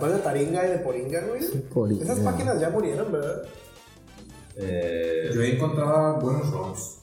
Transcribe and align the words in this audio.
después 0.00 0.12
de 0.12 0.18
Taringa 0.20 0.66
y 0.66 0.70
de 0.70 0.78
Poringa, 0.78 1.20
güey. 1.28 1.46
Poringa. 1.72 2.04
Esas 2.04 2.20
páginas 2.20 2.60
ya 2.60 2.70
murieron, 2.70 3.12
¿verdad? 3.12 3.42
Eh, 4.56 5.30
Yo 5.34 5.42
encontraba 5.42 6.18
buenos 6.18 6.50
ROMs. 6.50 6.96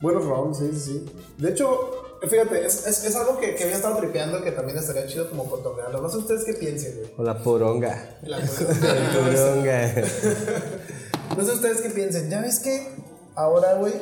Buenos 0.00 0.24
rounds, 0.26 0.58
sí, 0.58 0.70
sí, 0.72 0.80
sí. 0.80 1.06
De 1.38 1.50
hecho, 1.50 2.18
fíjate, 2.28 2.64
es, 2.64 2.86
es, 2.86 3.04
es 3.04 3.16
algo 3.16 3.38
que, 3.40 3.54
que 3.56 3.64
había 3.64 3.76
estado 3.76 3.96
tripeando 3.96 4.42
que 4.44 4.52
también 4.52 4.78
estaría 4.78 5.06
chido 5.08 5.28
como 5.28 5.50
cotorrearlo. 5.50 6.00
No 6.00 6.08
sé 6.08 6.18
ustedes 6.18 6.44
qué 6.44 6.54
piensen, 6.54 6.94
güey. 6.98 7.10
O 7.16 7.22
la 7.24 7.42
poronga. 7.42 8.18
La- 8.22 8.38
Poronga. 8.38 9.94
No 11.36 11.44
sé 11.44 11.52
ustedes 11.52 11.80
qué 11.82 11.90
piensen. 11.90 12.30
Ya 12.30 12.40
ves 12.40 12.60
que 12.60 12.88
ahora, 13.34 13.74
güey, 13.74 13.92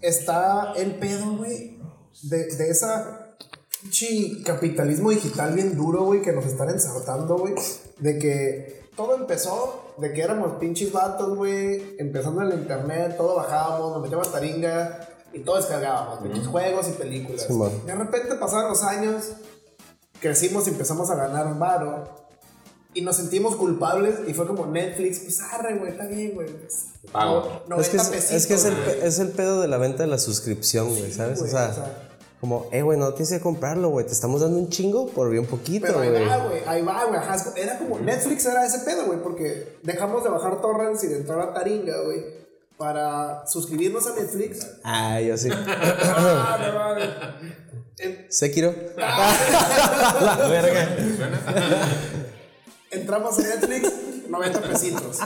está 0.00 0.72
el 0.76 0.94
pedo, 0.96 1.36
güey, 1.36 1.78
de, 2.22 2.46
de 2.46 2.70
esa 2.70 3.21
pinche 3.82 4.42
capitalismo 4.44 5.10
digital 5.10 5.54
bien 5.54 5.76
duro, 5.76 6.04
güey, 6.04 6.22
que 6.22 6.32
nos 6.32 6.46
están 6.46 6.70
ensartando, 6.70 7.36
güey. 7.38 7.54
De 7.98 8.18
que 8.18 8.82
todo 8.96 9.14
empezó, 9.16 9.94
de 9.98 10.12
que 10.12 10.22
éramos 10.22 10.54
pinches 10.58 10.92
vatos, 10.92 11.36
güey, 11.36 11.96
empezando 11.98 12.42
en 12.42 12.52
el 12.52 12.58
internet, 12.60 13.16
todo 13.16 13.36
bajábamos, 13.36 13.92
nos 13.92 14.02
metíamos 14.02 14.28
a 14.28 14.32
taringa 14.32 15.08
y 15.32 15.40
todo 15.40 15.56
descargábamos, 15.56 16.20
pinches 16.20 16.46
juegos 16.46 16.88
y 16.88 16.92
películas. 16.92 17.46
Sí, 17.48 17.54
de 17.86 17.94
repente 17.94 18.34
pasaron 18.36 18.70
los 18.70 18.82
años, 18.82 19.32
crecimos 20.20 20.66
y 20.66 20.70
empezamos 20.70 21.10
a 21.10 21.16
ganar 21.16 21.58
varo. 21.58 22.20
Y 22.94 23.00
nos 23.00 23.16
sentimos 23.16 23.56
culpables 23.56 24.16
y 24.28 24.34
fue 24.34 24.46
como 24.46 24.66
Netflix, 24.66 25.20
pues 25.20 25.40
arre, 25.40 25.78
güey, 25.78 25.92
está 25.92 26.04
bien, 26.04 26.32
güey. 26.34 26.46
Pago. 27.10 27.62
no- 27.66 27.80
Es 27.80 27.88
que 27.88 27.96
es, 27.96 28.02
90 28.10 28.34
es 28.36 28.46
que 28.46 28.52
es 28.54 28.64
el, 28.66 28.74
pesitos, 28.74 29.04
es 29.04 29.18
el 29.18 29.28
pedo 29.30 29.62
de 29.62 29.68
la 29.68 29.78
venta 29.78 30.02
de 30.02 30.08
la 30.10 30.18
suscripción, 30.18 30.88
güey, 30.94 31.10
¿sabes? 31.10 31.38
güey, 31.38 31.50
o, 31.50 31.56
sea, 31.56 31.68
o 31.70 31.74
sea. 31.74 32.08
Como, 32.42 32.66
eh, 32.72 32.82
güey, 32.82 32.98
no 32.98 33.14
tienes 33.14 33.30
que 33.30 33.38
comprarlo, 33.40 33.90
güey. 33.90 34.04
Te 34.04 34.12
estamos 34.12 34.40
dando 34.40 34.58
un 34.58 34.68
chingo 34.68 35.06
por 35.06 35.30
bien 35.30 35.46
poquito, 35.46 35.86
Pero 35.86 36.00
ahí 36.00 36.10
güey. 36.10 36.26
va, 36.26 36.36
güey, 36.38 36.60
ahí 36.66 36.82
va, 36.82 37.04
güey. 37.04 37.20
Era 37.56 37.78
como 37.78 38.00
Netflix 38.00 38.44
era 38.46 38.66
ese 38.66 38.80
pedo, 38.80 39.06
güey, 39.06 39.22
porque 39.22 39.78
dejamos 39.84 40.24
de 40.24 40.30
bajar 40.30 40.60
torrents 40.60 41.04
y 41.04 41.06
de 41.06 41.18
entrar 41.18 41.38
a 41.38 41.54
Taringa, 41.54 42.02
güey, 42.02 42.24
para 42.76 43.46
suscribirnos 43.46 44.08
a 44.08 44.14
Netflix. 44.16 44.66
Ah, 44.82 45.20
yo 45.20 45.38
sí. 45.38 45.50
Ah, 45.66 46.58
no. 46.98 47.32
En- 48.04 48.26
Sekiro. 48.28 48.74
la 48.96 50.48
verga. 50.50 50.96
Entramos 52.90 53.38
a 53.38 53.42
Netflix, 53.42 53.92
90 54.28 54.60
pesitos. 54.62 55.18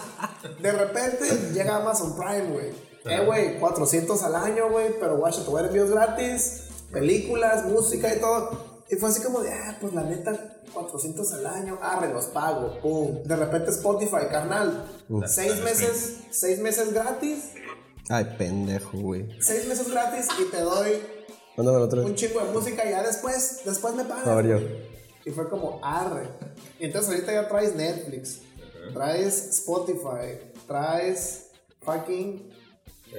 De 0.61 0.73
repente 0.73 1.25
llega 1.55 1.77
Amazon 1.77 2.14
Prime, 2.17 2.51
güey. 2.53 2.67
Eh, 3.06 3.25
güey, 3.25 3.58
400 3.58 4.23
al 4.23 4.34
año, 4.34 4.69
güey, 4.70 4.98
pero 5.01 5.17
guacha, 5.17 5.42
te 5.42 5.48
voy 5.48 5.61
a 5.61 5.62
dar 5.62 5.70
envíos 5.70 5.91
gratis, 5.91 6.64
películas, 6.97 7.66
música 7.66 8.14
y 8.14 8.20
todo. 8.20 8.77
Y 8.89 8.97
fue 8.97 9.11
así 9.11 9.22
como 9.22 9.41
de, 9.41 9.52
ah, 9.52 9.77
pues 9.80 9.92
la 9.92 10.02
neta, 10.02 10.62
400 10.72 11.33
al 11.34 11.47
año, 11.47 11.78
arre, 11.83 12.12
los 12.12 12.27
pago, 12.27 12.78
pum. 12.80 13.22
De 13.25 13.36
repente 13.36 13.70
Spotify, 13.70 14.28
carnal, 14.30 14.86
seis 15.27 15.61
meses, 15.62 16.19
seis 16.30 16.58
meses 16.58 16.94
gratis, 16.94 17.50
Ay, 18.08 18.36
pendejo, 18.39 18.97
güey. 18.98 19.28
seis 19.41 19.67
meses 19.67 19.91
gratis 19.91 20.28
y 20.41 20.50
te 20.50 20.61
doy 20.61 21.02
un 21.56 22.14
chingo 22.14 22.41
de 22.41 22.52
música 22.52 22.86
y 22.86 22.91
ya 22.91 23.02
después, 23.02 23.62
después 23.64 23.94
me 23.94 24.05
pagas. 24.05 24.27
A 24.28 24.34
ver, 24.36 24.47
yo. 24.47 24.58
Y 25.24 25.30
fue 25.33 25.50
como 25.50 25.80
arre. 25.83 26.28
Y 26.78 26.84
entonces 26.86 27.11
ahorita 27.11 27.33
ya 27.33 27.48
traes 27.48 27.74
Netflix, 27.74 28.41
traes 28.94 29.48
Spotify, 29.58 30.39
traes 30.67 31.48
fucking 31.83 32.48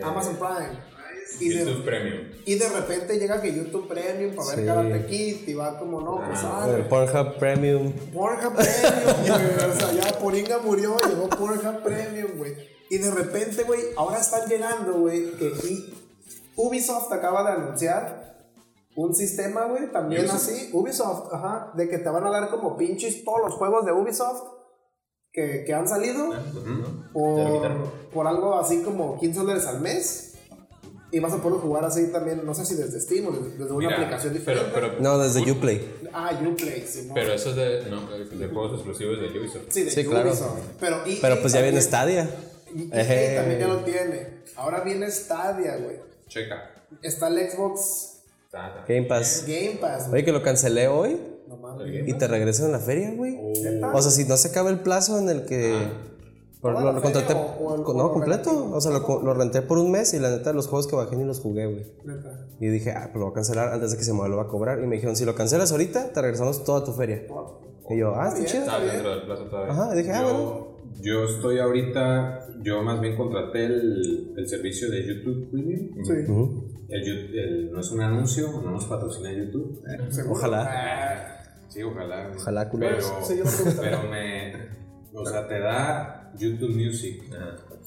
Amazon 0.01 0.37
Prime. 0.37 0.96
Y 1.39 1.53
YouTube 1.53 1.77
de, 1.77 1.83
Premium. 1.83 2.27
y 2.45 2.55
de 2.55 2.69
repente 2.69 3.19
llega 3.19 3.41
que 3.41 3.53
YouTube 3.53 3.87
Premium 3.87 4.35
para 4.35 4.47
ver 4.49 4.59
Sí. 4.59 4.65
Karate 4.65 5.05
Kid 5.07 5.47
y 5.47 5.53
va 5.53 5.77
como 5.79 6.01
no, 6.01 6.21
pues 6.27 6.43
arre. 6.43 6.83
Pornhub 6.83 7.37
Premium. 7.37 7.91
Pornhub 8.13 8.53
Premium, 8.55 9.23
güey. 9.27 9.71
O 9.71 9.75
sea, 9.79 9.91
ya 9.93 10.19
Poringa 10.19 10.57
murió, 10.59 10.97
llegó 11.07 11.27
Pornhub 11.29 11.83
Premium, 11.83 12.37
güey. 12.37 12.53
Y 12.89 12.97
de 12.97 13.11
repente, 13.11 13.63
güey, 13.63 13.81
ahora 13.97 14.19
están 14.19 14.47
llegando, 14.49 14.93
güey, 14.93 15.31
que 15.33 15.45
y- 15.67 15.93
Ubisoft 16.55 17.11
acaba 17.11 17.43
de 17.43 17.61
anunciar 17.61 18.27
un 18.95 19.13
sistema, 19.13 19.65
güey, 19.65 19.91
también 19.91 20.21
Ubisoft. 20.21 20.37
así. 20.41 20.69
Ubisoft, 20.73 21.33
ajá, 21.33 21.71
de 21.75 21.87
que 21.89 21.99
te 21.99 22.09
van 22.09 22.25
a 22.25 22.31
dar 22.31 22.49
como 22.49 22.75
pinches 22.77 23.23
todos 23.23 23.41
los 23.45 23.53
juegos 23.53 23.85
de 23.85 23.91
Ubisoft 23.91 24.41
que, 25.31 25.63
que 25.67 25.73
han 25.73 25.87
salido 25.87 26.33
por, 27.13 28.09
por 28.11 28.25
algo 28.27 28.55
así 28.55 28.81
como 28.81 29.19
15 29.19 29.39
dólares 29.39 29.65
al 29.67 29.81
mes. 29.81 30.33
Y 31.11 31.19
vas 31.19 31.31
a 31.33 31.41
poder 31.41 31.59
jugar 31.61 31.85
así 31.85 32.11
también, 32.11 32.45
no 32.45 32.53
sé 32.53 32.65
si 32.65 32.75
desde 32.75 32.99
Steam 32.99 33.27
o 33.27 33.31
desde, 33.31 33.57
desde 33.57 33.71
una 33.71 33.87
Mira, 33.87 33.97
aplicación 34.01 34.33
diferente. 34.33 34.71
Pero, 34.73 34.91
pero, 34.91 35.01
No, 35.01 35.17
desde 35.17 35.49
Uplay. 35.49 35.81
ah, 36.11 36.37
Uplay, 36.45 36.85
sí, 36.85 37.05
no. 37.07 37.13
pero 37.13 37.33
eso 37.33 37.51
es 37.51 37.55
de, 37.55 37.89
no, 37.89 38.09
de 38.09 38.47
juegos 38.47 38.73
exclusivos 38.73 39.19
de 39.21 39.39
Ubisoft. 39.39 39.63
Sí, 39.69 39.83
de 39.83 39.91
Sí, 39.91 40.05
claro. 40.05 40.33
Pero, 40.79 40.97
Pero 41.21 41.39
pues 41.41 41.53
ya 41.53 41.61
viene 41.61 41.81
Stadia. 41.81 42.29
Y 42.75 42.89
también 42.89 43.59
ya 43.59 43.67
lo 43.67 43.77
tiene. 43.79 44.27
Ahora 44.57 44.81
viene 44.81 45.09
Stadia, 45.09 45.77
güey. 45.77 45.95
Checa. 46.27 46.71
Está 47.01 47.27
el 47.29 47.49
Xbox. 47.49 48.13
Game 48.87 49.03
Pass. 49.03 49.45
Game 49.47 49.77
Pass, 49.79 50.09
güey. 50.09 50.15
Oye, 50.21 50.25
que 50.25 50.31
lo 50.31 50.41
cancelé 50.41 50.87
hoy 50.87 51.19
No 51.47 51.57
mames. 51.57 52.07
y 52.07 52.13
te 52.13 52.27
regresan 52.27 52.67
en 52.67 52.71
la 52.73 52.79
feria, 52.79 53.11
güey. 53.11 53.37
O 53.93 54.01
sea, 54.01 54.11
si 54.11 54.25
no 54.25 54.35
se 54.35 54.49
acaba 54.49 54.69
el 54.69 54.79
plazo 54.79 55.19
en 55.19 55.29
el 55.29 55.45
que. 55.45 55.87
Por- 56.61 56.73
¿Toda 56.73 56.91
lo, 56.93 57.01
contraté. 57.01 57.33
o- 57.33 57.65
o 57.73 57.93
no, 57.93 58.11
completo. 58.11 58.71
O 58.73 58.81
sea, 58.81 58.91
lo, 58.91 59.33
renté 59.33 59.61
por 59.61 59.77
un 59.77 59.91
mes 59.91 60.13
y 60.13 60.19
la 60.19 60.29
neta, 60.31 60.53
los 60.53 60.67
juegos 60.67 60.87
que 60.87 60.95
bajé 60.95 61.15
ni 61.15 61.23
los 61.23 61.39
jugué, 61.39 61.65
güey. 61.67 61.85
Y 62.59 62.67
dije, 62.67 62.91
ah, 62.91 63.09
pues 63.11 63.15
lo 63.15 63.25
voy 63.25 63.31
a 63.31 63.35
cancelar 63.35 63.69
antes 63.73 63.91
de 63.91 63.97
que 63.97 64.03
se 64.03 64.11
me 64.13 64.19
vuelva 64.19 64.43
a 64.43 64.47
cobrar. 64.47 64.79
Y 64.81 64.87
me 64.87 64.95
dijeron, 64.95 65.15
si 65.15 65.25
lo 65.25 65.35
cancelas 65.35 65.71
ahorita, 65.71 66.11
te 66.13 66.21
regresamos 66.21 66.63
toda 66.63 66.83
tu 66.83 66.93
feria. 66.93 67.23
Y 67.89 67.97
yo, 67.99 68.13
ah, 68.15 68.29
está 68.29 68.43
chido. 68.45 68.63
Está 68.63 68.79
dentro 68.79 69.09
del 69.11 69.21
plazo 69.23 69.43
todavía. 69.45 69.73
Ajá, 69.73 69.93
y 69.93 69.97
dije, 69.99 70.11
ah, 70.11 70.23
bueno. 70.23 70.67
Yo, 70.99 71.25
estoy 71.25 71.59
ahorita, 71.59 72.47
yo 72.63 72.81
más 72.81 72.99
bien 73.01 73.15
contraté 73.15 73.65
el, 73.65 74.33
el 74.35 74.47
servicio 74.49 74.89
de 74.89 75.05
YouTube 75.05 75.51
Premium. 75.51 76.03
Sí. 76.03 76.13
El, 76.89 77.71
no 77.71 77.79
es 77.81 77.91
un 77.91 78.01
anuncio, 78.01 78.47
no 78.63 78.71
nos 78.71 78.85
patrocina 78.85 79.31
YouTube. 79.31 79.83
Eh. 79.87 80.23
Ojalá. 80.29 80.67
Ah, 80.71 81.43
sí, 81.67 81.83
ojalá. 81.83 82.31
Ojalá, 82.35 82.69
culero. 82.69 82.97
Pero, 82.97 83.25
Sí, 83.25 83.37
yo 83.37 83.43
lo 83.43 83.51
pregunto. 83.51 83.81
pero 83.81 84.03
me. 84.09 84.53
O 85.13 85.25
sea, 85.25 85.47
te 85.47 85.59
da 85.59 86.16
YouTube 86.37 86.75
Music. 86.75 87.23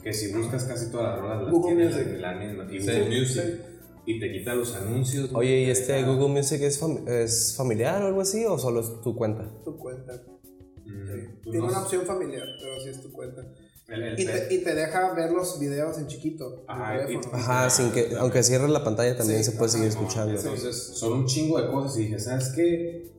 Que 0.02 0.12
si 0.12 0.32
buscas 0.32 0.64
casi 0.64 0.90
todas 0.90 1.12
las 1.12 1.20
rolas 1.20 1.42
las 1.42 1.52
Google 1.52 1.74
tiene 1.76 1.90
Music. 1.90 2.20
la, 2.20 2.32
la 2.34 2.38
misma. 2.46 2.64
Y 2.74 2.80
Sí, 2.80 2.86
Google 2.86 3.20
Music. 3.20 3.42
sí. 3.44 3.60
Y 4.06 4.18
te 4.18 4.32
quita 4.32 4.54
los 4.54 4.74
anuncios. 4.74 5.30
Oye, 5.34 5.60
¿y 5.62 5.64
te 5.66 5.70
este 5.72 6.02
Google 6.04 6.28
Music 6.28 6.60
es, 6.62 6.82
fam- 6.82 7.06
es 7.08 7.54
familiar 7.56 8.02
o 8.02 8.06
algo 8.06 8.20
así? 8.22 8.44
¿O 8.46 8.58
solo 8.58 8.80
es 8.80 9.00
tu 9.02 9.14
cuenta? 9.14 9.46
Tu 9.64 9.76
cuenta. 9.76 10.14
Mm, 10.14 11.06
pues 11.06 11.42
Tiene 11.42 11.58
no 11.58 11.66
una 11.66 11.82
opción 11.82 12.04
familiar, 12.06 12.46
pero 12.60 12.80
sí 12.80 12.88
es 12.88 13.00
tu 13.02 13.12
cuenta. 13.12 13.42
El- 13.88 14.02
el 14.02 14.18
Y 14.20 14.24
te, 14.24 14.54
y 14.54 14.58
te 14.64 14.74
deja 14.74 15.12
ver 15.14 15.32
los 15.32 15.58
videos 15.60 15.98
en 15.98 16.06
chiquito. 16.06 16.60
en 16.60 16.64
Ajá, 16.68 17.06
teléfono. 17.06 17.34
Ajá, 17.36 17.70
sin 17.70 17.90
que, 17.92 18.14
aunque 18.18 18.42
cierres 18.42 18.70
la 18.70 18.82
pantalla 18.82 19.16
también 19.16 19.44
Sí, 19.44 19.50
se 19.50 19.56
puede 19.58 19.70
seguir 19.70 19.88
ajá, 19.88 19.98
escuchando. 20.00 20.34
Entonces, 20.38 20.76
son 20.94 21.12
un 21.12 21.26
chingo 21.26 21.60
de 21.60 21.70
cosas 21.70 21.98
y 21.98 22.02
dije, 22.04 22.18
¿sabes 22.18 22.52
qué? 22.56 23.12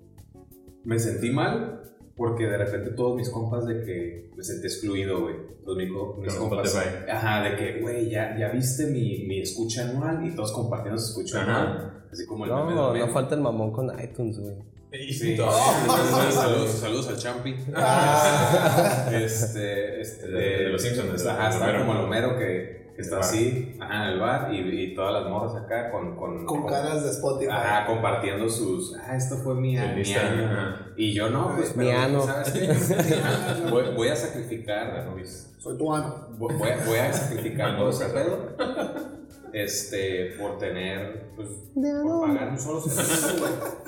Me 0.84 0.98
sentí 0.98 1.30
mal 1.30 1.91
porque 2.16 2.46
de 2.48 2.58
repente 2.58 2.92
todos 2.92 3.16
mis 3.16 3.30
compas 3.30 3.66
de 3.66 3.84
que 3.84 4.30
me 4.36 4.44
sentí 4.44 4.68
excluido, 4.68 5.22
güey. 5.22 5.36
Todos 5.64 5.78
mis, 5.78 5.90
mis 5.90 6.34
compas. 6.36 6.68
Spotify. 6.68 7.10
Ajá, 7.12 7.42
de 7.44 7.56
que, 7.56 7.82
güey, 7.82 8.10
ya, 8.10 8.36
ya 8.38 8.50
viste 8.50 8.88
mi, 8.88 9.26
mi 9.28 9.42
escucha 9.42 9.90
anual 9.90 10.26
y 10.26 10.36
todos 10.36 10.52
compartiendo 10.52 11.00
su 11.00 11.10
escucha 11.22 11.42
Ajá. 11.42 11.62
anual. 11.62 12.04
Así 12.12 12.26
como 12.26 12.46
el 12.46 12.52
No, 12.52 12.66
meme 12.66 13.00
no, 13.00 13.08
falta 13.10 13.36
el 13.36 13.42
mamón 13.42 13.72
con 13.72 13.92
iTunes, 14.04 14.40
güey. 14.40 14.56
Sí. 15.14 15.38
Saludos, 15.38 16.70
saludos 16.72 17.08
al 17.08 17.18
Champi. 17.18 17.52
este, 19.14 20.02
este, 20.02 20.28
De- 20.28 20.58
de 20.64 20.70
los 20.70 20.82
Simpsons, 20.82 21.26
ajá, 21.26 21.50
está 21.50 21.80
como 21.80 21.94
el 21.94 22.00
Homero 22.00 22.38
que, 22.38 22.81
que 22.96 23.02
está 23.02 23.20
así, 23.20 23.78
ajá, 23.80 24.06
en 24.06 24.10
el 24.12 24.20
bar 24.20 24.54
y, 24.54 24.58
y 24.58 24.96
todas 24.96 25.14
las 25.14 25.30
morras 25.30 25.56
acá 25.56 25.92
con, 25.92 26.16
con, 26.16 26.46
Con 26.46 26.66
caras 26.66 27.04
de 27.04 27.10
Spotify. 27.12 27.52
Ajá, 27.52 27.86
compartiendo 27.86 28.50
sus. 28.50 28.96
Ah, 28.98 29.16
esto 29.16 29.38
fue 29.38 29.56
mi, 29.56 29.78
El 29.78 29.96
mi 29.96 30.14
año. 30.14 30.46
ajá. 30.46 30.88
Y 30.98 31.14
yo 31.14 31.30
no, 31.30 31.56
pues. 31.56 31.76
Mi 31.76 31.86
pero, 31.86 32.00
ano. 32.00 32.22
¿Sabes 32.22 32.52
qué? 32.52 32.68
voy, 33.70 33.96
voy 33.96 34.08
a 34.10 34.16
sacrificar. 34.16 35.08
Soy 35.58 35.78
tu 35.78 35.94
ano. 35.94 36.28
Voy, 36.38 36.54
voy 36.58 37.00
a, 37.00 37.14
sacrificar 37.14 37.78
todo 37.78 37.90
ese 37.90 38.06
pedo. 38.06 38.56
Este, 39.54 40.36
por 40.40 40.58
tener. 40.58 41.32
Pues, 41.36 41.48
por 41.74 42.28
pagar 42.28 42.50
un 42.50 42.60
solo 42.60 42.82
servicio. 42.82 43.81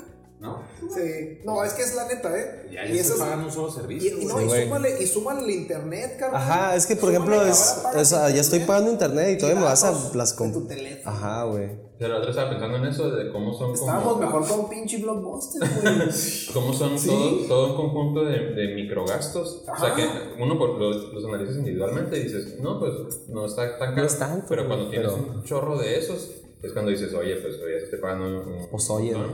¿No? 0.44 0.62
Sí. 0.94 1.38
No, 1.44 1.64
es 1.64 1.72
que 1.72 1.82
es 1.82 1.94
la 1.94 2.06
neta, 2.06 2.38
¿eh? 2.38 2.68
Y 2.70 2.74
ya 2.74 2.82
eso 2.84 3.18
pagando 3.18 3.46
un 3.46 3.52
solo 3.52 3.68
Y, 3.68 3.72
servicio. 3.72 4.18
y 4.20 4.24
no, 4.26 4.34
güey. 4.34 4.60
y, 4.60 4.64
súmale, 4.64 5.02
y 5.02 5.06
súmale 5.06 5.42
el 5.44 5.50
internet, 5.50 6.16
carnal. 6.18 6.40
Ajá, 6.42 6.76
es 6.76 6.86
que 6.86 6.96
por 6.96 7.12
Súmale 7.12 7.36
ejemplo, 7.36 7.50
es, 7.50 7.82
sea, 8.04 8.30
ya 8.30 8.40
estoy 8.40 8.60
internet 8.60 8.66
pagando 8.66 8.90
internet 8.92 9.30
y 9.34 9.38
todavía 9.38 9.60
me 9.60 9.66
vas 9.66 9.82
a 9.84 9.92
las 10.14 10.38
de 10.38 10.44
comp- 10.44 10.52
tu 10.52 10.66
teléfono. 10.66 11.16
Ajá, 11.16 11.44
güey. 11.44 11.84
Pero 11.98 12.12
la 12.14 12.18
otra 12.18 12.30
estaba 12.30 12.50
pensando 12.50 12.76
en 12.76 12.84
eso, 12.86 13.08
de 13.12 13.30
cómo 13.32 13.54
son 13.56 13.72
Estábamos 13.72 14.14
como, 14.14 14.20
mejor 14.26 14.46
con 14.48 14.60
un 14.60 14.68
pinche 14.68 14.98
blockbuster, 14.98 15.62
güey. 15.80 16.08
cómo 16.52 16.72
son 16.74 16.98
Sí. 16.98 17.08
todo, 17.08 17.46
todo 17.46 17.70
un 17.70 17.76
conjunto 17.76 18.24
de, 18.24 18.38
de 18.52 18.74
microgastos. 18.74 19.62
O 19.72 19.80
sea 19.80 19.94
que 19.94 20.04
uno 20.42 20.58
por, 20.58 20.70
los, 20.78 21.12
los 21.14 21.24
analizas 21.24 21.56
individualmente 21.56 22.18
y 22.18 22.24
dices, 22.24 22.58
no, 22.60 22.78
pues 22.80 22.92
no 23.28 23.46
está 23.46 23.78
tan 23.78 23.90
caro. 23.90 24.02
No 24.02 24.06
es 24.06 24.18
tanto, 24.18 24.46
pero 24.48 24.66
cuando 24.66 24.90
tienes 24.90 25.10
pero- 25.12 25.24
un 25.34 25.44
chorro 25.44 25.78
de 25.78 25.98
esos, 25.98 26.30
Es 26.64 26.72
cuando 26.72 26.90
dices, 26.90 27.12
oye, 27.14 27.36
pues 27.36 27.54
ya 27.58 27.80
se 27.84 27.86
te 27.90 27.96
pagando 27.98 28.26
un. 28.26 28.34
un 28.54 28.68
Pues, 28.70 28.88
oye. 28.90 29.14
Ajá, 29.14 29.24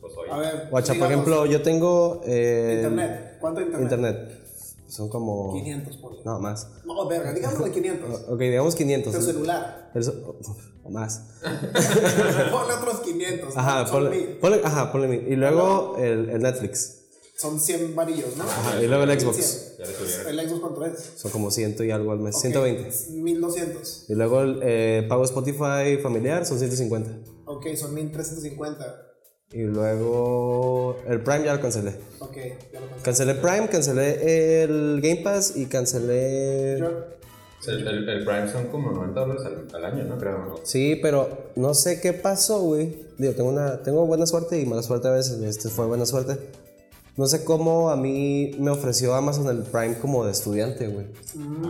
Pues 0.00 0.12
oye. 0.16 0.30
A 0.30 0.38
ver. 0.38 0.68
Guacha, 0.70 0.94
por 0.94 1.06
ejemplo, 1.06 1.46
yo 1.46 1.62
tengo. 1.62 2.20
eh, 2.26 2.74
Internet. 2.76 3.36
¿Cuánto 3.40 3.60
internet? 3.60 3.82
Internet. 3.82 4.42
Son 4.88 5.08
como. 5.08 5.52
500, 5.52 5.96
ponle. 5.96 6.20
No, 6.24 6.38
más. 6.38 6.68
No, 6.84 7.08
verga, 7.08 7.32
digamos 7.32 7.64
de 7.64 7.70
500. 7.72 8.22
Ok, 8.28 8.38
digamos 8.38 8.74
500. 8.76 9.12
Tu 9.14 9.20
celular. 9.22 9.90
Eso- 9.94 10.36
o 10.84 10.90
más. 10.90 11.24
ponle 11.42 12.74
otros 12.74 13.00
500. 13.00 13.56
Ajá, 13.56 13.90
ponle, 13.90 14.10
mil. 14.10 14.26
ponle, 14.40 14.60
ajá, 14.62 14.92
ponle 14.92 15.08
mil. 15.08 15.26
Y 15.28 15.36
luego 15.36 15.96
el, 15.98 16.30
el 16.30 16.40
Netflix. 16.40 16.95
Son 17.36 17.60
100 17.60 17.94
varillos, 17.94 18.36
¿no? 18.36 18.44
Ajá, 18.44 18.82
y 18.82 18.86
luego 18.86 19.04
el 19.04 19.20
Xbox. 19.20 19.36
100. 19.36 19.78
Ya 19.78 19.84
le 19.86 19.94
subieron. 19.94 20.38
¿El 20.38 20.48
Xbox 20.48 20.60
cuánto 20.60 20.84
es? 20.86 21.12
Son 21.16 21.30
como 21.30 21.50
100 21.50 21.76
y 21.80 21.90
algo 21.90 22.12
al 22.12 22.20
mes. 22.20 22.34
Ok, 22.34 22.40
120. 22.40 23.10
1200. 23.10 24.04
Y 24.08 24.14
luego 24.14 24.40
el 24.40 24.60
eh, 24.62 25.06
pago 25.08 25.24
Spotify 25.24 25.98
familiar 26.02 26.46
son 26.46 26.58
150. 26.58 27.10
Ok, 27.44 27.66
son 27.76 27.94
1350. 27.94 29.02
Y 29.52 29.62
luego 29.62 30.96
el 31.06 31.22
Prime 31.22 31.44
ya 31.44 31.54
lo 31.54 31.60
cancelé. 31.60 31.94
Ok, 32.20 32.36
ya 32.72 32.80
lo 32.80 32.86
pensé. 32.88 33.02
Cancelé 33.04 33.34
Prime, 33.34 33.68
cancelé 33.68 34.62
el 34.64 35.00
Game 35.02 35.20
Pass 35.22 35.52
y 35.56 35.66
cancelé... 35.66 36.78
Yo, 36.80 36.88
El, 37.68 37.86
el, 37.86 38.08
el 38.08 38.24
Prime 38.24 38.50
son 38.50 38.66
como 38.68 38.90
90 38.92 39.20
dólares 39.20 39.42
al, 39.44 39.68
al 39.74 39.84
año, 39.84 40.04
¿no? 40.04 40.18
Creo. 40.18 40.38
¿no? 40.38 40.54
Sí, 40.64 40.98
pero 41.00 41.50
no 41.54 41.74
sé 41.74 42.00
qué 42.00 42.12
pasó, 42.12 42.60
güey. 42.60 43.06
Digo, 43.18 43.34
tengo, 43.34 43.50
una, 43.50 43.82
tengo 43.82 44.06
buena 44.06 44.26
suerte 44.26 44.60
y 44.60 44.66
mala 44.66 44.82
suerte 44.82 45.08
a 45.08 45.12
veces. 45.12 45.40
Este 45.42 45.68
fue 45.68 45.86
buena 45.86 46.06
suerte. 46.06 46.38
No 47.16 47.26
sé 47.26 47.44
cómo 47.44 47.88
a 47.90 47.96
mí 47.96 48.54
me 48.58 48.70
ofreció 48.70 49.14
Amazon 49.14 49.48
el 49.48 49.62
Prime 49.62 49.98
como 49.98 50.24
de 50.24 50.32
estudiante, 50.32 50.86
güey. 50.88 51.06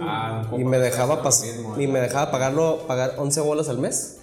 Ah, 0.00 0.50
Y 0.58 0.64
me 0.64 0.78
de 0.78 0.84
dejaba, 0.84 1.22
mismo, 1.22 1.80
y 1.80 1.84
¿eh? 1.84 1.88
me 1.88 2.00
dejaba 2.00 2.32
pagarlo, 2.32 2.84
pagar 2.88 3.14
11 3.18 3.40
bolas 3.42 3.68
al 3.68 3.78
mes. 3.78 4.16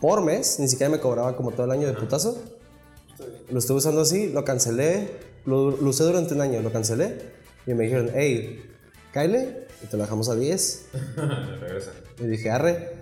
Por 0.00 0.22
mes. 0.22 0.60
Ni 0.60 0.68
siquiera 0.68 0.90
me 0.90 1.00
cobraba 1.00 1.36
como 1.36 1.50
todo 1.50 1.64
el 1.64 1.72
año 1.72 1.88
de 1.88 1.94
putazo. 1.94 2.38
Lo 3.50 3.58
estuve 3.58 3.78
usando 3.78 4.02
así, 4.02 4.28
lo 4.28 4.44
cancelé. 4.44 5.10
Lo, 5.46 5.72
lo 5.72 5.90
usé 5.90 6.04
durante 6.04 6.34
un 6.34 6.40
año, 6.42 6.60
lo 6.62 6.70
cancelé. 6.72 7.22
Y 7.66 7.74
me 7.74 7.84
dijeron, 7.84 8.10
hey, 8.14 8.62
Kyle, 9.12 9.66
y 9.82 9.86
te 9.86 9.96
lo 9.96 10.04
dejamos 10.04 10.28
a 10.28 10.36
10. 10.36 10.84
Regresa. 11.60 11.90
Y 12.20 12.26
dije, 12.26 12.50
arre, 12.50 12.92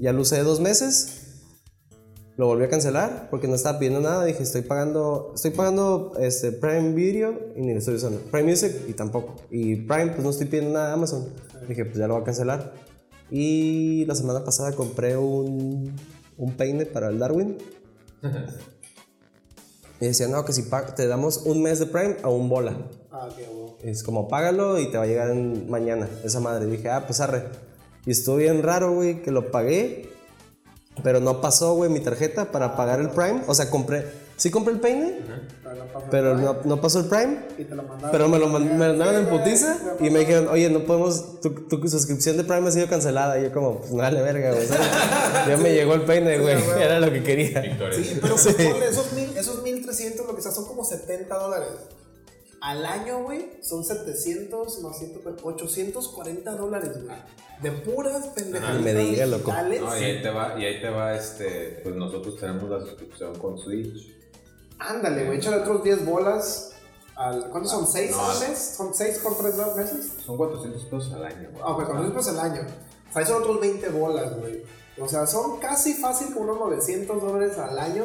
ya 0.00 0.12
lo 0.12 0.22
usé 0.22 0.42
dos 0.42 0.58
meses. 0.58 1.29
Lo 2.40 2.46
volví 2.46 2.64
a 2.64 2.70
cancelar 2.70 3.28
porque 3.28 3.46
no 3.48 3.54
estaba 3.54 3.78
pidiendo 3.78 4.00
nada. 4.00 4.24
Dije, 4.24 4.42
estoy 4.42 4.62
pagando, 4.62 5.32
estoy 5.34 5.50
pagando 5.50 6.14
este, 6.18 6.52
Prime 6.52 6.94
Video 6.94 7.38
y 7.54 7.60
ni 7.60 7.74
lo 7.74 7.80
estoy 7.80 7.96
usando. 7.96 8.18
Prime 8.30 8.50
Music 8.50 8.72
y 8.88 8.94
tampoco. 8.94 9.34
Y 9.50 9.76
Prime, 9.76 10.06
pues 10.12 10.22
no 10.24 10.30
estoy 10.30 10.46
pidiendo 10.46 10.72
nada 10.72 10.86
de 10.86 10.92
Amazon. 10.94 11.28
Dije, 11.68 11.84
pues 11.84 11.98
ya 11.98 12.06
lo 12.06 12.14
voy 12.14 12.22
a 12.22 12.24
cancelar. 12.24 12.72
Y 13.30 14.06
la 14.06 14.14
semana 14.14 14.42
pasada 14.42 14.72
compré 14.72 15.18
un, 15.18 15.94
un 16.38 16.52
peine 16.54 16.86
para 16.86 17.08
el 17.10 17.18
Darwin. 17.18 17.58
Y 20.00 20.06
decía, 20.06 20.28
no, 20.28 20.42
que 20.46 20.54
si 20.54 20.62
te 20.96 21.06
damos 21.06 21.42
un 21.44 21.62
mes 21.62 21.78
de 21.78 21.84
Prime 21.84 22.16
a 22.22 22.30
un 22.30 22.48
bola. 22.48 22.74
Ah, 23.12 23.28
qué 23.36 23.44
bueno. 23.44 23.74
Es 23.82 24.02
como, 24.02 24.28
págalo 24.28 24.78
y 24.80 24.90
te 24.90 24.96
va 24.96 25.04
a 25.04 25.06
llegar 25.06 25.28
en- 25.30 25.68
mañana, 25.68 26.08
esa 26.24 26.40
madre. 26.40 26.66
Y 26.66 26.70
dije, 26.70 26.88
ah, 26.88 27.04
pues 27.06 27.20
arre. 27.20 27.42
Y 28.06 28.12
estuvo 28.12 28.36
bien 28.36 28.62
raro, 28.62 28.94
güey, 28.94 29.20
que 29.20 29.30
lo 29.30 29.50
pagué, 29.50 30.08
pero 31.02 31.20
no 31.20 31.40
pasó, 31.40 31.74
güey, 31.74 31.90
mi 31.90 32.00
tarjeta 32.00 32.50
para 32.52 32.76
pagar 32.76 33.00
el 33.00 33.10
Prime. 33.10 33.42
O 33.46 33.54
sea, 33.54 33.70
compré, 33.70 34.06
sí 34.36 34.50
compré 34.50 34.74
el 34.74 34.80
peine, 34.80 35.18
Pero 36.10 36.36
no 36.36 36.52
no, 36.54 36.56
no 36.64 36.80
pasó 36.80 37.00
el 37.00 37.06
Prime. 37.06 37.38
Y 37.58 37.64
te 37.64 37.74
lo 37.74 37.82
mandaron. 37.84 38.10
Pero 38.10 38.28
me 38.28 38.38
lo 38.38 38.48
man- 38.48 38.66
me 38.78 38.88
mandaron 38.88 39.14
en 39.16 39.24
Sí, 39.24 39.30
putiza 39.30 39.76
y 40.00 40.10
me 40.10 40.20
dijeron, 40.20 40.48
oye, 40.48 40.68
no 40.70 40.80
podemos, 40.84 41.40
tu, 41.40 41.50
tu 41.50 41.88
suscripción 41.88 42.36
de 42.36 42.44
Prime 42.44 42.66
ha 42.68 42.70
sido 42.72 42.88
cancelada. 42.88 43.38
Y 43.38 43.44
yo 43.44 43.52
como, 43.52 43.78
pues 43.80 43.92
vale 43.92 44.20
verga, 44.22 44.52
güey. 44.52 44.66
¿sabes? 44.66 44.86
ya 45.48 45.56
me 45.56 45.72
llegó 45.72 45.94
el 45.94 46.02
peine, 46.02 46.38
güey, 46.38 46.56
era 46.80 47.00
lo 47.00 47.12
que 47.12 47.22
quería. 47.22 47.60
Victoria. 47.60 47.98
Sí, 47.98 48.18
pero 48.20 48.34
ponle 48.36 48.88
esos, 48.88 49.12
mil, 49.12 49.36
esos 49.36 49.62
1300, 49.62 50.26
lo 50.26 50.34
que 50.36 50.42
sea, 50.42 50.52
son 50.52 50.64
como 50.66 50.84
70 50.84 51.34
dólares. 51.34 51.68
Al 52.60 52.84
año, 52.84 53.22
güey, 53.22 53.58
son 53.62 53.84
700, 53.84 54.80
no, 54.82 54.92
100, 54.92 55.22
840 55.42 56.50
dólares, 56.56 57.04
güey. 57.04 57.16
De 57.62 57.70
puras 57.72 58.26
pendejadas. 58.28 58.76
Ni 58.78 58.82
me 58.84 58.94
diga, 58.94 59.26
loco. 59.26 59.52
No, 59.52 59.98
y 59.98 60.04
ahí 60.04 60.22
te 60.22 60.30
va, 60.30 60.58
y 60.58 60.64
ahí 60.64 60.80
te 60.80 60.88
va 60.90 61.14
este, 61.14 61.80
pues 61.82 61.94
nosotros 61.94 62.36
tenemos 62.38 62.68
la 62.68 62.80
suscripción 62.80 63.38
con 63.38 63.58
Switch. 63.58 64.14
Ándale, 64.78 65.26
güey, 65.26 65.38
échale 65.38 65.58
otros 65.58 65.82
10 65.84 66.04
bolas. 66.06 66.72
Al, 67.16 67.50
¿Cuántos 67.50 67.70
son? 67.70 67.86
¿6 67.86 68.10
No, 68.10 68.30
al 68.30 68.40
mes? 68.48 68.74
¿Son 68.76 68.94
6 68.94 69.18
por 69.22 69.36
3 69.36 69.54
meses? 69.76 70.12
Son 70.24 70.36
400 70.38 70.84
pesos 70.84 71.12
al 71.12 71.24
año. 71.24 71.50
güey. 71.52 71.62
Ah, 71.66 71.74
pues 71.76 71.88
con 71.88 72.12
pesos 72.12 72.28
al 72.38 72.40
año. 72.52 72.66
O 73.10 73.12
sea, 73.12 73.26
son 73.26 73.42
otros 73.42 73.60
20 73.60 73.88
bolas, 73.90 74.38
güey. 74.38 74.62
O 74.98 75.08
sea, 75.08 75.26
son 75.26 75.58
casi 75.58 75.94
fácil 75.94 76.28
como 76.32 76.52
unos 76.52 76.60
900 76.60 77.20
dólares 77.20 77.58
al 77.58 77.78
año 77.78 78.04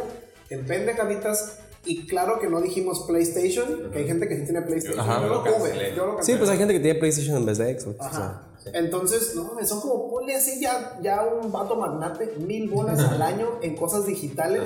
en 0.50 0.66
pendejaditas. 0.66 1.60
Y 1.86 2.08
claro 2.08 2.40
que 2.40 2.48
no 2.48 2.62
dijimos 2.62 3.06
PlayStation, 3.08 3.92
que 3.92 4.00
hay 4.00 4.06
gente 4.06 4.28
que 4.28 4.38
sí 4.38 4.44
tiene 4.44 4.62
PlayStation. 4.62 5.00
Ajá. 5.00 5.22
yo 5.22 5.28
lo 5.28 5.44
tuve, 5.44 5.94
yo 5.96 6.06
lo 6.08 6.24
Sí, 6.24 6.34
pues 6.36 6.50
hay 6.50 6.58
gente 6.58 6.74
que 6.74 6.80
tiene 6.80 7.00
PlayStation 7.00 7.38
en 7.38 7.46
vez 7.46 7.58
de 7.58 7.80
Xbox. 7.80 8.00
o 8.00 8.10
sea. 8.10 8.10
Ajá. 8.10 8.42
Entonces, 8.74 9.36
no, 9.36 9.44
mames, 9.44 9.70
son 9.70 9.80
como, 9.80 10.10
ponle 10.10 10.36
así 10.36 10.60
ya, 10.60 10.98
ya 11.02 11.24
un 11.24 11.52
vato 11.52 11.76
magnate, 11.76 12.34
mil 12.40 12.70
bolas 12.70 13.00
al 13.00 13.22
año 13.22 13.60
en 13.62 13.76
cosas 13.76 14.06
digitales, 14.06 14.64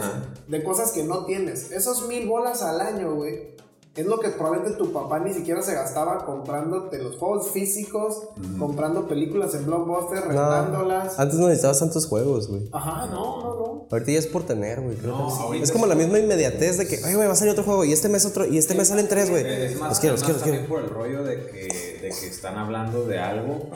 de 0.47 0.63
cosas 0.63 0.91
que 0.91 1.03
no 1.03 1.25
tienes. 1.25 1.71
Esos 1.71 2.07
mil 2.07 2.27
bolas 2.27 2.61
al 2.61 2.79
año, 2.79 3.15
güey, 3.15 3.55
es 3.99 4.05
lo 4.05 4.19
que 4.19 4.29
probablemente 4.29 4.77
tu 4.77 4.91
papá 4.91 5.19
ni 5.19 5.33
siquiera 5.33 5.61
se 5.61 5.73
gastaba 5.73 6.25
comprándote 6.25 6.97
los 7.01 7.17
juegos 7.17 7.49
físicos, 7.51 8.29
comprando 8.57 9.07
películas 9.07 9.53
en 9.55 9.65
Blockbuster, 9.65 10.21
rentándolas. 10.27 11.19
Antes 11.19 11.37
no 11.39 11.47
necesitabas 11.47 11.79
tantos 11.79 12.05
juegos, 12.07 12.47
güey. 12.47 12.69
Ajá, 12.71 13.07
no, 13.07 13.37
no, 13.41 13.55
no. 13.55 13.87
Ahorita 13.91 14.11
ya 14.11 14.19
es 14.19 14.27
por 14.27 14.43
tener, 14.43 14.81
güey. 14.81 14.95
No, 14.97 15.27
que 15.27 15.43
ahorita 15.43 15.63
Es 15.63 15.71
como 15.71 15.85
la 15.85 15.95
misma 15.95 16.19
inmediatez 16.19 16.77
de 16.77 16.87
que, 16.87 16.97
oye, 17.03 17.15
güey, 17.15 17.27
va 17.27 17.33
a 17.33 17.35
salir 17.35 17.51
otro 17.51 17.63
juego 17.63 17.83
y 17.85 17.93
este 17.93 18.09
mes 18.09 18.25
otro, 18.25 18.45
y 18.45 18.57
este 18.57 18.75
mes 18.75 18.87
salen 18.87 19.07
tres, 19.07 19.29
güey. 19.29 19.45
Es 19.45 19.79
más, 19.79 19.89
Los 19.89 19.99
quiero, 19.99 20.13
los 20.15 20.21
es 20.21 20.25
quiero, 20.27 20.39
más 20.39 20.47
los 20.47 20.55
quiero. 20.57 20.67
por 20.67 20.83
el 20.83 20.89
rollo 20.89 21.23
de 21.23 21.45
que, 21.47 21.99
de 22.01 22.09
que 22.09 22.27
están 22.27 22.57
hablando 22.57 23.05
de 23.05 23.19
algo 23.19 23.69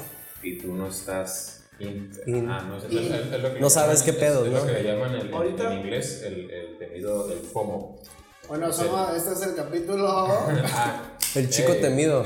y 0.44 0.58
tú 0.60 0.74
no 0.76 0.88
estás 0.88 1.62
in- 1.80 2.12
In. 2.28 2.50
ah, 2.50 2.62
no, 2.70 2.78
Es- 2.78 2.84
es- 2.86 2.92
es 3.34 3.42
lo 3.42 3.54
que 3.54 3.60
No 3.60 3.70
sabes 3.70 4.02
llaman- 4.02 4.06
qué 4.06 4.14
pedo, 4.14 4.46
es, 4.46 4.52
¿no? 4.52 4.58
Es 4.58 4.64
lo 4.64 4.68
que 4.74 4.84
le 4.84 4.94
llaman 4.94 5.16
el- 5.16 5.34
en 5.34 5.80
inglés 5.80 6.22
el, 6.24 6.50
el 6.52 6.78
temido, 6.78 7.32
el 7.32 7.40
FOMO. 7.40 7.98
Bueno, 8.48 8.72
Soma, 8.74 9.14
este 9.16 9.34
es 9.34 9.42
el 9.44 9.56
capítulo. 9.56 10.08
Ah, 10.76 11.40
El 11.40 11.50
chico 11.50 11.72
eh, 11.74 11.76
temido. 11.82 12.24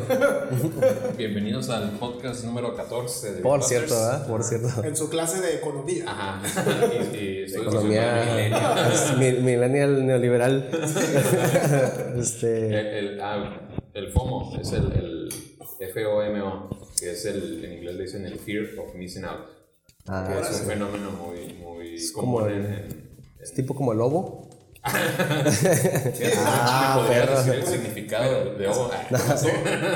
Bienvenidos 1.17 1.69
al 1.69 1.91
podcast 1.91 2.43
número 2.43 2.75
14 2.75 3.35
de 3.35 3.41
Por 3.41 3.63
cierto, 3.63 3.93
¿verdad? 3.93 4.27
Por 4.27 4.43
cierto. 4.43 4.83
en 4.83 4.97
su 4.97 5.09
clase 5.09 5.39
de 5.41 5.55
economía. 5.55 6.03
Ajá. 6.07 6.41
Y, 7.13 7.17
y 7.17 7.43
Economía. 7.53 8.87
es 8.92 9.18
mi- 9.18 9.31
Millennial 9.42 10.06
neoliberal. 10.06 10.69
El, 12.13 12.19
este. 12.19 12.99
el, 12.99 13.21
ah, 13.21 13.61
el 13.94 14.11
FOMO 14.11 14.57
es 14.59 14.73
el, 14.73 14.92
el 14.92 15.30
F-O-M-O, 15.80 16.69
que 16.99 17.11
es 17.11 17.25
el, 17.25 17.63
en 17.63 17.73
inglés 17.73 17.95
le 17.95 18.03
dicen 18.03 18.25
el 18.25 18.37
Fear 18.39 18.65
of 18.80 18.94
Missing 18.95 19.23
Out. 19.23 19.45
que 19.45 19.53
Ah, 20.07 20.42
es 20.42 20.61
un 20.61 20.68
fenómeno 20.68 21.11
muy, 21.11 21.53
muy 21.53 22.11
como 22.13 22.37
común 22.39 22.51
el- 22.51 22.65
en, 22.65 22.73
en- 22.73 23.07
es 23.42 23.53
tipo 23.53 23.73
como 23.73 23.94
el 23.94 23.99
lobo. 23.99 24.46
Ah, 26.45 27.06
perro. 27.07 27.37
decir 27.37 27.53
el 27.56 27.65
significado 27.67 28.53
de 28.56 28.67
ovo. 28.67 28.89
Ah. 28.94 29.07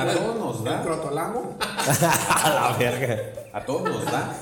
A 0.02 0.14
todos 0.14 0.36
nos 0.38 0.58
El 0.60 0.64
da. 0.66 0.82
crotolamo. 0.84 1.58
A 1.60 2.50
la 2.72 2.78
verga. 2.78 3.20
A 3.54 3.66
todos 3.66 3.84
nos 3.84 4.06
da. 4.06 4.34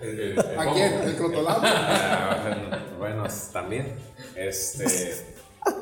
El- 0.00 0.08
el- 0.20 0.38
el 0.38 0.58
¿A 0.58 0.72
quién? 0.72 0.92
El 1.02 1.16
crotolamo. 1.16 1.60
Ah, 1.62 2.78
bueno, 2.98 3.24
también. 3.52 3.94
Este. 4.34 5.24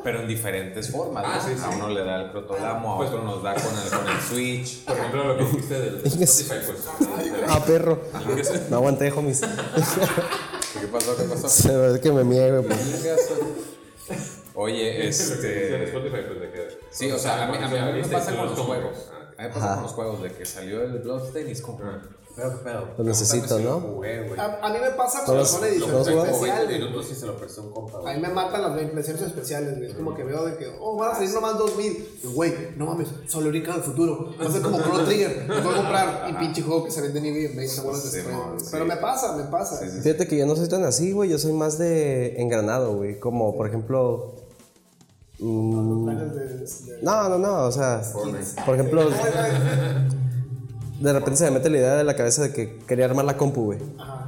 Pero 0.03 0.21
en 0.21 0.29
diferentes 0.29 0.91
formas. 0.91 1.25
Ah, 1.27 1.37
¿no? 1.37 1.43
sí, 1.47 1.55
sí. 1.59 1.63
A 1.63 1.69
uno 1.69 1.89
le 1.91 2.03
da 2.05 2.23
el 2.23 2.31
crotolamo, 2.31 2.95
a 2.95 2.97
Pues- 2.97 3.11
otro 3.11 3.23
nos 3.23 3.43
da 3.43 3.55
con 3.55 3.65
el, 3.77 3.91
con 3.91 4.09
el 4.17 4.21
Switch. 4.23 4.85
Por 4.85 4.97
ejemplo, 4.97 5.25
lo 5.25 5.37
que 5.37 5.45
dijiste 5.45 5.75
del 5.81 5.97
Spotify, 6.07 6.55
pues. 6.67 6.79
Ah, 7.49 7.63
perro. 7.67 8.01
No 8.71 8.77
aguanté, 8.77 9.13
homies. 9.13 9.41
¿Qué 9.43 10.87
pasó? 10.89 11.17
¿Qué 11.17 11.25
pasó? 11.25 11.49
Se 11.51 11.77
ve 11.77 12.01
que 12.01 12.11
me 12.13 12.25
miego, 12.25 12.63
pues. 12.63 12.79
Oye, 14.55 15.09
este. 15.09 15.85
Spotify, 15.85 16.17
pues. 16.27 16.77
Sí, 16.91 17.11
o 17.11 17.19
sea, 17.19 17.45
a 17.45 17.51
mí, 17.51 17.57
a 17.61 17.69
mí- 17.69 17.79
a 17.79 17.87
mí 17.87 18.01
me 18.03 18.09
pasa 18.09 18.37
con 18.37 18.47
los 18.47 18.59
juegos. 18.59 19.11
A 19.37 19.43
mí 19.43 19.49
me 19.49 19.55
pasa 19.55 19.75
con 19.75 19.83
los 19.83 19.93
juegos 19.93 20.23
de 20.23 20.33
que 20.33 20.45
salió 20.47 20.83
el 20.83 20.99
Bloodstained 21.01 21.49
y 21.49 21.53
es 21.53 21.61
como. 21.63 21.79
Pero. 22.37 22.89
Lo 22.99 23.05
necesito, 23.05 23.61
¿no? 23.61 23.79
jugué. 23.81 24.29
A, 24.37 24.59
a 24.67 24.73
mí 24.73 24.79
me 24.81 24.91
pasa 24.91 25.19
¿No 25.21 25.25
cuando 25.27 25.43
los- 25.43 25.51
son 25.51 25.65
ediciones 25.65 25.95
los 25.95 26.05
juegas? 26.09 26.35
O 26.35 26.41
20 26.43 26.75
especiales. 27.01 27.59
un 27.59 28.09
A 28.09 28.13
mí 28.15 28.21
me 28.21 28.29
matan 28.31 28.63
las 28.63 28.83
impresiones 28.83 29.23
especiales, 29.23 29.77
güey. 29.77 29.91
Es 29.91 29.95
como 29.97 30.15
que 30.17 30.25
veo 30.25 30.45
de 30.45 30.57
que, 30.57 30.67
oh, 30.81 30.97
van 30.97 31.13
a 31.13 31.15
salir 31.15 31.33
nomás 31.33 31.57
2000. 31.59 32.19
Y, 32.25 32.27
Güey, 32.27 32.53
no 32.77 32.87
mames, 32.87 33.07
solo 33.29 33.51
brinca 33.51 33.73
del 33.73 33.83
futuro. 33.83 34.35
Va 34.41 34.47
a 34.49 34.51
ser 34.51 34.63
como 34.63 34.81
Chrono 34.81 35.05
Trigger. 35.05 35.45
Lo 35.49 35.63
voy 35.63 35.73
a 35.75 35.77
comprar. 35.77 36.27
Y 36.31 36.33
pinche 36.35 36.63
juego 36.63 36.85
que 36.85 36.91
se 36.91 37.03
vende 37.03 37.21
ni 37.21 37.31
bien, 37.31 37.55
20 37.57 37.81
bolas 37.83 38.03
de 38.05 38.11
Sí, 38.11 38.17
estreno. 38.19 38.47
mon, 38.47 38.59
sí. 38.61 38.67
Pero 38.73 38.85
me 38.85 38.97
pasa, 38.97 39.37
me 39.37 39.45
pasa. 39.45 39.79
Sí, 39.79 39.85
sí, 39.87 39.97
sí. 39.99 40.03
Fíjate 40.03 40.27
que 40.27 40.37
yo 40.37 40.47
no 40.47 40.57
soy 40.57 40.69
tan 40.69 40.85
así, 40.85 41.13
güey. 41.13 41.31
Yo 41.31 41.39
soy 41.39 41.53
más 41.53 41.79
de 41.79 42.35
engranado, 42.43 42.97
güey. 42.97 43.21
Como, 43.21 43.57
por 43.57 43.69
ejemplo. 43.69 44.35
mm, 45.39 46.07
no, 47.03 47.29
no, 47.29 47.39
no. 47.39 47.63
O 47.67 47.71
sea, 47.73 48.03
por 48.67 48.75
ejemplo, 48.75 49.09
de 51.01 51.13
repente 51.13 51.37
se 51.39 51.45
me 51.47 51.51
mete 51.53 51.71
la 51.71 51.79
idea 51.79 51.95
de 51.97 52.05
la 52.05 52.15
cabeza 52.15 52.43
de 52.43 52.53
que 52.53 52.79
quería 52.87 53.07
armar 53.07 53.25
la 53.25 53.37
compu, 53.37 53.65
güey. 53.65 53.79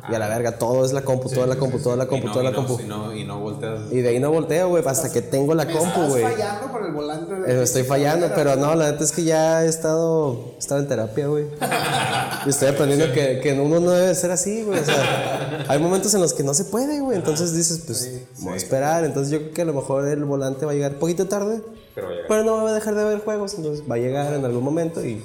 Y 0.09 0.15
a 0.15 0.19
la 0.21 0.29
verga, 0.29 0.59
todo 0.59 0.85
es 0.85 0.93
la 0.93 1.03
compu, 1.03 1.29
toda 1.29 1.47
la 1.49 1.57
compu, 1.57 1.79
toda 1.81 1.97
la 1.97 2.05
Y 2.05 2.07
compu, 2.07 2.27
no- 2.29 2.33
toda 2.33 2.45
y 2.45 2.47
la 2.47 2.51
no- 2.53 2.57
compu. 2.67 2.81
Y 2.81 2.87
no, 2.87 3.15
y 3.15 3.25
no 3.25 3.41
volteas. 3.41 3.81
Y 3.91 4.01
de 4.03 4.09
ahí 4.09 4.21
no 4.21 4.31
volteo, 4.31 4.69
güey, 4.69 4.85
hasta 4.87 5.11
que 5.13 5.21
tengo 5.23 5.55
la 5.55 5.65
Me 5.65 5.73
compu, 5.73 6.01
güey. 6.09 6.23
fallando 6.23 6.71
con 6.73 6.85
el 6.85 6.93
volante 6.93 7.35
de 7.35 7.53
Eh, 7.61 7.63
Estoy 7.63 7.83
fallando, 7.83 8.29
pero 8.35 8.55
no, 8.57 8.75
la 8.75 8.91
neta 8.93 9.03
es 9.05 9.11
que 9.13 9.25
ya 9.25 9.65
he 9.65 9.69
estado, 9.69 10.53
he 10.55 10.59
estado 10.59 10.81
en 10.81 10.89
terapia, 10.89 11.27
güey. 11.27 11.47
Y 12.47 12.51
estoy 12.51 12.69
aprendiendo 12.69 13.13
que, 13.13 13.41
que 13.41 13.53
uno 13.61 13.81
no 13.81 13.91
debe 13.91 14.15
ser 14.15 14.31
así, 14.31 14.63
güey. 14.63 14.79
O 14.79 14.85
sea, 14.85 15.65
hay 15.69 15.79
momentos 15.81 16.15
en 16.15 16.21
los 16.21 16.33
que 16.33 16.45
no 16.45 16.55
se 16.55 16.65
puede, 16.67 17.01
güey. 17.01 17.17
Entonces 17.19 17.53
dices, 17.55 17.83
pues, 17.87 18.21
voy 18.41 18.53
a 18.55 18.57
esperar. 18.57 19.05
Entonces 19.05 19.33
yo 19.33 19.39
creo 19.41 19.53
que 19.53 19.63
a 19.63 19.65
lo 19.65 19.73
mejor 19.75 20.07
el 20.07 20.25
volante 20.25 20.65
va 20.67 20.71
a 20.73 20.75
llegar 20.75 20.93
poquito 20.95 21.27
tarde, 21.27 21.61
Pero 21.97 22.09
pero 22.29 22.45
no 22.45 22.63
va 22.63 22.71
a 22.71 22.75
dejar 22.75 22.95
de 22.95 23.03
haber 23.03 23.19
juegos. 23.21 23.55
Entonces 23.55 23.83
va 23.91 23.97
a 23.97 23.99
llegar 23.99 24.33
en 24.35 24.45
algún 24.45 24.63
momento 24.63 25.05
y 25.05 25.21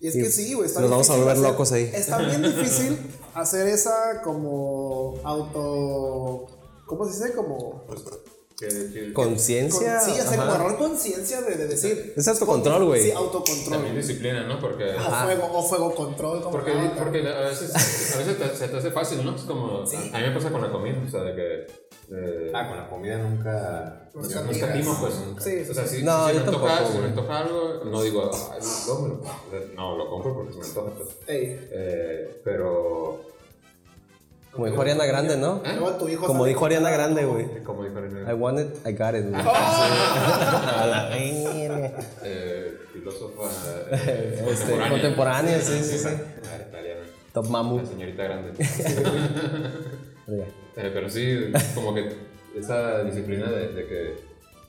Y 0.00 0.08
es 0.08 0.14
que 0.14 0.24
sí, 0.30 0.54
güey. 0.54 0.66
está 0.66 0.80
nos 0.80 0.90
vamos 0.90 1.10
a 1.10 1.16
volver 1.16 1.32
hacer- 1.36 1.42
locos 1.42 1.72
ahí. 1.72 1.90
Está 1.94 2.18
bien 2.18 2.42
difícil 2.56 2.98
hacer 3.34 3.66
esa 3.68 4.22
como 4.22 5.14
auto. 5.24 6.46
¿Cómo 6.86 7.04
se 7.08 7.18
dice? 7.22 7.34
Como. 7.36 7.84
Con- 7.86 9.12
conciencia. 9.14 10.00
sí, 10.00 10.10
hacer 10.12 10.38
como 10.38 10.54
error 10.54 10.76
conciencia 10.76 11.40
de, 11.40 11.56
de 11.56 11.66
decir. 11.68 12.12
Es 12.16 12.28
autocontrol, 12.28 12.84
güey. 12.84 13.04
Sí, 13.04 13.10
autocontrol. 13.10 13.70
También 13.70 13.96
disciplina, 13.96 14.46
¿no? 14.46 14.58
Porque. 14.60 14.84
O 14.96 15.24
fuego, 15.24 15.48
o 15.52 15.62
fuego 15.62 15.94
control. 15.94 16.40
Como 16.42 16.50
Porque, 16.50 16.72
ah, 16.72 16.94
porque 16.98 17.26
a 17.26 17.40
veces, 17.40 17.70
a 17.74 18.18
veces 18.18 18.38
te- 18.38 18.56
se 18.56 18.68
te 18.68 18.76
hace 18.76 18.90
fácil, 18.90 19.24
¿no? 19.24 19.34
Es 19.34 19.42
como. 19.42 19.78
A 19.78 19.84
mí 20.18 20.24
me 20.26 20.30
pasa 20.32 20.50
con 20.50 20.60
la 20.60 20.70
comida, 20.70 21.02
o 21.06 21.10
sea, 21.10 21.22
de 21.22 21.34
que. 21.34 21.89
Eh, 22.12 22.50
Ah, 22.54 22.66
con 22.68 22.76
la 22.76 22.88
comida 22.88 23.18
nunca. 23.18 24.08
Pues 24.12 24.34
no 24.34 24.40
amigas. 24.40 24.56
escatimo, 24.62 24.96
pues. 25.00 25.14
Sí, 25.44 25.70
o 25.70 25.74
sea, 25.74 25.86
si, 25.86 26.02
No, 26.02 26.26
si 26.28 26.34
yo 26.34 26.40
me 26.40 26.46
antoja, 26.46 26.66
tampoco, 26.76 26.92
si 26.92 26.98
me 26.98 27.04
antoja 27.06 27.38
algo, 27.38 27.84
no 27.84 28.02
digo, 28.02 28.30
ay, 28.52 28.60
luego 28.86 29.02
me 29.02 29.08
lo 29.08 29.14
compro". 29.20 29.60
No, 29.76 29.96
lo 29.96 30.10
compro 30.10 30.34
porque 30.34 30.52
se 30.52 30.58
me 30.58 30.66
antoja, 30.66 30.90
pues. 30.96 31.08
Eh, 31.28 32.40
pero. 32.44 33.28
Como 34.52 34.66
dijo 34.66 34.82
Ariana 34.82 35.06
Grande, 35.06 35.36
¿no? 35.36 35.62
luego 35.64 35.92
tu 35.92 36.08
hijo 36.08 36.26
Como 36.26 36.44
dijo 36.44 36.66
Ariana 36.66 36.90
Grande, 36.90 37.24
güey. 37.24 37.62
Como 37.62 37.84
dijo 37.84 38.00
I 38.00 38.02
René, 38.02 38.34
want 38.34 38.58
it, 38.58 38.66
I 38.84 38.92
got 38.92 39.14
it, 39.14 39.30
güey. 39.30 39.40
A 39.46 40.86
la 40.90 41.10
eh, 41.16 42.76
filósofa. 42.92 43.48
eh, 43.92 44.44
Este, 44.50 44.76
contemporánea, 44.88 45.60
sí, 45.60 45.78
sí, 45.84 45.98
sí. 45.98 46.08
Ah, 46.08 46.66
Italiana. 46.68 47.00
Top 47.32 47.46
Mamu. 47.48 47.78
La 47.78 47.86
señorita 47.86 48.24
grande. 48.24 48.52
Ya. 50.30 50.44
Eh, 50.76 50.90
pero 50.94 51.08
sí, 51.10 51.52
como 51.74 51.94
que 51.94 52.08
esa 52.56 53.02
disciplina 53.04 53.50
de, 53.50 53.68
de 53.72 53.86
que 53.86 54.14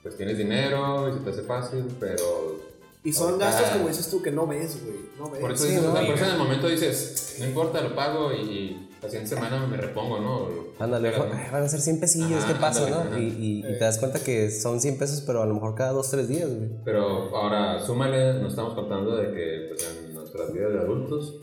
pues 0.03 0.17
tienes 0.17 0.37
dinero 0.37 1.09
y 1.09 1.13
se 1.13 1.19
te 1.19 1.29
hace 1.29 1.41
fácil, 1.43 1.85
pero 1.99 2.59
Y 3.03 3.13
son 3.13 3.35
Ah. 3.35 3.45
gastos, 3.45 3.69
como 3.71 3.87
dices 3.87 4.09
tú, 4.09 4.21
que 4.21 4.31
no 4.31 4.45
ves, 4.47 4.83
güey. 4.83 4.95
No 5.17 5.29
ves. 5.31 5.41
por 5.41 5.51
eso, 5.51 5.63
Sí, 5.63 5.69
dices, 5.71 5.83
¿no? 5.83 5.91
o 5.91 5.95
sea, 5.97 6.05
por 6.05 6.15
eso 6.15 6.25
en 6.25 6.31
el 6.31 6.37
momento 6.37 6.67
dices, 6.67 7.35
no 7.39 7.45
importa, 7.45 7.81
lo 7.81 7.95
pago 7.95 8.31
y 8.31 8.89
la 9.01 9.09
siguiente 9.09 9.29
semana 9.35 9.65
me 9.65 9.77
repongo, 9.77 10.19
¿no? 10.19 10.47
Ándale, 10.83 11.09
Pero, 11.11 11.27
van 11.51 11.63
a 11.63 11.67
ser 11.67 11.81
100 11.81 11.99
pesillos, 11.99 12.43
Ajá, 12.43 12.53
¿qué 12.53 12.59
pasa, 12.59 12.85
ándale, 12.85 13.09
no? 13.09 13.17
Y, 13.19 13.23
y- 13.27 13.59
y 13.59 13.63
te 13.63 13.79
das 13.79 13.97
cuenta 13.97 14.19
que 14.23 14.51
son 14.51 14.79
100 14.79 14.99
pesos, 14.99 15.21
pero 15.25 15.41
a 15.41 15.45
lo 15.47 15.53
mejor 15.55 15.73
cada 15.73 15.91
2, 15.93 16.11
3 16.11 16.27
días, 16.27 16.47
güey. 16.55 16.69
Pero 16.85 17.35
ahora, 17.35 17.79
súmale, 17.83 18.35
nos 18.35 18.51
estamos 18.51 18.75
contando 18.75 19.15
de 19.17 19.33
que 19.33 19.65
pues, 19.69 19.97
en 20.07 20.13
nuestras 20.13 20.53
vidas 20.53 20.71
de 20.73 20.79
adultos, 20.79 21.37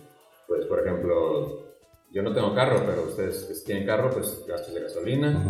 pues 0.47 0.65
por 0.67 0.81
ejemplo, 0.87 1.68
yo 2.19 2.25
no 2.25 2.33
tengo 2.33 2.53
carro, 2.53 2.83
pero 2.85 3.05
ustedes 3.05 3.63
tienen 3.63 3.87
carro, 3.87 4.11
pues 4.11 4.45
gastos 4.45 4.75
de 4.75 4.81
gasolina, 4.81 5.41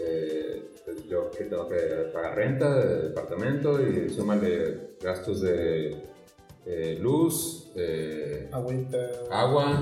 eh, 0.00 0.72
pues, 0.84 1.04
yo 1.04 1.30
que 1.30 1.44
tengo 1.44 1.68
que 1.68 1.76
pagar 2.12 2.34
renta 2.34 2.74
de 2.74 3.02
departamento 3.10 3.80
y 3.80 4.10
súmale 4.10 4.96
gastos 5.00 5.42
de 5.42 5.96
eh, 6.66 6.98
luz, 7.00 7.70
eh, 7.76 8.50
agua, 9.30 9.80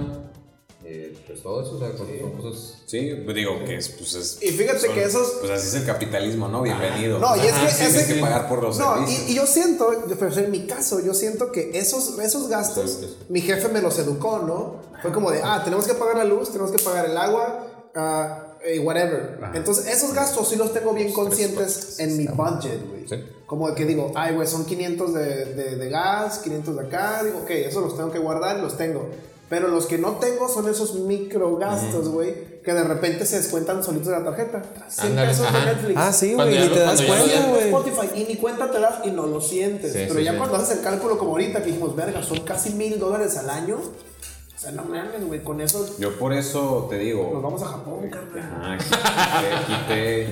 eh, 0.84 1.16
pues 1.26 1.42
todo 1.42 1.62
eso, 1.62 1.76
o 1.76 1.78
sea, 1.78 1.96
son 1.96 2.06
son 2.20 2.32
cosas... 2.40 2.74
Sí, 2.86 3.12
pues 3.24 3.34
digo 3.34 3.64
que 3.64 3.76
es, 3.76 3.88
pues 3.88 4.14
es. 4.14 4.38
Y 4.42 4.48
fíjate 4.50 4.88
que 4.88 5.02
esos- 5.04 5.38
Pues 5.40 5.50
así 5.50 5.68
es 5.68 5.74
el 5.74 5.84
capitalismo, 5.86 6.48
¿no? 6.48 6.62
Bienvenido. 6.62 7.18
No, 7.18 7.34
y 7.36 7.40
es 7.40 7.52
que 7.54 7.68
sí, 7.68 7.82
ese- 7.84 7.86
tienes 7.90 8.06
que 8.06 8.20
pagar 8.20 8.48
por 8.48 8.62
los 8.62 8.78
No, 8.78 8.94
servicios. 8.94 9.28
y, 9.28 9.32
y 9.32 9.34
yo 9.34 9.46
siento, 9.46 10.06
yo- 10.08 10.16
pero 10.16 10.32
en 10.36 10.50
mi 10.50 10.66
caso, 10.66 11.00
yo 11.00 11.12
siento 11.14 11.50
que 11.50 11.76
esos, 11.78 12.18
esos 12.18 12.48
gastos, 12.48 12.90
Sí, 13.00 13.06
sí. 13.08 13.16
mi 13.28 13.40
jefe 13.40 13.68
me 13.68 13.82
los 13.82 13.98
educó, 13.98 14.38
¿no? 14.40 14.76
Fue 15.02 15.12
como 15.12 15.30
de, 15.30 15.40
ah, 15.42 15.62
tenemos 15.64 15.86
que 15.86 15.94
pagar 15.94 16.16
la 16.18 16.24
luz, 16.24 16.50
tenemos 16.50 16.70
que 16.70 16.78
pagar 16.78 17.06
el 17.06 17.16
agua, 17.16 17.66
ah, 17.96 18.42
eh, 18.64 18.78
whatever. 18.78 19.38
Entonces, 19.54 19.86
esos 19.86 20.12
gastos 20.12 20.48
sí 20.48 20.56
los 20.56 20.72
tengo 20.72 20.92
bien 20.92 21.12
conscientes 21.12 21.98
en 21.98 22.16
mi 22.16 22.26
budget, 22.26 22.80
güey. 22.88 23.08
Sí. 23.08 23.24
Como 23.46 23.68
de 23.68 23.74
que 23.76 23.84
digo, 23.86 24.12
ay, 24.14 24.34
güey, 24.34 24.46
son 24.48 24.64
500 24.64 25.14
de, 25.14 25.44
de, 25.54 25.76
de 25.76 25.88
gas, 25.88 26.38
500 26.38 26.76
de 26.76 26.82
acá, 26.86 27.22
digo, 27.24 27.38
ok, 27.44 27.50
eso 27.50 27.80
los 27.80 27.96
tengo 27.96 28.10
que 28.10 28.18
guardar 28.18 28.58
y 28.58 28.62
los 28.62 28.76
tengo. 28.76 29.08
Pero 29.48 29.68
los 29.68 29.86
que 29.86 29.96
no 29.96 30.12
tengo 30.16 30.48
son 30.48 30.68
esos 30.68 30.94
micro 30.96 31.56
gastos, 31.56 32.08
güey, 32.08 32.60
que 32.62 32.72
de 32.74 32.82
repente 32.82 33.24
se 33.24 33.36
descuentan 33.36 33.84
solitos 33.84 34.08
de 34.08 34.18
la 34.18 34.24
tarjeta. 34.24 34.62
100 34.88 35.06
Ándale, 35.10 35.28
pesos 35.28 35.46
ajá. 35.46 35.58
de 35.60 35.66
Netflix. 35.66 35.94
Ah, 35.96 36.12
sí, 36.12 36.34
güey, 36.34 36.58
lo- 36.68 36.74
te 36.74 36.80
das 36.80 37.02
cuenta, 37.02 37.46
güey. 37.48 37.62
Spotify 37.66 38.08
y 38.20 38.24
ni 38.24 38.36
cuenta 38.36 38.70
te 38.72 38.80
das 38.80 38.94
y 39.04 39.10
no 39.12 39.26
lo 39.26 39.40
sientes. 39.40 39.92
Sí, 39.92 40.00
pero 40.08 40.18
sí, 40.18 40.24
ya 40.24 40.32
sí. 40.32 40.38
cuando 40.38 40.56
haces 40.56 40.78
el 40.78 40.82
cálculo 40.82 41.16
como 41.16 41.30
ahorita 41.32 41.60
que 41.60 41.66
dijimos, 41.66 41.94
verga, 41.94 42.22
son 42.24 42.40
casi 42.40 42.70
mil 42.70 42.98
dólares 42.98 43.36
al 43.36 43.48
año. 43.50 43.76
O 43.76 44.58
sea, 44.58 44.72
no 44.72 44.82
mames, 44.84 45.24
güey, 45.24 45.44
con 45.44 45.60
eso 45.60 45.86
Yo 45.98 46.18
por 46.18 46.32
eso 46.32 46.86
te 46.90 46.96
nos 46.96 47.04
digo. 47.04 47.40
vamos 47.40 47.62
a 47.62 47.66
Japón, 47.66 48.10
carnal. 48.10 48.78
Ajá, 48.80 49.58
quité, 49.66 50.26
quité, 50.26 50.28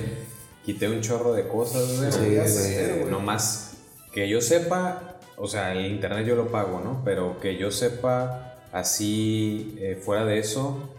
quité 0.65 0.89
un 0.89 0.99
chorro 0.99 1.31
de 1.33 1.47
cosas, 1.47 1.97
güey. 1.99 2.11
Sí, 2.11 2.75
güey. 2.99 3.05
nomás 3.09 3.71
que 4.11 4.27
yo 4.27 4.41
sepa, 4.41 5.15
o 5.37 5.47
sea, 5.47 5.71
el 5.73 5.85
internet 5.85 6.25
yo 6.25 6.35
lo 6.35 6.47
pago, 6.51 6.81
¿no? 6.83 7.01
Pero 7.05 7.39
que 7.39 7.55
yo 7.57 7.71
sepa, 7.71 8.54
así, 8.75 9.75
eh, 9.79 9.95
fuera 10.03 10.25
de 10.25 10.37
eso, 10.39 10.89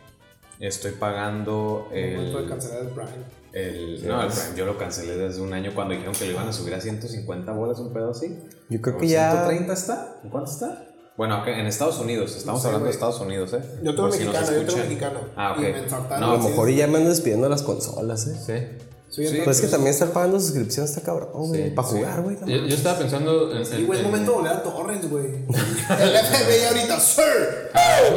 estoy 0.59 0.93
pagando 0.93 1.89
Momento 1.91 2.39
de 2.39 2.45
el. 2.45 2.49
cancelar 2.49 2.81
el 2.81 2.89
Prime. 2.89 3.11
el 3.53 4.09
no, 4.09 4.23
el 4.23 4.29
Prime 4.29 4.57
yo 4.57 4.65
lo 4.67 4.79
cancelé 4.79 5.17
desde 5.17 5.43
un 5.43 5.53
año 5.53 5.73
cuando 5.75 5.93
dijeron 5.93 6.15
que 6.15 6.25
le 6.25 6.33
iban 6.33 6.49
a 6.49 6.53
subir 6.53 6.75
a 6.75 6.81
150 6.81 7.53
bolas, 7.53 7.79
un 7.79 7.93
pedo 7.93 8.11
así. 8.11 8.39
Yo 8.71 8.81
creo 8.81 8.97
¿O 8.97 8.99
que 8.99 9.09
ya. 9.09 9.31
130 9.31 9.73
está? 9.73 10.17
¿En 10.25 10.31
cuánto 10.31 10.51
está? 10.51 10.87
Bueno, 11.17 11.47
en 11.47 11.67
Estados 11.67 11.99
Unidos, 11.99 12.37
estamos 12.37 12.61
sé, 12.61 12.69
hablando 12.69 12.87
de. 12.87 12.93
Estados 12.93 13.21
Unidos, 13.21 13.53
¿eh? 13.55 13.63
Yo 13.83 13.95
tengo 13.95 14.09
Por 14.09 14.13
si 14.13 14.25
mexicano, 14.25 14.53
yo 14.53 14.67
tengo 14.67 14.79
mexicano. 14.79 15.21
Ah, 15.37 15.53
ok. 15.53 15.59
Y 15.59 15.63
me 15.63 15.79
ensartaron. 15.79 16.31
A 16.31 16.33
lo 16.37 16.43
mejor 16.43 16.71
ya 16.71 16.87
me 16.87 16.97
ando 16.99 17.11
despidiendo 17.11 17.45
de 17.47 17.51
las 17.51 17.63
consolas, 17.63 18.27
¿eh? 18.27 18.37
Sí. 18.79 18.87
Sí, 19.17 19.41
Pues 19.45 19.57
es 19.57 19.65
que 19.65 19.69
también 19.71 19.93
estar 19.95 20.11
pagando 20.13 20.39
suscripción 20.39 20.85
está 20.85 21.01
cabrón, 21.01 21.31
güey. 21.33 21.65
Sí, 21.65 21.71
para 21.71 21.89
jugar, 21.89 22.21
güey. 22.23 22.37
Yo, 22.41 22.67
yo 22.67 22.75
estaba 22.75 22.99
pensando 22.99 23.51
en... 23.51 23.87
Güey, 23.87 23.99
es 24.01 24.05
en- 24.05 24.11
momento 24.11 24.31
de 24.33 24.37
volver 24.37 24.53
a 24.53 24.63
Torrents, 24.63 25.09
güey. 25.11 25.25
El 25.27 26.17
FBI 26.17 26.65
ahorita, 26.69 27.01
sir. 27.01 27.25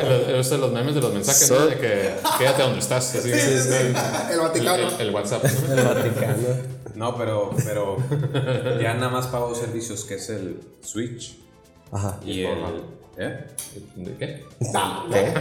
en 0.01 0.09
los, 0.09 0.27
esos 0.27 0.47
son 0.47 0.61
los 0.61 0.73
memes 0.73 0.95
de 0.95 1.01
los 1.01 1.13
mensajes, 1.13 1.49
¿no? 1.51 1.65
De 1.67 1.77
que 1.77 2.11
quédate 2.37 2.61
donde 2.63 2.79
estás. 2.79 3.15
Así, 3.15 3.31
El 4.31 4.39
Vaticano. 4.39 4.89
El, 4.99 5.07
el 5.07 5.15
WhatsApp. 5.15 5.43
¿no? 5.45 5.73
El 5.73 5.85
Vaticano. 5.85 6.37
No, 6.95 7.15
pero, 7.17 7.51
pero 7.63 7.95
ya 8.81 8.93
nada 8.95 9.09
más 9.09 9.27
pago 9.27 9.55
servicios 9.55 10.03
que 10.03 10.15
es 10.15 10.29
el 10.29 10.59
Switch 10.81 11.37
Ajá. 11.93 12.19
y 12.25 12.41
el. 12.43 12.57
¿Eh? 13.17 13.45
¿De 13.95 14.13
qué? 14.17 14.43
¿Qué? 14.59 15.33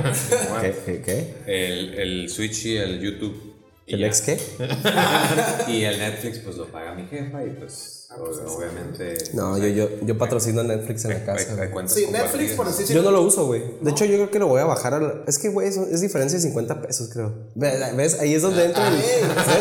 ¿Qué? 0.61 0.75
¿Qué? 0.85 1.03
¿Qué? 1.03 1.35
El, 1.47 1.95
el 1.95 2.29
Switch 2.31 2.65
y 2.67 2.77
el 2.77 3.01
YouTube. 3.01 3.48
Y 3.89 3.95
¿El 3.95 4.01
ya. 4.01 4.07
ex 4.07 4.21
qué? 4.21 4.39
Y 5.69 5.83
el 5.85 5.99
Netflix, 5.99 6.41
pues 6.41 6.57
lo 6.57 6.67
paga 6.67 6.95
mi 6.95 7.07
jefa 7.07 7.43
y 7.43 7.51
pues, 7.51 8.07
obviamente. 8.47 9.17
No, 9.33 9.57
yo, 9.57 9.67
yo, 9.69 9.89
yo 10.03 10.19
patrocino 10.19 10.63
Netflix 10.63 11.07
en 11.07 11.13
la 11.13 11.25
casa. 11.25 11.55
güey. 11.55 11.89
Sí, 11.89 12.07
Netflix, 12.11 12.53
por 12.53 12.67
decir 12.67 12.95
Yo 12.95 13.03
no 13.03 13.11
lo 13.11 13.23
uso, 13.23 13.47
güey. 13.47 13.63
De 13.81 13.91
hecho, 13.91 14.05
yo 14.05 14.17
creo 14.17 14.31
que 14.31 14.39
lo 14.39 14.47
voy 14.47 14.61
a 14.61 14.67
bajar 14.67 14.93
al... 14.93 15.25
Es 15.27 15.39
que, 15.39 15.49
güey, 15.49 15.69
es, 15.69 15.79
es 15.79 16.03
diferencia 16.03 16.39
de 16.39 16.43
50 16.43 16.83
pesos, 16.83 17.09
creo. 17.11 17.33
Ve- 17.55 17.93
¿Ves? 17.97 18.21
Ahí 18.21 18.35
es 18.35 18.43
donde 18.43 18.67
entra. 18.67 18.91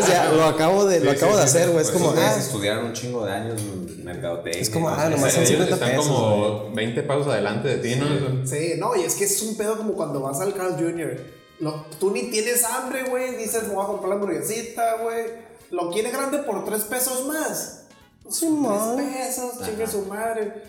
Ya 0.08 0.30
lo 0.30 0.44
acabo 0.44 0.84
de, 0.84 1.00
lo 1.00 1.10
acabo 1.10 1.32
sí, 1.32 1.40
de 1.40 1.48
sí, 1.48 1.56
hacer, 1.56 1.70
güey. 1.70 1.82
Es 1.82 1.90
pues 1.90 2.02
como, 2.02 2.14
ah, 2.18 2.36
estudiaron 2.38 2.84
un 2.86 2.92
chingo 2.92 3.24
de 3.24 3.32
años 3.32 3.62
mercadotecnia. 4.04 4.60
Es 4.60 4.68
como, 4.68 4.90
ah, 4.90 5.08
nomás 5.08 5.32
son 5.32 5.42
ellos 5.44 5.56
50 5.56 5.74
Están 5.74 5.90
pesos, 5.90 6.06
como 6.06 6.72
20 6.74 7.02
pasos 7.04 7.26
adelante 7.28 7.68
de 7.68 7.76
ti, 7.78 7.96
¿no? 7.96 8.46
Sí, 8.46 8.74
no, 8.78 8.94
y 8.94 9.04
es 9.04 9.14
que 9.14 9.24
es 9.24 9.42
un 9.42 9.56
pedo 9.56 9.78
como 9.78 9.94
cuando 9.94 10.20
vas 10.20 10.38
al 10.40 10.52
Carl 10.54 10.74
Jr. 10.78 11.37
Lo- 11.60 11.86
tú 11.98 12.10
ni 12.10 12.30
tienes 12.30 12.64
hambre, 12.64 13.04
güey. 13.04 13.36
Dices, 13.36 13.64
me 13.68 13.74
voy 13.74 13.84
a 13.84 13.86
comprar 13.88 14.08
la 14.10 14.14
hamburguesita, 14.16 14.96
güey. 15.02 15.24
Lo 15.70 15.90
quiere 15.90 16.10
grande 16.10 16.38
por 16.38 16.64
3 16.64 16.84
pesos 16.84 17.26
más. 17.26 17.82
sí, 18.28 18.46
3 18.46 18.50
man. 18.52 18.96
pesos, 18.96 19.52
chingue 19.64 19.86
su 19.86 20.02
madre. 20.06 20.62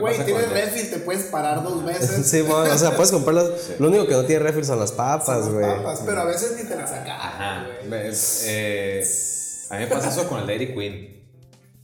Güey, 0.00 0.24
tienes 0.24 0.50
refil, 0.50 0.88
te 0.90 0.98
puedes 0.98 1.24
parar 1.26 1.62
dos 1.64 1.84
veces. 1.84 2.24
Sí, 2.30 2.42
man, 2.44 2.70
o 2.70 2.78
sea, 2.78 2.94
puedes 2.94 3.10
comprarlas. 3.10 3.50
Lo 3.80 3.88
único 3.88 4.06
que 4.06 4.12
no 4.14 4.24
tiene 4.24 4.42
refil 4.44 4.64
son 4.64 4.78
las 4.78 4.92
papas, 4.92 5.26
Las 5.46 5.48
güey. 5.48 5.66
papas, 5.66 6.02
pero 6.06 6.20
a 6.20 6.24
veces 6.24 6.56
ni 6.56 6.68
te 6.68 6.76
las 6.76 6.90
sacas. 6.90 7.08
Ajá. 7.20 7.66
Eh, 8.44 9.04
a 9.70 9.74
mí 9.74 9.80
me 9.80 9.86
pasa 9.88 10.08
eso 10.10 10.28
con 10.28 10.38
el 10.40 10.46
Dairy 10.46 10.74
Queen. 10.74 11.18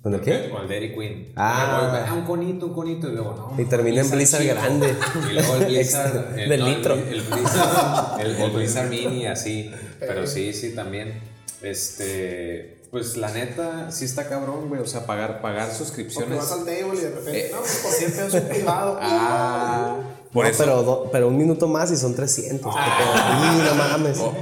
¿Con 0.05 0.15
el 0.15 0.21
qué? 0.21 0.51
Con 0.51 0.63
el 0.63 0.69
Dairy 0.69 0.95
Queen. 0.95 1.33
Ah. 1.35 2.05
Ah, 2.09 2.15
un 2.15 2.25
conito, 2.27 2.67
un 2.67 2.75
conito. 2.75 3.09
Y 3.09 3.13
luego, 3.13 3.53
no. 3.57 3.61
Y 3.61 3.65
termina 3.65 4.03
en 4.03 4.11
Blizzard 4.11 4.43
chico. 4.43 4.55
grande. 4.55 4.95
Y 5.31 5.33
luego 5.33 5.57
el 5.57 5.65
Blizzard. 5.69 6.39
El- 6.39 6.49
de 6.51 6.59
no, 6.59 6.67
el- 6.67 6.75
litro. 6.77 6.95
El, 6.95 7.23
Blizzard, 7.23 8.21
el, 8.21 8.37
el 8.37 8.51
Blizzard 8.51 8.91
Mini, 8.91 9.27
así. 9.27 9.73
Pero 9.99 10.27
sí, 10.27 10.53
sí, 10.53 10.75
también. 10.75 11.21
Este. 11.63 12.77
Pues 12.91 13.17
la 13.17 13.31
neta, 13.33 13.91
sí 13.91 14.05
está 14.05 14.29
cabrón, 14.29 14.69
güey. 14.69 14.81
O 14.81 14.87
sea, 14.87 15.05
pagar, 15.07 15.41
pagar 15.41 15.65
Porque 15.69 15.79
suscripciones. 15.79 16.37
vas 16.39 16.53
al 16.53 16.61
table 16.65 16.97
y 16.97 17.01
de 17.01 17.11
repente, 17.11 17.47
Eh. 17.47 17.51
no, 17.53 17.59
pues 17.59 17.77
por 17.83 17.91
100 17.93 18.13
pesos 18.13 18.35
un 18.35 18.49
privado. 18.49 18.99
Ah, 19.03 19.97
por 20.35 20.45
No, 20.45 20.51
eso. 20.51 20.59
pero, 20.65 20.83
do- 20.83 21.09
pero 21.11 21.29
un 21.29 21.39
minuto 21.39 21.67
más 21.69 21.91
y 21.93 21.97
son 21.97 22.15
300. 22.15 22.75
qué 22.75 22.81
pedo. 22.81 23.55
Y 23.55 23.65
no 23.65 23.75
mames. 23.77 24.19
O- 24.19 24.35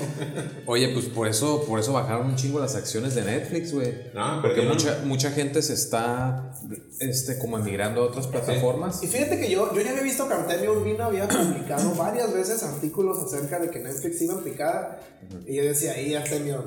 oye, 0.67 0.89
pues 0.95 1.05
por 1.07 1.29
eso, 1.29 1.65
por 1.67 1.79
eso 1.79 1.93
bajaron 1.93 2.27
un 2.29 2.35
chingo 2.37 2.59
las 2.59 2.75
acciones 2.75 3.15
de 3.15 3.23
Netflix, 3.23 3.73
güey. 3.73 4.11
No, 4.15 4.41
Porque 4.43 4.63
mucha, 4.63 5.01
mucha 5.05 5.31
gente 5.31 5.61
se 5.63 5.75
está 5.75 6.53
este, 6.99 7.39
como 7.39 7.59
emigrando 7.59 8.03
a 8.03 8.07
otras 8.07 8.27
plataformas. 8.27 9.03
Y 9.03 9.07
fíjate 9.07 9.39
que 9.39 9.51
yo, 9.51 9.73
yo 9.75 9.81
ya 9.83 9.91
había 9.91 10.03
visto 10.03 10.27
que 10.27 10.35
Artemio 10.35 10.73
Urbina 10.73 11.07
había 11.07 11.29
publicado 11.29 11.95
varias 11.95 12.33
veces 12.33 12.63
artículos 12.63 13.19
acerca 13.23 13.59
de 13.61 13.69
que 13.71 13.79
Netflix 13.79 14.21
iba 14.23 14.35
en 14.35 14.45
picada. 14.45 14.99
Y 15.47 15.57
yo 15.57 15.63
decía, 15.63 15.93
ahí 15.93 16.15
Artemio, 16.15 16.65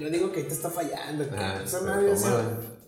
yo 0.00 0.08
digo 0.10 0.32
que 0.32 0.40
ahí 0.40 0.46
te 0.46 0.54
está 0.54 0.70
fallando. 0.70 1.24
güey". 1.26 1.38
Ah, 1.38 1.60
o 1.64 1.68
sea, 1.68 1.80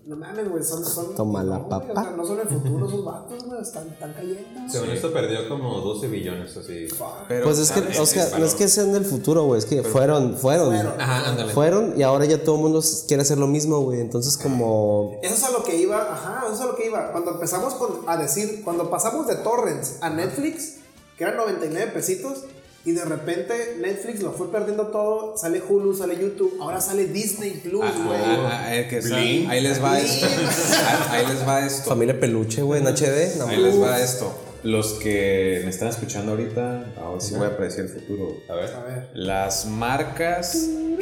pero 0.04 0.16
no 0.16 0.16
mames, 0.16 0.49
güey, 0.50 0.64
son, 0.64 0.85
son. 0.85 1.14
Toma 1.14 1.42
la 1.42 1.59
no, 1.59 1.69
papa. 1.69 1.92
o 1.92 2.02
sea, 2.02 2.11
no 2.12 2.26
son 2.26 2.40
el 2.40 2.49
futuro 2.49 2.87
esos 2.87 3.04
vatos, 3.04 3.45
güey, 3.45 3.61
están, 3.61 3.88
están 3.88 4.12
cayendo. 4.14 4.71
Según 4.71 4.90
esto 4.90 5.12
perdió 5.12 5.49
como 5.49 5.80
12 5.80 6.09
billones 6.09 6.57
así. 6.57 6.88
Pero, 7.28 7.45
Pues 7.45 7.59
es 7.59 7.71
que, 7.71 7.80
o 8.00 8.07
sea, 8.07 8.38
no 8.38 8.45
es 8.45 8.54
que 8.54 8.69
sean 8.69 8.92
del 8.92 9.04
futuro, 9.04 9.45
güey. 9.45 9.59
Es 9.59 9.66
que 9.66 9.83
fueron, 9.83 10.37
fueron. 10.37 10.75
Fueron. 10.75 11.00
Ajá, 11.00 11.28
ándale. 11.30 11.52
Fueron 11.52 11.95
y 11.99 12.02
ahora 12.02 12.25
ya 12.25 12.42
todo 12.42 12.57
el 12.57 12.62
mundo 12.62 12.83
quiere 13.07 13.23
hacer 13.23 13.38
lo 13.38 13.47
mismo, 13.47 13.80
güey. 13.80 14.00
Entonces, 14.00 14.37
como. 14.37 15.19
Eso 15.23 15.35
es 15.35 15.45
a 15.45 15.50
lo 15.50 15.62
que 15.62 15.76
iba, 15.76 16.00
ajá, 16.12 16.42
eso 16.47 16.54
es 16.54 16.61
a 16.61 16.66
lo 16.66 16.76
que 16.76 16.87
iba. 16.87 17.12
Cuando 17.12 17.33
empezamos 17.33 17.75
con- 17.75 18.00
a 18.07 18.16
decir, 18.16 18.62
cuando 18.64 18.90
pasamos 18.90 19.26
de 19.26 19.37
torrents 19.37 19.99
a 20.00 20.11
Netflix, 20.11 20.76
que 21.16 21.25
eran 21.25 21.37
99 21.37 21.92
pesitos, 21.92 22.45
y 22.84 22.92
de 22.92 23.04
repente 23.04 23.76
Netflix 23.80 24.22
lo 24.22 24.32
fue 24.32 24.50
perdiendo 24.50 24.87
todo, 24.87 25.37
sale 25.37 25.60
Hulu, 25.66 25.94
sale 25.94 26.18
YouTube, 26.18 26.56
ahora 26.60 26.80
sale 26.80 27.06
Disney 27.06 27.60
Plus, 27.62 27.82
Ah, 27.84 28.02
güey. 28.06 28.20
ah, 28.22 28.49
ah, 28.64 28.75
eh, 28.76 29.46
ahí 29.49 29.60
les 29.60 29.82
va 29.82 29.99
esto. 30.00 30.26
Ah, 30.26 31.08
Ahí 31.12 31.26
les 31.26 31.46
va 31.46 31.66
esto. 31.66 31.88
Familia 31.90 32.18
Peluche, 32.18 32.62
güey, 32.62 32.80
en 32.80 32.87
HD. 32.87 33.37
No, 33.38 33.46
Ahí 33.49 33.58
les 33.58 33.80
va 33.80 34.00
esto. 34.00 34.32
Los 34.62 34.94
que 34.94 35.60
me 35.64 35.70
están 35.70 35.88
escuchando 35.88 36.32
ahorita, 36.32 36.92
ahora 37.00 37.20
sí 37.20 37.34
voy 37.34 37.46
a 37.46 37.56
predecir 37.56 37.84
el 37.84 37.88
futuro. 37.90 38.37
A 38.49 38.54
ver. 38.54 38.75
A 38.75 38.82
ver. 38.84 39.08
Las 39.14 39.64
marcas 39.66 40.52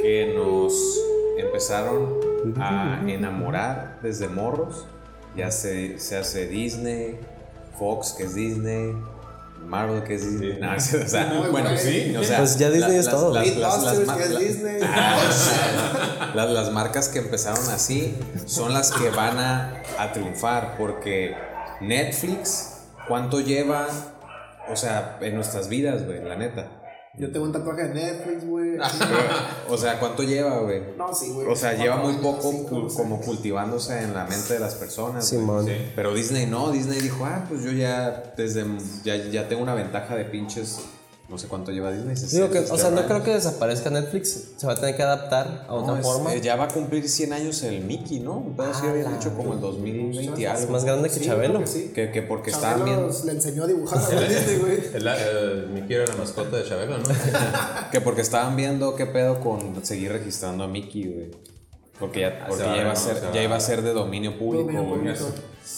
que 0.00 0.32
nos 0.36 0.72
empezaron 1.38 2.20
a 2.60 3.02
enamorar 3.06 3.98
desde 4.02 4.28
morros, 4.28 4.86
ya 5.36 5.50
se, 5.50 5.98
se 5.98 6.16
hace 6.16 6.46
Disney, 6.46 7.18
Fox 7.78 8.14
que 8.16 8.24
es 8.24 8.34
Disney, 8.34 8.94
Marvel 9.68 10.02
que 10.02 10.14
es 10.14 10.22
Disney. 10.40 10.52
Sí. 10.78 10.96
No, 10.96 11.04
o 11.04 11.08
sea, 11.08 11.24
bueno, 11.26 11.50
bueno. 11.52 11.70
sí. 11.76 12.14
O 12.16 12.24
sea, 12.24 12.38
Pues 12.38 12.58
ya 12.58 12.70
Disney 12.70 12.96
es 12.98 13.08
todo. 13.08 13.34
las- 13.34 13.46
las- 13.46 13.56
Mythbusters, 13.78 14.06
las- 14.06 14.16
que 14.16 14.22
es 14.24 14.30
la- 14.30 14.40
Disney. 14.40 14.80
las, 16.34 16.50
las 16.50 16.70
marcas 16.72 17.08
que 17.08 17.18
empezaron 17.18 17.68
así 17.70 18.16
son 18.46 18.72
las 18.72 18.90
que 18.92 19.10
van 19.10 19.38
a, 19.38 19.82
a 19.98 20.12
triunfar 20.12 20.76
porque 20.78 21.36
Netflix, 21.80 22.78
¿cuánto 23.06 23.40
lleva? 23.40 23.86
O 24.70 24.76
sea, 24.76 25.18
en 25.20 25.34
nuestras 25.34 25.68
vidas, 25.68 26.04
güey, 26.04 26.22
la 26.22 26.36
neta. 26.36 26.68
Yo 27.18 27.30
tengo 27.32 27.46
un 27.46 27.52
tatuaje 27.52 27.84
de 27.88 27.94
Netflix, 27.94 28.46
güey. 28.46 28.78
O 29.68 29.76
sea, 29.76 29.98
¿cuánto 29.98 30.22
lleva, 30.22 30.60
güey? 30.60 30.82
No, 30.96 31.12
sí, 31.14 31.30
güey. 31.30 31.46
O 31.48 31.56
sea, 31.56 31.74
lleva 31.74 31.96
muy 31.96 32.14
poco 32.14 32.52
cu- 32.66 32.88
como 32.94 33.20
cultivándose 33.20 34.02
en 34.02 34.14
la 34.14 34.24
mente 34.24 34.54
de 34.54 34.60
las 34.60 34.74
personas. 34.76 35.28
güey. 35.30 35.40
Simón. 35.42 35.66
Sí. 35.66 35.72
Pero 35.96 36.14
Disney 36.14 36.46
no, 36.46 36.70
Disney 36.70 37.00
dijo, 37.00 37.24
ah, 37.24 37.44
pues 37.48 37.62
yo 37.62 37.72
ya 37.72 38.32
desde 38.36 38.64
ya, 39.04 39.16
ya 39.16 39.48
tengo 39.48 39.62
una 39.62 39.74
ventaja 39.74 40.14
de 40.16 40.24
pinches, 40.26 40.78
no 41.28 41.36
sé 41.36 41.46
cuánto 41.46 41.70
lleva 41.72 41.92
Disney. 41.92 42.14
Digo 42.32 42.48
que, 42.50 42.60
o 42.60 42.64
sea, 42.78 42.90
no 42.90 42.96
60 43.02 43.06
creo 43.06 43.22
que 43.22 43.30
desaparezca 43.32 43.90
Netflix. 43.90 44.44
Se 44.56 44.66
va 44.66 44.72
a 44.72 44.76
tener 44.76 44.96
que 44.96 45.02
adaptar 45.02 45.66
a 45.68 45.74
otra 45.74 45.96
No, 45.96 46.02
forma. 46.02 46.32
eh, 46.34 46.40
ya 46.40 46.56
va 46.56 46.64
a 46.64 46.68
cumplir 46.68 47.06
100 47.06 47.32
años 47.34 47.62
el 47.64 47.84
Mickey, 47.84 48.20
¿no? 48.20 48.42
Pedazo 48.56 48.84
Ah, 48.86 48.90
habían 48.90 49.12
dicho 49.18 49.34
como 49.36 49.52
el 49.52 49.60
2020 49.60 50.40
y 50.40 50.44
Es 50.44 50.50
algo. 50.50 50.72
más 50.72 50.84
grande 50.86 51.10
que 51.10 51.16
Sí, 51.16 51.26
Chabelo. 51.26 51.60
que 51.60 51.66
sí. 51.66 51.92
Que, 51.94 52.10
que 52.10 52.22
porque 52.22 52.50
estaban 52.50 52.78
Chabelo 52.80 53.06
viendo, 53.08 53.24
le 53.26 53.32
enseñó 53.32 53.64
a 53.64 53.66
dibujar 53.66 53.98
a 53.98 54.08
Walt 54.08 54.28
Disney, 54.28 54.56
güey. 54.58 54.78
El, 54.94 55.06
el, 55.06 55.66
Mickey 55.68 55.96
era 55.96 56.06
la 56.06 56.14
mascota 56.16 56.56
de 56.56 56.64
Chabelo, 56.66 56.96
¿no? 56.98 57.04
que 57.92 58.00
porque 58.00 58.22
estaban 58.22 58.56
viendo 58.56 58.96
qué 58.96 59.04
pedo 59.04 59.40
con 59.40 59.84
seguir 59.84 60.12
registrando 60.12 60.64
a 60.64 60.68
Mickey, 60.68 61.12
güey. 61.12 61.30
Porque 62.00 62.20
ya, 62.20 62.46
porque 62.48 62.62
va, 62.64 62.76
ya 62.76 62.82
iba 62.82 62.92
a 62.92 62.96
ser, 62.96 63.16
se 63.18 63.26
ya 63.34 63.42
iba 63.42 63.56
a 63.56 63.60
ser 63.60 63.82
de 63.82 63.92
dominio 63.92 64.38
público, 64.38 64.64
Dominio 64.72 64.84
güey. 64.88 65.00
público. 65.00 65.24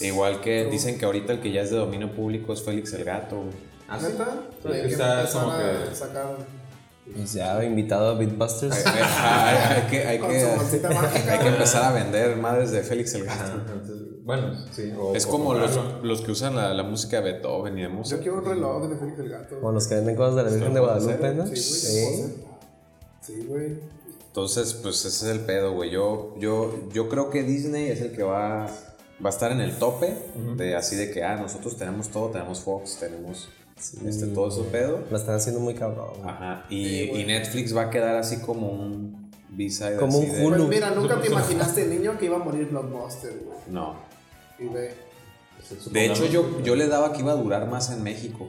Igual 0.01 0.41
que 0.43 0.67
dicen 0.67 0.99
que 0.99 1.07
ahorita 1.07 1.33
el 1.33 1.41
que 1.41 1.51
ya 1.51 1.63
es 1.63 1.71
de 1.71 1.77
dominio 1.79 2.15
público 2.15 2.53
es 2.53 2.63
Félix 2.63 2.93
el 2.93 3.05
Gato, 3.05 3.37
güey. 3.37 3.71
Ah, 3.91 3.99
sí. 4.01 4.07
Como 5.33 5.51
a 5.51 5.59
que- 5.59 5.95
sacar 5.97 6.37
Pues 7.13 7.33
ya 7.33 7.65
invitado 7.65 8.11
a 8.11 8.15
Beatbusters. 8.15 8.87
Hay, 8.87 9.03
hay 9.03 9.91
que, 9.91 10.07
hay, 10.07 10.19
que, 10.21 10.45
hay 11.31 11.39
que 11.41 11.49
empezar 11.49 11.85
a 11.85 11.93
vender 11.93 12.37
madres 12.37 12.71
de 12.71 12.83
Félix 12.83 13.15
el 13.15 13.25
Gato. 13.25 13.61
Bueno, 14.23 14.55
sí. 14.71 14.93
o- 14.97 15.15
Es 15.17 15.27
o 15.27 15.31
como 15.31 15.55
los, 15.55 15.79
los 16.05 16.21
que 16.21 16.31
usan 16.31 16.55
la, 16.55 16.73
la 16.73 16.83
música 16.85 17.21
de 17.21 17.33
Beethoven 17.33 17.77
y 17.79 17.83
de 17.83 17.89
música. 17.89 18.17
Yo 18.19 18.23
quiero 18.23 18.39
un 18.39 18.45
reloj 18.45 18.89
de 18.89 18.97
Félix 18.97 19.19
el 19.19 19.29
Gato. 19.29 19.59
O 19.61 19.73
los 19.73 19.89
que 19.89 19.97
venden 19.97 20.15
cosas 20.15 20.37
de 20.37 20.43
la 20.45 20.51
Virgen 20.51 20.75
de 20.75 20.81
Guadalupe, 20.81 21.35
¿no? 21.35 21.47
Sí, 21.47 21.51
güey. 21.51 21.57
Sí. 21.63 22.35
Sí, 23.23 23.45
güey. 23.49 23.79
Entonces, 24.29 24.75
pues 24.75 25.05
ese 25.05 25.09
es 25.27 25.37
el 25.37 25.41
pedo, 25.41 25.73
güey. 25.73 25.91
Yo, 25.91 26.35
yo, 26.39 26.89
yo 26.93 27.09
creo 27.09 27.31
que 27.31 27.43
Disney 27.43 27.89
es 27.91 28.01
el 28.01 28.13
que 28.13 28.23
va, 28.23 28.67
va 28.67 29.27
a 29.27 29.29
estar 29.31 29.51
en 29.51 29.61
el 29.61 29.77
tope 29.79 30.15
de 30.57 30.77
así 30.77 30.95
de 30.95 31.11
que, 31.11 31.25
ah, 31.25 31.35
nosotros 31.37 31.77
tenemos 31.77 32.09
todo, 32.11 32.29
tenemos 32.31 32.61
Fox, 32.61 32.99
tenemos 33.01 33.49
este, 34.07 34.27
todo 34.29 34.49
ese 34.49 34.63
pedo. 34.71 35.01
La 35.11 35.19
están 35.19 35.35
haciendo 35.37 35.61
muy 35.61 35.75
cabrón. 35.75 36.09
güey. 36.19 36.29
Ajá. 36.31 36.65
Y, 36.69 37.03
y 37.21 37.25
Netflix 37.25 37.77
va 37.77 37.83
a 37.83 37.91
quedar 37.91 38.17
así 38.17 38.39
como 38.41 38.69
un 38.69 39.31
B-side. 39.51 39.97
Como 39.97 40.19
así 40.21 40.31
un 40.31 40.45
Hulu. 40.47 40.57
Pues 40.67 40.69
mira, 40.69 40.91
nunca 40.91 41.21
te 41.21 41.27
imaginaste, 41.33 41.87
niño, 41.87 42.17
que 42.19 42.27
iba 42.27 42.37
a 42.37 42.41
morir 42.41 42.69
Blockbuster, 42.71 43.33
güey. 43.45 43.59
No. 43.69 43.95
Y 44.59 44.67
ve. 44.69 44.95
De 45.93 46.07
hecho, 46.07 46.27
yo, 46.27 46.61
yo 46.63 46.75
le 46.75 46.89
daba 46.89 47.13
que 47.13 47.21
iba 47.21 47.33
a 47.33 47.37
durar 47.37 47.69
más 47.69 47.91
en 47.91 48.03
México. 48.03 48.49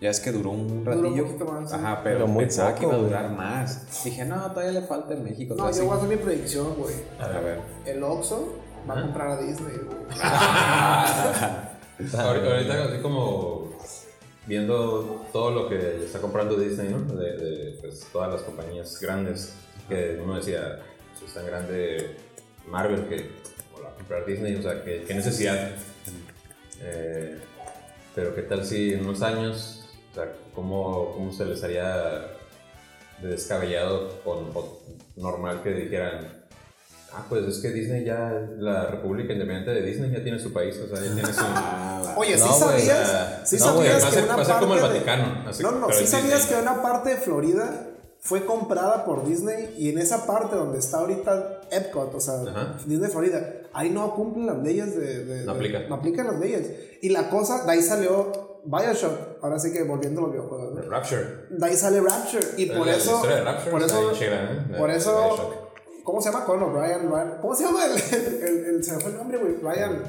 Ya 0.00 0.08
es 0.08 0.20
que 0.20 0.32
duró 0.32 0.50
un 0.50 0.82
Duró 0.84 0.96
un 0.98 1.04
ratillo. 1.04 1.26
más, 1.44 1.68
sí. 1.70 1.76
Ajá, 1.76 2.00
pero, 2.02 2.16
Pero 2.20 2.26
muy 2.28 2.44
pensaba 2.44 2.74
que 2.74 2.82
poco, 2.86 2.88
iba 2.88 2.94
a 2.94 2.98
güey. 2.98 3.10
durar 3.10 3.30
más. 3.36 4.02
Dije, 4.04 4.24
no, 4.24 4.50
todavía 4.52 4.80
le 4.80 4.86
falta 4.86 5.12
en 5.14 5.24
México. 5.24 5.54
No, 5.56 5.66
yo 5.68 5.74
sí". 5.74 5.80
voy 5.82 5.90
a 5.90 5.94
hacer 5.96 6.08
mi 6.08 6.16
predicción, 6.16 6.74
güey. 6.78 6.94
A 7.18 7.28
ver. 7.40 7.60
El 7.84 8.02
Oxxo 8.02 8.54
va 8.88 8.98
a 8.98 9.02
comprar 9.02 9.28
a 9.32 9.36
Disney, 9.42 9.76
güey. 9.76 9.98
Ahorita 12.18 12.84
así 12.84 13.02
como 13.02 13.69
viendo 14.46 15.26
todo 15.32 15.50
lo 15.50 15.68
que 15.68 16.04
está 16.04 16.20
comprando 16.20 16.56
Disney, 16.56 16.88
¿no? 16.88 17.00
De, 17.14 17.76
pues, 17.80 18.06
todas 18.12 18.32
las 18.32 18.42
compañías 18.42 19.00
grandes, 19.00 19.54
que 19.88 20.20
uno 20.22 20.36
decía, 20.36 20.80
pues, 21.12 21.30
es 21.30 21.34
tan 21.34 21.46
grande 21.46 22.16
Marvel 22.66 23.06
que 23.08 23.30
como 23.70 23.82
la 23.82 23.94
comprar 23.94 24.26
Disney, 24.26 24.54
o 24.56 24.62
sea, 24.62 24.82
qué 24.82 25.14
necesidad. 25.14 25.72
Eh, 26.82 27.38
pero 28.14 28.34
qué 28.34 28.42
tal 28.42 28.64
si 28.64 28.94
en 28.94 29.04
unos 29.04 29.22
años, 29.22 29.88
o 30.10 30.14
sea, 30.14 30.32
cómo, 30.54 31.12
cómo 31.14 31.32
se 31.32 31.44
les 31.44 31.62
haría 31.62 32.36
de 33.20 33.28
descabellado 33.28 34.20
o, 34.24 34.32
o 34.32 34.82
normal 35.16 35.62
que 35.62 35.70
dijeran, 35.70 36.39
ah, 37.14 37.26
pues 37.28 37.44
es 37.46 37.58
que 37.58 37.70
Disney 37.70 38.04
ya, 38.04 38.30
la 38.58 38.86
República 38.86 39.32
Independiente 39.32 39.70
de 39.72 39.82
Disney 39.82 40.10
ya 40.10 40.22
tiene 40.22 40.38
su 40.38 40.52
país, 40.52 40.76
o 40.78 40.88
sea, 40.88 41.04
ya 41.04 41.12
tiene 41.14 41.32
su... 41.32 41.40
Oye, 42.16 42.36
¿sí 42.38 42.44
No, 42.46 42.52
sabías? 42.52 43.40
¿Sí 43.44 43.56
no, 43.58 43.64
sabías 43.64 44.02
va 44.04 44.06
a 44.06 44.10
que 44.10 44.14
ser- 44.16 44.24
una 44.24 44.36
va 44.36 44.42
a 44.42 44.44
ser 44.44 44.54
parte 44.54 44.66
como 44.66 44.74
el 44.76 44.82
Vaticano, 44.82 45.44
así, 45.48 45.62
no, 45.62 45.70
no, 45.72 45.92
¿sí 45.92 46.06
sabías 46.06 46.40
Disney. 46.42 46.56
que 46.56 46.62
una 46.68 46.82
parte 46.82 47.10
de 47.10 47.16
Florida 47.16 47.86
fue 48.22 48.44
comprada 48.44 49.04
por 49.06 49.24
Disney 49.26 49.74
y 49.78 49.88
en 49.90 49.98
esa 49.98 50.26
parte 50.26 50.54
donde 50.54 50.78
está 50.78 50.98
ahorita 50.98 51.60
Epcot, 51.70 52.14
o 52.14 52.20
sea, 52.20 52.34
Ajá. 52.42 52.76
Disney 52.84 53.10
Florida, 53.10 53.50
ahí 53.72 53.88
no 53.90 54.14
cumplen 54.14 54.46
las 54.46 54.58
leyes 54.58 54.94
de... 54.96 55.24
de- 55.24 55.44
No 55.44 55.52
de- 55.52 55.58
aplica. 55.58 55.78
No 55.88 55.94
aplican 55.96 56.26
las 56.26 56.38
leyes. 56.38 56.70
Y 57.00 57.08
la 57.10 57.30
cosa, 57.30 57.64
de 57.64 57.72
ahí 57.72 57.80
salió 57.82 58.60
Bioshock, 58.64 59.42
ahora 59.42 59.58
sí 59.58 59.72
que 59.72 59.84
volviendo 59.84 60.20
a 60.20 60.24
los 60.24 60.32
videojuegos, 60.32 60.74
¿no? 60.74 60.82
Rapture. 60.90 61.46
De 61.48 61.66
ahí 61.66 61.74
sale 61.76 62.00
Rapture 62.02 62.46
y 62.58 62.66
por 62.66 62.86
La 62.86 62.96
eso... 62.96 63.14
historia 63.14 63.36
de 63.36 63.42
Rapture 63.42 63.70
por 63.70 63.82
eso... 63.82 64.12
Por 64.76 64.90
eso... 64.90 65.59
¿Cómo 66.10 66.20
se 66.22 66.30
llama 66.30 66.44
Conan 66.44 66.68
O'Brien? 66.70 67.10
Ryan- 67.10 67.38
¿Cómo 67.40 67.54
se 67.54 67.64
llama 67.64 67.84
el, 67.86 67.92
el, 67.92 68.64
el- 68.76 68.84
se 68.84 68.92
me 68.94 69.00
fue 69.00 69.10
el 69.12 69.16
nombre, 69.18 69.38
güey? 69.38 69.56
Ryan... 69.62 70.02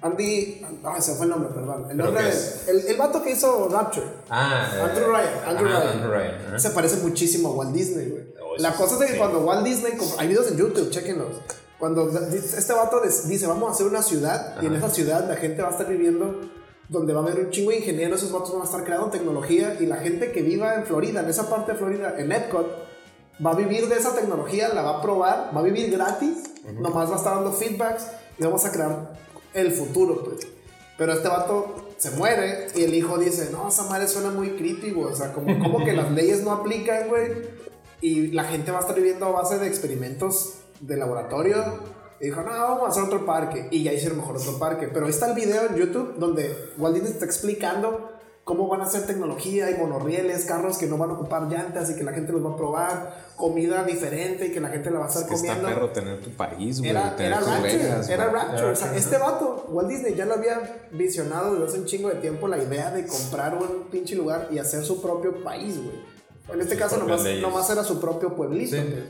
Andy... 0.00 0.64
Ah, 0.84 1.00
se 1.00 1.10
me 1.12 1.16
fue 1.16 1.26
el 1.26 1.30
nombre, 1.30 1.50
perdón. 1.52 1.86
El 1.90 1.96
¿Pero 1.96 2.04
nombre 2.04 2.22
de- 2.24 2.28
es? 2.30 2.68
el, 2.68 2.86
el 2.86 2.96
vato 2.96 3.20
que 3.22 3.32
hizo 3.32 3.68
Rapture. 3.68 4.06
Ah, 4.30 4.70
eh, 4.76 4.80
Andrew 4.80 5.08
Ryan, 5.08 5.28
Andrew 5.46 5.68
ajá, 5.68 5.80
Ryan. 5.80 5.92
Andrew 5.94 6.10
Ryan, 6.12 6.34
ajá. 6.48 6.58
Se 6.60 6.70
parece 6.70 6.96
muchísimo 7.02 7.48
a 7.48 7.52
Walt 7.52 7.72
Disney, 7.72 8.08
güey. 8.10 8.22
Oh, 8.40 8.56
la 8.58 8.74
cosa 8.74 8.94
es 8.94 9.00
de 9.00 9.06
que 9.06 9.12
sí. 9.14 9.18
cuando 9.18 9.40
Walt 9.40 9.64
Disney, 9.64 9.94
hay 10.18 10.28
videos 10.28 10.50
en 10.52 10.56
YouTube, 10.56 10.90
chequenlos. 10.90 11.34
Cuando 11.80 12.10
este 12.10 12.72
vato 12.72 13.00
dice, 13.00 13.46
vamos 13.46 13.70
a 13.70 13.72
hacer 13.72 13.86
una 13.86 14.02
ciudad, 14.02 14.60
y 14.62 14.66
en 14.66 14.74
esa 14.76 14.88
ciudad 14.90 15.28
la 15.28 15.36
gente 15.36 15.62
va 15.62 15.68
a 15.68 15.70
estar 15.72 15.88
viviendo, 15.88 16.42
donde 16.88 17.12
va 17.12 17.20
a 17.20 17.22
haber 17.24 17.38
un 17.46 17.50
chingo 17.50 17.70
de 17.70 17.78
ingenieros, 17.78 18.20
esos 18.22 18.32
vatos 18.32 18.52
van 18.52 18.62
a 18.62 18.64
estar 18.64 18.84
creando 18.84 19.10
tecnología, 19.10 19.76
y 19.80 19.86
la 19.86 19.96
gente 19.96 20.30
que 20.32 20.42
viva 20.42 20.74
en 20.76 20.86
Florida, 20.86 21.20
en 21.20 21.28
esa 21.28 21.48
parte 21.50 21.72
de 21.72 21.78
Florida, 21.78 22.14
en 22.18 22.30
Epcot, 22.32 22.87
va 23.44 23.52
a 23.52 23.54
vivir 23.54 23.88
de 23.88 23.96
esa 23.96 24.14
tecnología, 24.14 24.68
la 24.70 24.82
va 24.82 24.98
a 24.98 25.02
probar, 25.02 25.50
va 25.54 25.60
a 25.60 25.62
vivir 25.62 25.90
gratis, 25.90 26.50
nomás 26.74 27.10
va 27.10 27.14
a 27.14 27.18
estar 27.18 27.34
dando 27.36 27.52
feedbacks, 27.52 28.06
y 28.38 28.44
vamos 28.44 28.64
a 28.64 28.72
crear 28.72 29.12
el 29.54 29.72
futuro, 29.72 30.24
pues. 30.24 30.46
Pero 30.96 31.12
este 31.12 31.28
vato 31.28 31.92
se 31.96 32.10
muere 32.12 32.68
y 32.74 32.82
el 32.82 32.94
hijo 32.94 33.18
dice, 33.18 33.50
no, 33.52 33.68
esa 33.68 33.84
madre 33.84 34.08
suena 34.08 34.30
muy 34.30 34.50
creepy, 34.50 34.90
güey. 34.90 35.12
O 35.12 35.16
sea, 35.16 35.32
como, 35.32 35.58
como 35.60 35.84
que 35.84 35.92
las 35.92 36.10
leyes 36.12 36.42
no 36.42 36.52
aplican, 36.52 37.08
güey. 37.08 37.30
Y 38.00 38.28
la 38.28 38.44
gente 38.44 38.70
va 38.72 38.78
a 38.78 38.80
estar 38.80 38.96
viviendo 38.96 39.26
a 39.26 39.30
base 39.30 39.58
de 39.58 39.68
experimentos 39.68 40.54
de 40.80 40.96
laboratorio. 40.96 41.64
Y 42.20 42.26
dijo, 42.26 42.42
no, 42.42 42.50
vamos 42.50 42.84
a 42.84 42.88
hacer 42.88 43.04
otro 43.04 43.24
parque. 43.24 43.68
Y 43.70 43.84
ya 43.84 43.92
hicieron 43.92 44.18
mejor 44.18 44.36
otro 44.36 44.58
parque. 44.58 44.88
Pero 44.88 45.06
ahí 45.06 45.10
está 45.10 45.28
el 45.28 45.34
video 45.34 45.66
en 45.66 45.76
YouTube 45.76 46.14
donde 46.18 46.72
Walt 46.78 46.94
Disney 46.94 47.12
está 47.12 47.24
explicando 47.24 48.17
cómo 48.48 48.66
van 48.66 48.80
a 48.80 48.84
hacer 48.84 49.04
tecnología 49.04 49.70
y 49.70 49.74
monorrieles, 49.74 50.46
carros 50.46 50.78
que 50.78 50.86
no 50.86 50.96
van 50.96 51.10
a 51.10 51.12
ocupar 51.12 51.50
llantas 51.50 51.90
y 51.90 51.96
que 51.96 52.02
la 52.02 52.14
gente 52.14 52.32
los 52.32 52.42
va 52.42 52.52
a 52.52 52.56
probar, 52.56 53.26
comida 53.36 53.84
diferente 53.84 54.46
y 54.46 54.52
que 54.52 54.58
la 54.58 54.70
gente 54.70 54.90
la 54.90 55.00
va 55.00 55.04
a 55.04 55.08
estar 55.08 55.26
Que 55.28 55.34
está 55.34 55.48
comiendo. 55.48 55.68
perro 55.68 55.90
tener 55.90 56.18
tu 56.22 56.30
país, 56.30 56.78
güey. 56.78 56.90
Era, 56.90 57.14
tener 57.14 57.32
era 57.32 57.40
tus 57.40 57.48
Rapture, 57.50 58.14
era. 58.14 58.30
Rapture. 58.30 58.70
O 58.70 58.74
sea, 58.74 58.96
este 58.96 59.18
vato, 59.18 59.66
Walt 59.68 59.90
Disney 59.90 60.14
ya 60.14 60.24
lo 60.24 60.32
había 60.32 60.62
visionado 60.92 61.52
desde 61.52 61.66
hace 61.66 61.78
un 61.80 61.84
chingo 61.84 62.08
de 62.08 62.14
tiempo 62.14 62.48
la 62.48 62.56
idea 62.56 62.90
de 62.90 63.06
comprar 63.06 63.54
un 63.54 63.90
pinche 63.90 64.14
lugar 64.16 64.48
y 64.50 64.58
hacer 64.58 64.82
su 64.82 65.02
propio 65.02 65.44
país, 65.44 65.76
güey. 65.76 66.17
En 66.52 66.60
este 66.60 66.76
caso 66.76 66.96
nomás, 66.96 67.24
nomás 67.40 67.70
era 67.70 67.84
su 67.84 68.00
propio 68.00 68.34
pueblito. 68.34 68.76
Sí. 68.76 68.82
pues. 68.82 69.04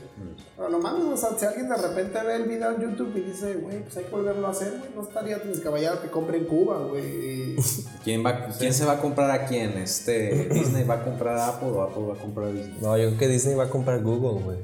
Pero 0.57 0.69
no 0.69 0.79
mames, 0.79 1.05
o 1.05 1.15
sea, 1.15 1.39
si 1.39 1.45
alguien 1.45 1.69
de 1.69 1.75
repente 1.77 2.19
ve 2.21 2.35
el 2.35 2.43
video 2.43 2.71
en 2.71 2.81
YouTube 2.81 3.15
y 3.15 3.21
dice, 3.21 3.53
güey, 3.55 3.81
pues 3.81 3.95
hay 3.95 4.03
que 4.03 4.09
volverlo 4.11 4.45
a 4.45 4.49
hacer, 4.49 4.73
güey, 4.77 4.91
no 4.93 5.03
estaría 5.03 5.39
tan 5.39 5.53
descabellado 5.53 6.01
que 6.01 6.09
compre 6.09 6.37
en 6.37 6.45
Cuba, 6.45 6.79
güey. 6.79 7.55
¿Quién, 8.03 8.25
va, 8.25 8.47
¿Quién 8.47 8.73
se 8.73 8.83
va 8.83 8.93
a 8.93 8.99
comprar 8.99 9.31
a 9.31 9.45
quién? 9.45 9.77
Este, 9.77 10.49
¿Disney 10.51 10.83
va 10.83 10.95
a 10.95 11.03
comprar 11.05 11.37
a 11.37 11.47
Apple 11.47 11.69
o 11.69 11.81
Apple 11.81 12.03
va 12.09 12.13
a 12.13 12.17
comprar 12.17 12.47
a 12.47 12.51
Disney? 12.51 12.77
No, 12.81 12.97
yo 12.97 13.07
creo 13.07 13.19
que 13.19 13.27
Disney 13.29 13.55
va 13.55 13.63
a 13.63 13.69
comprar 13.69 14.01
Google, 14.03 14.43
güey. 14.43 14.57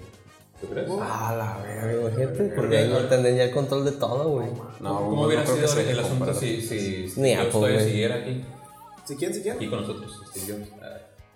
¿Tú 0.60 0.68
crees? 0.68 0.90
Ah, 1.02 1.34
la 1.38 1.64
verga, 1.64 2.02
imagínate. 2.02 2.44
Porque 2.56 2.78
ahí 2.78 2.90
no 2.90 3.00
tendrían 3.08 3.38
ya 3.38 3.44
el 3.44 3.52
control 3.52 3.86
de 3.86 3.92
todo, 3.94 4.30
güey. 4.32 4.48
No, 4.82 4.98
¿Cómo 4.98 5.22
no 5.22 5.28
hubiera 5.28 5.46
sido 5.46 5.80
el 5.80 6.00
asunto 6.00 6.34
si, 6.34 6.62
si, 6.62 7.10
si 7.10 7.22
Ni 7.22 7.34
Apple, 7.34 7.84
siguiera 7.86 8.16
aquí, 8.16 8.44
Si 9.06 9.16
quieren, 9.16 9.36
si 9.36 9.44
quieren. 9.44 9.60
aquí 9.60 9.70
con 9.70 9.82
nosotros, 9.82 10.22
Steve 10.30 10.60
Jobs? 10.60 10.70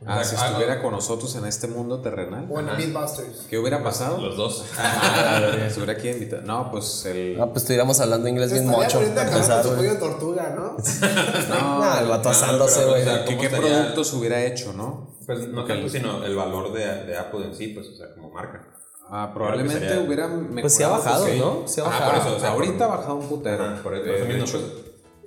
Ah, 0.05 0.15
Ah, 0.17 0.21
o 0.21 0.23
si 0.23 0.35
estuviera 0.35 0.81
con 0.81 0.91
nosotros 0.93 1.35
en 1.35 1.45
este 1.45 1.67
mundo 1.67 1.99
terrenal. 2.01 2.45
Bueno, 2.45 2.71
Ajá. 2.71 2.79
Mythbusters. 2.79 3.47
¿Qué 3.49 3.57
hubiera 3.59 3.83
pasado? 3.83 4.17
Los 4.17 4.37
dos. 4.37 4.63
Ah, 4.77 5.41
estuviera 5.67 5.93
aquí 5.93 6.07
invitado. 6.09 6.41
No, 6.43 6.71
pues 6.71 7.05
el. 7.05 7.37
Ah, 7.39 7.47
pues 7.47 7.63
estuviéramos 7.63 7.99
hablando 7.99 8.27
inglés 8.29 8.53
bien 8.53 8.65
mocho. 8.67 8.99
de 9.01 9.95
tortuga, 9.95 10.53
¿no? 10.55 10.77
No, 11.49 11.99
el 11.99 12.07
vato 12.07 12.29
no, 12.29 12.29
asándose, 12.29 12.85
güey. 12.85 13.01
o 13.01 13.05
sea, 13.05 13.25
¿Qué, 13.25 13.49
productos 13.49 14.13
hubiera 14.13 14.41
hecho, 14.43 14.71
no? 14.73 15.17
Pues 15.25 15.47
no 15.49 15.65
tanto, 15.65 15.89
sino 15.89 16.23
el 16.23 16.35
valor 16.35 16.71
de, 16.73 17.17
Apple 17.17 17.45
en 17.45 17.53
sí, 17.53 17.67
pues, 17.67 17.87
o 17.89 17.95
sea, 17.95 18.13
como 18.15 18.31
marca. 18.31 18.67
Ah, 19.11 19.31
probablemente 19.33 19.97
hubiera 19.99 20.27
mejorado. 20.27 20.61
Pues 20.61 20.75
sí 20.75 20.83
ha 20.83 20.87
bajado, 20.89 21.27
¿no? 21.37 21.63
Sí 21.67 21.81
ha 21.81 21.83
Ah, 21.83 21.87
bajado. 21.87 22.11
por 22.11 22.19
eso, 22.21 22.35
o 22.35 22.39
sea, 22.39 22.49
ahorita 22.51 22.85
ha 22.85 22.87
por- 22.87 22.97
bajado 22.97 23.15
un 23.15 23.27
putero. 23.27 23.83
Por 23.83 23.95
eso, 23.95 24.59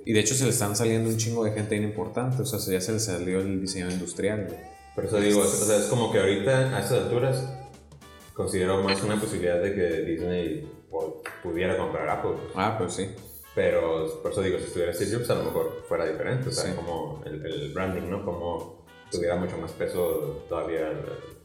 Y 0.05 0.13
de 0.13 0.19
hecho 0.19 0.33
se 0.35 0.43
le 0.43 0.49
están 0.49 0.75
saliendo 0.75 1.09
un 1.09 1.17
chingo 1.17 1.43
de 1.45 1.51
gente 1.51 1.75
bien 1.77 1.89
importante. 1.89 2.41
O 2.41 2.45
sea, 2.45 2.59
ya 2.73 2.81
se 2.81 2.91
le 2.93 2.99
salió 2.99 3.39
el 3.39 3.61
diseño 3.61 3.89
industrial. 3.89 4.45
güey. 4.47 4.59
Por 4.95 5.05
eso 5.05 5.17
digo, 5.19 5.41
o 5.41 5.45
sea, 5.47 5.77
es 5.77 5.85
como 5.85 6.11
que 6.11 6.19
ahorita, 6.19 6.75
a 6.75 6.79
estas 6.81 7.03
alturas, 7.03 7.43
considero 8.33 8.81
más 8.83 9.01
una 9.03 9.19
posibilidad 9.19 9.61
de 9.61 9.73
que 9.73 9.87
Disney 10.03 10.69
pudiera 11.41 11.77
comprar 11.77 12.09
Apple. 12.09 12.31
pues. 12.33 12.51
Ah, 12.55 12.75
pues 12.77 12.93
sí. 12.93 13.09
Pero 13.55 14.21
por 14.21 14.31
eso 14.31 14.41
digo, 14.41 14.57
si 14.57 14.65
estuviera 14.65 14.93
Steve 14.93 15.11
Jobs, 15.15 15.29
a 15.29 15.35
lo 15.35 15.43
mejor 15.45 15.83
fuera 15.87 16.05
diferente. 16.05 16.49
O 16.49 16.51
sea, 16.51 16.71
Sí. 16.71 16.75
como 16.75 17.21
el, 17.25 17.45
el 17.45 17.71
branding, 17.73 18.09
¿no? 18.09 18.25
Como 18.25 18.83
tuviera 19.11 19.35
mucho 19.35 19.57
más 19.59 19.71
peso 19.73 20.45
todavía 20.49 20.89
la, 20.89 20.93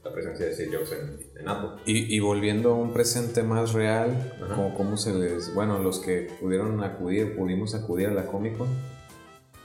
la 0.08 0.12
presencia 0.12 0.46
de 0.46 0.54
Steve 0.54 0.76
Jobs 0.76 0.92
en, 0.92 1.40
en 1.40 1.48
Apple. 1.48 1.82
Y, 1.86 2.14
y 2.14 2.20
volviendo 2.20 2.70
a 2.70 2.74
un 2.74 2.92
presente 2.92 3.42
más 3.42 3.72
real, 3.72 4.32
Ajá. 4.42 4.54
como 4.54 4.74
cómo 4.74 4.96
se 4.96 5.12
les. 5.14 5.54
Bueno, 5.54 5.78
los 5.78 5.98
que 6.00 6.30
pudieron 6.40 6.82
acudir, 6.82 7.36
pudimos 7.36 7.74
acudir 7.74 8.08
a 8.08 8.12
la 8.12 8.26
Comic 8.26 8.56
Con. 8.58 8.68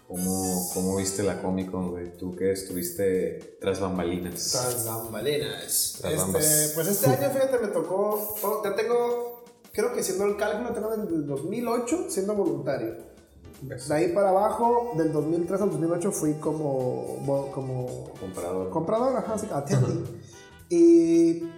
¿Cómo, 0.08 0.70
cómo 0.74 0.98
viste 0.98 1.24
la 1.24 1.42
Comic 1.42 1.72
Con, 1.72 1.90
güey? 1.92 2.16
Tú 2.18 2.36
que 2.36 2.52
estuviste 2.52 3.58
tras 3.60 3.80
bambalinas. 3.80 4.52
Tras 4.52 4.86
bambalinas. 4.86 5.98
Tras 6.02 6.14
Este, 6.14 6.76
pues 6.76 6.88
este 6.88 7.10
año, 7.10 7.30
fíjate, 7.32 7.58
me 7.60 7.68
tocó. 7.70 8.36
bueno, 8.42 8.62
ya 8.64 8.76
tengo. 8.76 9.44
Creo 9.72 9.92
que 9.94 10.04
siendo 10.04 10.26
el 10.26 10.38
cálculo, 10.38 10.72
tengo 10.72 10.96
desde 10.96 11.16
el 11.16 11.26
2008 11.26 12.06
siendo 12.10 12.36
voluntario. 12.36 12.96
De 13.62 13.94
ahí 13.96 14.12
para 14.14 14.30
abajo, 14.30 14.92
del 14.98 15.12
2003 15.14 15.62
al 15.62 15.72
2008 15.72 16.12
fui 16.12 16.34
como. 16.34 17.50
como 17.54 18.12
Comprador. 18.20 18.70
comprador, 18.70 19.16
ajá, 19.18 19.34
así, 19.36 19.48
attending. 19.52 20.06
Y. 20.74 21.50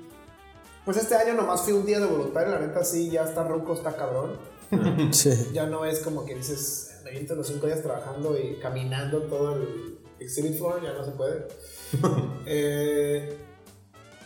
Pues 0.86 0.98
este 0.98 1.16
año 1.16 1.34
nomás 1.34 1.62
fui 1.64 1.74
un 1.74 1.84
día 1.86 2.00
de 2.00 2.06
voluntario, 2.06 2.54
la 2.54 2.60
neta 2.60 2.84
sí, 2.84 3.10
ya 3.10 3.24
está 3.24 3.44
ronco, 3.44 3.74
está 3.74 3.96
cabrón. 3.96 4.38
Sí. 5.12 5.50
Ya 5.52 5.66
no 5.66 5.84
es 5.86 6.00
como 6.00 6.26
que 6.26 6.36
dices, 6.36 7.00
me 7.04 7.10
aviento 7.10 7.34
los 7.36 7.48
cinco 7.48 7.66
días 7.66 7.82
trabajando 7.82 8.38
y 8.38 8.60
caminando 8.60 9.24
todo 9.24 9.56
el 9.56 9.98
exhibit 10.20 10.58
floor, 10.58 10.84
ya 10.84 10.94
no 10.94 11.04
se 11.04 11.12
puede. 11.12 11.48
Eh, 12.46 13.36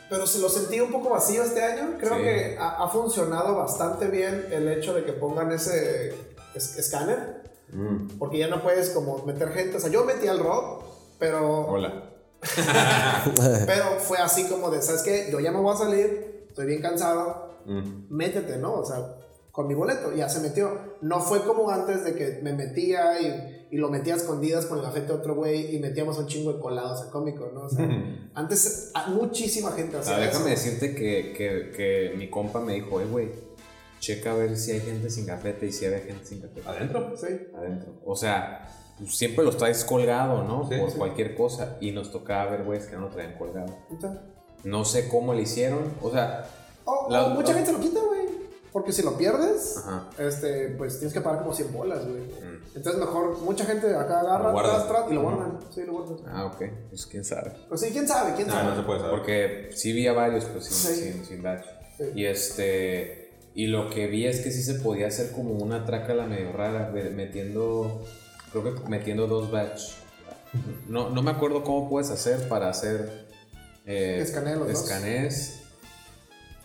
pero 0.09 0.25
se 0.27 0.39
lo 0.39 0.49
sentí 0.49 0.79
un 0.81 0.91
poco 0.91 1.09
vacío 1.11 1.43
este 1.43 1.61
año. 1.63 1.97
Creo 1.99 2.15
Sí. 2.17 2.23
que 2.23 2.57
ha, 2.59 2.83
ha 2.83 2.89
funcionado 2.89 3.55
bastante 3.55 4.07
bien 4.07 4.47
el 4.51 4.67
hecho 4.67 4.93
de 4.93 5.05
que 5.05 5.13
pongan 5.13 5.51
ese 5.51 6.13
es- 6.55 6.77
escáner, 6.77 7.43
Mm. 7.71 8.17
porque 8.17 8.39
ya 8.39 8.47
no 8.47 8.61
puedes 8.63 8.89
como 8.89 9.23
meter 9.25 9.49
gente. 9.53 9.77
O 9.77 9.79
sea, 9.79 9.89
yo 9.91 10.03
metí 10.03 10.27
al 10.27 10.39
Rob, 10.39 10.83
pero, 11.19 11.67
Hola. 11.67 12.09
pero 13.65 13.99
fue 13.99 14.17
así 14.17 14.45
como 14.47 14.69
de, 14.71 14.81
¿sabes 14.81 15.01
qué? 15.03 15.29
Yo 15.31 15.39
ya 15.39 15.51
me 15.51 15.59
voy 15.59 15.73
a 15.73 15.77
salir, 15.77 16.45
estoy 16.47 16.65
bien 16.65 16.81
cansado, 16.81 17.47
Mm. 17.65 18.05
métete, 18.09 18.57
¿no? 18.57 18.73
O 18.75 18.85
sea, 18.85 19.15
con 19.51 19.67
mi 19.67 19.73
boleto, 19.75 20.13
ya 20.15 20.27
se 20.29 20.39
metió. 20.39 20.79
No 21.01 21.19
fue 21.19 21.43
como 21.43 21.69
antes 21.69 22.03
de 22.03 22.15
que 22.15 22.39
me 22.41 22.53
metía 22.53 23.19
y, 23.21 23.67
y 23.71 23.77
lo 23.77 23.89
metía 23.89 24.13
a 24.13 24.17
escondidas 24.17 24.65
con 24.65 24.79
el 24.79 24.85
gafete 24.85 25.07
de 25.07 25.13
otro 25.13 25.35
güey 25.35 25.75
y 25.75 25.79
metíamos 25.79 26.17
un 26.17 26.25
chingo 26.27 26.53
de 26.53 26.59
colados 26.61 27.01
a 27.01 27.11
cómico, 27.11 27.51
¿no? 27.53 27.63
O 27.65 27.69
sea, 27.69 27.87
antes 28.33 28.91
a- 28.95 29.07
muchísima 29.09 29.71
gente 29.73 29.97
hacía 29.97 30.15
Ah, 30.15 30.19
déjame 30.19 30.53
eso. 30.53 30.63
decirte 30.65 30.95
que, 30.95 31.33
que, 31.37 31.71
que 31.75 32.13
mi 32.17 32.29
compa 32.29 32.59
me 32.61 32.73
dijo, 32.75 32.99
eh, 33.01 33.05
güey, 33.05 33.29
checa 33.99 34.31
a 34.31 34.35
ver 34.35 34.57
si 34.57 34.71
hay 34.71 34.79
gente 34.79 35.09
sin 35.09 35.25
gafete 35.27 35.67
y 35.67 35.71
si 35.73 35.85
había 35.85 35.99
gente 35.99 36.25
sin 36.25 36.41
gafete. 36.41 36.67
¿Adentro? 36.67 37.13
Sí. 37.17 37.27
Adentro. 37.55 37.93
O 38.05 38.15
sea, 38.15 38.67
siempre 39.07 39.43
los 39.45 39.57
traes 39.57 39.83
colgado, 39.85 40.43
¿no? 40.43 40.67
Sí, 40.69 40.77
Por 40.79 40.91
sí. 40.91 40.97
cualquier 40.97 41.35
cosa. 41.35 41.77
Y 41.79 41.91
nos 41.91 42.11
tocaba 42.11 42.51
ver, 42.51 42.63
güeyes, 42.63 42.85
que 42.87 42.95
no 42.95 43.01
lo 43.03 43.07
traían 43.09 43.37
colgado. 43.37 43.75
No 44.63 44.83
sé 44.85 45.07
cómo 45.07 45.33
le 45.33 45.43
hicieron. 45.43 45.93
O 46.01 46.11
sea, 46.11 46.45
o- 46.85 47.05
o 47.07 47.09
La- 47.11 47.29
mucha 47.29 47.49
la- 47.51 47.57
gente 47.59 47.71
lo 47.71 47.79
quita, 47.79 47.99
güey. 47.99 48.19
Porque 48.71 48.91
si 48.91 49.01
lo 49.01 49.17
pierdes, 49.17 49.77
Ajá. 49.77 50.09
este, 50.19 50.69
pues 50.77 50.99
tienes 50.99 51.11
que 51.13 51.21
pagar 51.21 51.41
como 51.41 51.53
100 51.55 51.73
bolas, 51.73 52.05
güey. 52.07 52.21
Mm. 52.21 52.59
Entonces 52.75 52.99
mejor, 53.01 53.39
mucha 53.39 53.65
gente 53.65 53.87
acá 53.95 54.19
agarra, 54.19 54.51
guarda. 54.51 54.87
tras, 54.87 55.09
y 55.11 55.13
lo 55.15 55.23
guardan. 55.23 55.57
Sí, 55.71 55.81
lo 55.85 55.93
guardan. 55.93 56.17
ah, 56.27 56.45
ok. 56.45 56.63
Pues 56.89 57.05
quién 57.07 57.23
sabe. 57.25 57.51
Pues 57.67 57.81
sí, 57.81 57.89
quién 57.91 58.07
sabe, 58.07 58.33
quién 58.35 58.47
No, 58.47 58.53
sabe. 58.53 58.69
no 58.69 58.75
se 58.75 58.81
puede 58.83 58.99
saber. 58.99 59.15
Porque 59.15 59.69
sí 59.73 59.91
vi 59.91 60.05
a 60.05 60.13
varios, 60.13 60.45
pues 60.45 60.65
sin, 60.65 60.93
Sí. 60.95 61.01
sin, 61.13 61.25
sin. 61.25 61.41
Sí. 61.97 62.03
Y 62.15 62.25
este. 62.25 63.31
Y 63.55 63.67
lo 63.67 63.89
que 63.89 64.05
vi 64.05 64.27
es 64.27 64.41
que 64.41 64.51
sí 64.51 64.61
se 64.61 64.75
podía 64.75 65.07
hacer 65.07 65.31
como 65.31 65.53
una 65.55 65.83
trácala 65.85 66.27
medio 66.27 66.51
rara, 66.51 66.91
metiendo. 67.15 68.03
Creo 68.51 68.63
que 68.63 68.89
metiendo 68.89 69.27
dos 69.27 69.51
badge. 69.51 69.93
No, 70.87 71.09
no 71.09 71.21
me 71.21 71.31
acuerdo 71.31 71.63
cómo 71.63 71.89
puedes 71.89 72.09
hacer 72.09 72.47
para 72.47 72.69
hacer. 72.69 73.27
Eh, 73.85 74.17
los 74.59 74.67
dos. 74.79 74.89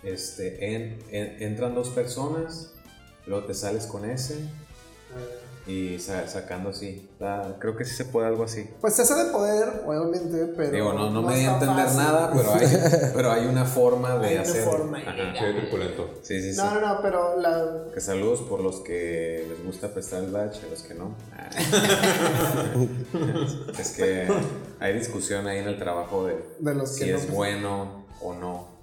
Este, 0.03 0.75
en- 0.75 0.99
en- 1.11 1.43
entran 1.43 1.75
dos 1.75 1.89
personas, 1.91 2.73
luego 3.27 3.47
te 3.47 3.55
sales 3.55 3.87
con 3.87 4.05
ese 4.09 4.39
y 5.67 5.99
sa- 5.99 6.29
sacando 6.29 6.71
así. 6.71 7.09
Está- 7.13 7.57
creo 7.59 7.77
que 7.77 7.85
sí 7.85 7.95
se 7.95 8.05
puede 8.05 8.27
algo 8.27 8.45
así. 8.45 8.69
Pues 8.81 8.99
ese 8.99 9.15
de 9.15 9.31
poder, 9.33 9.83
obviamente, 9.87 10.53
pero. 10.57 10.71
Digo, 10.73 10.93
no, 10.93 11.11
no, 11.11 11.23
me 11.23 11.37
di 11.37 11.45
a 11.47 11.55
entender 11.55 11.85
fácil. 11.87 11.99
nada, 11.99 12.31
pero 12.35 12.53
hay, 12.55 12.67
pero 13.15 13.33
hay 13.33 13.47
una 13.47 13.65
forma 13.65 14.19
de 14.19 14.29
Hay 14.29 14.35
una 14.35 14.43
hacerlo. 14.43 14.71
forma 14.73 14.99
Ajá. 14.99 15.13
Sí, 15.39 15.45
truculento. 15.61 16.11
Sí, 16.23 16.43
sí, 16.43 16.53
sí. 16.53 16.57
No, 16.59 16.75
no, 16.75 16.81
no, 16.81 16.99
pero 17.03 17.41
la, 17.41 17.85
Que 17.95 18.01
saludos 18.01 18.41
por 18.43 18.61
los 18.61 18.81
que 18.81 19.47
les 19.49 19.65
gusta 19.65 19.89
prestar 19.95 20.23
el 20.25 20.31
badge, 20.33 20.65
a 20.65 20.69
los 20.71 20.83
que 20.83 20.95
no. 20.95 21.15
Es 23.79 23.91
que 23.93 24.29
hay 24.81 24.93
discusión 24.95 25.47
ahí 25.47 25.59
en 25.59 25.69
el 25.69 25.79
trabajo 25.79 26.27
de 26.27 26.45
de 26.59 26.75
los 26.75 26.91
que 26.99 27.05
si 27.07 27.11
no, 27.11 27.17
es 27.17 27.31
bueno 27.31 28.05
o 28.21 28.35
no. 28.35 28.75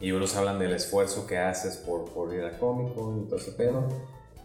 Y 0.00 0.12
unos 0.12 0.34
hablan 0.36 0.58
del 0.58 0.72
esfuerzo 0.72 1.26
que 1.26 1.36
haces 1.38 1.76
por, 1.76 2.06
por 2.12 2.32
ir 2.32 2.44
a 2.44 2.58
cómico 2.58 3.20
y 3.22 3.28
todo 3.28 3.38
ese 3.38 3.52
pedo. 3.52 3.86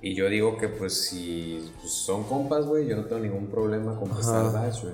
Y 0.02 0.14
yo 0.14 0.28
digo 0.30 0.58
que 0.58 0.70
pues 0.70 1.08
si 1.08 1.72
pues, 1.82 1.92
son 1.94 2.24
compas, 2.26 2.66
güey, 2.66 2.88
yo 2.88 2.96
no 2.96 3.06
tengo 3.06 3.22
ningún 3.22 3.48
problema 3.48 3.98
con 4.00 4.10
prestar 4.10 4.46
el 4.46 4.52
badge, 4.52 4.82
güey. 4.84 4.94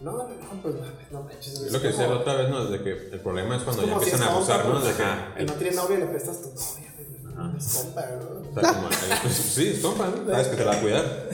No, 0.00 0.12
no, 0.12 0.28
no, 0.28 0.62
pues 0.62 0.74
no, 0.76 0.80
no 1.10 1.22
manches. 1.24 1.60
Es 1.60 1.72
lo 1.72 1.80
que 1.80 1.88
decía 1.88 2.06
la 2.06 2.18
otra 2.18 2.34
vez, 2.36 2.50
¿no? 2.50 2.64
De 2.66 2.82
que 2.82 2.90
el 3.12 3.20
problema 3.20 3.56
es 3.56 3.62
cuando 3.62 3.82
es 3.82 3.88
ya 3.88 3.94
si 3.94 3.98
empiezan 4.04 4.22
es 4.22 4.26
a 4.28 4.32
abusar, 4.36 4.62
compa, 4.62 4.78
¿no? 4.78 4.84
De 4.84 4.92
que. 4.94 5.42
Y 5.42 5.46
no 5.46 5.52
tiene 5.54 5.76
novia 5.76 5.96
y 5.96 6.00
le 6.00 6.06
prestas 6.06 6.42
tu 6.42 6.48
novia, 6.50 6.92
güey. 6.96 7.34
No, 7.34 7.56
es 7.56 7.74
compa, 7.74 8.04
¿no? 8.06 8.50
O 8.50 8.60
sea, 8.60 8.72
como, 8.74 8.88
eh, 8.88 9.18
pues, 9.22 9.34
sí, 9.34 9.68
es 9.68 9.78
compa, 9.80 10.06
¿no? 10.06 10.30
Sabes 10.30 10.48
que 10.48 10.56
te 10.56 10.64
la 10.64 10.70
va 10.70 10.76
a 10.76 10.80
cuidar. 10.80 11.04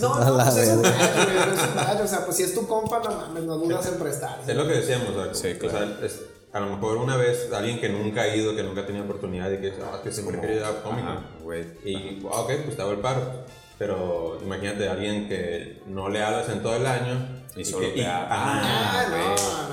No, 0.00 0.18
no, 0.24 0.36
la 0.36 0.44
pues 0.44 0.56
es 0.56 0.68
un 0.76 0.82
badge, 0.82 1.24
güey, 1.24 1.36
es 1.36 1.68
un 1.68 1.74
badge, 1.76 2.02
O 2.02 2.08
sea, 2.08 2.24
pues 2.24 2.36
si 2.36 2.42
es 2.42 2.54
tu 2.54 2.66
compa, 2.66 3.00
no 3.00 3.10
mames, 3.16 3.44
no 3.44 3.56
dudas 3.58 3.86
en 3.86 3.94
prestar. 3.98 4.40
Es 4.46 4.56
lo 4.56 4.66
que 4.66 4.74
decíamos, 4.74 5.10
o 5.10 5.24
sea, 5.24 5.34
Sí, 5.34 5.56
o 5.56 5.58
claro. 5.58 5.78
sea, 5.78 6.06
es- 6.06 6.20
a 6.52 6.60
lo 6.60 6.66
mejor 6.66 6.98
una 6.98 7.16
vez 7.16 7.50
alguien 7.52 7.80
que 7.80 7.88
nunca 7.88 8.22
ha 8.22 8.36
ido, 8.36 8.54
que 8.54 8.62
nunca 8.62 8.82
ha 8.82 8.86
tenido 8.86 9.04
oportunidad 9.04 9.50
y 9.50 9.56
que 9.58 9.70
dice, 9.70 9.82
ah, 9.84 10.00
que 10.02 10.12
siempre 10.12 10.40
quería 10.40 10.56
ir 10.56 10.64
a 10.64 10.72
güey. 11.42 11.64
Y, 11.84 12.22
ah, 12.30 12.40
ok, 12.40 12.50
pues 12.64 12.76
te 12.76 12.82
hago 12.82 12.92
el 12.92 12.98
paro. 12.98 13.22
Pero 13.78 14.38
imagínate 14.42 14.86
a 14.88 14.92
alguien 14.92 15.28
que 15.28 15.82
no 15.86 16.08
le 16.08 16.22
hablas 16.22 16.48
en 16.50 16.62
todo 16.62 16.76
el 16.76 16.86
año 16.86 17.42
Y 17.56 17.64
solo 17.64 17.86
que- 17.88 17.94
te 17.94 18.06
ha- 18.06 18.26
Ah, 18.30 19.06
güey. 19.10 19.20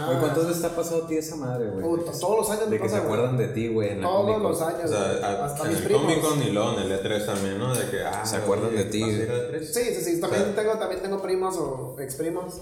no, 0.05 0.13
no. 0.13 0.19
¿cuántas 0.19 0.47
veces 0.47 0.61
te 0.61 0.67
ha 0.67 0.75
pasado 0.75 1.03
a 1.03 1.07
ti 1.07 1.15
esa 1.17 1.35
madre, 1.35 1.69
güey? 1.69 2.05
Todos 2.19 2.37
los 2.37 2.49
años 2.49 2.69
De 2.71 2.77
que 2.77 2.83
se 2.89 2.95
pasa, 2.95 2.99
güey. 3.05 3.13
acuerdan 3.19 3.37
de 3.37 3.47
ti, 3.49 3.67
güey, 3.67 4.01
Todos 4.01 4.21
Comic 4.21 4.33
Con. 4.41 4.43
los 4.51 4.61
años, 4.61 4.85
O 4.85 4.87
sea, 4.87 5.01
a- 5.27 5.45
hasta 5.45 5.63
en 5.63 5.69
mis 5.69 5.77
el 5.77 5.83
primos. 5.85 6.01
Comic 6.03 6.21
Con 6.21 6.41
y 6.43 6.51
luego 6.51 6.73
en 6.73 6.79
el 6.79 6.91
E3 6.99 7.25
también, 7.25 7.59
¿no? 7.59 7.75
De 7.75 7.89
que, 7.89 8.03
ah, 8.03 8.25
Se 8.25 8.37
acuerdan 8.37 8.75
de 8.75 8.83
ti. 8.85 9.01
¿vas 9.01 9.09
a 9.11 9.13
ir 9.13 9.29
al 9.31 9.53
E3? 9.53 9.63
Sí, 9.73 9.83
sí, 9.95 10.01
sí. 10.15 10.21
También, 10.21 10.41
O 10.41 10.45
sea, 10.45 10.55
tengo, 10.55 10.73
también 10.79 11.01
tengo 11.03 11.21
primos 11.21 11.55
o 11.57 11.95
exprimos 11.99 12.55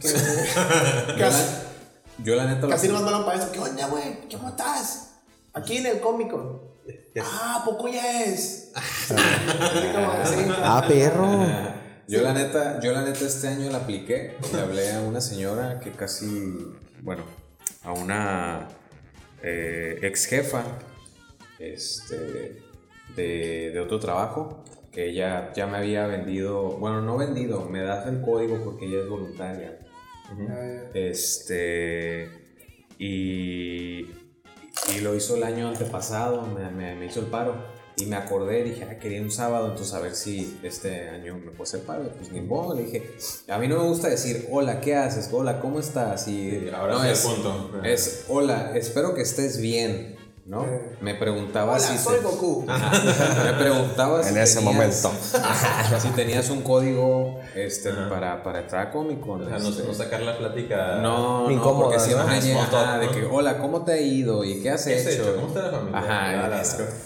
que, 0.00 0.08
que 1.16 1.24
Yo 2.22 2.36
la, 2.36 2.46
neta 2.46 2.68
que 2.80 2.88
lo- 2.88 2.94
nomás 2.94 3.02
me 3.02 3.08
hablan 3.08 3.24
para 3.26 3.38
eso. 3.42 3.52
¿Qué 3.52 3.58
onda, 3.58 3.86
güey? 3.88 4.28
¿Cómo 4.30 4.48
estás? 4.48 5.14
Aquí 5.52 5.78
en 5.78 5.86
el 5.86 6.00
Comic 6.00 6.30
Con. 6.30 6.60
Ah, 7.20 7.60
¿a 7.60 7.64
poco 7.64 7.88
ya 7.88 8.22
es? 8.24 8.72
Ah, 10.62 10.84
perro. 10.86 11.46
Yo 12.06 12.20
la 12.20 12.34
neta, 12.34 12.80
yo 12.80 12.92
la 12.92 13.00
neta 13.00 13.24
este 13.24 13.48
año 13.48 13.70
la 13.70 13.78
apliqué. 13.78 14.34
Le 14.52 14.60
hablé 14.60 14.92
a 14.92 15.00
una 15.00 15.22
señora 15.22 15.80
que 15.80 15.90
casi, 15.92 16.54
bueno, 17.00 17.22
a 17.82 17.92
una 17.92 18.68
eh, 19.42 20.00
ex 20.02 20.26
jefa, 20.26 20.64
este, 21.58 22.62
de, 23.16 23.70
de 23.72 23.80
otro 23.80 23.98
trabajo, 24.00 24.62
que 24.92 25.08
ella 25.08 25.50
ya 25.54 25.66
me 25.66 25.78
había 25.78 26.06
vendido, 26.06 26.72
bueno, 26.76 27.00
no 27.00 27.16
vendido, 27.16 27.64
me 27.70 27.80
das 27.80 28.06
el 28.06 28.20
código 28.20 28.62
porque 28.62 28.84
ella 28.84 28.98
es 29.04 29.08
voluntaria. 29.08 29.78
Eh, 30.38 30.90
Este, 31.10 32.30
y, 32.98 34.00
y 34.94 35.00
lo 35.02 35.14
hizo 35.14 35.36
el 35.36 35.42
año 35.44 35.68
antepasado, 35.68 36.42
me, 36.46 36.70
me, 36.70 36.94
me 36.94 37.06
hizo 37.06 37.20
el 37.20 37.26
paro. 37.26 37.72
Y 37.96 38.06
me 38.06 38.16
acordé, 38.16 38.64
dije, 38.64 38.88
ah, 38.90 38.98
quería 38.98 39.22
un 39.22 39.30
sábado, 39.30 39.68
entonces 39.68 39.94
a 39.94 40.00
ver 40.00 40.16
si 40.16 40.58
este 40.64 41.10
año 41.10 41.36
me 41.36 41.52
puedo 41.52 41.62
hacer 41.62 41.82
paro. 41.82 42.02
Pues 42.18 42.32
ni 42.32 42.40
modo, 42.40 42.74
le 42.74 42.82
dije, 42.82 43.08
a 43.48 43.56
mí 43.58 43.68
no 43.68 43.78
me 43.78 43.84
gusta 43.88 44.08
decir, 44.08 44.48
hola, 44.50 44.80
¿qué 44.80 44.96
haces? 44.96 45.28
Hola, 45.30 45.60
¿cómo 45.60 45.78
estás? 45.78 46.26
Y 46.26 46.50
Sí, 46.50 46.70
ahora 46.74 46.94
no, 46.94 47.04
es, 47.04 47.20
punto. 47.20 47.70
es, 47.84 48.24
hola, 48.28 48.72
espero 48.74 49.14
que 49.14 49.22
estés 49.22 49.60
bien, 49.60 50.16
¿no? 50.44 50.64
Eh. 50.66 50.96
Me 51.02 51.14
preguntaba 51.14 51.74
Hola, 51.74 51.80
si... 51.86 51.96
soy 51.96 52.16
te- 52.16 52.22
Goku. 52.24 52.66
me 52.66 53.52
preguntaba 53.60 54.24
si 54.24 54.30
En 54.30 54.38
ese 54.38 54.58
tenías- 54.58 54.64
momento. 55.04 55.12
si 56.02 56.08
tenías 56.16 56.50
un 56.50 56.62
código 56.62 57.38
este, 57.54 57.90
para, 57.92 58.42
para 58.42 58.60
entrar 58.60 58.88
a 58.88 58.90
Comic 58.90 59.20
Con. 59.20 59.42
O 59.42 59.48
sea, 59.48 59.58
no, 59.58 59.68
este. 59.68 59.84
no 59.84 59.94
sacar 59.94 60.22
la 60.22 60.36
plática. 60.36 60.96
No, 61.00 61.48
no, 61.48 61.76
porque 61.76 62.00
si 62.00 62.10
¿no? 62.10 62.16
van 62.18 62.30
a 62.30 62.40
llegar, 62.40 63.00
de 63.00 63.06
¿no? 63.06 63.12
que, 63.12 63.24
hola, 63.24 63.58
¿cómo 63.58 63.84
te 63.84 63.92
ha 63.92 64.00
ido? 64.00 64.44
¿Y 64.44 64.60
qué 64.62 64.70
has 64.70 64.84
¿Qué 64.84 64.94
has 64.94 65.06
hecho? 65.06 65.22
hecho? 65.22 65.34
¿Cómo 65.36 65.48
está 65.48 65.62
la 65.62 65.70
familia? 65.70 65.98
Ajá, 65.98 66.32
La, 66.32 66.48
la, 66.48 66.62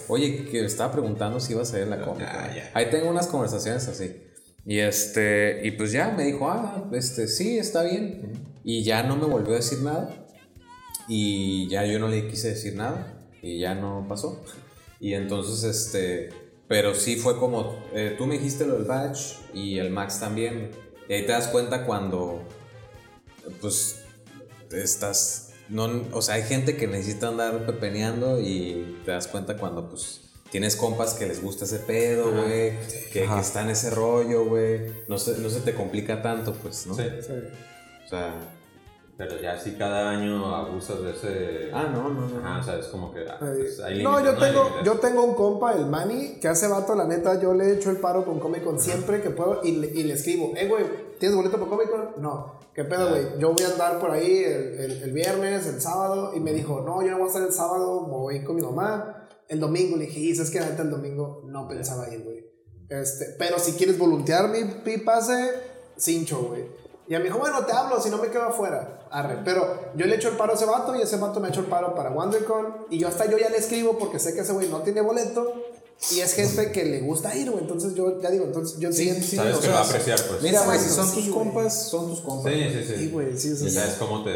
oye, 0.07 0.45
que 0.45 0.65
estaba 0.65 0.91
preguntando 0.91 1.39
si 1.39 1.53
ibas 1.53 1.73
a 1.73 1.77
ir 1.77 1.83
a 1.83 1.97
la 1.97 2.01
Comic 2.01 2.27
Con. 2.29 2.41
Ah, 2.41 2.51
ya. 2.55 2.71
Ahí 2.73 2.89
tengo 2.89 3.09
unas 3.09 3.27
conversaciones 3.27 3.87
así. 3.87 4.23
Y 4.65 4.79
este, 4.79 5.61
y 5.63 5.71
pues 5.71 5.91
ya 5.91 6.09
me 6.11 6.23
dijo, 6.25 6.49
ah, 6.49 6.89
este, 6.91 7.27
sí, 7.27 7.57
está 7.57 7.83
bien. 7.83 8.33
Y 8.63 8.83
ya 8.83 9.03
no 9.03 9.15
me 9.15 9.25
volvió 9.25 9.53
a 9.53 9.57
decir 9.57 9.79
nada. 9.79 10.27
Y 11.07 11.67
ya 11.69 11.85
yo 11.85 11.97
no 11.97 12.07
le 12.07 12.27
quise 12.27 12.49
decir 12.49 12.75
nada. 12.75 13.17
Y 13.41 13.59
ya 13.59 13.73
no 13.73 14.05
pasó. 14.07 14.43
Y 14.99 15.13
entonces, 15.13 15.63
este, 15.63 16.29
pero 16.69 16.93
sí 16.93 17.15
fue 17.15 17.35
como, 17.35 17.83
eh, 17.95 18.13
tú 18.15 18.27
me 18.27 18.37
dijiste 18.37 18.63
lo 18.63 18.75
del 18.75 18.83
badge 18.83 19.39
y 19.55 19.79
el 19.79 19.89
Max 19.89 20.19
también. 20.19 20.69
Y 21.09 21.13
ahí 21.13 21.25
te 21.25 21.31
das 21.31 21.47
cuenta 21.47 21.83
cuando, 21.83 22.43
pues, 23.59 24.03
estás, 24.71 25.49
no, 25.67 25.89
o 26.13 26.21
sea, 26.21 26.35
hay 26.35 26.43
gente 26.43 26.77
que 26.77 26.85
necesita 26.85 27.29
andar 27.29 27.65
pepeneando 27.65 28.39
y 28.39 28.99
te 29.03 29.09
das 29.09 29.27
cuenta 29.27 29.57
cuando, 29.57 29.89
pues, 29.89 30.21
tienes 30.51 30.75
compas 30.75 31.15
que 31.15 31.25
les 31.25 31.41
gusta 31.41 31.65
ese 31.65 31.79
pedo, 31.79 32.31
güey, 32.31 32.77
que, 33.11 33.25
que 33.25 33.39
está 33.39 33.63
en 33.63 33.71
ese 33.71 33.89
rollo, 33.89 34.45
güey. 34.45 34.91
No 35.07 35.17
se, 35.17 35.39
no 35.39 35.49
se 35.49 35.61
te 35.61 35.73
complica 35.73 36.21
tanto, 36.21 36.53
pues, 36.53 36.85
¿no? 36.85 36.93
Sí. 36.93 37.03
Sí. 37.19 37.33
O 38.05 38.07
sea, 38.07 38.35
Pero 39.19 39.37
ya 39.41 39.59
si 39.59 39.73
cada 39.73 40.11
año 40.11 40.55
abusas 40.55 41.01
de 41.01 41.11
ese. 41.11 41.71
ah, 41.73 41.89
no, 41.93 42.09
no, 42.09 42.25
no. 42.29 42.37
Ajá, 42.39 42.59
o 42.61 42.63
sea, 42.63 42.79
es 42.79 42.85
como 42.87 43.13
que. 43.13 43.19
ah, 43.29 43.35
pues, 43.37 43.77
hay 43.81 44.01
no, 44.01 44.17
yo 44.23 44.31
Hay 44.31 44.39
tengo, 44.39 44.63
límites. 44.63 44.85
yo 44.85 44.93
tengo 44.99 45.23
un 45.25 45.35
compa, 45.35 45.73
el 45.73 45.87
Manny, 45.87 46.39
que 46.39 46.47
hace 46.47 46.69
vato, 46.69 46.95
la 46.95 47.03
neta, 47.05 47.37
yo 47.41 47.53
le 47.53 47.73
echo 47.73 47.89
el 47.89 47.97
paro 47.97 48.23
con 48.23 48.39
Comic 48.39 48.63
Con 48.63 48.79
siempre 48.79 49.21
que 49.21 49.29
puedo 49.31 49.59
y 49.61 49.73
le, 49.73 49.87
y 49.87 50.03
le 50.03 50.13
escribo, 50.13 50.53
eh, 50.55 50.69
güey, 50.69 50.85
¿tienes 51.19 51.35
boleto 51.35 51.57
para 51.59 51.69
Comic 51.69 51.89
Con? 51.89 52.21
No. 52.23 52.59
¿Qué 52.73 52.85
pedo, 52.85 53.09
güey? 53.09 53.23
Yo 53.39 53.51
voy 53.53 53.61
a 53.65 53.71
andar 53.73 53.99
por 53.99 54.11
ahí 54.11 54.37
el, 54.41 54.79
el- 54.79 55.03
el 55.03 55.11
viernes, 55.11 55.67
el 55.67 55.81
sábado, 55.81 56.31
y 56.33 56.39
me 56.39 56.53
dijo, 56.53 56.79
no, 56.79 57.01
yo 57.01 57.09
no 57.11 57.17
voy 57.17 57.25
a 57.25 57.27
estar 57.27 57.43
el 57.43 57.51
sábado, 57.51 58.05
voy 58.07 58.41
con 58.45 58.55
mi 58.55 58.61
mamá. 58.61 59.27
El 59.49 59.59
domingo 59.59 59.97
le 59.97 60.05
dije, 60.05 60.19
y 60.21 60.31
es 60.31 60.49
que 60.49 60.61
la 60.61 60.69
neta 60.69 60.83
el 60.83 60.91
domingo 60.91 61.41
no 61.45 61.67
pensaba 61.67 62.07
ir, 62.13 62.23
güey. 62.23 62.45
Este, 62.87 63.35
pero 63.37 63.59
si 63.59 63.73
quieres 63.73 63.97
voluntear 63.99 64.47
mi, 64.47 64.59
mi 64.85 64.97
pase, 64.99 65.55
cincho, 65.97 66.41
güey. 66.43 66.63
Y 67.09 67.13
me 67.13 67.23
dijo, 67.23 67.39
bueno, 67.39 67.65
te 67.65 67.73
hablo, 67.73 67.99
si 67.99 68.11
no 68.11 68.19
me 68.19 68.29
quedo 68.29 68.43
afuera. 68.43 68.99
Arre. 69.09 69.39
Pero 69.43 69.91
yo 69.95 70.05
le 70.05 70.15
echo 70.15 70.29
el 70.29 70.37
paro 70.37 70.51
a 70.51 70.55
ese 70.55 70.65
vato 70.65 70.95
y 70.95 71.01
ese 71.01 71.17
vato 71.17 71.39
me 71.39 71.47
ha 71.47 71.49
hecho 71.49 71.61
el 71.61 71.65
paro 71.65 71.95
para 71.95 72.11
WonderCon. 72.11 72.85
Y 72.91 72.99
yo 72.99 73.07
hasta 73.07 73.25
yo 73.25 73.39
ya 73.39 73.49
le 73.49 73.57
escribo 73.57 73.97
porque 73.97 74.19
sé 74.19 74.35
que 74.35 74.41
ese 74.41 74.53
güey 74.53 74.69
no 74.69 74.81
tiene 74.83 75.01
boleto. 75.01 75.51
Y 76.11 76.19
es 76.21 76.33
gente 76.33 76.71
que 76.71 76.85
le 76.85 77.01
gusta 77.01 77.35
ir, 77.35 77.49
güey. 77.49 77.63
Entonces 77.63 77.95
yo 77.95 78.21
ya 78.21 78.29
digo, 78.29 78.45
entonces 78.45 78.79
yo 78.79 78.93
sí, 78.93 79.09
sí, 79.21 79.35
Sabes 79.37 79.57
que 79.57 79.63
sea, 79.63 79.73
va 79.73 79.79
a 79.79 79.85
apreciar, 79.85 80.19
pues. 80.29 80.41
Mira, 80.43 80.63
güey, 80.63 80.79
si 80.79 80.89
son 80.89 81.07
sí, 81.07 81.15
tus 81.15 81.33
compas, 81.33 81.89
son 81.89 82.09
tus 82.11 82.21
compas. 82.21 82.53
Sí, 82.53 82.63
sí, 82.71 82.83
sí. 82.87 82.95
Sí, 82.95 83.09
güey, 83.09 83.37
sí, 83.37 83.55
sí, 83.55 83.65
Y 83.65 83.69
sí. 83.69 83.75
sabes 83.75 83.95
cómo 83.95 84.23
te, 84.23 84.31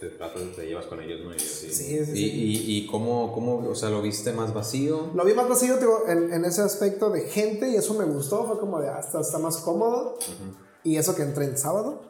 te 0.00 0.08
tratas, 0.08 0.42
te 0.56 0.66
llevas 0.66 0.86
con 0.86 1.00
ellos, 1.00 1.20
¿no? 1.24 1.32
Y 1.32 1.36
así. 1.36 1.72
Sí, 1.72 1.72
sí, 1.72 2.02
¿Y, 2.02 2.04
sí. 2.04 2.24
y, 2.24 2.76
y 2.78 2.86
cómo, 2.88 3.32
cómo, 3.32 3.66
o 3.66 3.74
sea, 3.76 3.88
lo 3.88 4.02
viste 4.02 4.32
más 4.32 4.52
vacío? 4.52 5.10
Lo 5.14 5.24
vi 5.24 5.32
más 5.32 5.48
vacío 5.48 5.78
digo, 5.78 6.02
en, 6.08 6.32
en 6.32 6.44
ese 6.44 6.60
aspecto 6.62 7.08
de 7.08 7.20
gente 7.22 7.70
y 7.70 7.76
eso 7.76 7.94
me 7.94 8.04
gustó. 8.04 8.44
Fue 8.46 8.58
como 8.58 8.80
de 8.80 8.88
hasta 8.88 9.20
está 9.20 9.38
más 9.38 9.58
cómodo. 9.58 10.18
Y 10.82 10.96
eso 10.98 11.14
que 11.14 11.22
entré 11.22 11.44
en 11.46 11.56
sábado. 11.56 12.02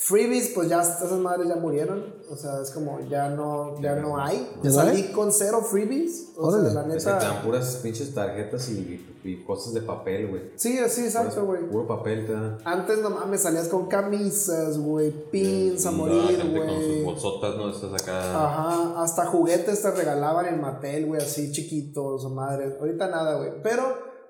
Freebies, 0.00 0.50
pues 0.54 0.68
ya 0.68 0.80
esas 0.80 1.10
madres 1.18 1.48
ya 1.48 1.56
murieron. 1.56 2.14
O 2.30 2.36
sea, 2.36 2.60
es 2.62 2.70
como 2.70 3.00
ya 3.10 3.28
no, 3.30 3.80
ya 3.80 3.96
no 3.96 4.16
hay. 4.16 4.48
¿Ya 4.62 4.70
no 4.70 4.76
Salí 4.76 5.02
hay? 5.02 5.12
con 5.12 5.32
cero 5.32 5.60
freebies. 5.68 6.28
O 6.36 6.46
Órale. 6.46 6.70
sea, 6.70 6.82
la 6.86 6.94
Es 6.94 7.04
que 7.04 7.10
te 7.10 7.16
dan 7.16 7.28
neta. 7.34 7.42
puras 7.42 7.80
pinches 7.82 8.14
tarjetas 8.14 8.68
y, 8.68 9.04
y 9.24 9.42
cosas 9.44 9.74
de 9.74 9.80
papel, 9.82 10.28
güey. 10.28 10.42
Sí, 10.54 10.78
sí, 10.88 11.04
exacto, 11.04 11.44
güey. 11.46 11.68
Puro 11.68 11.88
papel 11.88 12.26
te 12.26 12.32
dan. 12.32 12.58
Antes 12.64 12.98
no 13.00 13.10
mames, 13.10 13.40
salías 13.42 13.66
con 13.66 13.88
camisas, 13.88 14.78
güey, 14.78 15.10
pins 15.32 15.84
a 15.84 15.90
morir, 15.90 16.36
gente 16.38 16.58
con 16.60 16.68
sus 16.68 16.76
güey. 16.86 17.04
bolsotas, 17.04 17.56
¿no? 17.56 17.68
Estás 17.70 18.00
acá. 18.00 18.20
Ajá, 18.46 19.02
hasta 19.02 19.26
juguetes 19.26 19.82
te 19.82 19.90
regalaban 19.90 20.46
en 20.46 20.60
Mattel, 20.60 21.06
güey, 21.06 21.20
así 21.20 21.50
chiquitos 21.50 22.24
o 22.24 22.30
madres. 22.30 22.74
Ahorita 22.78 23.08
nada, 23.08 23.34
güey. 23.36 23.50
Pero, 23.64 23.82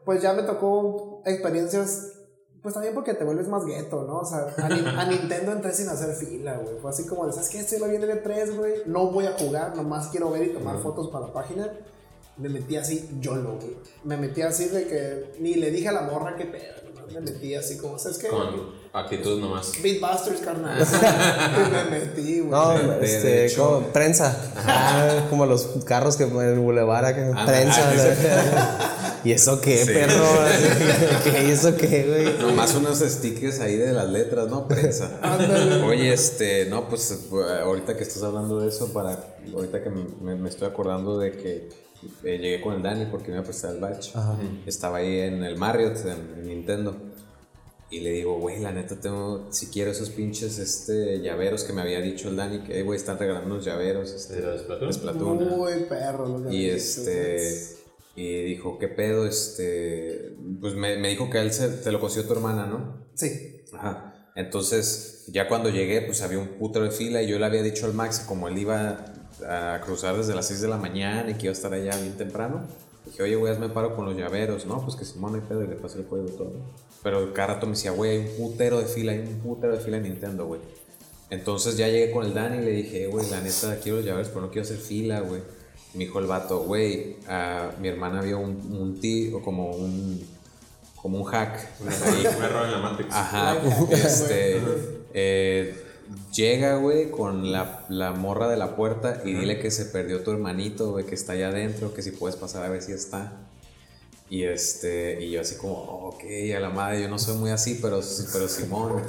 pues 0.06 0.22
ya 0.22 0.32
me 0.32 0.44
tocó 0.44 1.20
experiencias, 1.26 2.12
pues 2.62 2.74
también 2.74 2.94
porque 2.94 3.14
te 3.14 3.24
vuelves 3.24 3.48
más 3.48 3.64
gueto, 3.64 4.04
¿no? 4.04 4.18
O 4.20 4.24
sea, 4.26 4.54
a, 4.56 4.68
Ni- 4.68 4.86
a 4.86 5.04
Nintendo 5.06 5.52
entré 5.52 5.72
sin 5.72 5.88
hacer 5.88 6.14
fila, 6.14 6.56
güey. 6.58 6.76
Fue 6.80 6.90
así 6.90 7.06
como 7.06 7.26
de, 7.26 7.32
¿sabes 7.32 7.48
qué? 7.48 7.60
Estoy 7.60 7.78
viene 7.90 8.06
de 8.06 8.16
3, 8.16 8.56
güey. 8.56 8.74
No 8.86 9.10
voy 9.10 9.26
a 9.26 9.32
jugar, 9.38 9.76
nomás 9.76 10.08
quiero 10.08 10.30
ver 10.30 10.42
y 10.48 10.52
tomar 10.52 10.78
fotos 10.78 11.08
para 11.08 11.26
la 11.26 11.32
página. 11.32 11.72
Me 12.36 12.48
metí 12.48 12.76
así, 12.76 13.08
YOLO, 13.20 13.56
güey. 13.56 13.76
Me 14.04 14.16
metí 14.16 14.42
así 14.42 14.66
de 14.66 14.86
que 14.86 15.32
ni 15.40 15.54
le 15.54 15.70
dije 15.70 15.88
a 15.88 15.92
la 15.92 16.02
morra 16.02 16.36
qué 16.36 16.44
pedo, 16.44 16.87
me 17.14 17.20
metí 17.20 17.54
así 17.54 17.76
como, 17.78 17.98
¿sabes 17.98 18.18
qué? 18.18 18.28
Con 18.28 18.76
actitud 18.92 19.40
nomás. 19.40 19.72
Beatbusters, 19.82 20.40
carnal. 20.40 20.78
Y 21.56 21.70
me 21.70 21.98
metí, 21.98 22.40
güey. 22.40 22.50
No, 22.50 22.70
De- 22.78 23.04
este, 23.04 23.26
de 23.28 23.46
hecho- 23.46 23.64
como 23.64 23.86
prensa. 23.88 24.52
Ah, 24.56 25.26
como 25.30 25.46
los 25.46 25.62
carros 25.84 26.16
que 26.16 26.26
ponen 26.26 26.48
en 26.50 26.54
el 26.54 26.60
boulevard 26.60 27.04
acá. 27.04 27.30
Ah, 27.36 27.46
prensa. 27.46 27.90
ah, 28.56 28.94
¿Y 29.24 29.32
eso 29.32 29.60
qué, 29.60 29.84
Sí. 29.84 29.92
perro? 29.92 30.24
¿Qué? 31.24 31.44
¿Y 31.48 31.50
eso 31.50 31.76
qué, 31.76 32.04
güey? 32.06 32.38
Nomás 32.50 32.74
unos 32.76 32.98
stickers 33.00 33.60
ahí 33.60 33.76
de 33.76 33.92
las 33.92 34.08
letras, 34.08 34.48
¿no? 34.48 34.66
Prensa. 34.68 35.18
Ándale. 35.22 35.82
Oye, 35.82 36.12
este, 36.12 36.66
no, 36.66 36.88
pues 36.88 37.10
eh, 37.10 37.60
ahorita 37.62 37.96
que 37.96 38.04
estás 38.04 38.22
hablando 38.22 38.60
de 38.60 38.68
eso, 38.68 38.92
para 38.92 39.36
ahorita 39.52 39.82
que 39.82 39.90
me, 39.90 40.34
me 40.36 40.48
estoy 40.48 40.68
acordando 40.68 41.18
de 41.18 41.32
que 41.32 41.68
eh, 42.24 42.38
llegué 42.38 42.60
con 42.60 42.74
el 42.74 42.82
Dani 42.82 43.06
porque 43.10 43.28
me 43.28 43.34
iba 43.34 43.42
a 43.42 43.44
prestar 43.44 43.74
el 43.74 43.80
badge. 43.80 44.12
Estaba 44.66 44.98
ahí 44.98 45.20
en 45.20 45.42
el 45.44 45.56
Marriott, 45.56 45.96
en, 46.04 46.38
en 46.40 46.46
Nintendo. 46.48 46.96
Y 47.90 48.00
le 48.00 48.10
digo, 48.10 48.38
güey, 48.38 48.60
la 48.60 48.70
neta 48.70 49.00
tengo, 49.00 49.46
si 49.50 49.68
quiero 49.68 49.90
esos 49.92 50.10
pinches 50.10 50.58
este, 50.58 51.20
llaveros 51.22 51.64
que 51.64 51.72
me 51.72 51.80
había 51.80 52.00
dicho 52.02 52.28
el 52.28 52.36
Dani, 52.36 52.58
que, 52.58 52.78
"Eh, 52.78 52.82
güey, 52.82 52.98
están 52.98 53.18
regalando 53.18 53.54
unos 53.54 53.64
llaveros. 53.64 54.12
Este, 54.12 54.36
¿De 54.36 54.42
los 54.42 54.96
Splatoon? 54.96 55.48
Muy 55.56 55.72
perro. 55.88 56.26
lo 56.38 56.52
Y 56.52 56.66
este. 56.66 57.32
dices. 57.34 57.74
Y 58.14 58.42
dijo, 58.42 58.78
¿qué 58.78 58.88
pedo? 58.88 59.26
Este. 59.26 60.36
Pues 60.60 60.74
me, 60.74 60.98
me 60.98 61.08
dijo 61.08 61.30
que 61.30 61.38
a 61.38 61.42
él 61.42 61.52
se, 61.52 61.68
te 61.68 61.90
lo 61.90 61.98
consiguió 62.00 62.28
tu 62.28 62.34
hermana, 62.34 62.66
¿no? 62.66 63.06
Sí. 63.14 63.62
Ajá. 63.72 64.30
Entonces, 64.36 65.24
ya 65.28 65.48
cuando 65.48 65.70
llegué, 65.70 66.02
pues 66.02 66.20
había 66.22 66.38
un 66.38 66.48
putero 66.58 66.84
de 66.84 66.90
fila 66.90 67.22
y 67.22 67.26
yo 67.28 67.38
le 67.38 67.46
había 67.46 67.62
dicho 67.62 67.86
al 67.86 67.94
Max, 67.94 68.20
como 68.20 68.48
él 68.48 68.58
iba 68.58 69.14
a 69.46 69.80
cruzar 69.84 70.16
desde 70.16 70.34
las 70.34 70.46
6 70.46 70.60
de 70.60 70.68
la 70.68 70.76
mañana 70.76 71.30
y 71.30 71.34
que 71.34 71.46
iba 71.46 71.50
a 71.50 71.56
estar 71.56 71.72
allá 71.72 71.96
bien 71.96 72.16
temprano, 72.16 72.62
dije, 73.06 73.22
oye, 73.22 73.36
güey, 73.36 73.52
hazme 73.52 73.68
paro 73.68 73.94
con 73.94 74.04
los 74.04 74.16
llaveros, 74.16 74.66
¿no? 74.66 74.82
Pues 74.82 74.96
que 74.96 75.04
Simón 75.04 75.34
hay 75.34 75.40
pedo 75.42 75.62
y 75.62 75.66
le 75.66 75.76
pasé 75.76 75.98
el 75.98 76.06
código 76.06 76.28
todo. 76.30 76.52
Pero 77.02 77.32
cada 77.32 77.54
rato 77.54 77.66
me 77.66 77.72
decía, 77.72 77.92
güey, 77.92 78.10
hay 78.10 78.18
un 78.18 78.36
putero 78.36 78.78
de 78.78 78.86
fila, 78.86 79.12
hay 79.12 79.20
un 79.20 79.40
putero 79.40 79.72
de 79.72 79.80
fila 79.80 79.98
en 79.98 80.04
Nintendo, 80.04 80.46
güey. 80.46 80.60
Entonces 81.30 81.76
ya 81.76 81.88
llegué 81.88 82.10
con 82.10 82.24
el 82.24 82.34
Dani 82.34 82.58
y 82.58 82.64
le 82.64 82.70
dije, 82.72 83.06
güey, 83.06 83.28
la 83.30 83.40
neta, 83.40 83.78
quiero 83.82 83.98
los 83.98 84.06
llaveros, 84.06 84.28
pero 84.28 84.42
no 84.42 84.50
quiero 84.50 84.62
hacer 84.62 84.78
fila, 84.78 85.20
güey. 85.20 85.42
Me 85.94 86.04
dijo 86.04 86.18
el 86.18 86.26
vato, 86.26 86.60
güey, 86.60 87.16
ah, 87.28 87.70
mi 87.80 87.88
hermana 87.88 88.20
vio 88.20 88.38
un, 88.38 88.56
un 88.72 89.00
tío, 89.00 89.42
como 89.42 89.70
un, 89.70 90.26
como 90.96 91.18
un 91.18 91.24
hack. 91.30 91.68
Un 91.80 91.88
error 92.44 92.64
en 92.64 92.72
la 92.72 92.78
Matrix. 92.78 93.14
Ajá, 93.14 93.56
este, 93.90 94.60
eh, 95.14 95.87
llega, 96.34 96.76
güey, 96.76 97.10
con 97.10 97.52
la, 97.52 97.84
la 97.88 98.12
morra 98.12 98.48
de 98.48 98.56
la 98.56 98.76
puerta 98.76 99.22
y 99.24 99.34
dile 99.34 99.58
que 99.58 99.70
se 99.70 99.86
perdió 99.86 100.22
tu 100.22 100.30
hermanito, 100.30 100.90
güey, 100.92 101.04
que 101.06 101.14
está 101.14 101.32
allá 101.32 101.48
adentro, 101.48 101.94
que 101.94 102.02
si 102.02 102.10
puedes 102.12 102.36
pasar 102.36 102.64
a 102.64 102.68
ver 102.68 102.82
si 102.82 102.92
está. 102.92 103.32
Y 104.30 104.42
este, 104.42 105.24
y 105.24 105.30
yo 105.30 105.40
así 105.40 105.56
como, 105.56 105.74
"Oh, 105.74 106.08
ok, 106.08 106.22
a 106.54 106.60
la 106.60 106.68
madre, 106.68 107.00
yo 107.02 107.08
no 107.08 107.18
soy 107.18 107.36
muy 107.36 107.50
así, 107.50 107.78
pero, 107.80 108.00
pero 108.32 108.48
Simón. 108.48 109.02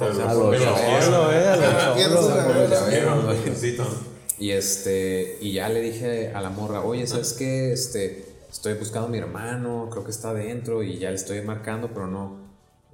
Y 4.40 4.52
este, 4.52 5.36
y 5.42 5.52
ya 5.52 5.68
le 5.68 5.82
dije 5.82 6.32
a 6.32 6.40
la 6.40 6.48
morra, 6.48 6.82
oye, 6.82 7.06
¿sabes 7.06 7.34
qué? 7.34 7.72
Este, 7.72 8.24
estoy 8.50 8.72
buscando 8.72 9.08
a 9.08 9.10
mi 9.10 9.18
hermano, 9.18 9.88
creo 9.90 10.02
que 10.02 10.10
está 10.10 10.30
adentro 10.30 10.82
y 10.82 10.98
ya 10.98 11.10
le 11.10 11.16
estoy 11.16 11.42
marcando, 11.42 11.88
pero 11.88 12.06
no, 12.06 12.38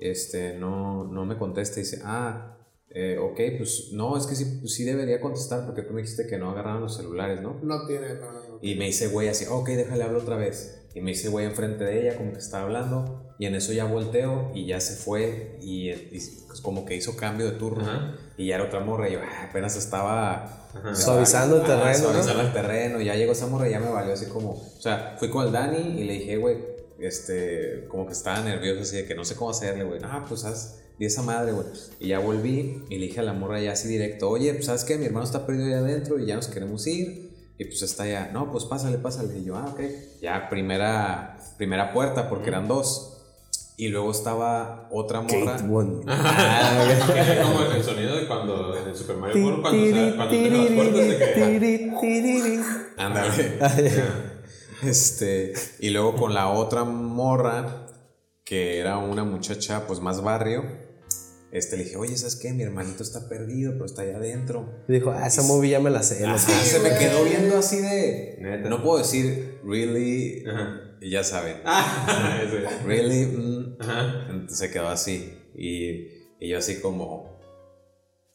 este, 0.00 0.54
no, 0.54 1.04
no 1.04 1.24
me 1.24 1.36
contesta. 1.36 1.78
Y 1.78 1.84
dice, 1.84 2.02
ah, 2.04 2.55
eh, 2.98 3.18
ok, 3.18 3.38
pues 3.58 3.90
no, 3.92 4.16
es 4.16 4.26
que 4.26 4.34
sí, 4.34 4.58
pues, 4.58 4.72
sí 4.72 4.84
debería 4.84 5.20
contestar 5.20 5.66
porque 5.66 5.82
tú 5.82 5.92
me 5.92 6.00
dijiste 6.00 6.26
que 6.26 6.38
no 6.38 6.50
agarraban 6.50 6.80
los 6.80 6.96
celulares, 6.96 7.42
¿no? 7.42 7.60
No 7.62 7.86
tiene, 7.86 8.14
no, 8.14 8.32
no, 8.32 8.40
no. 8.48 8.58
Y 8.62 8.74
me 8.76 8.86
dice, 8.86 9.08
güey, 9.08 9.28
así, 9.28 9.44
ok, 9.46 9.68
déjale 9.68 10.02
hablo 10.02 10.20
otra 10.20 10.36
vez. 10.36 10.80
Y 10.94 11.02
me 11.02 11.10
dice, 11.10 11.28
güey, 11.28 11.44
enfrente 11.44 11.84
de 11.84 12.00
ella, 12.00 12.16
como 12.16 12.32
que 12.32 12.38
estaba 12.38 12.64
hablando. 12.64 13.34
Y 13.38 13.44
en 13.44 13.54
eso 13.54 13.74
ya 13.74 13.84
volteo 13.84 14.50
y 14.54 14.64
ya 14.64 14.80
se 14.80 14.96
fue. 14.96 15.58
Y, 15.60 15.90
y, 15.90 16.22
pues, 16.46 16.62
como 16.62 16.86
que 16.86 16.96
hizo 16.96 17.18
cambio 17.18 17.44
de 17.44 17.58
turno. 17.58 17.82
Ajá. 17.84 18.16
Y 18.38 18.46
ya 18.46 18.54
era 18.54 18.64
otra 18.64 18.80
morra. 18.80 19.10
Y 19.10 19.12
yo, 19.12 19.18
ah, 19.22 19.48
apenas 19.50 19.76
estaba. 19.76 20.66
Suavizando 20.94 21.56
el 21.56 21.62
Ah, 21.64 21.66
terreno, 21.66 21.98
¿no? 21.98 22.12
Suavizando 22.14 22.42
el 22.44 22.52
terreno. 22.54 23.00
Ya 23.02 23.14
llegó 23.14 23.32
esa 23.32 23.46
morra 23.46 23.68
y 23.68 23.72
ya 23.72 23.80
me 23.80 23.90
valió 23.90 24.14
así 24.14 24.24
como. 24.24 24.52
O 24.52 24.80
sea, 24.80 25.16
fui 25.18 25.28
con 25.28 25.44
el 25.44 25.52
Dani 25.52 26.00
y 26.00 26.04
le 26.04 26.14
dije, 26.14 26.38
güey, 26.38 26.56
este, 26.98 27.84
como 27.88 28.06
que 28.06 28.14
estaba 28.14 28.40
nervioso 28.40 28.80
así 28.80 28.96
de 28.96 29.04
que 29.04 29.14
no 29.14 29.26
sé 29.26 29.34
cómo 29.36 29.50
hacerle, 29.50 29.84
güey. 29.84 30.00
Ah, 30.02 30.24
pues 30.26 30.46
haz. 30.46 30.80
Y 30.98 31.04
esa 31.04 31.22
madre, 31.22 31.52
güey. 31.52 31.66
Y 32.00 32.08
ya 32.08 32.18
volví 32.18 32.82
y 32.88 32.98
le 32.98 33.06
dije 33.06 33.20
a 33.20 33.22
la 33.22 33.32
morra 33.34 33.60
ya 33.60 33.72
así 33.72 33.86
directo, 33.88 34.30
oye, 34.30 34.52
pues 34.54 34.66
sabes 34.66 34.84
qué, 34.84 34.96
mi 34.96 35.06
hermano 35.06 35.24
está 35.26 35.44
perdido 35.46 35.66
allá 35.66 35.78
adentro 35.80 36.18
y 36.18 36.26
ya 36.26 36.36
nos 36.36 36.48
queremos 36.48 36.86
ir. 36.86 37.26
Y 37.58 37.64
pues 37.66 37.82
está 37.82 38.02
allá, 38.04 38.30
no, 38.32 38.50
pues 38.52 38.64
pásale, 38.64 38.98
pásale. 38.98 39.38
Y 39.38 39.44
yo, 39.44 39.56
ah, 39.56 39.66
ok. 39.72 39.80
Ya 40.22 40.48
primera, 40.48 41.38
primera 41.56 41.92
puerta 41.92 42.28
porque 42.28 42.48
eran 42.48 42.68
dos. 42.68 43.12
Y 43.78 43.88
luego 43.88 44.10
estaba 44.10 44.88
otra 44.90 45.20
morra. 45.20 45.56
Kate 45.58 45.68
One. 45.70 46.00
Es 46.06 47.44
como 47.44 47.60
el 47.74 47.82
sonido 47.82 48.16
de 48.16 48.26
cuando 48.26 48.74
en 48.74 48.88
el 48.88 48.94
Super 48.96 49.16
Mario 49.18 49.46
Bros. 49.46 49.60
cuando, 49.60 49.84
se- 50.10 50.16
cuando 50.16 50.34
las 50.56 50.66
puertas 50.72 51.08
de 51.08 51.18
que. 51.18 51.32
Ándale. 52.96 53.32
Este, 54.82 55.54
y 55.80 55.88
luego 55.90 56.16
con 56.16 56.34
la 56.34 56.48
otra 56.50 56.84
morra, 56.84 57.86
que 58.44 58.78
era 58.78 58.98
una 58.98 59.24
muchacha 59.24 59.86
pues 59.86 60.00
más 60.00 60.22
barrio, 60.22 60.64
este, 61.52 61.76
le 61.76 61.84
dije, 61.84 61.96
oye, 61.96 62.16
¿sabes 62.16 62.36
qué? 62.36 62.52
Mi 62.52 62.62
hermanito 62.62 63.02
está 63.02 63.28
perdido, 63.28 63.72
pero 63.72 63.84
está 63.86 64.02
allá 64.02 64.16
adentro. 64.16 64.84
Y 64.88 64.92
dijo, 64.94 65.10
ah, 65.10 65.26
esa 65.26 65.42
movie 65.42 65.70
ya 65.70 65.80
me 65.80 65.90
la 65.90 66.02
sé. 66.02 66.24
Ajá, 66.24 66.38
se 66.38 66.80
me 66.80 66.96
quedó 66.98 67.24
viendo 67.24 67.56
así 67.56 67.78
de... 67.78 68.38
Neta. 68.40 68.68
No 68.68 68.82
puedo 68.82 68.98
decir, 68.98 69.60
really, 69.64 70.44
Ajá. 70.46 70.80
y 71.00 71.10
ya 71.10 71.22
saben, 71.24 71.58
Ese. 72.44 72.84
really, 72.84 73.26
mm. 73.26 73.76
Ajá. 73.80 74.26
Entonces 74.30 74.58
se 74.58 74.70
quedó 74.70 74.88
así. 74.88 75.32
Y, 75.54 76.08
y 76.40 76.48
yo 76.50 76.58
así 76.58 76.80
como, 76.80 77.40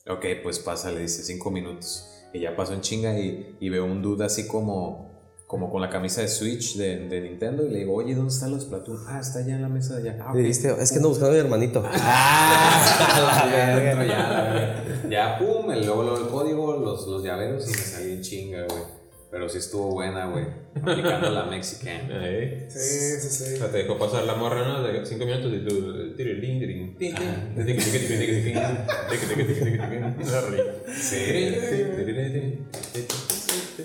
ok, 0.08 0.26
pues 0.42 0.60
pasa, 0.60 0.92
le 0.92 1.02
dice 1.02 1.24
cinco 1.24 1.52
minutos. 1.52 2.08
Y 2.34 2.40
ya 2.40 2.56
pasó 2.56 2.74
en 2.74 2.82
chinga 2.82 3.20
y, 3.20 3.58
y 3.60 3.70
veo 3.70 3.86
un 3.86 4.02
dude 4.02 4.24
así 4.26 4.48
como, 4.48 5.11
como 5.52 5.70
con 5.70 5.82
la 5.82 5.90
camisa 5.90 6.22
de 6.22 6.30
Switch 6.30 6.78
de, 6.78 7.10
de 7.10 7.20
Nintendo. 7.20 7.66
Y 7.66 7.72
le 7.72 7.80
digo, 7.80 7.94
oye, 7.94 8.16
¿dóny 8.16 8.30
están 8.30 8.52
los 8.52 8.62
Splatoon? 8.64 9.04
Ah, 9.06 9.20
está 9.20 9.40
allá 9.40 9.56
en 9.56 9.62
la 9.62 9.68
mesa 9.68 9.98
de 10.00 10.10
allá. 10.10 10.24
Ah, 10.24 10.32
ok. 10.32 10.38
Y 10.38 10.44
dijiste, 10.44 10.74
es 10.80 10.94
que 10.94 11.02
no 11.02 11.10
buscando 11.10 11.32
a 11.32 11.34
mi 11.34 11.40
hermanito. 11.40 11.84
Ah, 11.86 13.50
ya, 13.52 13.84
ya, 13.84 13.96
la 13.96 14.44
verga. 14.54 14.84
Ya, 15.10 15.38
pum, 15.38 15.70
el, 15.72 15.86
luego, 15.86 16.18
el 16.18 16.28
código, 16.28 16.78
los, 16.78 17.06
los 17.06 17.22
llaveros 17.22 17.66
y 17.68 17.72
me 17.72 17.78
salí 17.78 18.12
en 18.14 18.22
chinga, 18.22 18.64
güey. 18.64 18.82
Pero 19.30 19.50
sí 19.50 19.58
estuvo 19.58 19.92
buena, 19.92 20.28
güey. 20.28 20.46
Aplicando 20.82 21.30
la 21.32 21.44
Mexican. 21.44 22.10
Ahí. 22.14 22.68
Sí, 22.70 22.80
sí, 23.20 23.28
O 23.28 23.30
sí. 23.30 23.58
sea, 23.58 23.70
te 23.72 23.80
dejó 23.80 23.98
pasar 23.98 24.24
la 24.24 24.36
morra, 24.36 24.66
¿no? 24.66 24.84
De 24.84 25.06
5 25.06 25.26
minutos 25.26 25.52
y 25.54 25.66
tú. 25.68 26.16
tirilín, 26.16 26.60
tirilín, 26.60 26.98
tin, 26.98 27.14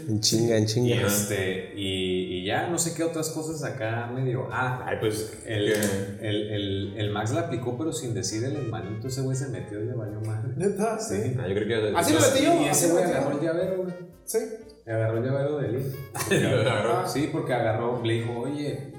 en 0.09 0.21
chinga, 0.21 0.57
en 0.57 0.67
chinga. 0.67 0.95
Y, 0.95 0.99
este, 0.99 1.73
y, 1.75 2.45
ya, 2.45 2.69
no 2.69 2.79
sé 2.79 2.95
qué 2.95 3.03
otras 3.03 3.31
cosas 3.31 3.65
acá 3.65 4.07
medio. 4.15 4.49
Ah, 4.53 4.85
Ay, 4.87 4.99
pues 5.01 5.43
el, 5.45 5.73
el, 6.21 6.95
el, 6.97 7.11
Max 7.11 7.33
la 7.33 7.43
aplicó, 7.43 7.77
pero 7.77 7.93
sin 7.93 8.15
decir 8.15 8.45
el 8.45 8.57
hermanito, 8.57 9.09
ese 9.09 9.23
güey 9.23 9.37
se 9.37 9.49
metió 9.49 9.83
y 9.83 9.87
le 9.87 9.95
valió 9.95 10.21
madre. 10.21 10.53
¿Neta? 10.57 11.01
Sí. 11.01 11.35
Ah, 11.39 11.49
yo 11.49 11.55
creo 11.55 11.67
que. 11.67 11.97
Así 11.97 12.13
lo 12.13 12.21
metí. 12.21 12.45
Y 12.45 12.69
ese 12.69 12.93
güey 12.93 13.03
agarró 13.03 13.33
el 13.33 13.45
llavero, 13.45 13.83
güey. 13.83 13.95
Sí. 14.25 14.39
Agarró 14.87 15.19
el 15.19 15.25
llavero 15.25 15.59
de 15.59 15.69
él. 15.69 15.97
agarró. 16.47 16.99
Ah. 16.99 17.09
Sí, 17.09 17.29
porque 17.33 17.53
agarró, 17.53 18.01
le 18.05 18.15
dijo, 18.15 18.39
oye, 18.39 18.93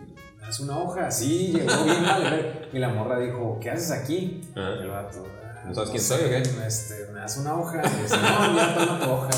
haz 0.44 0.60
una 0.60 0.78
hoja. 0.78 1.10
Sí, 1.10 1.54
llegó 1.54 1.86
bien 1.86 2.04
mal. 2.04 2.70
Y 2.74 2.80
la 2.80 2.90
morra 2.90 3.20
dijo, 3.20 3.58
¿qué 3.62 3.70
haces 3.70 3.92
aquí? 3.92 4.42
Ah. 4.58 4.76
El 4.82 4.90
vato. 4.90 5.26
Ah, 5.42 5.64
¿No 5.68 5.74
sabes 5.74 5.92
quién 5.92 6.04
soy 6.04 6.26
o 6.26 6.30
qué? 6.30 6.44
Este, 6.68 7.07
una 7.38 7.56
hoja. 7.60 7.82
Y 7.84 8.04
dice, 8.04 8.16
no, 8.16 8.56
ya 8.56 9.00
tu 9.04 9.12
hoja. 9.12 9.30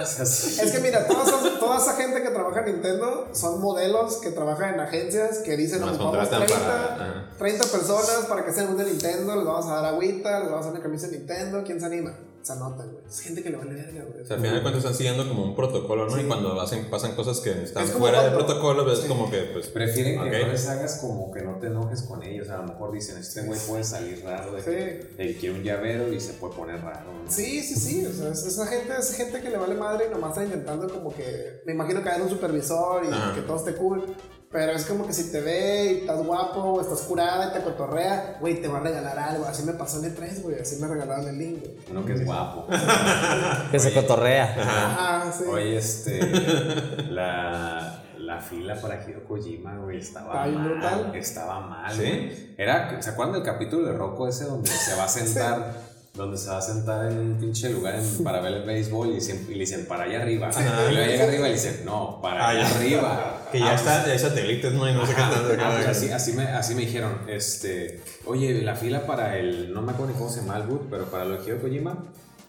Es 0.00 0.72
que 0.72 0.78
mira, 0.80 1.06
toda 1.06 1.24
esa, 1.24 1.58
toda 1.58 1.76
esa 1.76 1.92
gente 1.96 2.22
que 2.22 2.30
trabaja 2.30 2.60
en 2.60 2.66
Nintendo 2.72 3.28
son 3.34 3.60
modelos 3.60 4.16
que 4.22 4.30
trabajan 4.30 4.74
en 4.74 4.80
agencias 4.80 5.38
que 5.44 5.56
dicen, 5.56 5.80
Nos 5.82 5.98
contratan 5.98 6.46
30, 6.46 6.54
para- 6.64 6.94
ajá. 6.94 7.24
30 7.38 7.64
personas 7.66 8.24
para 8.28 8.44
que 8.44 8.52
sean 8.52 8.68
un 8.68 8.78
de 8.78 8.84
Nintendo, 8.84 9.36
les 9.36 9.44
vamos 9.44 9.66
a 9.66 9.74
dar 9.74 9.84
agüita, 9.86 10.38
les 10.40 10.48
vamos 10.50 10.64
a 10.64 10.68
dar 10.68 10.74
una 10.76 10.82
camisa 10.82 11.08
de 11.08 11.18
Nintendo, 11.18 11.62
¿quién 11.66 11.78
se 11.80 11.86
anima? 11.86 12.12
Se 12.46 12.52
anotan, 12.52 12.92
güey. 12.92 13.04
Es 13.08 13.18
gente 13.22 13.42
que 13.42 13.50
le 13.50 13.56
vale 13.56 13.74
verga, 13.74 14.04
güey. 14.08 14.22
O 14.22 14.24
sea, 14.24 14.36
al 14.36 14.40
final 14.42 14.54
de 14.54 14.62
cuentas 14.62 14.84
están 14.84 14.94
siguiendo 14.94 15.26
como 15.28 15.42
un 15.42 15.56
protocolo, 15.56 16.06
¿no? 16.08 16.20
Y 16.20 16.24
cuando 16.26 16.60
hacen, 16.60 16.88
pasan 16.88 17.16
cosas 17.16 17.40
que 17.40 17.50
están 17.64 17.82
Es 17.82 17.90
fuera 17.90 18.22
del 18.22 18.34
protocolo, 18.34 18.84
ves 18.84 19.00
Sí. 19.00 19.08
como 19.08 19.28
que, 19.28 19.38
pues. 19.52 19.66
Prefieren 19.66 20.22
que 20.22 20.28
Ok. 20.28 20.46
no 20.46 20.52
les 20.52 20.68
hagas 20.68 20.98
como 21.00 21.32
que 21.32 21.42
no 21.42 21.56
te 21.58 21.66
enojes 21.66 22.02
con 22.02 22.22
ellos. 22.22 22.48
A 22.50 22.58
lo 22.58 22.62
mejor 22.68 22.92
dicen, 22.92 23.18
este 23.18 23.42
güey 23.42 23.58
puede 23.66 23.82
salir 23.82 24.22
raro 24.24 24.52
de, 24.52 24.62
que, 24.62 25.08
Sí. 25.10 25.16
de 25.16 25.26
que 25.26 25.36
quiere 25.38 25.58
un 25.58 25.64
llavero 25.64 26.12
y 26.12 26.20
se 26.20 26.34
puede 26.34 26.54
poner 26.54 26.80
raro. 26.82 27.12
¿no? 27.24 27.28
Sí, 27.28 27.60
sí, 27.64 27.74
sí. 27.74 28.06
O 28.06 28.12
sea, 28.12 28.28
es- 28.30 28.46
esa 28.46 28.64
gente 28.68 28.92
es 28.96 29.12
gente 29.16 29.42
que 29.42 29.50
le 29.50 29.56
vale 29.56 29.74
madre 29.74 30.06
y 30.08 30.10
nomás 30.14 30.30
está 30.30 30.44
intentando 30.44 30.88
como 30.88 31.12
que. 31.12 31.62
Me 31.66 31.72
imagino 31.72 32.00
que 32.00 32.10
hay 32.10 32.20
un 32.20 32.28
supervisor 32.30 33.04
y 33.04 33.08
Ajá. 33.08 33.34
que 33.34 33.40
todo 33.40 33.56
esté 33.56 33.74
cool. 33.74 34.04
Pero 34.50 34.72
es 34.72 34.84
como 34.86 35.06
que 35.06 35.12
si 35.12 35.32
te 35.32 35.40
ve 35.40 35.84
y 35.92 35.96
estás 36.02 36.22
guapo 36.24 36.60
o 36.60 36.80
estás 36.80 37.00
curada 37.00 37.48
y 37.50 37.52
te 37.52 37.64
cotorrea, 37.64 38.38
güey, 38.40 38.62
te 38.62 38.68
va 38.68 38.78
a 38.78 38.80
regalar 38.80 39.18
algo. 39.18 39.44
Así 39.44 39.64
me 39.64 39.72
pasó 39.72 40.02
en 40.02 40.14
E3, 40.14 40.40
güey. 40.42 40.60
Así 40.60 40.76
me 40.76 40.86
regalaron 40.86 41.28
el 41.28 41.36
link, 41.38 41.60
güey. 41.60 41.74
Uno 41.90 42.04
que 42.06 42.12
es 42.14 42.24
guapo. 42.24 42.66
Que 43.70 43.78
se 43.80 43.92
cotorrea. 43.92 44.54
Ajá, 44.58 45.32
sí. 45.32 45.44
Oye, 45.50 45.76
este. 45.76 46.20
la, 47.10 48.02
la 48.18 48.40
fila 48.40 48.80
para 48.80 49.02
Hideo 49.02 49.24
Kojima, 49.24 49.76
güey, 49.78 49.98
estaba 49.98 50.46
bien 50.46 50.58
mal. 50.60 50.68
brutal. 50.70 51.12
Estaba 51.16 51.60
mal, 51.60 51.92
¿Sí? 51.92 51.98
güey. 52.02 52.54
Era, 52.56 53.02
¿Se 53.02 53.10
acuerdan 53.10 53.34
del 53.34 53.42
capítulo 53.42 53.86
de 53.88 53.92
Rocco 53.96 54.28
ese 54.28 54.44
donde 54.44 54.70
se 54.70 54.94
va 54.94 55.04
a 55.04 55.08
sentar? 55.08 55.96
Donde 56.14 56.38
se 56.38 56.48
va 56.48 56.58
a 56.58 56.62
sentar 56.62 57.10
en 57.12 57.18
un 57.18 57.36
pinche 57.38 57.68
lugar 57.68 57.96
en- 57.96 58.24
para 58.24 58.40
ver 58.40 58.54
el 58.54 58.62
béisbol 58.64 59.08
y, 59.08 59.14
dicen- 59.16 59.44
y 59.50 59.52
le 59.54 59.60
dicen 59.60 59.84
para 59.86 60.04
allá 60.04 60.22
arriba. 60.22 60.48
Y 60.56 60.94
luego 60.94 61.06
llega 61.10 61.24
arriba 61.24 61.46
y 61.46 61.48
le 61.50 61.52
dicen, 61.56 61.82
no, 61.84 62.20
para 62.22 62.46
Ah, 62.46 62.48
allá 62.50 62.68
arriba. 62.74 63.35
Que 63.52 63.58
ya 63.60 63.70
Ah, 63.70 63.74
está, 63.74 64.06
ya 64.06 64.12
hay 64.12 64.18
satélites, 64.18 64.72
¿no? 64.72 64.88
Y 64.88 64.92
no 64.94 65.06
sé 65.06 65.14
qué 65.14 65.20
Ajá, 65.20 65.34
tanto. 65.34 65.54
ah, 65.64 65.72
pues 65.76 65.86
así, 65.86 66.10
así, 66.10 66.32
me, 66.32 66.44
así 66.44 66.74
me 66.74 66.82
dijeron, 66.82 67.20
este, 67.28 68.00
oye, 68.24 68.62
la 68.62 68.74
fila 68.74 69.06
para 69.06 69.38
el, 69.38 69.72
no 69.72 69.82
me 69.82 69.92
acuerdo 69.92 70.12
ni 70.12 70.18
cómo 70.18 70.30
se 70.30 70.40
llama 70.40 70.56
el 70.56 70.64
boot, 70.64 70.88
pero 70.90 71.04
para 71.06 71.24
lo 71.24 71.42
de 71.42 71.56
Kojima, 71.58 71.96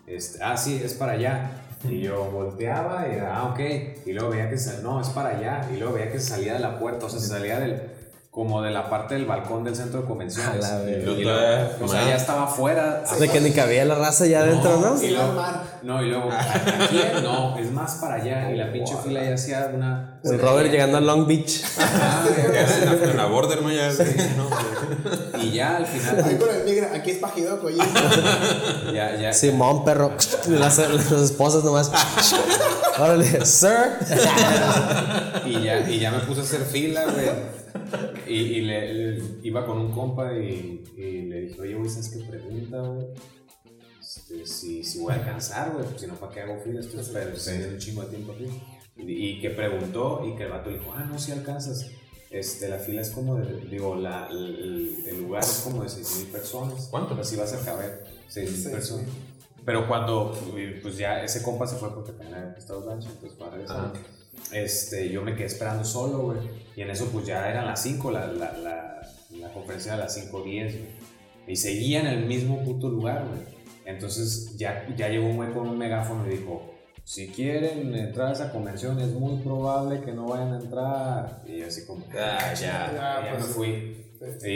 este, 0.07 0.39
ah, 0.43 0.57
sí, 0.57 0.81
es 0.83 0.93
para 0.93 1.13
allá. 1.13 1.51
Y 1.87 2.01
yo 2.01 2.25
volteaba 2.25 3.07
y 3.07 3.15
era, 3.17 3.37
ah, 3.37 3.45
ok. 3.51 3.59
Y 4.07 4.13
luego 4.13 4.31
veía 4.31 4.49
que, 4.49 4.57
no, 4.81 4.99
es 4.99 5.09
para 5.09 5.37
allá. 5.37 5.69
Y 5.71 5.77
luego 5.77 5.93
veía 5.93 6.11
que 6.11 6.19
se 6.19 6.29
salía 6.29 6.53
de 6.53 6.59
la 6.59 6.79
puerta, 6.79 7.05
o 7.05 7.09
sea, 7.09 7.19
se 7.19 7.27
salía 7.27 7.59
del, 7.59 7.79
como 8.37 8.61
de 8.61 8.69
la 8.69 8.87
parte 8.87 9.15
del 9.15 9.25
balcón 9.25 9.63
del 9.63 9.75
centro 9.75 10.01
de 10.01 10.05
convenciones. 10.05 10.63
A 10.63 10.77
la 10.77 11.71
o 11.81 11.87
sea, 11.87 12.07
ya 12.07 12.15
estaba 12.15 12.43
afuera. 12.43 13.03
De 13.19 13.29
que 13.29 13.41
ni 13.41 13.49
cabía 13.49 13.83
la 13.83 13.95
raza 13.95 14.27
ya 14.27 14.41
adentro, 14.41 14.77
¿no? 14.77 15.01
Y 15.01 15.09
luego, 15.09 15.33
no, 15.81 16.03
y 16.03 16.09
luego, 16.09 16.29
aquí, 16.31 17.01
no, 17.23 17.57
es 17.57 17.71
más 17.71 17.95
para 17.95 18.17
allá. 18.17 18.51
Y 18.51 18.57
la 18.57 18.71
pinche 18.71 18.93
fila 19.03 19.23
ya 19.23 19.33
hacía 19.33 19.71
una... 19.73 20.19
El 20.23 20.39
Robert 20.39 20.69
llegando 20.69 20.97
a 20.97 21.01
Long 21.01 21.25
Beach. 21.25 21.63
Ah, 21.79 22.23
Ya 22.53 23.09
en 23.09 23.17
la, 23.17 23.25
border, 23.25 23.63
¿no? 23.63 23.71
Ya, 23.71 23.91
sí, 23.91 24.03
¿no? 24.37 24.47
Y 25.41 25.51
ya 25.51 25.77
al 25.77 25.85
Ahí 25.85 25.99
final, 25.99 26.37
con 26.37 26.55
el 26.55 26.63
migra, 26.65 26.91
aquí 26.93 27.11
es 27.11 27.17
pajido, 27.19 27.59
coño. 27.61 27.77
ya, 28.93 29.15
ya, 29.19 29.33
Simón, 29.33 29.83
perro. 29.85 30.11
Las, 30.49 30.77
las 30.77 31.11
esposas 31.11 31.63
nomás. 31.63 31.91
Órale, 32.99 33.45
sir. 33.45 33.97
y 35.45 35.61
ya, 35.63 35.89
y 35.89 35.99
ya 35.99 36.11
me 36.11 36.19
puse 36.19 36.41
a 36.41 36.43
hacer 36.43 36.61
fila, 36.61 37.05
güey. 37.05 37.27
Y, 38.27 38.33
y 38.57 38.61
le, 38.61 38.93
le- 38.93 39.23
iba 39.43 39.65
con 39.65 39.77
un 39.77 39.91
compa 39.91 40.33
y, 40.33 40.83
y 40.97 41.21
le 41.23 41.41
dije, 41.41 41.61
oye, 41.61 41.75
güey, 41.75 41.89
¿sabes 41.89 42.09
qué 42.09 42.23
pregunta, 42.29 42.77
güey? 42.81 43.05
Este, 44.01 44.45
si, 44.45 44.83
si 44.83 44.99
voy 44.99 45.13
a 45.13 45.15
alcanzar, 45.17 45.71
güey, 45.73 45.85
pues 45.85 46.01
si 46.01 46.07
no, 46.07 46.15
¿para 46.15 46.31
qué 46.33 46.41
hago 46.41 46.59
fila? 46.63 46.79
Estoy 46.79 47.03
perdiendo 47.13 47.67
un 47.69 47.77
chingo 47.77 48.01
de 48.01 48.07
tiempo 48.09 48.33
aquí. 48.33 48.47
Y, 48.97 49.29
y 49.29 49.41
que 49.41 49.51
preguntó 49.51 50.23
y 50.25 50.35
que 50.35 50.43
el 50.43 50.49
vato 50.49 50.69
dijo, 50.71 50.91
ah, 50.95 51.05
no, 51.09 51.19
si 51.19 51.31
alcanzas. 51.31 51.85
Este, 52.39 52.69
la 52.69 52.79
fila 52.79 53.01
es 53.01 53.09
como 53.09 53.35
de, 53.35 53.65
digo, 53.69 53.95
la, 53.95 54.27
el, 54.29 55.03
el 55.07 55.17
lugar 55.21 55.43
es 55.43 55.61
como 55.63 55.83
de 55.83 55.89
6.000 55.89 56.31
personas. 56.31 56.87
¿Cuánto? 56.89 57.13
Así 57.19 57.35
va 57.35 57.43
a 57.43 57.47
ser 57.47 57.63
caber, 57.63 58.05
6.000 58.29 58.47
Sí, 58.47 58.69
personas. 58.69 59.05
Pero 59.65 59.87
cuando, 59.87 60.33
pues 60.81 60.97
ya 60.97 61.21
ese 61.23 61.43
compa 61.43 61.67
se 61.67 61.75
fue 61.75 61.93
porque 61.93 62.13
tenía 62.13 62.55
Estados 62.57 62.85
Lancha, 62.85 63.09
entonces 63.09 63.37
para 63.37 63.51
regresar. 63.51 63.77
Ajá. 63.77 63.93
Este, 64.53 65.09
yo 65.09 65.21
me 65.23 65.35
quedé 65.35 65.45
esperando 65.47 65.83
solo, 65.83 66.19
güey. 66.19 66.39
Y 66.75 66.81
en 66.81 66.89
eso, 66.89 67.07
pues 67.11 67.25
ya 67.25 67.49
eran 67.49 67.65
las 67.65 67.81
5, 67.81 68.11
la, 68.11 68.27
la, 68.27 68.53
la, 68.57 69.01
la 69.31 69.53
conferencia 69.53 69.93
era 69.93 70.03
a 70.03 70.05
las 70.05 70.17
5.10, 70.17 70.31
güey. 70.31 70.87
Y 71.47 71.55
seguía 71.55 71.99
en 72.01 72.07
el 72.07 72.25
mismo 72.25 72.63
puto 72.63 72.89
lugar, 72.89 73.25
güey. 73.27 73.41
Entonces 73.85 74.55
ya, 74.57 74.87
ya 74.95 75.09
llegó 75.09 75.27
un 75.27 75.37
güey 75.37 75.53
con 75.53 75.67
un 75.67 75.77
megáfono 75.77 76.27
y 76.27 76.37
dijo, 76.37 76.73
si 77.07 77.29
quieren 77.29 77.95
entrar 77.95 78.27
a 78.27 78.33
esa 78.33 78.51
convención 78.51 78.99
es 78.99 79.07
muy 79.13 79.37
probable 79.41 80.01
que 80.01 80.11
no 80.11 80.25
vayan 80.27 80.51
a 80.53 80.59
entrar. 80.59 81.41
Y 81.47 81.59
yo 81.59 81.67
así 81.67 81.85
como, 81.85 82.03
Ah, 82.11 82.53
ya. 82.53 82.53
ya, 82.53 82.91
ya 82.93 83.25
Ya, 83.25 83.31
me 83.31 83.37
pues, 83.39 83.45
fui. 83.53 84.05
Y, 84.45 84.49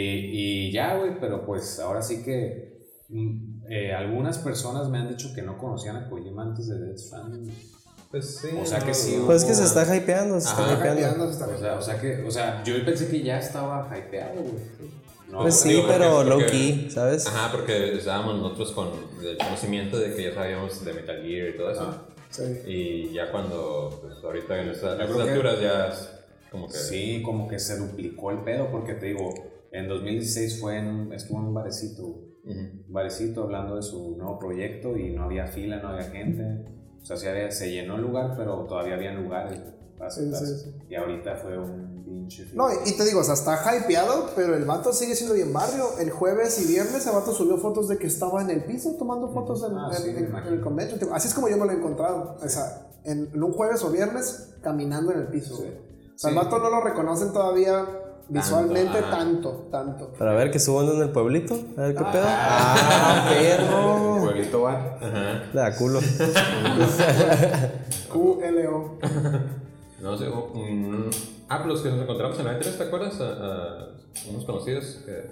y 0.68 0.72
ya, 0.74 0.96
güey, 0.98 1.18
pero 1.18 1.46
pues 1.46 1.80
ahora 1.80 2.02
sí 2.02 2.24
que 2.24 2.90
mm, 3.08 3.62
eh, 3.70 3.94
algunas 3.94 4.38
personas 4.40 4.90
me 4.90 4.98
han 4.98 5.08
dicho 5.08 5.34
que 5.34 5.42
no 5.44 5.58
conocían 5.58 5.96
a 5.96 6.10
Kojima 6.10 6.44
antes 6.44 6.68
de 6.68 6.78
Death 6.78 6.98
Stranding. 6.98 7.54
Pues 8.12 8.40
sí. 8.40 8.50
O 8.62 8.66
sea 8.66 8.80
que 8.80 8.94
sí, 8.94 9.24
Pues 9.26 9.44
es 9.44 9.48
que 9.48 9.54
se 9.56 9.64
está 9.64 9.84
hypeando, 9.96 10.38
se 10.42 10.50
está 10.50 10.66
Ajá, 10.66 10.74
hypeando. 10.74 11.00
Hypeando, 11.00 11.28
se 11.28 11.32
está 11.32 11.48
O 11.48 11.58
sea, 11.58 11.76
o 11.76 11.82
sea 11.82 12.02
que, 12.02 12.22
o 12.24 12.32
sea, 12.32 12.62
yo 12.66 12.84
pensé 12.84 13.08
que 13.08 13.24
ya 13.24 13.40
estaba 13.40 13.90
hypeado, 13.98 14.42
güey. 14.42 14.92
No, 15.30 15.44
Pues 15.44 15.56
sí, 15.56 15.70
digo, 15.70 15.84
porque- 15.84 15.98
pero 16.00 16.24
low 16.26 16.42
key, 16.48 16.90
¿sabes? 16.92 17.26
Ajá, 17.28 17.50
porque 17.54 17.96
estábamos 17.96 18.36
nosotros 18.42 18.74
con 18.74 18.90
el 19.24 19.38
conocimiento 19.38 19.98
de 19.98 20.14
que 20.14 20.24
ya 20.24 20.34
sabíamos 20.34 20.84
de 20.84 20.94
Metal 20.94 21.22
Gear 21.22 21.48
y 21.48 21.58
todo 21.58 21.72
eso. 21.72 22.11
Sí. 22.32 22.44
Y 22.66 23.14
ya 23.14 23.32
cuando, 23.32 24.00
pues 24.02 24.16
ahorita 24.24 24.62
en 24.62 24.70
estas, 24.70 25.00
alturas 25.00 25.62
ya 25.62 25.94
como 26.50 26.68
que... 26.68 26.74
Sí, 26.74 27.22
como 27.24 27.48
que 27.48 27.60
se 27.60 27.78
duplicó 27.78 28.32
el 28.32 28.40
pedo, 28.40 28.70
porque 28.72 28.94
te 28.96 29.08
digo, 29.08 29.34
en 29.72 29.88
2016 29.88 30.60
fue 30.60 30.78
en, 30.80 31.14
estuvo 31.14 31.40
en 31.40 31.46
un 31.46 31.54
barecito. 31.54 32.04
Ujú. 32.44 32.58
un 32.58 32.86
barecito 32.94 33.44
hablando 33.44 33.76
de 33.76 33.84
su 33.84 34.18
nuevo 34.18 34.40
proyecto 34.40 34.98
y 34.98 35.12
no 35.12 35.26
había 35.26 35.46
fila, 35.46 35.78
no 35.78 35.90
había 35.90 36.10
gente. 36.10 36.66
O 37.00 37.06
sea, 37.06 37.16
sí 37.16 37.28
había- 37.28 37.52
se 37.52 37.72
llenó 37.72 37.96
el 37.98 38.02
lugar, 38.02 38.34
pero 38.36 38.66
todavía 38.66 38.96
había 38.96 39.14
lugares 39.14 39.60
para 40.02 40.10
Sí, 40.12 40.22
sentarse. 40.22 40.58
sí, 40.58 40.64
sí. 40.64 40.76
Y 40.90 40.96
ahorita 40.96 41.36
fue 41.36 41.58
un 41.60 42.02
pinche. 42.04 42.50
No, 42.56 42.68
y 42.86 42.92
te 42.94 43.06
digo, 43.06 43.20
o 43.20 43.24
sea, 43.24 43.36
está 43.36 43.62
hypeado, 43.78 44.32
pero 44.36 44.56
el 44.56 44.66
vato 44.66 44.92
sigue 44.94 45.14
siendo 45.16 45.36
bien 45.36 45.54
barrio. 45.54 45.90
El 46.00 46.10
jueves 46.10 46.60
y 46.60 46.66
viernes 46.68 47.06
el 47.06 47.14
vato 47.14 47.32
subió 47.34 47.58
fotos 47.60 47.88
de 47.88 48.00
que 48.00 48.08
estaba 48.08 48.42
en 48.42 48.50
el 48.50 48.64
piso 48.66 48.96
tomando 48.98 49.32
fotos 49.32 49.64
en, 49.64 49.78
Ah, 49.78 49.90
en- 49.92 49.98
sí, 49.98 50.04
me 50.06 50.10
en- 50.12 50.18
en 50.24 50.30
imagino. 50.32 50.56
el 50.56 50.62
convention. 50.62 51.00
Así 51.14 51.28
es 51.28 51.36
como 51.36 51.50
yo 51.50 51.58
me 51.58 51.66
lo 51.68 51.72
he 51.72 51.76
encontrado. 51.76 52.36
O 52.44 52.50
sea, 52.50 52.88
en, 53.04 53.30
en 53.32 53.44
un 53.44 53.54
jueves 53.54 53.84
o 53.84 53.92
viernes 53.92 54.54
caminando 54.64 55.12
en 55.12 55.20
el 55.20 55.28
piso. 55.28 55.54
O 55.56 56.18
sea, 56.18 56.32
el 56.32 56.36
vato 56.36 56.58
no 56.58 56.70
lo 56.72 56.82
reconocen 56.82 57.32
todavía 57.32 57.86
visualmente 58.30 59.02
tanto, 59.02 59.68
tanto. 59.72 60.14
Para 60.14 60.34
ver 60.34 60.50
que 60.52 60.60
suban 60.60 60.88
en 60.88 61.02
el 61.02 61.12
pueblito, 61.12 61.54
a 61.78 61.82
ver 61.82 61.96
qué 61.96 62.04
pedo. 62.12 62.24
Ah, 62.26 63.28
perro. 63.30 64.18
Pueblito. 64.24 64.68
Ajá. 64.68 65.44
Le 65.54 65.60
da 65.60 65.76
culo. 65.76 66.00
QLO. 68.12 68.98
No 70.02 70.18
sé, 70.18 70.28
un... 70.30 71.10
Ah, 71.50 71.58
pues 71.58 71.68
los 71.74 71.82
que 71.82 71.90
nos 71.90 72.02
encontramos 72.02 72.40
en 72.40 72.46
la 72.46 72.60
E3, 72.60 72.78
¿te 72.78 72.84
acuerdas? 72.84 73.20
A, 73.22 73.30
a 73.32 73.88
unos 74.30 74.46
conocidos 74.46 75.04
que 75.06 75.26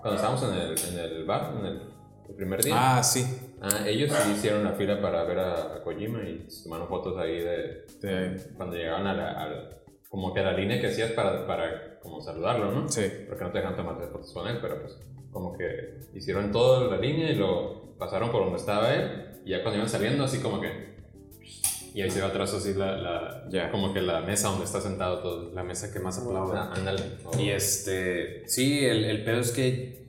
cuando 0.00 0.14
estábamos 0.16 0.42
en 0.44 0.54
el, 0.54 0.78
en 0.78 0.98
el 0.98 1.24
bar, 1.24 1.52
en 1.58 1.66
el, 1.66 1.82
el 2.28 2.34
primer 2.36 2.62
día. 2.62 2.74
Ah, 2.98 3.02
sí. 3.02 3.24
Ah, 3.60 3.88
ellos 3.88 4.12
sí 4.12 4.32
hicieron 4.32 4.60
una 4.60 4.72
fila 4.72 5.00
para 5.02 5.24
ver 5.24 5.38
a, 5.40 5.74
a 5.76 5.82
Kojima 5.82 6.22
y 6.22 6.46
tomaron 6.62 6.86
fotos 6.88 7.18
ahí 7.18 7.40
de 7.40 7.86
De- 8.00 8.40
cuando 8.56 8.76
llegaban 8.76 9.06
a 9.06 9.14
la, 9.14 9.30
a 9.32 9.48
la- 9.48 9.70
como 10.08 10.32
que 10.32 10.40
a 10.40 10.44
la 10.44 10.52
línea 10.52 10.80
que 10.80 10.86
hacías 10.86 11.10
para, 11.12 11.46
para 11.46 11.98
como 12.00 12.20
saludarlo, 12.20 12.70
¿no? 12.70 12.88
Sí. 12.88 13.10
Porque 13.28 13.44
no 13.44 13.50
te 13.50 13.58
dejan 13.58 13.76
tomarte 13.76 14.06
fotos 14.06 14.32
con 14.32 14.46
él, 14.46 14.58
pero 14.62 14.80
pues 14.80 14.96
como 15.32 15.56
que 15.58 15.98
hicieron 16.14 16.52
toda 16.52 16.88
la 16.88 16.96
línea 16.98 17.30
y 17.32 17.34
lo 17.34 17.96
pasaron 17.98 18.30
por 18.30 18.42
donde 18.44 18.58
estaba 18.58 18.94
él 18.94 19.40
y 19.44 19.50
ya 19.50 19.62
cuando 19.62 19.78
iban 19.78 19.88
saliendo 19.88 20.24
así 20.24 20.38
como 20.40 20.60
que 20.60 20.97
y 21.98 22.02
ahí 22.02 22.10
se 22.10 22.20
va 22.20 22.28
atrás 22.28 22.54
así 22.54 22.74
la, 22.74 22.96
la 22.96 23.44
Ya. 23.50 23.70
como 23.72 23.92
que 23.92 24.00
la 24.00 24.20
mesa 24.20 24.48
donde 24.50 24.64
está 24.66 24.80
sentado 24.80 25.18
todo. 25.20 25.52
La 25.52 25.64
mesa 25.64 25.92
que 25.92 25.98
más 25.98 26.16
aplaude. 26.18 26.56
Ah, 26.56 26.72
ándale. 26.76 27.02
Y 27.38 27.48
este, 27.50 28.48
sí, 28.48 28.84
el, 28.84 29.04
el 29.04 29.24
pedo 29.24 29.40
es 29.40 29.50
que, 29.50 30.06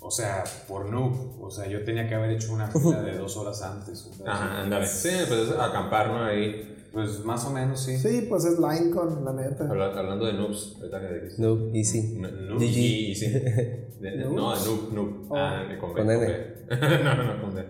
o 0.00 0.10
sea, 0.10 0.44
por 0.66 0.86
noob, 0.90 1.42
o 1.42 1.50
sea, 1.50 1.66
yo 1.68 1.84
tenía 1.84 2.08
que 2.08 2.14
haber 2.14 2.30
hecho 2.30 2.52
una 2.54 2.68
fila 2.68 3.02
de 3.02 3.18
dos 3.18 3.36
horas 3.36 3.60
antes. 3.62 4.10
Ajá, 4.26 4.62
ándale. 4.62 4.86
Sí, 4.86 5.10
pues 5.28 5.40
es 5.40 5.50
acampar, 5.58 6.08
¿no? 6.08 6.24
Ahí, 6.24 6.72
Pues 6.92 7.22
más 7.26 7.44
o 7.44 7.50
menos, 7.50 7.80
sí. 7.84 7.98
Sí, 7.98 8.24
pues 8.26 8.46
es 8.46 8.58
Lincoln, 8.58 9.22
la 9.22 9.32
neta. 9.34 9.68
habla- 9.68 9.92
hablando 9.98 10.24
de 10.24 10.32
noobs, 10.32 10.76
ahorita 10.80 11.00
que 11.02 11.14
dijiste. 11.14 11.42
No, 11.42 11.74
easy. 11.74 12.02
No, 12.18 12.30
noob 12.30 12.58
GG. 12.58 12.62
y, 12.78 13.10
y 13.10 13.14
sí. 13.14 13.28
De- 13.30 13.88
de- 14.00 14.16
no, 14.24 14.54
noob, 14.56 14.92
noob. 14.94 15.36
Ah, 15.36 15.62
con 15.78 15.92
B. 15.92 16.00
Con 16.02 16.10
N. 16.10 16.26
B. 16.26 16.56
no, 17.04 17.14
no, 17.16 17.24
no, 17.34 17.42
con 17.42 17.54
D. 17.54 17.64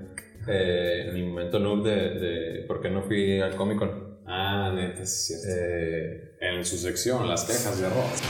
Eh, 0.49 1.11
mi 1.13 1.23
momento 1.25 1.59
noob 1.59 1.83
de, 1.85 1.97
de 2.21 2.65
por 2.69 2.81
qué 2.81 2.89
no 2.91 3.03
fui 3.03 3.41
al 3.41 3.57
Comic 3.57 3.79
Con. 3.79 4.17
Ah, 4.27 4.73
neta, 4.75 5.05
sí, 5.07 5.35
es 5.35 5.43
cierto. 5.43 5.47
Eh, 5.61 6.37
En 6.41 6.65
su 6.65 6.77
sección, 6.77 7.29
las 7.29 7.45
quejas 7.45 7.81
de 7.81 7.89
Ross. 7.89 8.23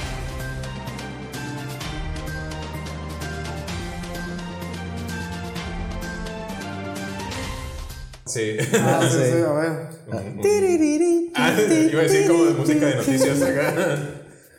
sí. 8.26 8.56
Ah, 8.80 9.00
sí, 9.10 9.16
sí. 9.18 9.42
a 9.42 9.52
ver. 9.52 9.96
Ah, 11.38 11.52
iba 11.90 12.00
a 12.00 12.04
decir 12.04 12.28
como 12.28 12.44
de 12.46 12.50
música 12.54 12.86
de 12.86 12.94
noticias 12.96 13.42
acá. 13.42 13.98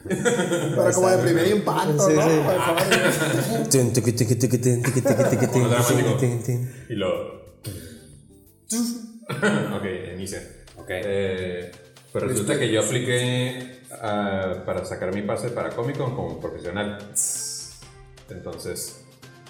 Pero 0.07 0.91
como 0.93 1.09
de 1.09 1.17
primer 1.17 1.47
impacto, 1.47 2.07
Sí, 2.07 2.13
¿no? 2.15 2.21
sí. 2.21 2.29
Por 2.45 2.55
favor. 2.57 3.67
Y 6.89 6.93
lo. 6.93 7.36
ok, 9.75 9.85
inicia. 10.13 10.41
Ok. 10.77 10.87
Eh, 10.89 11.71
pues 12.11 12.23
resulta 12.23 12.57
que 12.57 12.71
yo 12.71 12.81
apliqué 12.81 13.81
ah, 14.01 14.63
para 14.65 14.85
sacar 14.85 15.13
mi 15.13 15.21
pase 15.21 15.49
para 15.49 15.69
Comic 15.69 15.97
Con 15.97 16.15
como 16.15 16.39
profesional. 16.39 16.97
Entonces, 18.29 19.03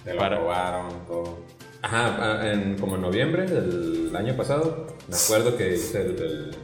Te 0.03 0.13
lo 0.13 0.19
para- 0.19 0.35
aprobaron, 0.37 1.05
todo. 1.05 1.39
Ajá, 1.81 2.17
ah, 2.41 2.51
en, 2.51 2.77
como 2.77 2.95
en 2.95 3.01
noviembre 3.01 3.45
del 3.45 4.13
año 4.15 4.35
pasado, 4.35 4.87
me 5.07 5.15
acuerdo 5.15 5.55
que 5.55 5.75
hice 5.75 6.01
el, 6.01 6.21
el- 6.21 6.55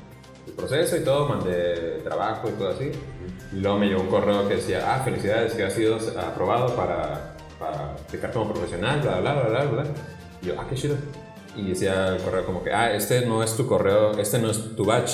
el 0.47 0.53
proceso 0.53 0.97
y 0.97 1.01
todo, 1.03 1.29
mandé 1.29 2.01
trabajo 2.03 2.49
y 2.49 2.51
todo 2.53 2.69
así. 2.69 2.91
Y 3.53 3.59
luego 3.59 3.77
me 3.77 3.87
llegó 3.87 4.01
un 4.01 4.07
correo 4.07 4.47
que 4.47 4.55
decía, 4.55 4.93
ah, 4.93 5.03
felicidades, 5.03 5.53
que 5.53 5.63
has 5.63 5.73
sido 5.73 5.97
aprobado 6.19 6.75
para, 6.75 7.35
para 7.59 7.91
aplicar 7.93 8.31
como 8.33 8.51
profesional, 8.53 8.99
bla, 9.01 9.19
bla, 9.21 9.33
bla, 9.35 9.49
bla, 9.49 9.63
bla. 9.83 9.83
Y 10.41 10.47
yo, 10.47 10.55
ah, 10.59 10.65
qué 10.69 10.75
chido. 10.75 10.95
Y 11.55 11.69
decía 11.69 12.15
el 12.15 12.21
correo 12.21 12.45
como 12.45 12.63
que, 12.63 12.71
ah, 12.71 12.93
este 12.93 13.25
no 13.25 13.43
es 13.43 13.55
tu 13.55 13.67
correo, 13.67 14.17
este 14.17 14.39
no 14.39 14.49
es 14.49 14.75
tu 14.75 14.85
batch. 14.85 15.11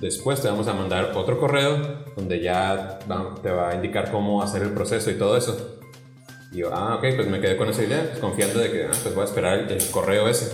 Después 0.00 0.42
te 0.42 0.48
vamos 0.48 0.68
a 0.68 0.74
mandar 0.74 1.12
otro 1.14 1.40
correo 1.40 2.04
donde 2.14 2.40
ya 2.42 2.98
te 3.42 3.50
va 3.50 3.70
a 3.70 3.74
indicar 3.74 4.10
cómo 4.10 4.42
hacer 4.42 4.62
el 4.62 4.70
proceso 4.70 5.10
y 5.10 5.14
todo 5.14 5.36
eso. 5.36 5.80
Y 6.52 6.58
yo, 6.58 6.74
ah, 6.74 6.96
ok, 6.96 7.04
pues 7.16 7.28
me 7.28 7.40
quedé 7.40 7.56
con 7.56 7.68
esa 7.68 7.82
idea, 7.82 8.04
pues, 8.08 8.18
confiando 8.18 8.58
de 8.58 8.70
que, 8.70 8.84
ah, 8.84 8.90
pues 9.02 9.14
voy 9.14 9.22
a 9.22 9.26
esperar 9.26 9.58
el, 9.58 9.70
el 9.70 9.90
correo 9.90 10.28
ese. 10.28 10.52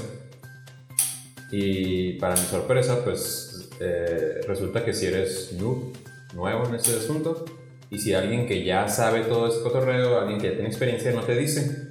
Y 1.50 2.14
para 2.14 2.34
mi 2.34 2.42
sorpresa, 2.42 3.04
pues 3.04 3.70
eh, 3.80 4.40
resulta 4.46 4.84
que 4.84 4.92
si 4.92 5.06
eres 5.06 5.52
noob, 5.52 5.92
nuevo 6.34 6.66
en 6.66 6.74
este 6.74 6.96
asunto, 6.96 7.44
y 7.90 7.98
si 7.98 8.12
alguien 8.12 8.46
que 8.46 8.64
ya 8.64 8.88
sabe 8.88 9.20
todo 9.20 9.46
este 9.46 9.62
cotorreo, 9.62 10.20
alguien 10.20 10.40
que 10.40 10.48
ya 10.48 10.54
tiene 10.54 10.68
experiencia, 10.68 11.12
no 11.12 11.22
te 11.22 11.36
dice, 11.36 11.90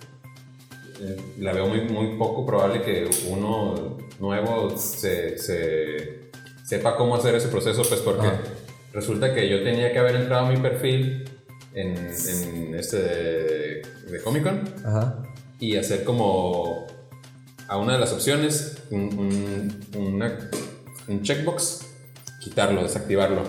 la 1.39 1.53
veo 1.53 1.67
muy, 1.67 1.81
muy 1.81 2.17
poco 2.17 2.45
probable 2.45 2.81
que 2.81 3.09
uno 3.29 3.97
nuevo 4.19 4.77
se, 4.77 5.37
se- 5.37 6.29
sepa 6.65 6.95
cómo 6.95 7.15
hacer 7.15 7.35
ese 7.35 7.47
proceso, 7.49 7.83
pues 7.87 8.01
porque 8.01 8.27
resulta 8.93 9.33
que 9.33 9.49
yo 9.49 9.63
tenía 9.63 9.91
que 9.91 9.99
haber 9.99 10.15
entrado 10.15 10.45
a 10.47 10.49
mi 10.49 10.57
perfil 10.57 11.29
en, 11.73 11.97
en 11.97 12.75
este 12.75 12.97
de, 13.01 13.81
de 14.09 14.21
Comic 14.23 14.43
Con 14.43 14.73
Ajá. 14.85 15.23
y 15.59 15.75
hacer 15.77 16.03
como 16.03 16.87
a 17.67 17.77
una 17.77 17.93
de 17.93 17.99
las 17.99 18.13
opciones 18.13 18.77
un, 18.91 19.01
un, 19.95 19.97
una- 20.01 20.49
un 21.07 21.21
checkbox, 21.21 21.85
quitarlo, 22.41 22.83
desactivarlo. 22.83 23.41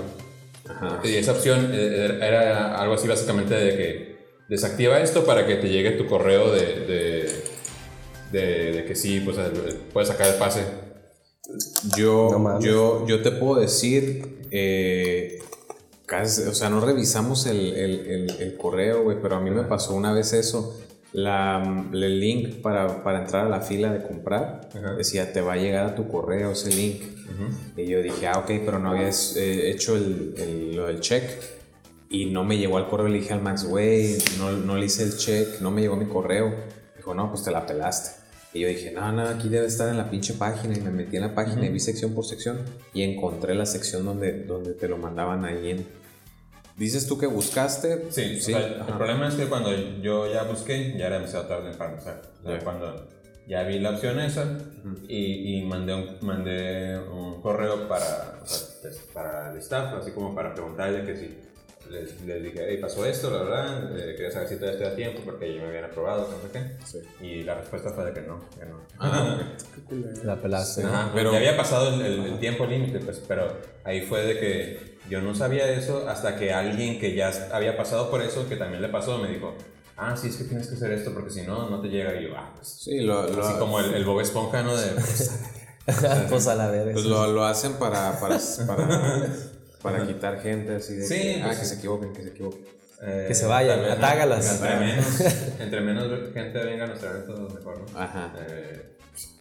Y 1.05 1.15
esa 1.17 1.33
opción 1.33 1.71
eh, 1.73 2.07
era 2.21 2.27
era 2.27 2.77
algo 2.81 2.95
así 2.95 3.07
básicamente 3.07 3.55
de 3.55 3.77
que 3.77 4.17
desactiva 4.49 4.99
esto 5.01 5.25
para 5.25 5.47
que 5.47 5.57
te 5.57 5.69
llegue 5.69 5.93
tu 5.93 6.07
correo 6.07 6.51
de, 6.53 6.61
de, 6.81 7.43
de- 8.35 8.72
de 8.72 8.85
que 8.85 8.95
sí, 8.95 9.20
pues 9.20 9.37
puedes 9.93 10.09
sacar 10.09 10.28
el 10.28 10.35
pase. 10.35 10.62
Yo, 11.97 12.30
No 12.39 12.61
yo, 12.61 13.07
yo 13.07 13.22
te 13.22 13.30
puedo 13.30 13.61
decir, 13.61 14.47
eh, 14.51 15.39
casi- 16.07 16.43
o 16.49 16.55
sea, 16.55 16.70
no 16.70 16.80
revisamos 16.80 17.47
el, 17.47 17.74
el- 17.74 18.07
el- 18.07 18.30
el 18.41 18.57
correo, 18.57 19.03
güey, 19.05 19.18
pero 19.20 19.37
a 19.37 19.41
mí 19.41 19.51
me 19.51 19.62
pasó 19.64 19.95
una 19.95 20.12
vez 20.12 20.32
eso. 20.32 20.80
La, 21.12 21.62
el 21.93 22.18
link 22.20 22.57
para, 22.61 23.05
para 23.05 23.20
entrar 23.20 23.47
a 23.47 23.49
la 23.49 23.61
fila 23.61 23.93
de 23.93 24.03
comprar 24.03 24.68
Ajá. 24.74 24.95
decía, 24.97 25.32
te 25.32 25.41
va 25.41 25.53
a 25.53 25.57
llegar 25.57 25.87
a 25.87 25.95
tu 25.95 26.09
correo 26.09 26.51
ese 26.53 26.70
link. 26.70 27.03
Y 27.76 27.87
yo 27.87 28.03
dije, 28.03 28.26
ah, 28.26 28.39
ok, 28.39 28.51
pero 28.64 28.78
no 28.80 28.91
habías 28.91 29.37
eh, 29.37 29.70
hecho 29.70 29.97
el, 29.97 30.35
el- 30.39 30.76
lo 30.76 30.87
del 30.87 31.01
check. 31.01 31.22
Y 32.11 32.26
no 32.26 32.43
me 32.45 32.59
llegó 32.59 32.78
al 32.78 32.89
correo, 32.89 33.09
le 33.09 33.18
dije 33.20 33.32
al 33.32 33.43
Max, 33.43 33.64
güey, 33.64 34.16
no, 34.39 34.51
no 34.53 34.76
le 34.76 34.87
hice 34.87 35.03
el 35.05 35.16
check, 35.16 35.61
no 35.61 35.70
me 35.70 35.80
llegó 35.82 35.97
mi 35.97 36.07
correo. 36.07 36.53
Dijo, 36.97 37.14
no, 37.14 37.30
pues 37.30 37.43
te 37.45 37.51
la 37.51 37.64
pelaste. 37.66 38.24
Y 38.55 38.61
yo 38.61 38.69
dije, 38.69 38.93
no, 38.93 39.11
no, 39.13 39.23
aquí 39.29 39.49
debe 39.49 39.67
estar 39.67 39.89
en 39.89 39.99
la 39.99 40.09
pinche 40.09 40.35
página. 40.35 40.79
Y 40.79 40.81
me 40.81 40.91
metí 40.91 41.17
en 41.17 41.23
la 41.23 41.35
página 41.35 41.67
y 41.67 41.71
vi 41.71 41.81
sección 41.81 42.15
por 42.15 42.25
sección. 42.25 42.61
Y 42.95 43.03
encontré 43.03 43.55
la 43.55 43.67
sección 43.67 44.05
donde, 44.05 44.45
donde 44.45 44.75
te 44.75 44.89
lo 44.89 44.97
mandaban 44.97 45.45
ahí 45.45 45.71
en. 45.73 45.87
Dices 46.77 47.07
tú 47.07 47.19
que 47.19 47.27
buscaste. 47.27 48.07
Sí, 48.11 48.37
o 48.39 48.41
sea, 48.41 48.59
el 48.67 48.81
ajá. 48.81 48.97
problema 48.97 49.29
es 49.29 49.35
que 49.35 49.47
cuando 49.47 49.71
yo 50.01 50.33
ya 50.33 50.45
busqué, 50.45 50.95
ya 50.97 51.07
era 51.09 51.17
demasiado 51.17 51.47
tarde 51.47 51.75
para 51.77 51.91
empezar. 51.91 52.23
O 52.41 52.47
sea, 52.47 52.59
Ya. 52.59 52.65
Cuando 52.65 53.09
ya 53.47 53.63
vi 53.65 53.79
la 53.79 53.91
opción 53.91 54.19
esa 54.21 54.57
y, 55.07 55.59
y 55.59 55.65
mandé, 55.67 55.95
un, 55.95 56.17
mandé 56.23 56.99
un 56.99 57.43
correo 57.43 57.87
para, 57.89 58.41
o 58.43 58.47
sea, 58.47 58.91
para 59.13 59.53
el 59.53 59.59
staff, 59.59 59.95
así 60.01 60.13
como 60.13 60.35
para 60.35 60.55
preguntarle 60.55 61.05
que 61.05 61.17
si 61.17 61.39
les, 61.91 62.20
les 62.22 62.43
dije, 62.43 62.66
hey, 62.68 62.78
pasó 62.80 63.05
esto, 63.07 63.30
la 63.30 63.43
verdad, 63.43 63.97
eh, 63.99 64.14
quería 64.16 64.30
saber 64.30 64.49
si 64.49 64.57
todavía 64.57 64.78
estoy 64.78 64.93
a 64.93 64.97
tiempo 64.97 65.20
porque 65.24 65.55
ya 65.55 65.61
me 65.62 65.68
habían 65.68 65.85
aprobado, 65.85 66.28
no 66.30 66.41
sé 66.49 66.53
qué. 66.53 66.76
Sí. 66.87 66.99
Y 67.24 67.43
la 67.43 67.55
respuesta 67.57 67.91
fue 67.91 68.05
de 68.07 68.12
que 68.12 68.20
no, 68.22 68.41
que 68.59 68.66
no. 68.66 68.80
Ah, 68.99 69.39
La 70.24 70.37
pelaste. 70.37 70.82
Ajá, 70.85 71.11
pero- 71.14 71.32
ya 71.32 71.39
había 71.39 71.57
pasado 71.57 71.95
el, 71.95 72.01
el- 72.07 72.24
el 72.26 72.39
tiempo 72.39 72.66
límite, 72.66 72.99
pues, 73.01 73.20
pero 73.28 73.57
ahí 73.85 74.03
fue 74.03 74.22
de 74.24 74.39
que 74.41 74.99
yo 75.11 75.20
no 75.20 75.35
sabía 75.35 75.68
eso 75.70 76.09
hasta 76.09 76.37
que 76.37 76.53
alguien 76.53 76.99
que 76.99 77.14
ya 77.14 77.30
había 77.53 77.76
pasado 77.76 78.11
por 78.11 78.22
eso, 78.22 78.49
que 78.49 78.57
también 78.57 78.80
le 78.82 78.89
pasó, 78.89 79.18
me 79.18 79.28
dijo, 79.28 79.55
ah, 79.97 80.16
sí, 80.16 80.28
es 80.28 80.37
que 80.37 80.45
tienes 80.45 80.66
que 80.68 80.74
hacer 80.76 80.93
esto 80.93 81.12
porque 81.12 81.30
si 81.30 81.43
no, 81.43 81.68
no 81.68 81.80
te 81.80 81.89
llega. 81.89 82.14
Y 82.18 82.24
yo, 82.28 82.35
ah, 82.37 82.53
pues, 82.57 82.68
Sí, 82.68 83.01
lo, 83.01 83.28
lo- 83.28 83.45
así 83.47 83.59
como 83.59 83.80
el, 83.80 83.93
el 83.95 84.05
Bob 84.05 84.20
Esponja, 84.20 84.62
¿no? 84.62 84.74
De, 84.76 84.89
pues, 84.93 85.41
pues 86.30 86.47
a 86.47 86.55
la 86.55 86.70
verga. 86.70 86.93
pues 86.93 87.05
sí. 87.05 87.11
lo, 87.11 87.26
lo 87.32 87.45
hacen 87.45 87.74
para, 87.74 88.18
para, 88.18 88.39
para, 88.66 89.26
para 89.85 90.07
quitar 90.07 90.41
gente 90.41 90.74
así 90.76 90.95
de 90.97 91.07
Sí, 91.07 91.14
que, 91.20 91.41
ah, 91.43 91.47
pues 91.47 91.59
que 91.59 91.64
sí. 91.64 91.70
se 91.70 91.78
equivoquen, 91.78 92.12
que 92.12 92.22
se 92.22 92.28
equivoquen. 92.30 92.64
eh, 93.03 93.24
Que 93.28 93.35
se 93.35 93.47
vayan, 93.47 93.80
vez, 93.82 93.93
atágalas. 93.93 94.51
Entre 94.62 94.76
menos, 94.80 95.20
entre 95.61 95.80
menos 95.80 96.32
gente 96.35 96.59
venga 96.64 96.85
a 96.85 96.87
nuestro 96.89 97.11
evento, 97.11 97.49
mejor, 97.55 97.78
¿no? 97.93 97.99
Ajá. 98.01 98.32
Eh, 98.49 98.91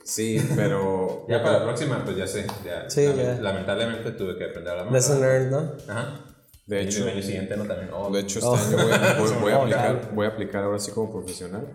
Sí, 0.05 0.37
pero. 0.57 1.25
ya 1.29 1.41
para 1.41 1.59
la 1.59 1.63
próxima, 1.63 2.03
pues 2.03 2.17
ya 2.17 2.27
sé. 2.27 2.45
Ya, 2.65 2.89
Sí, 2.89 3.01
lament- 3.07 3.15
ya. 3.37 3.41
Lamentablemente 3.41 4.11
tuve 4.11 4.37
que 4.37 4.43
aprender 4.45 4.73
a 4.73 4.75
la 4.75 4.83
mano. 4.83 4.95
Lesson 4.95 5.21
learned, 5.21 5.49
¿no? 5.49 5.71
Ajá. 5.87 6.19
De 6.67 6.83
Y 6.83 6.85
hecho, 6.87 7.03
el 7.03 7.09
año 7.13 7.21
siguiente, 7.23 7.55
¿no? 7.57 7.63
También. 7.65 7.89
oh, 7.93 8.11
de 8.11 8.19
hecho 8.19 8.39
Oh. 8.43 8.55
este 8.57 8.75
año 8.75 8.83
voy, 8.85 8.93
a- 8.93 9.13
voy- 9.19 9.33
voy 9.41 9.51
a 9.53 9.57
Oh, 9.59 9.61
aplicar, 9.61 10.09
voy 10.13 10.25
a 10.25 10.29
aplicar 10.29 10.63
ahora 10.65 10.79
sí 10.79 10.91
como 10.91 11.09
profesional. 11.11 11.67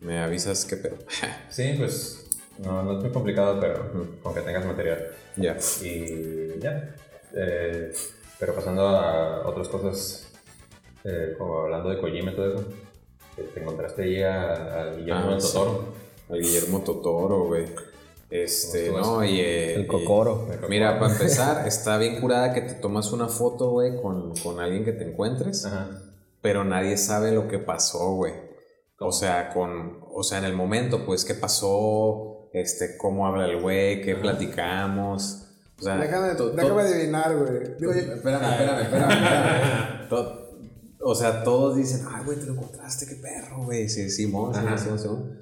Me 0.00 0.18
avisas 0.20 0.64
qué 0.64 0.76
pedo. 0.76 0.96
Sí, 1.50 1.74
pues 1.78 2.26
no, 2.58 2.82
no 2.82 2.96
es 2.98 3.02
muy 3.04 3.12
complicado, 3.12 3.60
pero 3.60 4.18
con 4.24 4.34
que 4.34 4.40
tengas 4.40 4.64
material. 4.66 5.08
ya. 5.36 5.56
Y 5.82 6.58
ya. 6.60 6.94
Eh, 7.34 7.92
pero 8.38 8.54
pasando 8.54 8.86
a 8.88 9.46
otras 9.48 9.68
cosas, 9.68 10.32
eh, 11.04 11.34
como 11.38 11.60
hablando 11.60 11.90
de 11.90 11.98
Kojima 12.00 12.32
y 12.32 12.36
todo 12.36 12.54
eso, 12.54 12.64
eh, 13.36 13.48
te 13.54 13.60
encontraste 13.60 14.02
ahí 14.02 14.22
a, 14.22 14.52
a 14.82 14.94
Guillermo 14.94 15.32
Ah, 15.36 15.40
sí. 15.40 15.52
Totoro. 15.52 15.84
Al 16.30 16.40
Guillermo 16.40 16.80
Totoro, 16.82 17.44
güey. 17.44 17.64
Este, 18.30 18.88
¿Cómo 18.90 18.98
no, 19.00 19.24
y. 19.24 19.40
eh, 19.40 19.74
El 19.76 19.82
y- 19.82 19.86
cocoro. 19.86 20.46
Mira, 20.68 20.98
para 20.98 21.12
empezar, 21.14 21.66
está 21.66 21.96
bien 21.98 22.20
curada 22.20 22.52
que 22.52 22.60
te 22.60 22.74
tomas 22.74 23.12
una 23.12 23.28
foto, 23.28 23.70
güey, 23.70 24.00
con, 24.00 24.34
con 24.36 24.60
alguien 24.60 24.84
que 24.84 24.92
te 24.92 25.04
encuentres, 25.08 25.64
Ajá. 25.64 25.88
pero 26.42 26.62
nadie 26.64 26.96
sabe 26.98 27.32
lo 27.32 27.48
que 27.48 27.58
pasó, 27.58 28.12
güey. 28.14 28.34
O 29.00 29.12
sea, 29.12 29.50
con, 29.54 30.00
o 30.12 30.22
sea, 30.22 30.38
en 30.38 30.44
el 30.44 30.54
momento, 30.54 31.06
pues, 31.06 31.24
qué 31.24 31.34
pasó, 31.34 32.50
este, 32.52 32.96
cómo 32.98 33.26
habla 33.26 33.46
el 33.46 33.60
güey, 33.62 34.02
qué 34.02 34.14
platicamos. 34.16 35.44
O 35.78 35.82
sea, 35.82 35.96
Déjame, 35.96 36.34
to- 36.34 36.50
to- 36.50 36.56
déjame 36.56 36.82
adivinar, 36.82 37.36
güey. 37.36 37.62
Espérame, 37.62 38.14
espérame, 38.14 38.80
espérame. 38.82 39.12
espérame. 39.12 40.08
To- 40.08 40.48
o 41.00 41.14
sea, 41.14 41.44
todos 41.44 41.76
dicen, 41.76 42.04
ay, 42.10 42.24
güey, 42.24 42.38
te 42.38 42.46
lo 42.46 42.54
encontraste, 42.54 43.06
qué 43.06 43.14
perro, 43.16 43.64
güey. 43.64 43.88
Sí, 43.88 44.10
Simón, 44.10 44.54
Ajá. 44.56 44.76
Simón, 44.76 44.98
Simón. 44.98 45.38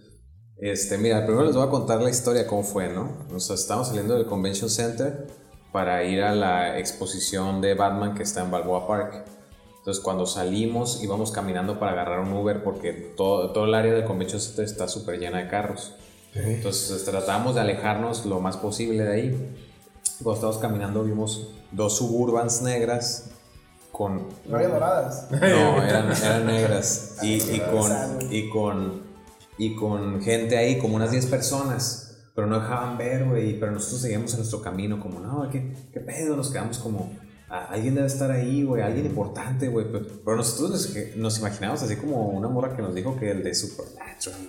Este, 0.58 0.98
mira, 0.98 1.24
primero 1.24 1.44
les 1.46 1.54
voy 1.56 1.66
a 1.66 1.70
contar 1.70 2.00
la 2.02 2.10
historia, 2.10 2.46
cómo 2.46 2.62
fue, 2.62 2.88
¿no? 2.92 3.26
O 3.34 3.40
sea, 3.40 3.54
estamos 3.56 3.88
saliendo 3.88 4.14
del 4.14 4.26
Convention 4.26 4.68
Center 4.70 5.26
para 5.72 6.04
ir 6.04 6.22
a 6.22 6.34
la 6.34 6.78
exposición 6.78 7.60
de 7.60 7.74
Batman 7.74 8.14
que 8.14 8.22
está 8.22 8.42
en 8.42 8.50
Balboa 8.50 8.86
Park. 8.86 9.24
Entonces, 9.78 10.02
cuando 10.02 10.26
salimos, 10.26 11.02
íbamos 11.02 11.30
caminando 11.30 11.78
para 11.78 11.92
agarrar 11.92 12.20
un 12.20 12.32
Uber 12.32 12.62
porque 12.62 12.92
todo, 13.16 13.52
todo 13.52 13.64
el 13.66 13.74
área 13.74 13.92
del 13.94 14.04
Convention 14.04 14.40
Center 14.40 14.64
está 14.64 14.88
súper 14.88 15.18
llena 15.18 15.38
de 15.38 15.48
carros. 15.48 15.94
Entonces, 16.34 17.04
tratamos 17.04 17.54
de 17.54 17.60
alejarnos 17.62 18.26
lo 18.26 18.40
más 18.40 18.56
posible 18.56 19.04
de 19.04 19.12
ahí. 19.12 19.56
Cuando 20.22 20.34
estábamos 20.34 20.60
caminando, 20.62 21.04
vimos 21.04 21.50
dos 21.72 21.96
suburbans 21.96 22.62
negras 22.62 23.30
con. 23.92 24.26
no 24.46 24.56
había 24.56 24.68
doradas. 24.68 25.28
No, 25.30 25.36
eran, 25.82 26.12
eran 26.22 26.46
negras. 26.46 27.16
Y, 27.22 27.34
y 27.34 27.60
con, 27.70 27.92
y, 28.32 28.50
con, 28.50 29.02
y 29.58 29.74
con 29.76 30.20
gente 30.22 30.56
ahí, 30.56 30.78
como 30.78 30.96
unas 30.96 31.10
10 31.10 31.26
personas. 31.26 32.02
Pero 32.34 32.46
no 32.46 32.60
dejaban 32.60 32.98
ver, 32.98 33.24
güey. 33.26 33.58
Pero 33.58 33.72
nosotros 33.72 34.02
seguíamos 34.02 34.32
en 34.32 34.38
nuestro 34.40 34.60
camino, 34.60 35.00
como, 35.00 35.20
no, 35.20 35.48
¿qué, 35.50 35.74
qué 35.92 36.00
pedo? 36.00 36.36
Nos 36.36 36.50
quedamos 36.50 36.78
como, 36.78 37.10
"Ah, 37.18 37.25
alguien 37.48 37.94
debe 37.94 38.06
estar 38.06 38.30
ahí, 38.30 38.62
güey. 38.64 38.82
Alguien 38.82 39.06
importante, 39.06 39.68
güey. 39.68 39.86
Pero, 39.90 40.04
pero 40.24 40.36
nosotros 40.36 40.70
nos, 40.70 41.16
nos 41.16 41.38
imaginábamos 41.38 41.82
así 41.82 41.96
como 41.96 42.28
una 42.30 42.48
morra 42.48 42.74
que 42.74 42.82
nos 42.82 42.94
dijo 42.94 43.16
que 43.18 43.30
el 43.30 43.42
de 43.42 43.54
Supernatural. 43.54 44.06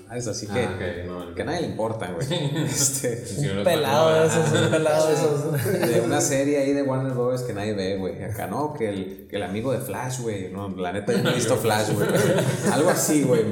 ¿sabes? 0.08 0.28
Así 0.28 0.48
que, 0.48 0.60
Ah, 0.64 0.78
no, 1.06 1.36
que 1.36 1.42
a 1.42 1.46
nadie 1.46 1.62
le 1.62 1.68
importa, 1.68 2.12
güey. 2.12 2.28
Este, 2.66 3.24
Un 3.58 3.64
pelado 3.64 4.14
de 4.22 4.28
esos, 4.28 4.62
un 4.62 4.72
pelado 4.72 5.08
de 5.08 5.14
esos. 5.14 5.94
de 5.94 6.02
una 6.02 6.22
serie 6.22 6.58
ahí 6.60 6.74
de 6.74 6.84
Warner 6.84 7.14
Bros. 7.14 7.42
que 7.42 7.54
nadie 7.54 7.74
ve, 7.74 7.98
güey. 7.98 8.24
Acá 8.24 8.48
no, 8.48 8.74
que 8.74 8.90
el, 8.90 9.28
que 9.30 9.36
el 9.36 9.44
amigo 9.44 9.72
de 9.72 9.80
Flash, 9.80 10.22
güey. 10.22 10.52
No, 10.52 10.70
la 10.70 10.94
neta 10.94 11.14
yo 11.14 11.22
no 11.24 11.32
he 11.32 11.36
visto 11.36 11.56
Flash, 11.58 11.92
güey. 11.92 12.08
Algo 12.72 12.90
así, 12.90 13.24
güey. 13.24 13.44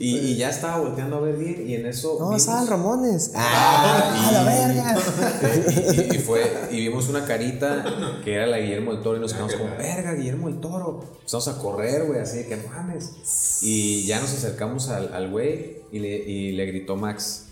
Y, 0.00 0.16
y 0.18 0.36
ya 0.36 0.48
estaba 0.50 0.78
volteando 0.78 1.16
a 1.16 1.20
ver 1.20 1.36
bien 1.36 1.68
y 1.68 1.74
en 1.74 1.84
eso. 1.86 2.16
No, 2.20 2.26
vimos- 2.26 2.42
estaban 2.42 2.68
Ramones. 2.68 3.32
Ah, 3.34 4.12
¡Ah, 4.14 4.28
a 4.28 4.32
la 4.32 4.44
verga! 4.44 4.96
y, 5.92 6.00
y- 6.12 6.16
y 6.16 6.18
fue, 6.20 6.68
y 6.70 6.76
vimos 6.88 7.08
una 7.08 7.24
carita 7.24 7.84
que 8.24 8.34
era 8.34 8.46
la 8.46 8.58
Guillermo 8.58 8.92
del 8.94 9.02
Toro 9.02 9.16
y 9.16 9.20
nos 9.20 9.32
quedamos 9.32 9.54
como, 9.54 9.70
verga, 9.76 10.12
Guillermo 10.14 10.48
del 10.48 10.60
Toro. 10.60 11.00
Empezamos 11.18 11.48
a 11.48 11.58
correr, 11.58 12.04
güey, 12.06 12.20
así 12.20 12.38
de 12.38 12.46
que 12.46 12.56
no 12.58 12.68
mames. 12.68 13.58
Y 13.62 14.06
ya 14.06 14.20
nos 14.20 14.32
acercamos 14.32 14.88
al 14.88 15.12
al 15.12 15.30
güey 15.30 15.78
y 15.90 15.98
le, 15.98 16.08
y 16.16 16.52
le 16.52 16.64
gritó 16.66 16.94
Max, 16.94 17.46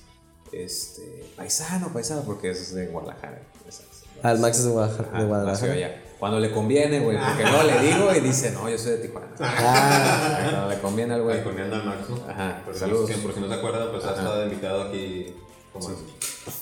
este, 0.53 1.25
paisano, 1.37 1.93
paisano, 1.93 2.23
porque 2.23 2.51
es 2.51 2.73
de 2.75 2.87
Guadalajara. 2.87 3.43
ya 3.65 3.73
sabes. 3.73 3.91
Al 4.23 4.39
Max 4.39 4.59
es 4.59 4.65
de 4.67 4.71
Guadalajara. 4.71 5.19
De 5.21 5.27
Guadalajara. 5.27 6.03
Cuando 6.19 6.41
le 6.41 6.51
conviene, 6.51 7.01
güey, 7.01 7.19
porque 7.19 7.45
no 7.45 7.63
le 7.63 7.79
digo 7.81 8.15
y 8.15 8.21
dice, 8.21 8.51
no, 8.53 8.69
yo 8.71 8.79
soy 8.79 8.93
de 8.93 8.99
Tijuana. 8.99 9.27
Ah, 9.41 10.39
Cuando 10.51 10.69
le 10.71 10.79
conviene 10.81 11.15
al 11.15 11.23
güey. 11.23 11.37
Balconeando 11.37 11.77
a 11.77 11.83
Max, 11.83 11.99
¿no? 12.09 12.17
Ajá, 12.31 12.63
Por 12.65 12.73
si, 12.75 12.81
saludos. 12.81 13.11
por 13.23 13.35
si 13.35 13.41
no 13.41 13.49
se 13.49 13.55
acuerdan, 13.55 13.89
pues 13.91 14.05
ha 14.05 14.11
estado 14.11 14.45
invitado 14.45 14.83
aquí 14.85 15.35
como 15.73 15.91
en 15.91 15.97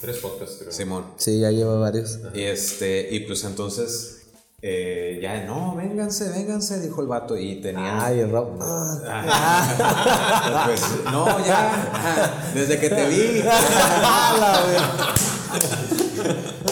tres 0.01 0.17
podcasts, 0.19 0.57
creo. 0.59 0.73
Simón. 0.73 1.05
sí, 1.17 1.39
ya 1.39 1.51
lleva 1.53 1.79
varios. 1.79 2.19
Y 2.35 2.43
este, 2.43 3.07
y 3.13 3.21
pues 3.21 3.45
entonces, 3.45 4.23
eh, 4.61 5.21
ya, 5.23 5.45
no, 5.45 5.77
vénganse, 5.77 6.31
vénganse, 6.31 6.81
dijo 6.81 7.01
el 7.03 7.07
vato. 7.07 7.37
Y 7.37 7.61
tenía. 7.61 8.05
Ay, 8.05 8.19
el 8.21 8.31
Rob. 8.33 8.59
Ah, 8.61 8.99
Ah, 9.07 10.63
pues, 10.67 10.83
no, 11.13 11.47
ya, 11.47 12.51
desde 12.55 12.81
que 12.81 12.91
te 12.91 13.09
vi. 13.09 13.45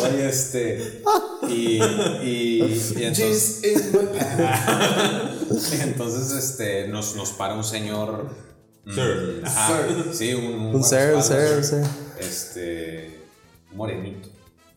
Oye, 0.03 0.29
este. 0.29 1.03
Y, 1.49 1.81
y, 2.23 2.63
y 2.97 3.05
entonces, 3.05 3.63
entonces 5.83 6.33
este, 6.33 6.89
nos, 6.89 7.17
nos 7.17 7.31
para 7.33 7.55
un 7.55 7.65
señor. 7.65 8.31
mm, 8.85 8.93
Sir. 8.93 9.43
ajá, 9.45 9.79
Sí, 10.13 10.35
un, 10.35 10.75
Un 10.75 10.85
ser, 10.85 11.15
un 11.15 11.23
ser, 11.23 11.59
un 11.59 11.65
ser. 11.65 11.85
Este. 12.19 13.21
un 13.71 13.77
morenito. 13.77 14.29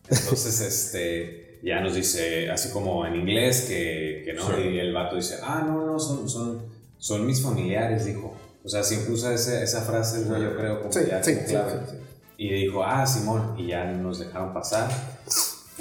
Entonces, 0.08 0.60
este. 0.60 1.44
Ya 1.62 1.80
nos 1.80 1.94
dice, 1.94 2.50
así 2.50 2.70
como 2.70 3.06
en 3.06 3.16
inglés, 3.16 3.62
que, 3.68 4.22
que 4.24 4.32
no. 4.34 4.58
Y 4.60 4.78
el 4.78 4.92
vato 4.92 5.16
dice, 5.16 5.36
ah, 5.42 5.64
no, 5.66 5.84
no, 5.86 5.98
son, 5.98 6.28
son, 6.28 6.62
son 6.98 7.26
mis 7.26 7.42
familiares, 7.42 8.04
dijo. 8.04 8.36
O 8.62 8.68
sea, 8.68 8.82
siempre 8.84 9.12
usa 9.12 9.32
ese- 9.34 9.62
esa 9.62 9.82
frase, 9.82 10.22
güey, 10.24 10.42
yo 10.42 10.56
creo, 10.56 10.80
como 10.80 10.92
Sí, 10.92 11.00
ya 11.08 11.22
sí, 11.22 11.34
sí, 11.34 11.40
clave. 11.52 11.80
Y 12.36 12.52
dijo, 12.52 12.84
ah, 12.84 13.06
Simón, 13.06 13.54
y 13.58 13.68
ya 13.68 13.84
nos 13.84 14.18
dejaron 14.18 14.52
pasar. 14.52 14.90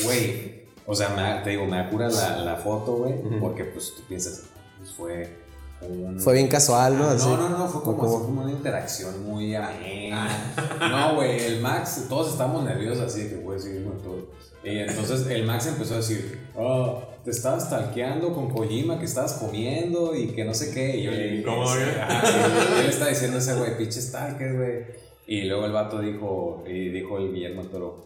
Güey, 0.04 0.65
o 0.86 0.96
sea, 0.96 1.10
me 1.10 1.44
te 1.44 1.52
digo, 1.52 1.66
me 1.66 1.78
da 1.78 1.90
cura 1.90 2.10
la, 2.10 2.38
la 2.40 2.56
foto, 2.56 2.94
güey, 2.98 3.14
porque 3.40 3.64
pues 3.66 3.94
tú 3.96 4.02
piensas, 4.08 4.44
pues 4.78 4.92
fue 4.92 5.46
un... 5.82 6.20
Fue 6.20 6.34
bien 6.34 6.48
casual, 6.48 6.98
¿no? 6.98 7.06
Así. 7.06 7.28
No, 7.28 7.38
no, 7.38 7.50
no, 7.50 7.68
fue 7.68 7.82
como, 7.84 7.98
como- 7.98 8.18
así 8.18 8.26
como 8.26 8.42
una 8.44 8.52
interacción 8.52 9.26
muy 9.26 9.54
amena. 9.56 10.30
No, 10.80 11.16
güey, 11.16 11.40
el 11.44 11.62
Max, 11.62 12.06
todos 12.10 12.32
estábamos 12.32 12.64
nerviosos 12.64 13.04
así 13.04 13.24
de 13.24 13.30
que, 13.30 13.36
güey, 13.38 13.60
seguimos 13.60 14.02
todo. 14.02 14.28
Y 14.64 14.80
entonces 14.80 15.28
el 15.28 15.46
Max 15.46 15.68
empezó 15.68 15.94
a 15.96 15.98
decir, 15.98 16.40
oh, 16.56 17.02
te 17.24 17.30
estabas 17.32 17.70
talqueando 17.70 18.34
con 18.34 18.50
Kojima, 18.50 18.98
que 19.00 19.06
estabas 19.06 19.34
comiendo 19.34 20.16
y 20.16 20.30
que 20.30 20.44
no 20.44 20.54
sé 20.56 20.74
qué. 20.74 20.98
Y 20.98 21.04
yo 21.04 21.12
le 21.12 21.28
dije, 21.32 21.44
¿Cómo, 21.44 21.68
"Sí". 21.68 21.78
güey? 21.80 22.80
Él 22.82 22.90
está 22.90 23.08
diciendo 23.08 23.38
a 23.38 23.40
ese 23.42 23.56
güey, 23.56 23.78
pinches 23.78 24.12
talques, 24.12 24.56
güey. 24.56 24.86
Y 25.28 25.44
luego 25.44 25.66
el 25.66 25.72
vato 25.72 26.00
dijo, 26.00 26.64
y 26.68 26.90
dijo 26.90 27.18
el 27.20 27.34
Guillermo 27.34 27.64
Toro, 27.64 28.06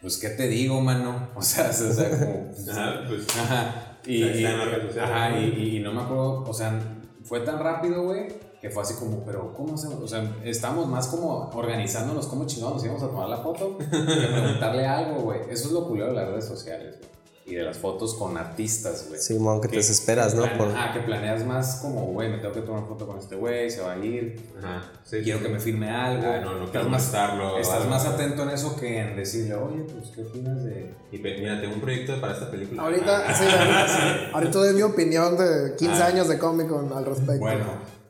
pues, 0.00 0.16
¿qué 0.18 0.30
te 0.30 0.48
digo, 0.48 0.80
mano? 0.80 1.28
O 1.36 1.42
sea, 1.42 1.70
o 1.70 1.72
sea 1.72 2.10
como... 2.10 2.50
Ajá, 2.70 3.04
pues. 3.08 3.26
Ajá. 3.38 3.98
Y, 4.06 4.22
Y, 4.24 4.40
y- 4.40 4.44
ajá, 4.46 5.30
¿no? 5.30 5.40
y, 5.40 5.44
y- 5.44 5.76
y 5.76 5.80
no 5.80 5.92
me 5.92 6.00
acuerdo, 6.02 6.42
o 6.44 6.54
sea, 6.54 6.78
fue 7.22 7.40
tan 7.40 7.58
rápido, 7.58 8.02
güey, 8.04 8.28
que 8.60 8.70
fue 8.70 8.82
así 8.82 8.94
como, 8.94 9.22
pero 9.24 9.52
¿cómo 9.54 9.74
hacemos? 9.74 10.00
O 10.00 10.08
sea, 10.08 10.24
estábamos 10.44 10.86
más 10.88 11.06
como 11.08 11.50
organizándonos, 11.54 12.26
¿cómo 12.26 12.46
chingados 12.46 12.76
nos 12.76 12.84
íbamos 12.84 13.02
a 13.02 13.08
tomar 13.08 13.28
la 13.28 13.36
foto? 13.38 13.76
Que 13.78 13.84
preguntarle 13.86 14.86
algo, 14.86 15.20
güey. 15.22 15.40
Eso 15.50 15.66
es 15.68 15.72
lo 15.72 15.86
culero 15.86 16.08
de 16.08 16.14
las 16.14 16.28
redes 16.28 16.46
sociales, 16.46 16.96
güey. 16.98 17.10
Y 17.50 17.54
de 17.56 17.64
las 17.64 17.78
fotos 17.78 18.14
con 18.14 18.36
artistas, 18.38 19.06
güey. 19.08 19.20
Simón, 19.20 19.60
que 19.60 19.66
te 19.66 19.74
desesperas, 19.76 20.36
¿no? 20.36 20.42
Por- 20.56 20.72
Ah, 20.76 20.92
que 20.94 21.00
planeas 21.00 21.44
más 21.44 21.80
como, 21.82 22.06
güey, 22.06 22.28
me 22.30 22.38
tengo 22.38 22.54
que 22.54 22.60
tomar 22.60 22.86
foto 22.86 23.08
con 23.08 23.18
este 23.18 23.34
güey, 23.34 23.68
se 23.68 23.80
va 23.80 23.94
a 23.94 23.98
ir, 23.98 24.40
Ajá. 24.56 24.84
Sí, 25.02 25.18
quiero 25.24 25.40
sí. 25.40 25.44
que 25.46 25.50
me 25.50 25.58
firme 25.58 25.90
algo. 25.90 26.22
Ah, 26.30 26.38
no, 26.40 26.50
no 26.52 26.64
Estás 26.66 26.70
quiero 26.70 26.88
más- 26.90 27.04
Estás 27.06 27.70
algo. 27.80 27.90
más 27.90 28.06
atento 28.06 28.42
en 28.44 28.50
eso 28.50 28.76
que 28.76 29.00
en 29.00 29.16
decirle, 29.16 29.54
oye, 29.56 29.82
pues, 29.82 30.10
¿qué 30.14 30.22
opinas 30.22 30.62
de...? 30.62 30.94
Y 31.10 31.18
mira, 31.18 31.60
tengo 31.60 31.74
un 31.74 31.80
proyecto 31.80 32.20
para 32.20 32.34
esta 32.34 32.48
película. 32.52 32.82
Ahorita, 32.84 33.24
Ah, 33.26 33.34
sí, 33.34 33.44
ahorita, 33.44 34.30
ahorita 34.32 34.58
doy 34.60 34.74
mi 34.74 34.82
opinión 34.82 35.36
de 35.36 35.74
15 35.76 36.02
años 36.04 36.28
de 36.28 36.38
Comic 36.38 36.68
Con 36.68 36.92
al 36.92 37.04
respecto. 37.04 37.40
Bueno, 37.40 37.64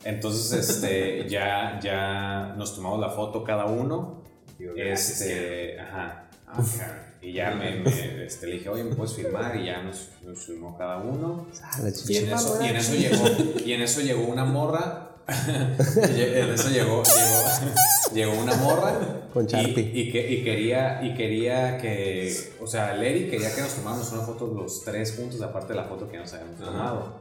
entonces 0.05 0.53
este, 0.69 1.27
ya, 1.31 1.81
ya 1.83 2.55
nos 2.59 2.75
tomamos 2.77 3.01
la 3.01 3.09
foto 3.09 3.43
cada 3.43 3.65
uno. 3.65 4.23
Digo, 4.59 4.75
Este, 4.77 5.81
ajá. 5.81 6.29
ajá. 6.47 7.07
Y 7.23 7.35
ya 7.35 7.51
me, 7.51 7.77
me, 7.81 8.25
este, 8.25 8.47
le 8.47 8.55
dije, 8.55 8.69
oye, 8.71 8.83
¿me 8.85 8.95
puedes 8.95 9.15
firmar? 9.15 9.55
Y 9.57 9.67
ya 9.67 9.83
nos, 9.83 10.09
nos 10.25 10.39
firmó 10.39 10.77
cada 10.79 10.99
uno. 10.99 11.47
Ah, 11.63 11.79
Y 12.09 12.17
en 12.17 12.33
eso, 12.33 12.59
y 12.63 12.67
en 12.67 12.77
eso 12.77 12.95
llegó, 12.95 13.25
y 13.65 13.73
en 13.73 13.83
eso 13.83 14.01
llegó 14.01 14.25
una 14.25 14.45
morra. 14.45 15.07
y 15.31 16.21
en 16.23 16.51
eso 16.51 16.71
llegó, 16.71 17.03
llegó, 17.05 18.15
llegó 18.15 18.43
una 18.43 18.55
morra. 18.57 18.95
Con 19.33 19.47
y, 19.49 19.61
y, 19.71 20.11
que, 20.11 20.33
y 20.33 20.43
quería, 20.43 21.03
y 21.05 21.15
quería 21.15 21.79
que, 21.79 22.55
o 22.61 22.67
sea, 22.67 22.95
Lady 22.97 23.29
quería 23.29 23.55
que 23.55 23.61
nos 23.61 23.75
tomáramos 23.75 24.11
una 24.13 24.23
foto 24.23 24.49
los 24.49 24.83
tres 24.83 25.15
juntos, 25.17 25.41
aparte 25.43 25.75
de 25.75 25.77
la 25.79 25.85
foto 25.85 26.09
que 26.11 26.19
nos 26.19 26.33
habíamos 26.33 26.61
Ajá. 26.61 26.71
tomado. 26.71 27.19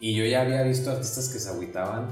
Y 0.00 0.14
yo 0.14 0.24
ya 0.24 0.42
había 0.42 0.62
visto 0.62 0.90
artistas 0.90 1.28
que 1.28 1.38
se 1.38 1.48
agüitaban, 1.50 2.06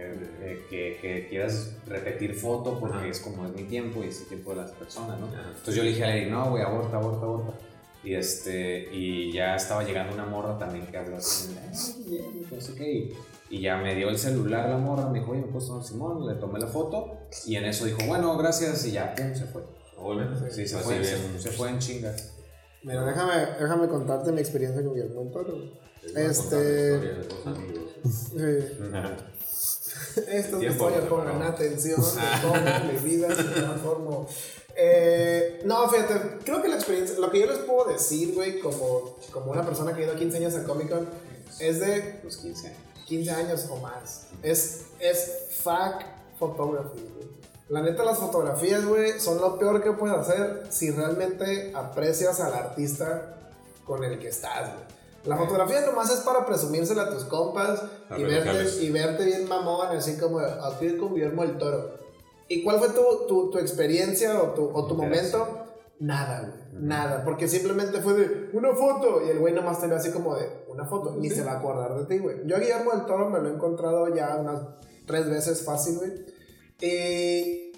eh, 0.00 0.30
eh, 0.40 0.66
que, 0.70 0.98
que 1.00 1.28
quieras 1.28 1.72
repetir 1.86 2.34
foto 2.34 2.78
porque 2.80 2.96
Ajá. 2.96 3.06
es 3.06 3.20
como 3.20 3.44
es 3.44 3.52
mi 3.52 3.64
tiempo 3.64 4.02
y 4.02 4.08
es 4.08 4.20
el 4.22 4.28
tiempo 4.28 4.50
de 4.50 4.62
las 4.62 4.70
personas, 4.72 5.20
¿no? 5.20 5.26
Ajá. 5.26 5.48
Entonces 5.48 5.74
yo 5.74 5.82
le 5.82 5.90
dije 5.90 6.04
a 6.04 6.08
Lady, 6.08 6.30
no, 6.30 6.50
güey, 6.50 6.62
aborta, 6.62 6.96
aborta, 6.96 7.24
aborta. 7.24 7.52
Y, 8.02 8.14
este, 8.14 8.88
y 8.94 9.30
ya 9.32 9.56
estaba 9.56 9.84
llegando 9.84 10.14
una 10.14 10.24
morra 10.24 10.56
también 10.56 10.86
que 10.86 10.96
habló 10.96 11.18
así, 11.18 11.54
no 12.50 12.60
sé 12.60 12.74
qué. 12.74 13.12
Y, 13.50 13.60
ya 13.60 13.76
me 13.76 13.94
dio 13.94 14.08
el 14.08 14.16
celular 14.18 14.70
la 14.70 14.78
morra, 14.78 15.10
me 15.10 15.18
dijo, 15.18 15.32
oye, 15.32 15.42
me 15.42 15.48
puedo 15.48 15.82
Simón, 15.82 16.26
le 16.26 16.34
tomé 16.36 16.60
la 16.60 16.68
foto. 16.68 17.18
Y 17.44 17.56
en 17.56 17.66
eso 17.66 17.84
dijo, 17.84 17.98
bueno, 18.06 18.38
gracias, 18.38 18.86
y 18.86 18.92
ya, 18.92 19.14
pum, 19.14 19.34
se 19.34 19.44
fue. 19.44 19.62
Sí, 20.50 20.66
se 20.66 20.76
Así 20.76 20.84
fue, 20.84 21.04
se, 21.04 21.38
se 21.38 21.50
fue 21.50 21.68
en 21.68 21.78
chingas. 21.78 22.32
Mira, 22.82 23.04
déjame, 23.04 23.34
déjame 23.60 23.88
contarte 23.88 24.32
mi 24.32 24.40
experiencia 24.40 24.82
con 24.82 24.94
Guillermo 24.94 25.20
del 25.20 25.32
Toro. 25.32 25.58
Este- 26.16 27.20
amigos. 27.44 27.90
Sí. 28.30 28.36
Estas 30.28 30.62
historias 30.62 31.04
pongan 31.04 31.42
atención 31.42 32.00
de 32.14 32.20
cómo 32.42 32.92
mi 32.92 32.98
vida 32.98 33.34
se 33.34 33.44
transformó. 33.44 34.26
Eh, 34.76 35.60
no, 35.64 35.88
fíjate, 35.88 36.38
creo 36.44 36.62
que 36.62 36.68
la 36.68 36.76
experiencia, 36.76 37.18
lo 37.18 37.30
que 37.30 37.40
yo 37.40 37.46
les 37.46 37.58
puedo 37.58 37.90
decir, 37.90 38.34
güey, 38.34 38.60
como, 38.60 39.16
como 39.32 39.52
una 39.52 39.64
persona 39.64 39.94
que 39.94 40.02
ha 40.02 40.06
ido 40.06 40.16
15 40.16 40.36
años 40.38 40.54
a 40.54 40.64
Comic 40.64 40.88
Con, 40.88 41.08
es 41.58 41.80
de 41.80 42.20
Los 42.24 42.38
15 42.38 42.68
años. 42.68 42.78
15 43.06 43.30
años 43.32 43.66
o 43.70 43.76
más. 43.76 44.26
Es, 44.42 44.82
es 45.00 45.48
fact 45.62 46.06
photography, 46.38 47.00
güey. 47.14 47.28
La 47.68 47.82
neta, 47.82 48.04
las 48.04 48.18
fotografías, 48.18 48.84
güey, 48.84 49.20
son 49.20 49.40
lo 49.40 49.58
peor 49.58 49.82
que 49.82 49.92
puedes 49.92 50.16
hacer 50.16 50.66
si 50.70 50.90
realmente 50.90 51.72
aprecias 51.74 52.40
al 52.40 52.54
artista 52.54 53.36
con 53.84 54.02
el 54.02 54.18
que 54.18 54.28
estás, 54.28 54.74
güey. 54.74 54.99
La 55.24 55.36
fotografía 55.36 55.82
nomás 55.82 56.10
es 56.10 56.20
para 56.20 56.46
presumírsela 56.46 57.02
a 57.02 57.10
tus 57.10 57.24
compas 57.24 57.82
A 58.08 58.18
y 58.18 58.24
ver, 58.24 58.44
verte, 58.44 58.82
y 58.82 58.90
verte 58.90 59.24
bien 59.24 59.48
mamón, 59.48 59.88
así 59.96 60.16
como 60.16 60.38
aquí 60.38 60.96
con 60.96 61.14
Guillermo 61.14 61.42
del 61.42 61.58
Toro. 61.58 61.94
¿Y 62.48 62.64
cuál 62.64 62.78
fue 62.78 62.88
tu, 62.88 63.26
tu, 63.28 63.50
tu 63.50 63.58
experiencia 63.58 64.42
o 64.42 64.50
tu, 64.54 64.70
o 64.72 64.86
tu 64.86 64.94
momento? 64.94 65.66
Nada, 66.00 66.40
güey. 66.40 66.82
Nada. 66.82 67.22
Porque 67.24 67.46
simplemente 67.46 68.00
fue 68.00 68.14
de 68.14 68.50
una 68.54 68.74
foto. 68.74 69.22
Y 69.24 69.28
el 69.28 69.38
güey 69.38 69.54
nomás 69.54 69.80
te 69.80 69.86
ve 69.86 69.94
así 69.94 70.10
como 70.10 70.34
de 70.34 70.64
una 70.68 70.86
foto. 70.86 71.14
Ni 71.16 71.28
se 71.28 71.44
va 71.44 71.52
a 71.52 71.58
acordar 71.58 71.94
de 71.94 72.06
ti, 72.06 72.18
güey. 72.18 72.38
Yo 72.46 72.56
a 72.56 72.58
Guillermo 72.58 72.92
del 72.92 73.04
Toro 73.04 73.28
me 73.28 73.38
lo 73.38 73.50
he 73.50 73.52
encontrado 73.52 74.12
ya 74.14 74.36
unas 74.36 74.62
tres 75.06 75.28
veces 75.28 75.62
fácil, 75.62 75.98
güey. 75.98 76.12
Y 76.80 77.69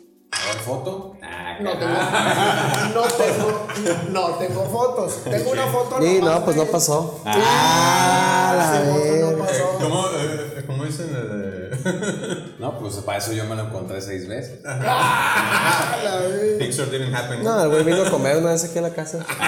Foto. 0.64 1.16
Ah, 1.22 1.57
no 1.61 1.70
tengo, 1.72 1.93
no 2.95 3.03
tengo, 3.03 3.66
no 4.11 4.28
tengo 4.36 4.64
fotos. 4.66 5.18
Tengo 5.24 5.51
una 5.51 5.66
foto. 5.66 5.97
Sí, 6.01 6.20
no, 6.22 6.45
pues 6.45 6.57
no 6.57 6.64
pasó. 6.66 7.20
Ah, 7.24 8.55
la 8.57 8.93
foto 8.93 9.30
no 9.32 9.45
pasó. 9.45 9.78
¿Cómo, 9.80 10.07
eh, 10.16 10.64
¿Cómo 10.66 10.84
dicen? 10.84 11.11
eh, 11.14 11.61
No, 12.58 12.78
pues 12.78 12.94
para 12.96 13.18
eso 13.18 13.32
yo 13.32 13.44
me 13.46 13.56
lo 13.56 13.62
encontré 13.66 14.00
seis 14.00 14.28
veces. 14.28 14.60
Ah. 14.64 16.20
Picture 16.58 16.86
didn't 16.90 17.14
happen. 17.14 17.42
No, 17.42 17.62
el 17.62 17.68
güey 17.70 17.84
vino 17.84 18.02
a 18.02 18.10
comer 18.10 18.36
una 18.36 18.50
vez 18.50 18.64
aquí 18.64 18.78
en 18.78 18.84
la 18.84 18.90
casa. 18.94 19.24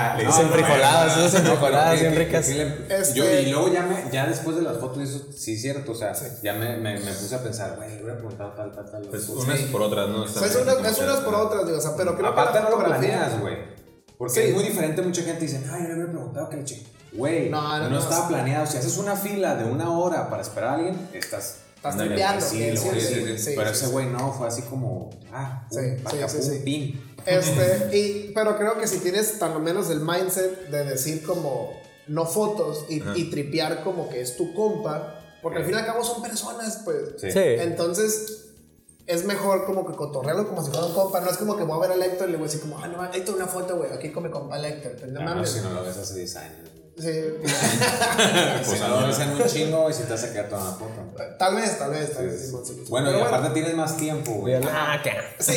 Ah, 0.00 0.14
Le 0.16 0.22
Esas 0.24 0.34
hice 0.36 0.42
enfrijoladas, 0.46 1.16
esas 1.18 1.34
enfrijoladas 1.40 2.00
bien 2.00 2.12
que- 2.12 2.18
que- 2.18 2.24
ricas. 2.24 2.48
Este- 2.48 3.14
yo, 3.14 3.24
y 3.24 3.46
luego 3.50 3.72
ya, 3.72 3.82
me, 3.82 4.10
ya 4.12 4.26
después 4.26 4.56
de 4.56 4.62
las 4.62 4.78
fotos, 4.78 5.02
eso 5.02 5.26
sí 5.36 5.54
es 5.54 5.60
cierto, 5.62 5.92
o 5.92 5.94
sea, 5.94 6.12
ya 6.42 6.54
me, 6.54 6.76
me, 6.76 6.98
me 6.98 7.10
puse 7.12 7.34
a 7.34 7.42
pensar, 7.42 7.74
güey, 7.76 7.90
le 7.90 8.02
hubiera 8.02 8.16
preguntado 8.16 8.52
tal, 8.52 8.72
tal, 8.72 8.90
tal. 8.90 9.02
Pues 9.02 9.28
unas 9.28 9.58
sí. 9.58 9.68
por 9.70 9.82
otras, 9.82 10.08
¿no? 10.08 10.22
O 10.22 10.28
sea, 10.28 10.46
es, 10.46 10.56
una- 10.56 10.88
es 10.88 10.98
unas 10.98 11.20
por 11.20 11.34
otras, 11.34 11.66
digo, 11.66 11.78
o 11.78 11.80
sea, 11.80 11.92
pero 11.96 12.16
creo 12.16 12.28
Aparte 12.28 12.58
que 12.58 12.64
la 12.64 12.70
no 12.70 12.76
lo 12.78 12.84
planeas, 12.84 13.40
güey. 13.40 13.56
Porque 14.16 14.34
Sí. 14.34 14.40
es 14.48 14.54
muy 14.54 14.64
diferente, 14.64 15.02
mucha 15.02 15.22
gente 15.22 15.40
dice, 15.42 15.62
ay, 15.70 15.82
yo 15.82 15.88
le 15.88 15.94
hubiera 15.94 16.10
preguntado 16.12 16.48
que 16.48 16.56
le 16.56 16.62
eché. 16.62 16.82
Güey, 17.12 17.48
No, 17.50 17.60
no, 17.60 17.84
no, 17.84 17.90
no, 17.90 17.98
estaba 17.98 18.28
planeado. 18.28 18.66
Si 18.66 18.76
haces 18.76 18.98
una 18.98 19.16
fila 19.16 19.56
de 19.56 19.64
una 19.64 19.90
hora 19.98 20.28
para 20.28 20.42
esperar 20.42 20.70
a 20.70 20.74
alguien, 20.74 21.08
estás... 21.12 21.58
Estás 21.76 21.96
tripeando, 21.96 22.44
sí, 22.44 22.76
sí, 22.76 22.88
lo 22.90 23.38
sí, 23.38 23.52
Pero 23.54 23.68
sí, 23.70 23.74
ese 23.76 23.86
sí. 23.86 23.92
güey 23.92 24.06
no, 24.06 24.32
fue 24.32 24.48
así 24.48 24.62
como, 24.62 25.10
ah, 25.32 25.64
pum, 25.70 25.78
Sí. 26.42 27.00
Este, 27.24 27.96
y, 27.96 28.32
pero 28.34 28.58
creo 28.58 28.78
que 28.78 28.88
si 28.88 28.98
tienes 28.98 29.38
tan 29.38 29.52
o 29.52 29.60
menos 29.60 29.88
el 29.90 30.00
mindset 30.00 30.70
de 30.70 30.84
decir 30.84 31.22
como 31.22 31.72
no 32.08 32.26
fotos 32.26 32.86
y, 32.88 33.00
y 33.14 33.30
tripear 33.30 33.84
como 33.84 34.08
que 34.08 34.20
es 34.20 34.36
tu 34.36 34.54
compa, 34.54 35.20
porque 35.40 35.58
al 35.58 35.64
fin 35.66 35.74
y 35.74 35.78
al 35.78 35.86
cabo 35.86 36.02
son 36.02 36.20
personas, 36.20 36.80
pues. 36.84 36.98
Sí. 37.20 37.28
Entonces, 37.38 38.46
es 39.06 39.24
mejor 39.24 39.64
como 39.64 39.86
que 39.86 39.94
cotorrearlo 39.94 40.48
como 40.48 40.64
si 40.64 40.70
fuera 40.72 40.84
un 40.86 40.94
compa. 40.94 41.20
No 41.20 41.30
es 41.30 41.36
como 41.36 41.56
que 41.56 41.62
voy 41.62 41.76
a 41.76 41.88
ver 41.88 42.02
a 42.02 42.04
Héctor 42.04 42.28
y 42.28 42.32
le 42.32 42.38
voy 42.38 42.48
a 42.48 42.50
decir 42.50 42.60
como, 42.60 42.78
ah, 42.78 42.88
no, 42.88 43.04
Héctor, 43.04 43.36
una 43.36 43.46
foto, 43.46 43.76
güey, 43.76 43.92
aquí 43.92 44.10
con 44.10 44.24
mi 44.24 44.30
compa 44.30 44.58
Héctor. 44.58 44.96
Pues 44.98 45.12
no 45.12 45.20
Ah, 45.20 45.24
no, 45.24 45.30
mames. 45.36 45.50
si 45.50 45.60
no 45.60 45.70
lo 45.70 45.84
ves 45.84 45.96
hace 45.96 46.14
10 46.16 46.36
años. 46.36 46.68
Sí, 47.00 47.04
si 48.64 48.80
no 48.80 49.00
lo 49.00 49.06
ves 49.06 49.18
en 49.20 49.30
un 49.30 49.44
chingo 49.44 49.88
y 49.88 49.92
si 49.92 50.02
te 50.02 50.10
vas 50.10 50.24
a 50.24 50.32
quedar 50.32 50.48
toda 50.48 50.62
una 50.62 50.72
foto. 50.72 50.92
tal 51.38 51.54
vez, 51.54 51.78
tal 51.78 51.90
vez, 51.90 52.12
tal 52.12 52.26
vez. 52.26 52.46
Simón, 52.46 52.66
Simón. 52.66 52.84
Bueno, 52.88 53.06
Pero 53.08 53.18
y 53.20 53.22
aparte 53.22 53.50
tienes 53.50 53.76
más 53.76 53.96
tiempo, 53.96 54.32
güey. 54.32 54.54
Ah, 54.54 55.00
¿qué? 55.02 55.12
Sí, 55.38 55.52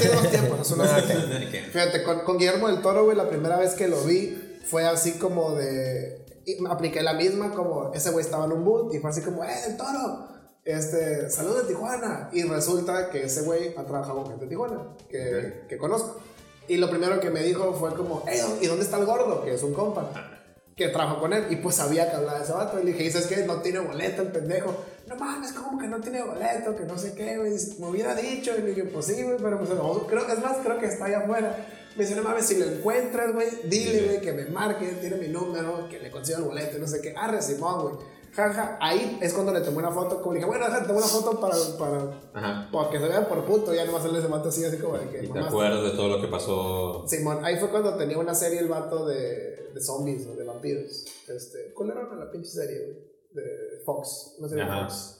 tiene 0.00 0.14
dos 0.16 0.30
tiempos, 0.30 0.60
es 0.60 0.70
una 0.70 0.84
Fíjate, 0.86 2.02
con, 2.02 2.20
con 2.20 2.38
Guillermo 2.38 2.68
del 2.68 2.80
Toro, 2.80 3.04
güey, 3.04 3.16
la 3.16 3.28
primera 3.28 3.58
vez 3.58 3.74
que 3.74 3.88
lo 3.88 4.02
vi 4.04 4.60
fue 4.70 4.86
así 4.86 5.12
como 5.18 5.54
de. 5.54 6.24
y 6.46 6.60
me 6.62 6.70
apliqué 6.70 7.02
la 7.02 7.12
misma, 7.12 7.52
como 7.52 7.92
ese 7.92 8.10
güey 8.10 8.24
estaba 8.24 8.46
en 8.46 8.52
un 8.52 8.64
boot 8.64 8.94
y 8.94 8.98
fue 8.98 9.10
así 9.10 9.20
como, 9.20 9.44
¡eh, 9.44 9.54
del 9.66 9.76
Toro! 9.76 10.28
Este, 10.64 11.28
salud 11.28 11.60
de 11.60 11.64
Tijuana. 11.68 12.30
Y 12.32 12.44
resulta 12.44 13.10
que 13.10 13.24
ese 13.24 13.42
güey 13.42 13.74
ha 13.76 13.82
trabajado 13.84 14.22
con 14.22 14.28
gente 14.28 14.44
de 14.44 14.48
Tijuana, 14.48 14.96
que, 15.10 15.64
que 15.68 15.76
conozco. 15.76 16.20
Y 16.68 16.76
lo 16.76 16.88
primero 16.88 17.18
que 17.20 17.28
me 17.30 17.42
dijo 17.42 17.74
fue 17.74 17.92
como, 17.94 18.22
"Ey, 18.26 18.40
¿y 18.60 18.66
dónde 18.68 18.84
está 18.84 18.96
el 18.96 19.04
gordo? 19.04 19.44
Que 19.44 19.54
es 19.54 19.62
un 19.64 19.74
compa. 19.74 20.31
Que 20.76 20.88
trabajó 20.88 21.20
con 21.20 21.32
él 21.32 21.46
y 21.50 21.56
pues 21.56 21.76
sabía 21.76 22.10
que 22.10 22.16
hablaba 22.16 22.38
de 22.38 22.44
ese 22.44 22.52
vato. 22.52 22.80
Y 22.80 22.84
le 22.84 22.92
dije, 22.92 23.10
¿sabes 23.10 23.26
qué? 23.26 23.44
No 23.44 23.60
tiene 23.60 23.80
boleto 23.80 24.22
el 24.22 24.28
pendejo. 24.28 24.74
No 25.06 25.16
mames, 25.16 25.52
¿cómo 25.52 25.78
que 25.78 25.86
no 25.86 26.00
tiene 26.00 26.22
boleto? 26.22 26.74
Que 26.76 26.84
no 26.84 26.96
sé 26.96 27.14
qué, 27.14 27.36
güey. 27.36 27.52
Me 27.78 27.86
hubiera 27.86 28.14
dicho. 28.14 28.52
Y 28.56 28.62
le 28.62 28.68
dije, 28.68 28.84
pues 28.84 29.06
sí, 29.06 29.22
güey, 29.22 29.36
pero 29.36 29.58
pues 29.58 29.70
no, 29.70 30.06
creo, 30.06 30.26
es 30.26 30.38
más, 30.40 30.58
creo 30.62 30.78
que 30.78 30.86
está 30.86 31.06
allá 31.06 31.18
afuera. 31.18 31.56
Me 31.96 32.04
dice, 32.04 32.16
no 32.16 32.22
mames, 32.22 32.46
si 32.46 32.56
lo 32.56 32.64
encuentras, 32.64 33.34
güey, 33.34 33.48
dile, 33.64 34.06
güey, 34.06 34.20
que 34.22 34.32
me 34.32 34.46
marque, 34.46 34.86
tiene 35.00 35.16
mi 35.16 35.28
número, 35.28 35.88
que 35.90 35.98
le 35.98 36.10
consiga 36.10 36.38
el 36.38 36.44
boleto, 36.44 36.78
no 36.78 36.86
sé 36.86 37.02
qué. 37.02 37.12
Arre, 37.14 37.42
Simón, 37.42 37.82
güey. 37.82 37.94
Jaja, 38.34 38.78
ahí 38.80 39.18
es 39.20 39.34
cuando 39.34 39.52
le 39.52 39.60
tomé 39.60 39.78
una 39.78 39.90
foto, 39.90 40.22
como 40.22 40.32
le 40.32 40.38
dije, 40.38 40.48
bueno, 40.48 40.64
déjate, 40.64 40.86
tomé 40.86 40.98
una 40.98 41.06
foto 41.06 41.38
para, 41.38 41.54
para, 41.78 42.70
para 42.70 42.90
que 42.90 42.98
se 42.98 43.06
vea 43.06 43.28
por 43.28 43.44
puto. 43.44 43.74
Ya 43.74 43.84
nomás 43.84 44.04
él 44.06 44.16
ese 44.16 44.26
vato 44.26 44.48
así, 44.48 44.64
así 44.64 44.78
como 44.78 44.96
de 44.96 45.08
que. 45.10 45.24
Y 45.24 45.28
te 45.28 45.38
acuerdas 45.38 45.82
de 45.84 45.90
todo 45.90 46.08
lo 46.08 46.20
que 46.20 46.28
pasó. 46.28 47.04
Simón, 47.06 47.44
ahí 47.44 47.58
fue 47.58 47.68
cuando 47.68 47.94
tenía 47.96 48.16
una 48.16 48.34
serie 48.34 48.60
el 48.60 48.68
vato 48.68 49.06
de, 49.06 49.70
de 49.74 49.80
zombies 49.82 50.26
o 50.26 50.34
de 50.34 50.44
vampiros. 50.44 51.04
Este, 51.28 51.74
¿Cuál 51.74 51.90
era 51.90 52.14
la 52.14 52.30
pinche 52.30 52.50
serie, 52.50 52.78
güey? 52.80 53.12
De 53.32 53.82
Fox, 53.84 54.36
no 54.38 54.48
sé 54.48 54.54
de 54.54 54.62
Ajá. 54.62 54.88
Fox. 54.88 55.18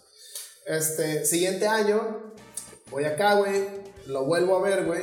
Este, 0.64 1.26
siguiente 1.26 1.66
año, 1.66 2.32
voy 2.90 3.04
acá, 3.04 3.34
güey, 3.34 3.62
lo 4.06 4.24
vuelvo 4.24 4.56
a 4.56 4.62
ver, 4.62 4.84
güey, 4.86 5.02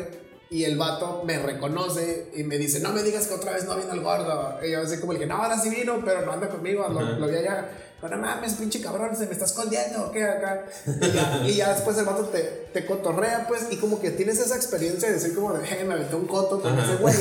y 0.49 0.64
el 0.64 0.78
vato 0.78 1.24
me 1.26 1.38
reconoce 1.38 2.32
y 2.34 2.43
me 2.43 2.57
dice, 2.57 2.80
no 2.80 2.91
me 2.93 3.03
digas 3.03 3.28
que 3.28 3.36
otra 3.36 3.51
vez 3.53 3.66
no 3.66 3.76
vino 3.76 3.93
el 3.93 4.01
gordo. 4.01 4.57
Y 4.66 4.72
yo 4.72 4.82
así 4.82 4.99
como 4.99 5.14
le 5.14 5.20
dije, 5.20 5.30
no, 5.30 5.36
ahora 5.36 5.60
sí 5.60 5.70
vino, 5.70 6.01
pero 6.03 6.26
no 6.26 6.32
anda 6.32 6.49
conmigo, 6.49 6.88
lo 6.88 7.28
vi 7.28 7.36
allá. 7.36 7.70
Pero 8.01 8.15
no 8.15 8.21
mames, 8.21 8.53
pinche 8.53 8.81
cabrón, 8.81 9.15
se 9.15 9.25
me 9.25 9.33
está 9.33 9.45
escondiendo, 9.45 10.07
¿o 10.07 10.11
¿qué 10.11 10.23
acá? 10.23 10.63
Y 11.01 11.11
ya, 11.11 11.41
y 11.47 11.53
ya 11.55 11.73
después 11.73 11.97
el 11.97 12.05
vato 12.05 12.23
te, 12.25 12.39
te 12.73 12.85
cotorrea, 12.85 13.45
pues, 13.47 13.63
y 13.71 13.75
como 13.77 13.99
que 13.99 14.11
tienes 14.11 14.39
esa 14.39 14.55
experiencia 14.55 15.09
de 15.09 15.15
decir 15.15 15.35
como 15.35 15.53
de, 15.53 15.65
hey, 15.67 15.83
me 15.85 15.93
aventé 15.95 16.15
un 16.15 16.25
coto 16.27 16.61
con 16.61 16.77
Ajá. 16.79 16.85
ese 16.93 16.95
güey. 17.01 17.15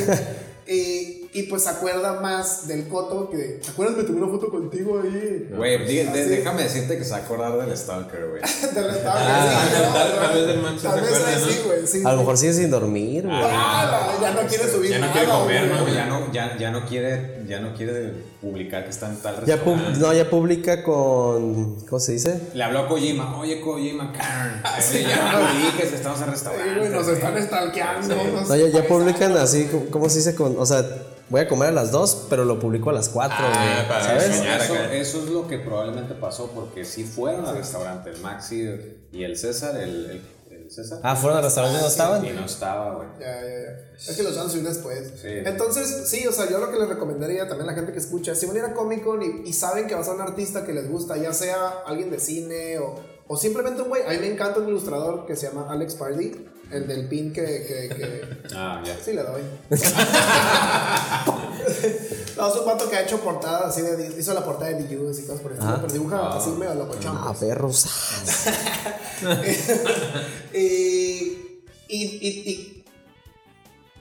Y 0.66 1.14
y 1.30 1.42
pues 1.44 1.64
se 1.64 1.68
acuerda 1.70 2.20
más 2.20 2.66
del 2.66 2.88
coto 2.88 3.28
que. 3.30 3.60
¿Te 3.62 3.70
acuerdas? 3.70 3.96
Me 3.98 4.04
tomé 4.04 4.22
una 4.22 4.32
foto 4.32 4.50
contigo 4.50 5.00
ahí. 5.02 5.46
Güey, 5.54 5.86
de- 5.86 6.26
déjame 6.26 6.62
decirte 6.62 6.96
que 6.96 7.04
se 7.04 7.10
va 7.10 7.18
a 7.18 7.20
acordar 7.20 7.58
del 7.58 7.76
Stalker, 7.76 8.28
güey. 8.28 8.42
Del 8.74 8.84
restaurante, 8.84 9.04
Ah, 9.04 9.68
sí, 9.70 9.82
no, 9.82 9.92
tal- 9.94 10.34
vez 10.34 10.46
del 10.46 10.62
Max 10.62 10.82
Tal 10.82 11.00
vez 11.02 11.12
sí, 11.46 11.60
güey. 11.66 11.86
Sí, 11.86 12.02
A 12.04 12.12
lo 12.12 12.18
mejor 12.18 12.38
sigue 12.38 12.54
sin 12.54 12.70
dormir, 12.70 13.24
güey. 13.26 13.38
Ah, 13.42 14.10
no, 14.16 14.22
ya 14.22 14.30
no 14.42 14.48
quiere 14.48 14.68
subir 14.70 14.90
ya 14.90 14.98
no 14.98 15.06
nada, 15.06 15.12
quiere 15.12 15.28
comer. 15.28 15.66
No, 15.68 15.88
ya 15.88 16.06
no, 16.06 16.32
ya, 16.32 16.56
ya 16.58 16.70
no 16.70 16.86
quiere, 16.86 17.38
ya 17.49 17.61
no 17.61 17.74
quiere 17.74 18.12
publicar 18.40 18.84
que 18.84 18.90
está 18.90 19.09
en 19.09 19.16
tal 19.16 19.44
Ya 19.46 19.57
no, 19.99 20.12
ya 20.12 20.28
publica 20.30 20.82
con. 20.82 21.76
¿Cómo 21.88 21.99
se 22.01 22.12
dice? 22.12 22.40
Le 22.55 22.62
habló 22.62 22.80
a 22.80 22.88
Kojima, 22.88 23.36
oye 23.38 23.61
Kojima, 23.61 24.12
Karen, 24.12 24.62
oye, 24.90 25.03
ya 25.03 25.32
no 25.32 25.49
publiques 25.49 25.88
que 25.90 25.96
estamos 25.96 26.18
en 26.20 26.24
Sí, 26.26 26.30
restaurante. 26.30 26.88
nos 26.90 27.09
están 27.09 27.42
stalkeando. 27.42 28.14
nos- 28.14 28.49
No, 28.49 28.57
ya, 28.57 28.68
ya 28.68 28.86
publican 28.86 29.36
así, 29.36 29.64
¿cómo- 29.70 29.86
¿cómo 29.90 30.09
se 30.09 30.18
dice? 30.18 30.34
Con, 30.34 30.57
o 30.59 30.66
sea, 30.66 30.84
voy 31.30 31.40
a 31.42 31.49
comer 31.49 31.68
a 31.68 31.72
las 31.72 31.90
2, 31.92 32.26
pero 32.30 32.44
lo 32.44 32.59
publico 32.59 32.90
a 32.90 32.92
las 32.92 33.09
4, 33.09 33.36
Ah, 33.40 33.84
para 33.88 34.05
¿sabes? 34.05 34.24
enseñar. 34.26 34.61
Eso, 34.92 35.18
es 35.24 35.30
lo 35.30 35.46
que 35.49 35.59
probablemente 35.59 36.14
pasó 36.14 36.51
porque 36.55 36.84
sí 36.84 37.05
fueron 37.05 37.46
al 37.46 37.57
restaurante, 37.57 38.11
el 38.11 38.18
Maxi 38.20 38.68
y 39.12 39.24
el 39.24 39.36
César, 39.36 39.76
el 39.76 40.20
César. 40.70 41.00
Ah, 41.02 41.16
fueron 41.16 41.38
al 41.38 41.44
restaurante 41.44 41.78
y 41.78 41.82
no 41.82 41.88
estaban. 41.88 42.24
Y 42.24 42.30
no 42.30 42.44
estaba, 42.44 42.94
güey. 42.96 43.08
Ya, 43.20 43.40
ya, 43.40 43.48
ya. 43.48 43.78
Es 44.10 44.16
que 44.16 44.22
los 44.22 44.36
van 44.36 44.46
a 44.46 44.50
subir 44.50 44.64
después. 44.68 45.12
Sí. 45.20 45.28
Entonces, 45.28 46.08
sí, 46.08 46.26
o 46.26 46.32
sea, 46.32 46.48
yo 46.48 46.58
lo 46.58 46.70
que 46.70 46.78
les 46.78 46.88
recomendaría 46.88 47.48
también 47.48 47.68
a 47.68 47.72
la 47.72 47.76
gente 47.76 47.92
que 47.92 47.98
escucha, 47.98 48.34
si 48.34 48.46
van 48.46 48.56
a 48.56 48.58
ir 48.60 48.64
a 48.66 48.74
Comic 48.74 49.02
Con 49.04 49.22
y, 49.22 49.48
y 49.48 49.52
saben 49.52 49.86
que 49.86 49.94
va 49.94 50.00
a 50.00 50.04
ser 50.04 50.14
un 50.14 50.20
artista 50.20 50.64
que 50.64 50.72
les 50.72 50.88
gusta, 50.88 51.16
ya 51.16 51.32
sea 51.32 51.68
alguien 51.86 52.10
de 52.10 52.20
cine 52.20 52.78
o, 52.78 52.94
o 53.26 53.36
simplemente 53.36 53.82
un 53.82 53.88
güey, 53.88 54.02
a 54.04 54.10
mí 54.10 54.18
me 54.18 54.28
encanta 54.32 54.60
un 54.60 54.68
ilustrador 54.68 55.26
que 55.26 55.36
se 55.36 55.48
llama 55.48 55.66
Alex 55.70 55.94
Pardy, 55.94 56.46
el 56.70 56.86
del 56.86 57.08
pin 57.08 57.32
que... 57.32 57.42
que, 57.42 57.94
que 57.96 58.38
Ah, 58.54 58.82
ya. 58.84 58.96
sí, 59.02 59.12
le 59.12 59.22
doy. 59.22 59.42
no, 62.39 62.49
es 62.49 62.55
un 62.55 62.66
vato 62.66 62.89
que 62.89 62.97
ha 62.97 63.03
hecho 63.03 63.20
portadas 63.20 63.66
así 63.66 63.82
de... 63.82 64.14
Hizo 64.18 64.32
la 64.32 64.45
portada 64.45 64.70
de 64.70 64.84
Juice 64.84 65.22
y 65.22 65.26
cosas 65.26 65.41
por 65.41 65.53
el 65.53 65.59
estilo, 65.59 65.76
pero 65.80 65.93
dibuja 65.93 66.36
así 66.36 66.51
medio 66.51 66.74
locochón. 66.74 67.18
Ah, 67.20 67.34
perros. 67.39 67.86
y, 70.55 71.36
y 71.89 72.77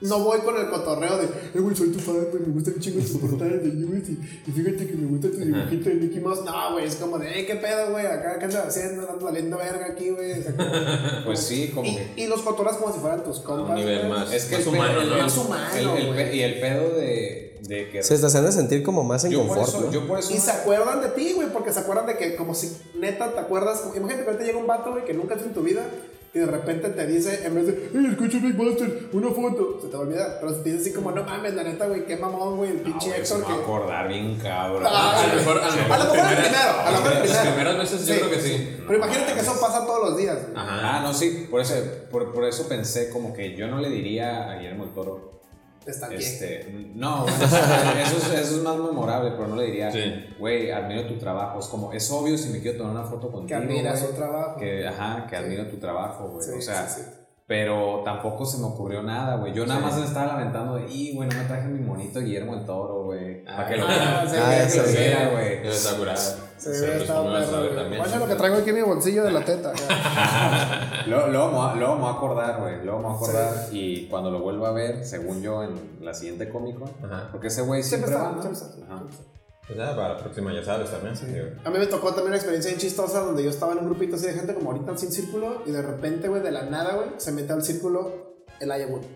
no 0.00 0.20
voy 0.20 0.38
con 0.40 0.56
el 0.56 0.68
cotorreo 0.70 1.16
de, 1.18 1.24
eh, 1.24 1.58
güey, 1.60 1.74
soy 1.74 1.88
tu 1.90 1.98
fan, 1.98 2.16
güey, 2.30 2.42
me 2.46 2.52
gusta 2.52 2.70
el 2.70 2.78
chingo 2.80 3.00
tu 3.04 3.18
portada 3.26 3.50
de 3.50 3.66
Lewis 3.68 4.08
y, 4.08 4.12
y 4.48 4.52
fíjate 4.52 4.86
que 4.86 4.94
me 4.94 5.08
gusta 5.08 5.28
tu 5.30 5.38
dibujito 5.38 5.88
de 5.88 5.94
Mickey 5.96 6.20
Mouse. 6.20 6.44
No, 6.44 6.72
güey, 6.72 6.86
es 6.86 6.96
como 6.96 7.18
de, 7.18 7.40
eh, 7.40 7.46
qué 7.46 7.56
pedo, 7.56 7.90
güey, 7.90 8.06
acá, 8.06 8.38
¿qué 8.38 8.44
andas 8.44 8.66
haciendo? 8.68 9.02
Andas 9.02 9.20
valiendo 9.22 9.56
verga 9.58 9.86
aquí, 9.86 10.10
güey. 10.10 10.38
O 10.38 10.42
sea, 10.42 10.56
como- 10.56 10.68
Pues 11.24 11.40
sí, 11.40 11.70
como 11.74 11.88
y, 11.90 11.96
que. 11.96 12.12
y 12.22 12.26
los 12.26 12.42
cotorras 12.42 12.76
como 12.76 12.92
si 12.94 13.00
fueran 13.00 13.24
tus 13.24 13.40
A 13.40 13.44
compas. 13.44 13.70
un 13.70 13.74
nivel 13.76 13.98
güey. 14.06 14.10
más, 14.10 14.32
Es 14.32 14.44
que 14.44 14.56
más 14.58 14.66
el 14.66 14.74
humano, 14.74 15.00
pedo, 15.00 15.10
¿no? 15.16 15.22
Más 15.22 15.36
humano, 15.38 15.96
el- 15.96 16.18
el 16.18 16.34
y 16.34 16.42
el 16.42 16.60
pedo 16.60 16.90
de, 16.96 17.58
de 17.62 17.90
que. 17.90 18.02
Se 18.02 18.14
hacen 18.14 18.52
sentir 18.52 18.82
como 18.82 19.02
más 19.04 19.24
en 19.24 19.32
yo, 19.32 19.40
por 19.46 19.56
confort, 19.58 19.68
eso, 19.68 19.80
¿no? 19.86 19.92
yo 19.92 20.06
por 20.06 20.18
eso. 20.20 20.32
Y 20.32 20.38
se 20.38 20.50
acuerdan 20.50 21.00
de 21.00 21.08
ti, 21.08 21.32
güey, 21.34 21.48
porque 21.52 21.72
se 21.72 21.80
acuerdan 21.80 22.06
de 22.06 22.16
que, 22.16 22.36
como 22.36 22.54
si 22.54 22.70
neta 22.98 23.32
te 23.32 23.40
acuerdas. 23.40 23.82
Imagínate 23.96 24.22
que 24.22 24.30
ahorita 24.30 24.44
llega 24.44 24.58
un 24.58 24.66
vato, 24.66 24.92
güey, 24.92 25.04
que 25.04 25.12
nunca 25.14 25.34
has 25.34 25.42
visto 25.42 25.48
en 25.48 25.54
tu 25.54 25.62
vida. 25.68 25.82
Y 26.34 26.40
de 26.40 26.46
repente 26.46 26.90
te 26.90 27.06
dice, 27.06 27.46
en 27.46 27.54
vez 27.54 27.66
de, 27.66 27.90
hey, 27.92 28.06
escucha 28.10 28.38
Big 28.38 28.54
Buster, 28.54 29.08
una 29.12 29.30
foto, 29.30 29.78
se 29.80 29.88
te 29.88 29.96
va 29.96 30.02
a 30.02 30.06
olvidar. 30.06 30.36
Pero 30.40 30.54
si 30.54 30.62
te 30.62 30.70
dice 30.72 30.82
así 30.82 30.92
como, 30.92 31.10
no 31.10 31.24
mames, 31.24 31.54
la 31.54 31.62
neta, 31.64 31.86
güey, 31.86 32.04
qué 32.04 32.16
mamón, 32.18 32.58
güey, 32.58 32.70
el 32.72 32.78
Ah, 32.80 32.84
pinche 32.84 33.16
Héctor 33.16 33.42
a 33.42 33.46
que. 33.46 33.52
acordar 33.54 34.08
bien 34.08 34.36
cabrón. 34.38 34.82
Ah, 34.86 35.18
A 35.22 35.26
lo 35.26 35.34
mejor, 35.36 35.58
a 35.58 35.66
lo 35.66 35.72
A 35.72 35.76
mejor, 35.76 35.98
lo 35.98 36.04
mejor 36.14 36.28
el 36.30 36.36
primero, 36.36 36.70
a 36.84 36.90
lo 36.90 36.98
mejor 36.98 37.12
el 37.12 37.18
Las 37.18 37.38
primero. 37.38 37.54
primeras 37.56 37.78
veces 37.78 38.06
yo 38.06 38.14
creo 38.16 38.30
que 38.30 38.40
sí. 38.40 38.76
Pero 38.86 38.98
imagínate 38.98 39.32
que 39.32 39.40
eso 39.40 39.60
pasa 39.60 39.86
todos 39.86 40.10
los 40.10 40.18
días. 40.18 40.36
güey. 40.42 40.52
Ah, 40.56 41.00
no, 41.02 41.14
sí, 41.14 41.46
por 41.50 41.60
eso, 41.62 41.74
por, 42.10 42.32
por 42.34 42.44
eso 42.44 42.68
pensé 42.68 43.08
como 43.10 43.32
que 43.32 43.56
yo 43.56 43.66
no 43.66 43.80
le 43.80 43.88
diría 43.88 44.50
a 44.50 44.56
Guillermo 44.58 44.84
el 44.84 44.90
Toro. 44.90 45.37
Este, 46.18 46.90
no, 46.94 47.22
bueno, 47.22 47.36
eso, 48.02 48.16
es, 48.18 48.24
eso 48.40 48.56
es 48.56 48.62
más 48.62 48.76
memorable, 48.76 49.30
pero 49.32 49.48
no 49.48 49.56
le 49.56 49.64
diría, 49.66 49.90
Sí. 49.90 50.26
güey, 50.38 50.70
admiro 50.70 51.06
tu 51.06 51.18
trabajo. 51.18 51.58
Es 51.58 51.66
como, 51.66 51.92
es 51.92 52.10
obvio 52.10 52.36
si 52.36 52.50
me 52.50 52.60
quiero 52.60 52.78
tomar 52.78 52.92
una 52.92 53.04
foto 53.04 53.30
contigo. 53.30 53.46
Que 53.46 53.54
admiras 53.66 54.00
güey, 54.00 54.12
su 54.12 54.16
trabajo. 54.18 54.56
Que, 54.58 54.86
ajá, 54.86 55.26
que 55.28 55.36
admiro 55.36 55.66
tu 55.66 55.76
trabajo, 55.78 56.28
güey. 56.28 56.44
Sí, 56.44 56.52
o 56.58 56.60
sea, 56.62 56.88
sí, 56.88 57.02
sí. 57.02 57.10
pero 57.46 58.02
tampoco 58.04 58.44
se 58.44 58.58
me 58.58 58.64
ocurrió 58.66 59.02
nada, 59.02 59.36
güey. 59.36 59.52
Yo 59.54 59.66
nada 59.66 59.80
más 59.80 59.96
me 59.98 60.04
estaba 60.04 60.26
lamentando 60.38 60.76
de, 60.76 60.86
y, 60.90 61.14
güey, 61.14 61.28
no 61.28 61.36
me 61.36 61.44
traje 61.44 61.68
mi 61.68 61.80
monito 61.80 62.20
Guillermo 62.20 62.54
el 62.54 62.64
Toro, 62.66 63.04
güey. 63.04 63.44
Para 63.44 63.66
que 63.68 63.76
lo 63.76 63.86
sí, 63.88 63.94
sí, 64.68 64.80
sí. 64.84 64.96
viera, 64.96 65.30
güey. 65.30 65.60
Se 66.58 66.70
ve 66.70 66.96
estado 67.02 67.24
perro. 67.32 67.96
Guacha 67.96 68.18
lo 68.18 68.26
que 68.26 68.34
traigo 68.34 68.56
aquí 68.56 68.70
en 68.70 68.76
mi 68.76 68.82
bolsillo 68.82 69.24
de 69.24 69.30
la 69.32 69.44
teta. 69.44 69.72
Luego, 71.06 71.28
luego, 71.28 71.46
me 71.48 71.54
voy 71.56 71.70
a- 71.70 71.74
luego 71.76 71.94
me 71.94 72.00
voy 72.02 72.10
a 72.10 72.12
acordar, 72.14 72.60
güey. 72.60 72.84
Luego 72.84 72.98
me 72.98 73.04
voy 73.04 73.12
a 73.12 73.16
acordar. 73.16 73.66
Y 73.72 74.06
cuando 74.08 74.30
lo 74.30 74.40
vuelva 74.40 74.68
a 74.68 74.72
ver, 74.72 75.04
según 75.04 75.40
yo, 75.42 75.62
en 75.62 75.98
la 76.00 76.12
siguiente 76.14 76.48
cómico. 76.48 76.84
Ajá. 77.04 77.28
Porque 77.32 77.46
ese 77.48 77.62
güey 77.62 77.82
Siempre 77.82 78.10
siempre, 78.10 78.26
está, 78.26 78.30
va, 78.30 78.36
¿no? 78.50 78.54
siempre 78.56 78.80
está. 78.80 78.94
Ajá. 78.94 79.02
Pues 79.66 79.78
ya, 79.78 79.94
para 79.96 80.08
la 80.14 80.16
próxima 80.18 80.52
ya 80.54 80.64
sabes 80.64 80.90
también. 80.90 81.14
digo. 81.14 81.46
A 81.64 81.70
mí 81.70 81.78
me 81.78 81.86
tocó 81.86 82.08
también 82.08 82.28
una 82.28 82.36
experiencia 82.36 82.70
bien 82.70 82.80
chistosa 82.80 83.20
donde 83.20 83.44
yo 83.44 83.50
estaba 83.50 83.72
en 83.72 83.78
un 83.78 83.84
grupito 83.86 84.16
así 84.16 84.26
de 84.26 84.32
gente 84.32 84.54
como 84.54 84.70
ahorita 84.72 84.96
sin 84.96 85.12
círculo 85.12 85.62
y 85.66 85.70
de 85.72 85.82
repente, 85.82 86.28
güey, 86.28 86.40
de 86.42 86.50
la 86.50 86.62
nada, 86.62 86.94
güey, 86.94 87.08
se 87.18 87.32
mete 87.32 87.52
al 87.52 87.62
círculo 87.62 88.34
el 88.60 88.70
Ayahuasca. 88.70 89.06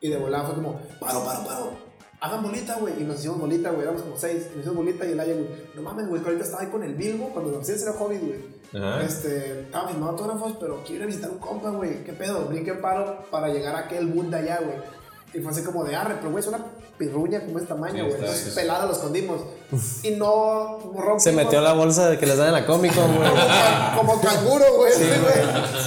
Y 0.00 0.08
de 0.10 0.18
volada 0.18 0.44
fue 0.44 0.54
como, 0.56 0.78
paro, 1.00 1.24
paro, 1.24 1.44
paro. 1.46 1.70
Hagan 2.20 2.42
bolita, 2.42 2.76
güey. 2.80 2.94
Y 3.00 3.04
nos 3.04 3.18
hicimos 3.18 3.38
bolita, 3.38 3.70
güey. 3.70 3.82
Éramos 3.82 4.02
como 4.02 4.16
seis. 4.16 4.44
Y 4.46 4.56
nos 4.56 4.58
hicimos 4.66 4.76
bolita 4.76 5.04
y 5.06 5.12
el 5.12 5.20
Ayahuasca. 5.20 5.54
No 5.74 5.82
mames, 5.82 6.08
güey, 6.08 6.22
que 6.22 6.28
ahorita 6.28 6.44
estaba 6.44 6.62
ahí 6.62 6.68
con 6.68 6.82
el 6.82 6.94
Bilbo 6.94 7.28
cuando 7.30 7.58
recién 7.58 7.78
era 7.80 7.92
hobby, 7.92 8.18
güey. 8.18 8.54
Este, 9.04 9.60
estaba 9.60 9.88
firmando 9.88 10.10
autógrafos, 10.12 10.56
pero 10.58 10.82
quiero 10.84 10.96
ir 10.96 11.02
a 11.02 11.06
visitar 11.06 11.30
un 11.30 11.38
compa, 11.38 11.70
güey. 11.70 12.02
¿Qué 12.02 12.12
pedo? 12.12 12.46
Brinque 12.46 12.74
paro 12.74 13.24
para 13.30 13.48
llegar 13.48 13.76
a 13.76 13.80
aquel 13.80 14.06
boot 14.06 14.26
de 14.30 14.36
allá, 14.38 14.60
güey. 14.64 14.76
Y 15.34 15.40
fue 15.40 15.52
así 15.52 15.62
como 15.62 15.84
de 15.84 15.94
arre, 15.94 16.14
pero 16.18 16.30
güey, 16.30 16.42
es 16.42 16.48
una 16.48 16.58
pirruña 16.96 17.40
como 17.44 17.58
este 17.58 17.68
tamaño, 17.68 18.06
güey. 18.06 18.16
sí. 18.34 18.50
pelada 18.54 18.86
lo 18.86 18.92
escondimos. 18.92 19.42
Y 20.02 20.12
no 20.12 20.78
rompimos. 20.94 21.22
Se 21.22 21.32
metió 21.32 21.60
la 21.60 21.72
bolsa 21.72 22.08
de 22.08 22.18
que 22.18 22.26
les 22.26 22.36
dan 22.38 22.48
en 22.48 22.52
la 22.54 22.66
Comic 22.66 22.94
Con, 22.94 23.16
güey. 23.16 23.28
Como, 23.96 24.12
como 24.12 24.20
canguro, 24.22 24.64
güey. 24.76 24.92
sí, 24.92 25.04
güey. 25.04 25.84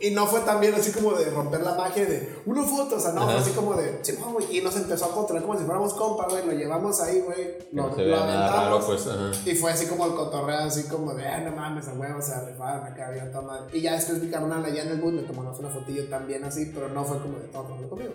Y 0.00 0.10
no 0.10 0.26
fue 0.26 0.40
también 0.40 0.74
así 0.74 0.92
como 0.92 1.12
de 1.12 1.30
romper 1.30 1.62
la 1.62 1.74
magia 1.74 2.06
de 2.06 2.36
una 2.46 2.62
foto, 2.62 2.96
o 2.96 3.00
sea, 3.00 3.12
no, 3.12 3.24
fue 3.24 3.34
así 3.34 3.50
como 3.50 3.74
de, 3.74 3.98
sí. 4.02 4.16
Y 4.50 4.60
nos 4.60 4.76
empezó 4.76 5.06
a 5.06 5.12
controlar 5.12 5.44
como 5.44 5.58
si 5.58 5.64
fuéramos 5.64 5.94
compa, 5.94 6.26
güey. 6.28 6.46
Lo 6.46 6.52
llevamos 6.52 7.00
ahí, 7.00 7.20
güey. 7.20 7.58
Lo, 7.72 7.88
no 7.88 7.94
se 7.94 8.02
lo 8.04 8.16
nada 8.16 8.48
raro, 8.48 8.76
aventamos. 8.76 8.84
pues. 8.86 9.06
Ajá. 9.06 9.30
Y 9.44 9.54
fue 9.54 9.72
así 9.72 9.86
como 9.86 10.06
el 10.06 10.14
cotorreo, 10.14 10.58
así 10.60 10.84
como 10.84 11.14
de, 11.14 11.26
ah, 11.26 11.40
no 11.40 11.56
mames, 11.56 11.88
a 11.88 11.94
huevo, 11.94 12.22
se 12.22 12.38
rifaron 12.46 12.86
acá, 12.86 13.10
bien 13.10 13.32
toma. 13.32 13.66
Y 13.72 13.80
ya 13.80 13.94
después 13.94 14.22
mi 14.22 14.30
carnal 14.30 14.64
allá 14.64 14.82
en 14.82 14.88
el 14.90 15.00
bus 15.00 15.12
me 15.12 15.22
tomamos 15.22 15.58
una 15.58 15.68
fotillo 15.68 16.08
también 16.08 16.44
así, 16.44 16.70
pero 16.74 16.88
no 16.88 17.04
fue 17.04 17.18
como 17.18 17.38
de 17.38 17.48
todo 17.48 17.64
conmigo. 17.64 18.14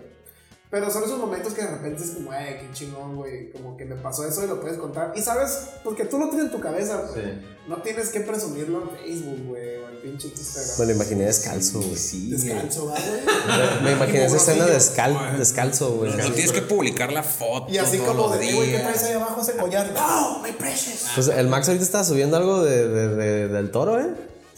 Pero 0.74 0.90
son 0.90 1.04
esos 1.04 1.18
momentos 1.20 1.52
que 1.52 1.62
de 1.62 1.68
repente 1.68 2.02
es 2.02 2.10
como, 2.10 2.34
eh, 2.34 2.58
qué 2.60 2.68
chingón, 2.72 3.14
güey. 3.14 3.52
Como 3.52 3.76
que 3.76 3.84
me 3.84 3.94
pasó 3.94 4.26
eso 4.26 4.42
y 4.42 4.48
lo 4.48 4.60
puedes 4.60 4.76
contar. 4.76 5.12
Y 5.14 5.22
sabes, 5.22 5.56
porque 5.84 6.04
tú 6.04 6.18
lo 6.18 6.28
tienes 6.30 6.46
en 6.46 6.50
tu 6.50 6.58
cabeza, 6.58 6.96
güey. 7.12 7.24
Sí. 7.24 7.30
No 7.68 7.76
tienes 7.80 8.08
que 8.08 8.18
presumirlo 8.22 8.82
en 8.82 8.90
Facebook, 8.98 9.46
güey, 9.50 9.76
o 9.76 9.88
en 9.88 9.96
pinche 10.02 10.26
Instagram. 10.36 10.78
Me 10.80 10.86
lo 10.86 10.92
imaginé 10.94 11.24
descalzo, 11.26 11.78
güey. 11.80 11.94
Sí, 11.96 12.28
Descalzo, 12.32 12.86
¿va, 12.86 12.94
güey. 12.94 13.82
Me 13.84 13.92
imaginé 13.92 14.24
esa 14.24 14.36
escena 14.36 14.66
descal 14.66 15.38
descalzo, 15.38 15.92
güey. 15.92 16.10
Pero 16.16 16.32
tienes 16.32 16.50
que 16.50 16.62
publicar 16.62 17.12
la 17.12 17.22
foto. 17.22 17.72
Y 17.72 17.78
así 17.78 17.98
todos 17.98 18.08
como 18.16 18.36
de, 18.36 18.50
"Eh, 18.50 18.54
güey, 18.56 18.70
¿qué 18.72 18.78
traes 18.80 19.04
ahí 19.04 19.12
abajo 19.12 19.40
ese 19.42 19.52
collar? 19.52 19.92
No, 19.94 20.40
my 20.42 20.50
precious. 20.50 21.06
Pues 21.14 21.28
el 21.28 21.46
Max 21.46 21.68
ahorita 21.68 21.84
estaba 21.84 22.02
subiendo 22.02 22.36
algo 22.36 22.64
de, 22.64 22.88
de- 22.88 23.08
de- 23.14 23.48
del 23.48 23.70
toro, 23.70 24.00
¿eh? 24.00 24.08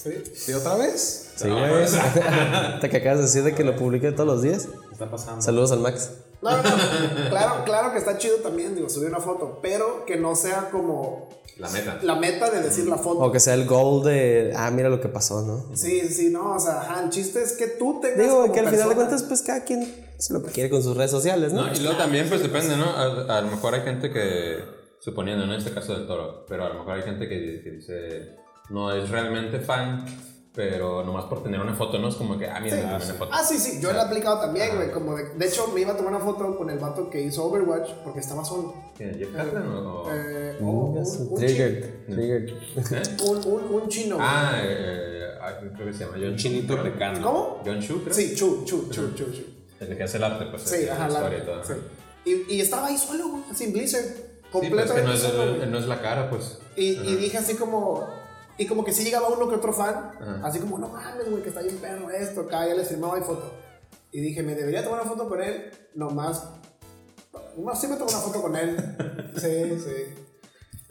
Sí. 0.03 0.13
¿Sí, 0.35 0.53
otra 0.55 0.77
vez? 0.77 1.25
Sí, 1.37 1.47
güey. 1.51 1.85
Te 2.81 2.89
que 2.89 2.97
acabas 2.97 3.19
de 3.19 3.25
decir 3.25 3.43
de 3.43 3.55
que 3.55 3.65
lo 3.65 3.77
publique 3.77 4.11
todos 4.13 4.27
los 4.27 4.41
días. 4.41 4.69
¿Qué 4.97 5.05
está 5.05 5.11
pasando? 5.11 5.43
Saludos 5.43 5.73
al 5.73 5.81
Max. 5.81 6.11
No, 6.41 6.51
no, 6.51 6.63
no. 6.63 6.77
Claro, 7.31 7.65
claro 7.65 7.93
que 7.93 7.99
está 7.99 8.17
chido 8.19 8.37
también, 8.37 8.75
digo, 8.75 8.89
subir 8.89 9.09
una 9.09 9.21
foto, 9.21 9.59
pero 9.61 10.05
que 10.07 10.17
no 10.17 10.35
sea 10.37 10.71
como 10.71 11.29
La 11.59 11.69
meta. 11.69 11.99
la 12.03 12.15
meta 12.15 12.51
de 12.51 12.63
decir 12.63 12.87
la 12.87 12.97
foto. 12.97 13.19
O 13.21 13.33
que 13.33 13.41
sea 13.41 13.55
el 13.55 13.67
goal 13.67 14.05
de, 14.05 14.53
ah, 14.57 14.71
mira 14.71 14.89
lo 14.89 15.01
que 15.01 15.09
pasó, 15.09 15.43
¿no? 15.43 15.77
Sí, 15.77 16.01
sí, 16.09 16.31
no, 16.31 16.55
o 16.55 16.59
sea, 16.61 16.81
ajá, 16.81 17.03
el 17.03 17.11
chiste 17.11 17.43
es 17.43 17.53
que 17.53 17.67
tú 17.67 18.01
tengas 18.01 18.19
Digo, 18.19 18.43
como 18.43 18.53
que 18.53 18.61
al 18.61 18.69
final 18.69 18.89
de 18.89 18.95
cuentas, 18.95 19.23
pues 19.25 19.43
cada 19.43 19.65
quien 19.65 19.83
hace 20.19 20.33
lo 20.33 20.43
que 20.43 20.51
quiere 20.53 20.71
con 20.71 20.83
sus 20.83 20.97
redes 20.97 21.11
sociales, 21.11 21.53
¿no? 21.53 21.67
No, 21.67 21.75
y 21.75 21.81
luego 21.81 21.97
también, 21.99 22.29
pues 22.29 22.43
depende, 22.43 22.77
¿no? 22.77 22.85
A, 22.87 23.39
a 23.39 23.41
lo 23.43 23.49
mejor 23.49 23.75
hay 23.75 23.83
gente 23.83 24.11
que, 24.11 24.59
suponiendo, 25.01 25.47
¿no? 25.47 25.53
En 25.55 25.59
este 25.59 25.73
caso 25.73 25.95
del 25.95 26.07
toro, 26.07 26.47
pero 26.49 26.65
a 26.65 26.69
lo 26.69 26.75
mejor 26.81 26.95
hay 26.95 27.03
gente 27.03 27.29
que, 27.29 27.61
que 27.63 27.71
dice, 27.71 28.37
no 28.71 28.93
es 28.95 29.11
realmente 29.11 29.59
fan, 29.61 30.05
pero 30.57 31.05
nomás 31.05 31.27
por 31.27 31.43
tener 31.43 31.61
una 31.61 31.75
foto, 31.75 31.99
¿no? 31.99 32.09
Es 32.09 32.15
como 32.17 32.39
que, 32.39 32.49
ah, 32.49 32.59
mira, 32.61 32.77
me 32.77 32.83
tomé 32.83 32.95
una 32.97 33.05
foto. 33.15 33.31
Ah, 33.33 33.45
sí, 33.45 33.59
sí, 33.59 33.79
yo 33.81 33.93
lo 33.93 33.99
he 33.99 34.03
aplicado 34.03 34.41
también, 34.41 34.75
güey, 34.75 34.91
como 34.91 35.15
de, 35.15 35.29
de 35.35 35.47
hecho 35.47 35.69
me 35.75 35.83
iba 35.83 35.93
a 35.93 35.97
tomar 35.97 36.15
una 36.15 36.25
foto 36.25 36.57
con 36.57 36.71
el 36.71 36.79
vato 36.79 37.11
que 37.11 37.21
hizo 37.21 37.45
Overwatch 37.45 37.91
porque 38.03 38.21
estaba 38.21 38.43
solo. 38.43 38.75
¿Quién, 38.97 39.15
¿Jeff 39.19 39.33
Kaplan 39.37 39.69
o...? 39.69 40.07
Eh, 40.11 40.57
o- 40.63 40.87
Mm, 40.93 40.97
un, 41.33 41.39
triggered. 41.39 41.85
¿Eh? 42.09 43.17
Un, 43.29 43.37
un, 43.53 43.83
un 43.83 43.89
chino. 43.89 44.17
Ah, 44.19 44.59
eh, 44.65 45.27
ah, 45.43 45.53
creo 45.75 45.87
que 45.89 45.93
se 45.93 46.05
llama 46.07 46.17
John 46.19 46.37
chinito 46.37 46.83
pecano. 46.83 47.21
¿Cómo? 47.23 47.63
John 47.65 47.81
Chu, 47.81 48.03
creo. 48.03 48.15
Sí, 48.15 48.35
chu, 48.35 48.65
chu, 48.65 48.89
chu, 48.91 49.15
chu, 49.15 49.25
chu. 49.33 49.43
El 49.79 49.95
que 49.97 50.03
hace 50.03 50.17
el 50.17 50.25
arte, 50.25 50.47
pues. 50.47 50.63
Sí, 50.63 50.87
la 50.87 50.95
ajá, 50.95 51.09
la, 51.09 51.15
historia 51.15 51.39
y 51.39 51.43
todo. 51.45 51.63
sí. 51.65 51.73
Y, 52.25 52.55
y 52.57 52.61
estaba 52.63 52.87
ahí 52.87 52.97
solo, 52.97 53.29
güey, 53.29 53.43
en 53.61 53.73
Blizzard. 53.75 54.03
Sí, 54.05 54.13
pero 54.15 54.81
es 54.81 54.91
Completamente 54.91 54.95
que 55.03 55.07
no 55.07 55.13
es, 55.13 55.21
solo, 55.21 55.43
el- 55.43 55.57
güey. 55.57 55.69
no 55.69 55.79
es 55.79 55.87
la 55.87 56.01
cara, 56.01 56.31
pues. 56.31 56.59
Y, 56.77 56.93
y 56.93 57.17
dije 57.17 57.37
así 57.37 57.55
como. 57.57 58.07
Y 58.59 58.67
como 58.67 58.85
que 58.85 58.93
sí 58.93 59.05
llegaba 59.05 59.29
uno 59.29 59.49
que 59.49 59.55
otro 59.57 59.73
fan. 59.73 59.95
Ajá. 60.21 60.41
Así 60.45 60.59
como, 60.61 60.79
no 60.79 60.89
mames, 60.89 61.31
güey, 61.31 61.43
que 61.43 61.51
está 61.51 61.61
bien 61.63 61.77
perro 61.79 62.11
esto. 62.11 62.43
Acá 62.43 62.67
ya 62.67 62.75
les 62.75 62.89
firmaba 62.89 63.19
y 63.19 63.23
foto. 63.23 63.53
Y 64.13 64.21
dije, 64.21 64.43
me 64.43 64.55
debería 64.55 64.83
tomar 64.83 65.03
una 65.03 65.11
foto 65.11 65.29
con 65.29 65.43
él. 65.43 65.71
Nomás. 65.95 66.43
No, 67.59 67.75
sí 67.75 67.87
me 67.87 67.97
tomé 67.97 68.11
una 68.11 68.21
foto 68.21 68.43
con 68.43 68.57
él. 68.57 68.77
Sí, 69.37 69.79
sí. 69.79 70.15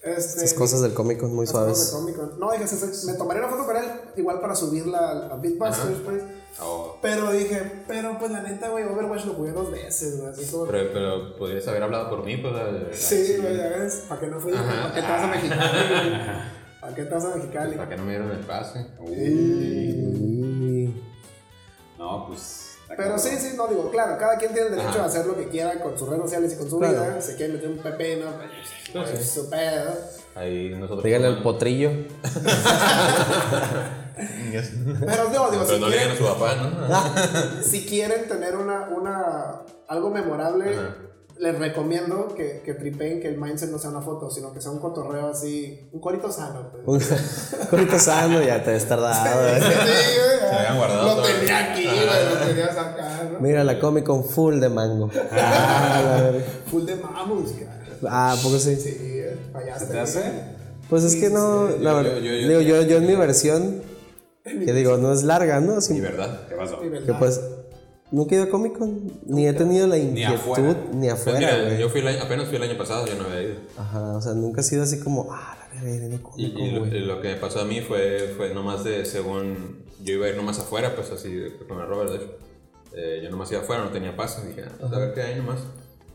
Este, 0.03 0.45
Esas 0.45 0.53
cosas 0.53 0.81
del 0.81 0.93
cómic 0.93 1.19
Con 1.19 1.33
muy 1.33 1.47
suaves. 1.47 1.91
No, 2.37 2.51
dije, 2.51 2.65
me 3.07 3.13
tomaría 3.13 3.41
una 3.43 3.51
foto 3.51 3.65
con 3.65 3.75
él, 3.75 3.85
igual 4.15 4.39
para 4.39 4.55
subirla 4.55 5.29
a, 5.31 5.35
Beatbusters, 5.37 5.97
pues. 6.05 6.21
Oh, 6.61 6.99
Pero 7.01 7.31
dije, 7.31 7.83
pero 7.87 8.15
pues 8.19 8.29
la 8.31 8.43
neta, 8.43 8.69
güey, 8.69 8.83
Overwatch 8.83 9.25
lo 9.25 9.33
jugué 9.33 9.51
dos 9.51 9.71
veces, 9.71 10.19
güey. 10.19 10.29
Así 10.31 10.45
como. 10.51 10.67
pero, 10.67 10.93
pero 10.93 11.35
podrías 11.37 11.67
haber 11.67 11.81
hablado 11.81 12.11
por 12.11 12.23
mí, 12.23 12.37
pues. 12.37 12.53
la- 12.53 12.71
la- 12.71 12.93
Sí, 12.93 13.37
güey, 13.41 13.57
ya 13.57 13.67
ves. 13.69 14.05
¿Para 14.07 14.21
qué 14.21 14.27
no 14.27 14.39
fui? 14.39 14.51
¿Para 14.53 14.93
qué 14.93 15.01
te 15.01 15.07
vas 15.07 15.23
a 15.23 15.27
Mexicali? 15.27 16.11
¿Para 16.85 16.95
qué 16.97 17.03
te 17.05 17.15
vas 17.15 17.25
a 17.25 17.35
Mexicali? 17.35 17.75
¿Para 17.77 17.89
qué 17.89 17.97
no 17.97 18.03
me 18.03 18.11
dieron 18.11 18.29
el 18.29 18.45
pase? 18.45 18.85
No, 21.97 22.27
pues. 22.27 22.77
Pero 22.95 23.17
sí, 23.17 23.29
sí, 23.39 23.53
no 23.57 23.65
digo, 23.67 23.89
claro, 23.89 24.15
cada 24.19 24.37
quien 24.37 24.53
tiene 24.53 24.67
el 24.67 24.75
derecho 24.75 24.91
Ajá. 24.99 25.03
a 25.03 25.05
hacer 25.07 25.25
lo 25.25 25.35
que 25.35 25.47
quiera 25.49 25.81
con 25.81 25.97
sus 25.97 26.07
redes 26.07 26.21
sociales 26.21 26.53
y 26.53 26.57
con 26.57 26.69
su 26.69 26.77
Claro. 26.77 26.93
vida. 26.93 27.19
Se 27.21 27.35
quiere 27.35 27.53
meter 27.53 27.69
un 27.69 27.79
pepino, 27.79 28.27
pues, 28.93 29.09
Sí, 29.19 29.23
su 29.27 29.49
pedo. 29.49 29.91
Ahí 30.35 30.69
nosotros. 30.75 31.03
Díganle 31.03 31.29
el 31.29 31.37
como- 31.41 31.53
potrillo. 31.53 31.89
Pero 34.15 35.23
no, 35.23 35.29
digo, 35.31 35.47
Pero 35.49 35.65
si, 35.65 35.79
no 35.81 35.89
le 35.89 35.97
digan 35.97 36.11
a 36.11 36.15
quieren, 36.15 36.17
su 36.17 36.23
papá, 36.25 36.55
¿no? 36.55 37.61
si 37.63 37.85
quieren 37.87 38.27
tener 38.27 38.55
una, 38.55 38.89
una, 38.89 39.61
algo 39.87 40.11
memorable, 40.11 40.75
Ajá. 40.75 40.95
Les 41.39 41.57
recomiendo 41.59 42.33
que, 42.35 42.61
que 42.63 42.73
tripeen 42.73 43.19
que 43.19 43.27
el 43.27 43.37
mindset 43.39 43.69
no 43.69 43.77
sea 43.77 43.89
una 43.89 44.01
foto, 44.01 44.29
sino 44.31 44.53
que 44.53 44.61
sea 44.61 44.71
un 44.71 44.79
cotorreo 44.79 45.27
así, 45.27 45.89
un 45.91 45.99
corito 45.99 46.31
sano. 46.31 46.71
Pues. 46.85 47.11
Un 47.11 47.67
corito 47.69 47.99
sano, 47.99 48.41
ya 48.41 48.63
te 48.63 48.73
has 48.75 48.85
tardado. 48.85 49.55
Sí, 49.59 49.65
¿eh? 49.65 49.69
güey, 49.69 50.39
ya. 50.51 50.57
habían 50.59 50.77
guardado 50.77 51.05
Lo 51.07 51.15
todo. 51.15 51.23
tenía 51.25 51.71
aquí, 51.73 51.83
güey, 51.83 52.39
lo 52.39 52.47
quería 52.47 52.67
sacar, 52.73 53.31
¿no? 53.33 53.39
Mira 53.39 53.63
la 53.63 53.79
Comic 53.79 54.05
Con 54.05 54.23
full 54.23 54.59
de 54.59 54.69
mango. 54.69 55.09
Ah, 55.31 56.01
la 56.17 56.21
verga. 56.21 56.45
Full 56.71 56.85
de 56.85 56.95
mamus, 56.95 57.51
cara. 57.51 57.81
Ah, 58.09 58.31
¿a 58.33 58.35
poco 58.37 58.57
sí? 58.59 58.75
Sí, 58.77 59.21
fallaste. 59.51 59.85
¿Se 59.87 59.91
te 59.91 59.99
hace? 59.99 60.21
Pues 60.89 61.03
es 61.03 61.15
que 61.15 61.29
no, 61.29 61.67
la 61.79 61.91
yo- 61.91 61.95
verdad, 61.97 62.15
yo- 62.17 62.31
yo- 62.33 62.47
digo, 62.47 62.61
yo, 62.61 62.81
yo 62.83 62.97
en 62.97 63.07
mi 63.07 63.15
versión, 63.15 63.81
que 64.43 64.71
digo, 64.73 64.97
no 64.97 65.11
es 65.11 65.23
larga, 65.23 65.59
¿no? 65.59 65.79
Y 65.79 65.81
Sin- 65.81 66.01
verdad. 66.01 66.41
¿Qué 66.47 66.55
pasó? 66.55 66.79
Que 66.79 67.13
pues, 67.17 67.41
nunca 68.11 68.35
he 68.35 68.37
ido 68.37 68.47
a 68.47 68.49
Comic 68.49 68.77
Con, 68.77 69.11
ni 69.25 69.47
he 69.47 69.53
tenido 69.53 69.87
la 69.87 69.97
inquietud, 69.97 70.33
afuera. 70.35 70.77
ni 70.93 71.07
Pues 71.07 71.13
afuera, 71.13 71.39
mira, 71.39 71.77
yo 71.79 71.89
fui 71.89 72.01
el 72.01 72.07
año- 72.07 72.23
apenas 72.23 72.47
fui 72.47 72.57
el 72.57 72.63
año 72.63 72.77
pasado, 72.77 73.05
yo 73.07 73.15
no 73.15 73.25
había 73.25 73.41
ido. 73.43 73.55
Ajá, 73.77 74.17
o 74.17 74.21
sea, 74.21 74.33
nunca 74.33 74.61
he 74.61 74.63
sido 74.63 74.83
así 74.83 74.99
como, 74.99 75.27
ah, 75.31 75.57
la 75.73 75.81
verga, 75.81 76.15
a 76.15 76.19
Y, 76.37 76.71
lo, 77.01 77.21
que 77.21 77.29
me 77.29 77.35
pasó 77.35 77.59
a 77.61 77.65
mí 77.65 77.81
fue, 77.81 78.33
fue 78.37 78.53
nomás 78.53 78.83
de, 78.83 79.05
según, 79.05 79.83
yo 80.03 80.13
iba 80.13 80.25
a 80.27 80.29
ir 80.29 80.35
nomás 80.37 80.59
afuera, 80.59 80.95
pues 80.95 81.11
así, 81.11 81.29
con 81.67 81.79
el 81.79 81.87
Robert, 81.87 82.11
de 82.11 82.15
hecho. 82.17 82.37
Eh, 82.97 83.19
yo 83.23 83.29
nomás 83.29 83.51
iba 83.51 83.61
afuera, 83.61 83.83
no 83.83 83.89
tenía 83.91 84.15
paso, 84.15 84.41
dije, 84.45 84.63
ah, 84.65 84.71
pues 84.79 84.93
a 84.93 84.99
ver 84.99 85.13
qué 85.13 85.21
hay 85.21 85.35
nomás. 85.35 85.59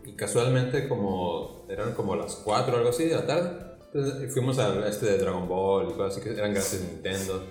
Y 0.05 0.13
casualmente, 0.13 0.89
como, 0.89 1.67
eran 1.69 1.93
como 1.93 2.17
las 2.17 2.37
4 2.37 2.73
o 2.75 2.77
algo 2.79 2.89
así 2.91 3.05
de 3.05 3.17
la 3.17 3.27
tarde, 3.27 3.71
entonces, 3.93 4.33
fuimos 4.33 4.59
a 4.61 4.89
este 4.89 5.07
de 5.07 5.19
Dragon 5.19 5.49
Ball 5.49 5.89
y 5.91 5.95
cosas 5.95 6.13
así 6.17 6.21
que 6.23 6.31
eran 6.39 6.55
gratis 6.55 6.81
Nintendo. 6.93 7.45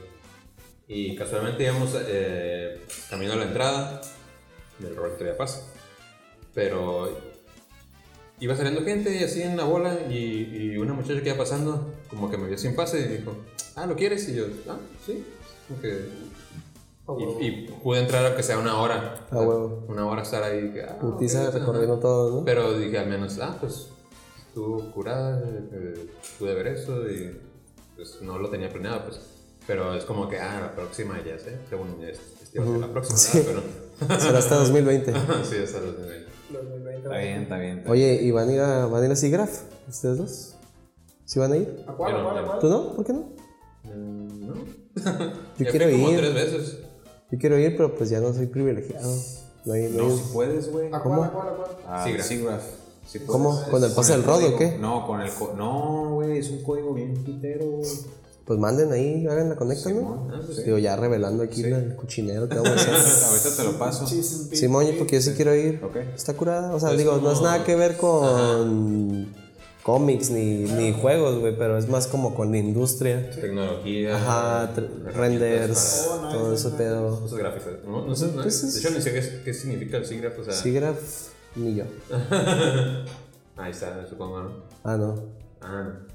Y 0.87 1.15
casualmente 1.15 1.63
íbamos 1.63 1.95
eh, 2.07 2.79
camino 3.09 3.33
a 3.33 3.35
la 3.35 3.43
entrada, 3.43 4.01
y 4.79 4.85
el 4.85 4.95
Robert 4.95 5.17
traía 5.17 5.37
paso. 5.37 5.67
Pero 6.53 7.09
iba 8.39 8.55
saliendo 8.55 8.83
gente 8.83 9.23
así 9.23 9.41
en 9.41 9.57
la 9.57 9.63
bola 9.65 9.97
y, 10.09 10.71
y 10.73 10.77
una 10.77 10.93
muchacha 10.93 11.21
que 11.21 11.29
iba 11.29 11.37
pasando 11.37 11.93
como 12.09 12.29
que 12.29 12.37
me 12.37 12.47
vio 12.47 12.57
sin 12.57 12.75
pase 12.75 12.99
y 13.01 13.17
dijo, 13.17 13.33
ah, 13.75 13.85
¿lo 13.85 13.95
quieres? 13.95 14.27
Y 14.29 14.35
yo, 14.35 14.45
ah, 14.69 14.77
sí. 15.05 15.25
Y, 17.17 17.45
y 17.45 17.67
pude 17.83 17.99
entrar 18.01 18.25
aunque 18.25 18.43
sea 18.43 18.59
una 18.59 18.79
hora. 18.79 19.25
Ah, 19.31 19.37
huevo. 19.37 19.85
Una 19.87 20.05
hora 20.05 20.21
estar 20.21 20.43
ahí. 20.43 20.71
que, 20.71 20.83
ah, 20.83 20.97
Putiza 20.99 21.41
ok, 21.43 21.49
ajá. 21.49 21.59
recorriendo 21.59 21.99
todo, 21.99 22.39
¿no? 22.39 22.45
Pero 22.45 22.77
dije 22.77 22.97
al 22.99 23.07
menos, 23.07 23.39
ah, 23.39 23.57
pues 23.59 23.89
estuvo 24.47 24.91
curada, 24.91 25.41
eh, 25.71 26.07
pude 26.37 26.53
ver 26.53 26.67
eso 26.67 27.09
y 27.09 27.35
pues 27.95 28.21
no 28.21 28.37
lo 28.37 28.49
tenía 28.49 28.69
planeado, 28.69 29.05
pues. 29.05 29.19
Pero 29.65 29.93
es 29.95 30.05
como 30.05 30.27
que, 30.29 30.39
ah, 30.39 30.59
la 30.61 30.71
próxima 30.75 31.19
ya 31.23 31.37
sé, 31.39 31.57
según 31.69 32.03
es, 32.03 32.19
este 32.43 32.59
va 32.59 32.65
a 32.65 32.67
ser 32.69 32.77
la 32.79 32.87
próxima, 32.87 33.17
Sí. 33.19 33.39
¿verdad? 33.41 33.63
Será 34.19 34.39
hasta 34.39 34.55
2020. 34.55 35.11
pero 35.11 35.43
sí, 35.45 35.55
hasta 35.63 35.79
los 35.81 35.97
de- 35.97 36.25
2020. 36.51 36.97
Está 37.03 37.17
bien, 37.17 37.41
está 37.43 37.57
bien. 37.57 37.77
está 37.79 37.91
Oye, 37.91 38.13
¿y 38.21 38.31
van 38.31 38.49
a 38.49 38.53
ir 38.53 38.59
a, 38.61 38.85
van 38.87 39.03
a, 39.03 39.05
ir 39.05 39.11
a 39.11 39.15
SIGGRAPH? 39.15 39.49
¿Ustedes 39.87 40.17
dos? 40.17 40.55
¿Sí 41.25 41.39
van 41.39 41.51
a 41.53 41.57
ir? 41.57 41.83
¿A 41.87 41.93
cuál, 41.93 42.15
a 42.15 42.23
cuál, 42.23 42.37
a 42.37 42.43
cuál? 42.47 42.59
¿Tú 42.59 42.69
no? 42.69 42.93
¿Por 42.95 43.05
qué 43.05 43.13
no? 43.13 43.29
Mm, 43.83 44.47
No. 44.47 44.53
Yo 45.59 45.65
Ya 45.65 45.71
quiero 45.71 45.85
fui 45.89 45.95
como 45.99 46.09
ir. 46.11 46.17
tres 46.19 46.33
veces. 46.33 46.77
Yo 47.31 47.37
quiero 47.37 47.59
ir, 47.59 47.77
pero 47.77 47.93
pues 47.95 48.09
ya 48.09 48.19
no 48.19 48.33
soy 48.33 48.47
privilegiado. 48.47 49.13
No 49.65 49.73
hay, 49.73 49.89
no 49.89 50.09
si 50.17 50.33
puedes, 50.33 50.71
güey. 50.71 50.87
¿A 50.91 50.99
¿Cómo? 51.01 51.17
cuál, 51.17 51.29
a 51.29 51.33
cuál, 51.33 51.47
a 51.49 51.51
cuál? 51.51 51.69
Ah, 51.87 52.03
puedes. 52.03 52.59
¿Cómo? 53.27 53.61
¿Con 53.69 53.83
el 53.83 53.91
pase 53.91 54.13
del 54.13 54.23
rodo 54.23 54.55
o 54.55 54.57
qué? 54.57 54.77
No, 54.79 55.05
con 55.05 55.21
el 55.21 55.31
co- 55.31 55.53
No, 55.55 56.13
güey, 56.15 56.37
es 56.39 56.49
un 56.49 56.63
código 56.63 56.93
bien 56.93 57.13
pitero, 57.23 57.65
güey. 57.65 57.89
Pues 58.49 58.57
manden 58.59 58.91
ahí, 58.91 59.27
hagan 59.27 59.49
la 59.49 59.55
conecta, 59.55 59.89
¿no? 59.91 59.99
Simón. 59.99 60.31
Ah, 60.33 60.41
pues 60.43 60.65
Digo, 60.65 60.79
ya 60.79 60.95
revelando 60.95 61.43
aquí 61.43 61.63
el 61.63 61.95
cochinero 61.95 62.49
que 62.49 62.55
vamos 62.55 62.71
a 62.87 62.95
hacer. 62.95 63.23
Ahorita 63.29 63.55
te 63.55 63.63
lo 63.63 63.77
paso. 63.77 64.07
Simón, 64.07 64.87
porque 64.97 65.17
yo 65.17 65.21
sí 65.21 65.33
quiero 65.35 65.53
ir. 65.53 65.79
Ok. 65.83 65.97
Está 66.15 66.33
curada. 66.33 66.73
O 66.73 66.79
sea, 66.79 66.93
Es 66.93 66.97
digo, 66.97 67.19
no 67.21 67.31
es 67.31 67.41
nada 67.43 67.63
que 67.63 67.75
ver 67.75 67.95
con 67.97 69.27
cómics 69.83 70.31
ni, 70.31 70.63
ni 70.63 70.93
juegos, 70.93 71.37
güey, 71.39 71.55
pero 71.59 71.77
es 71.77 71.87
más 71.89 72.07
como 72.07 72.33
con 72.33 72.51
la 72.51 72.57
industria. 72.57 73.29
Tecnología. 73.29 74.15
Ajá, 74.15 74.73
renders, 75.13 76.07
Oh, 76.09 76.25
nice, 76.25 76.35
todo 76.35 76.53
ese 76.55 76.69
pedo. 76.71 77.21
No, 77.85 78.07
no 78.07 78.15
sé, 78.15 78.31
no, 78.33 78.41
Pues 78.41 78.63
es- 78.63 78.73
de 78.73 78.79
hecho 78.79 78.89
ni 78.89 78.99
sé 79.03 79.13
qué, 79.13 79.41
qué 79.45 79.53
significa 79.53 79.97
el 79.97 80.07
SIGGRAPH, 80.07 80.39
o 80.39 80.43
sea. 80.45 80.53
SIGGRAPH, 80.53 80.97
ni 81.57 81.75
yo. 81.75 81.83
Ahí 83.57 83.69
está, 83.69 84.07
supongo, 84.09 84.39
¿no? 84.41 84.51
Ah, 84.83 84.97
no. 84.97 85.15
Ah, 85.61 85.83
no. 85.83 86.08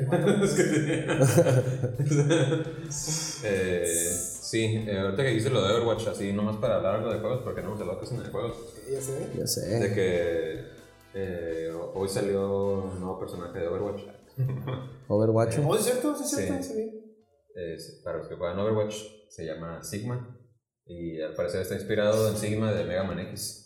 eh, 3.44 3.86
sí, 4.40 4.84
eh, 4.86 4.98
ahorita 4.98 5.22
que 5.22 5.34
hice 5.34 5.50
lo 5.50 5.66
de 5.66 5.74
Overwatch, 5.74 6.08
así 6.08 6.32
nomás 6.32 6.56
para 6.56 6.76
hablar 6.76 6.96
algo 6.96 7.12
de 7.12 7.20
juegos, 7.20 7.42
porque 7.42 7.60
no 7.62 7.68
hemos 7.68 7.80
hablado 7.80 8.00
casi 8.00 8.16
de 8.16 8.28
juegos. 8.28 8.56
Ya 8.90 9.00
sé. 9.00 9.28
Ya 9.34 9.40
De 9.40 9.46
sé. 9.46 9.94
que 9.94 10.64
eh, 11.14 11.72
hoy 11.94 12.08
salió 12.08 12.84
un 12.84 13.00
nuevo 13.00 13.18
personaje 13.18 13.58
de 13.58 13.68
Overwatch. 13.68 14.02
Overwatch. 15.08 15.58
¿Oh, 15.64 15.74
es 15.76 15.82
cierto? 15.84 16.14
¿Sí 16.16 16.24
es 16.24 16.30
cierto? 16.30 16.62
Sí. 16.62 16.72
Sí. 16.74 17.16
Es- 17.54 18.00
para 18.04 18.18
los 18.18 18.28
que 18.28 18.36
juegan 18.36 18.58
Overwatch, 18.58 18.94
se 19.28 19.44
llama 19.46 19.82
Sigma. 19.82 20.36
Y 20.86 21.20
al 21.20 21.34
parecer 21.34 21.62
está 21.62 21.74
inspirado 21.74 22.28
en 22.28 22.36
Sigma 22.36 22.72
de 22.72 22.84
Mega 22.84 23.04
Man 23.04 23.20
X. 23.20 23.64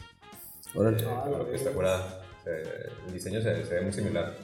Órale. 0.74 1.02
Eh, 1.02 1.06
Ah, 1.08 1.28
lo 1.30 1.48
que 1.48 1.56
está 1.56 1.70
curada. 1.70 2.20
Eh, 2.46 2.62
el 3.06 3.12
diseño 3.12 3.40
se, 3.40 3.64
se 3.64 3.74
ve 3.74 3.80
muy 3.80 3.92
similar. 3.92 4.34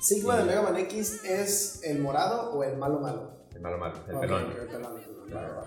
Sigma 0.00 0.36
de 0.36 0.44
Mega 0.44 0.62
Man 0.62 0.76
X 0.76 1.24
es 1.24 1.80
el 1.84 1.98
morado 2.00 2.52
o 2.52 2.62
el 2.64 2.76
malo 2.76 3.00
malo. 3.00 3.30
El 3.54 3.60
malo 3.60 3.78
malo, 3.78 3.94
el 3.96 4.18
pelón. 4.18 4.40
el 4.42 4.66
pelón, 4.66 4.98
el 4.98 5.04
pelón, 5.04 5.34
va, 5.34 5.40
va. 5.60 5.66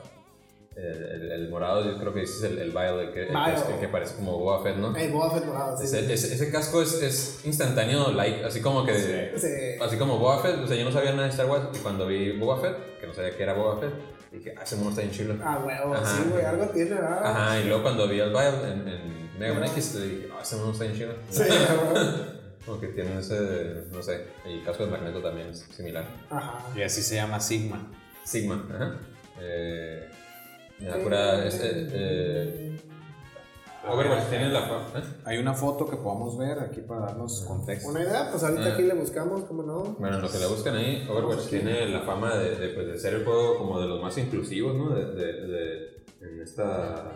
El, 0.76 0.86
el- 1.04 1.32
el 1.34 1.50
morado, 1.50 1.84
yo 1.84 1.98
creo 2.00 2.14
que 2.14 2.22
ese 2.24 2.38
es 2.38 2.44
el, 2.54 2.60
el 2.60 2.70
Vile, 2.70 3.02
el 3.08 3.12
que, 3.12 3.24
el 3.24 3.80
que, 3.82 3.88
parece 3.90 4.16
como 4.16 4.38
Boba 4.38 4.62
Fett, 4.64 4.78
¿no? 4.78 4.96
El 4.96 5.12
Boba 5.12 5.32
Fett 5.32 5.46
morado, 5.46 5.76
sí. 5.78 5.84
Ese, 5.86 6.14
ese, 6.14 6.34
ese 6.36 6.52
casco 6.52 6.82
es, 6.82 6.94
es 7.02 7.44
instantáneo, 7.44 8.12
like, 8.12 8.46
así 8.46 8.62
como 8.62 8.86
que. 8.86 8.94
Sí. 9.38 9.82
Así 9.84 9.98
como 9.98 10.20
Boba 10.20 10.40
Fett, 10.42 10.58
o 10.60 10.68
sea, 10.68 10.78
yo 10.78 10.86
no 10.86 10.92
sabía 10.92 11.12
nada 11.12 11.24
de 11.24 11.30
Star 11.32 11.48
Wars 11.48 11.66
y 11.74 11.80
cuando 11.80 12.06
vi 12.08 12.38
Boba 12.38 12.62
Fett, 12.62 13.00
que 13.02 13.08
no 13.08 13.14
sabía 13.14 13.36
que 13.36 13.44
era 13.44 13.54
Boba 13.56 13.78
Fett, 13.82 13.94
dije, 14.32 14.54
ah, 14.58 14.62
ese 14.64 14.76
mono 14.78 14.92
está 14.92 15.02
bien 15.02 15.14
chido. 15.14 15.36
Ah, 15.44 15.62
huevo, 15.66 15.94
Ajá. 15.96 16.06
sí, 16.18 16.30
güey, 16.32 16.46
algo 16.46 16.66
tiene, 16.68 16.92
¿verdad? 16.92 17.26
Ajá, 17.26 17.60
y 17.60 17.66
luego 17.66 17.82
cuando 17.84 18.08
vi 18.08 18.22
al 18.22 18.30
Vile 18.30 18.72
en, 18.72 18.88
en 18.88 19.40
Mega 19.40 19.54
Man 19.56 19.64
X, 19.66 20.00
dije, 20.02 20.30
ah, 20.32 20.40
ese 20.42 20.56
mono 20.58 20.72
está 20.72 20.84
bien 20.86 20.96
chido. 20.96 21.14
Sí, 21.30 21.44
güey. 22.70 22.80
Como 22.80 22.82
que 22.82 22.88
tienen 23.01 23.17
ese, 23.17 23.84
no 23.91 24.01
sé, 24.01 24.26
y 24.45 24.59
casco 24.61 24.86
de 24.86 24.91
magneto 24.91 25.22
también 25.22 25.47
es 25.49 25.59
similar. 25.72 26.05
Ajá. 26.30 26.65
Y 26.78 26.82
así 26.82 27.01
se 27.01 27.15
llama 27.15 27.39
Sigma. 27.39 27.91
Sigma, 28.24 28.65
ajá. 28.74 28.95
Eh, 29.41 30.07
me 30.80 30.88
da 30.88 30.97
cura, 31.03 31.45
es, 31.45 31.55
eh, 31.55 31.88
eh, 31.91 32.82
Overwatch 33.88 34.30
tiene 34.30 34.49
la 34.49 34.61
fa- 34.63 34.99
¿eh? 34.99 35.03
Hay 35.26 35.38
una 35.38 35.53
foto 35.53 35.89
que 35.89 35.95
podamos 35.95 36.38
ver 36.38 36.59
aquí 36.59 36.82
para 36.82 37.01
darnos 37.07 37.41
contexto. 37.47 37.89
Una 37.89 38.01
idea, 38.01 38.28
pues 38.30 38.43
ahorita 38.43 38.65
Ah. 38.65 38.74
aquí 38.74 38.84
le 38.84 38.93
buscamos, 38.93 39.45
¿cómo 39.45 39.63
no? 39.63 39.84
Bueno, 39.97 40.17
en 40.17 40.22
lo 40.22 40.30
que 40.32 40.38
le 40.38 40.47
buscan 40.47 40.76
ahí, 40.76 41.07
Overwatch 41.09 41.47
tiene 41.47 41.88
la 41.88 42.01
fama 42.01 42.36
de, 42.36 42.55
de, 42.55 42.67
pues, 42.70 42.88
de 42.88 42.99
ser 42.99 43.13
el 43.15 43.24
juego 43.24 43.57
como 43.57 43.80
de 43.80 43.88
los 43.88 44.01
más 44.01 44.17
inclusivos, 44.17 44.76
¿no? 44.76 44.89
De, 44.93 45.05
de- 45.05 45.47
de- 45.47 46.03
en, 46.22 46.41
esta, 46.41 47.15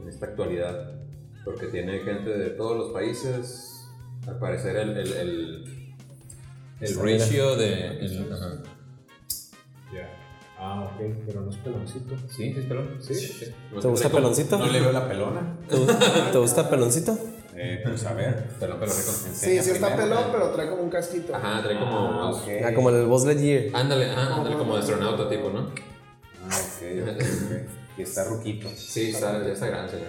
en 0.00 0.08
esta 0.08 0.26
actualidad. 0.26 0.92
Porque 1.44 1.66
tiene 1.66 1.98
gente 1.98 2.30
de 2.30 2.50
todos 2.50 2.76
los 2.78 2.92
países. 2.92 3.73
Al 4.26 4.38
parecer 4.38 4.76
el, 4.76 4.96
el, 4.96 5.12
el, 5.12 5.94
el 6.80 6.94
ratio 6.96 7.56
de... 7.56 7.88
el- 7.98 8.32
ajá. 8.32 8.62
Ya. 9.92 10.08
Ah, 10.58 10.82
ok, 10.84 11.00
pero 11.26 11.42
no 11.42 11.50
es 11.50 11.56
peloncito. 11.58 12.16
Sí, 12.28 12.52
sí, 12.52 12.60
es 12.60 12.64
pelón. 12.66 12.98
Sí, 13.00 13.14
sí. 13.14 13.46
¿Te 13.80 13.88
gusta 13.88 14.08
peloncito? 14.08 14.58
No 14.58 14.66
le 14.66 14.80
veo 14.80 14.92
la 14.92 15.06
pelona. 15.08 15.56
¿Te 15.68 15.76
gusta, 15.76 16.30
¿te 16.32 16.38
gusta 16.38 16.70
peloncito? 16.70 17.18
Eh, 17.54 17.80
pues 17.84 18.04
a 18.06 18.14
ver. 18.14 18.48
Pelón, 18.58 18.80
pelón. 18.80 18.94
Sí, 18.96 19.60
sí 19.60 19.70
está 19.70 19.94
pelón, 19.94 20.24
pero 20.32 20.50
trae 20.50 20.70
como 20.70 20.82
un 20.82 20.90
casquito. 20.90 21.34
Ajá, 21.34 21.62
trae 21.62 21.78
como... 21.78 21.96
Ah, 21.98 22.30
ok. 22.30 22.48
Ah, 22.64 22.74
como 22.74 22.90
el 22.90 23.04
Buzz 23.06 23.26
Lightyear. 23.26 23.64
Ándale, 23.74 24.10
ah, 24.10 24.36
ándale 24.36 24.56
como 24.56 24.74
de 24.74 24.80
astronauta 24.80 25.28
tipo, 25.28 25.50
¿no? 25.50 25.70
Ah, 26.42 26.48
ok, 26.48 26.82
ok, 27.02 27.08
ok. 27.10 27.98
Y 27.98 28.02
está 28.02 28.24
ruquito. 28.24 28.68
Sí, 28.74 29.10
está, 29.10 29.44
ya 29.44 29.52
está 29.52 29.66
grande, 29.66 29.92
señor. 29.92 30.08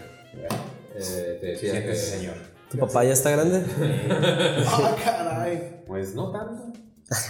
Eh, 0.96 1.38
te 1.42 1.46
decía 1.48 1.72
Siéntese, 1.72 2.12
que... 2.12 2.18
señor. 2.18 2.55
¿Tu 2.72 2.78
papá 2.78 3.04
ya 3.04 3.14
está 3.14 3.32
grande? 3.32 3.64
Ah, 4.68 4.96
caray. 5.04 5.84
Pues 5.88 6.16
no 6.16 6.32
tanto. 6.32 6.74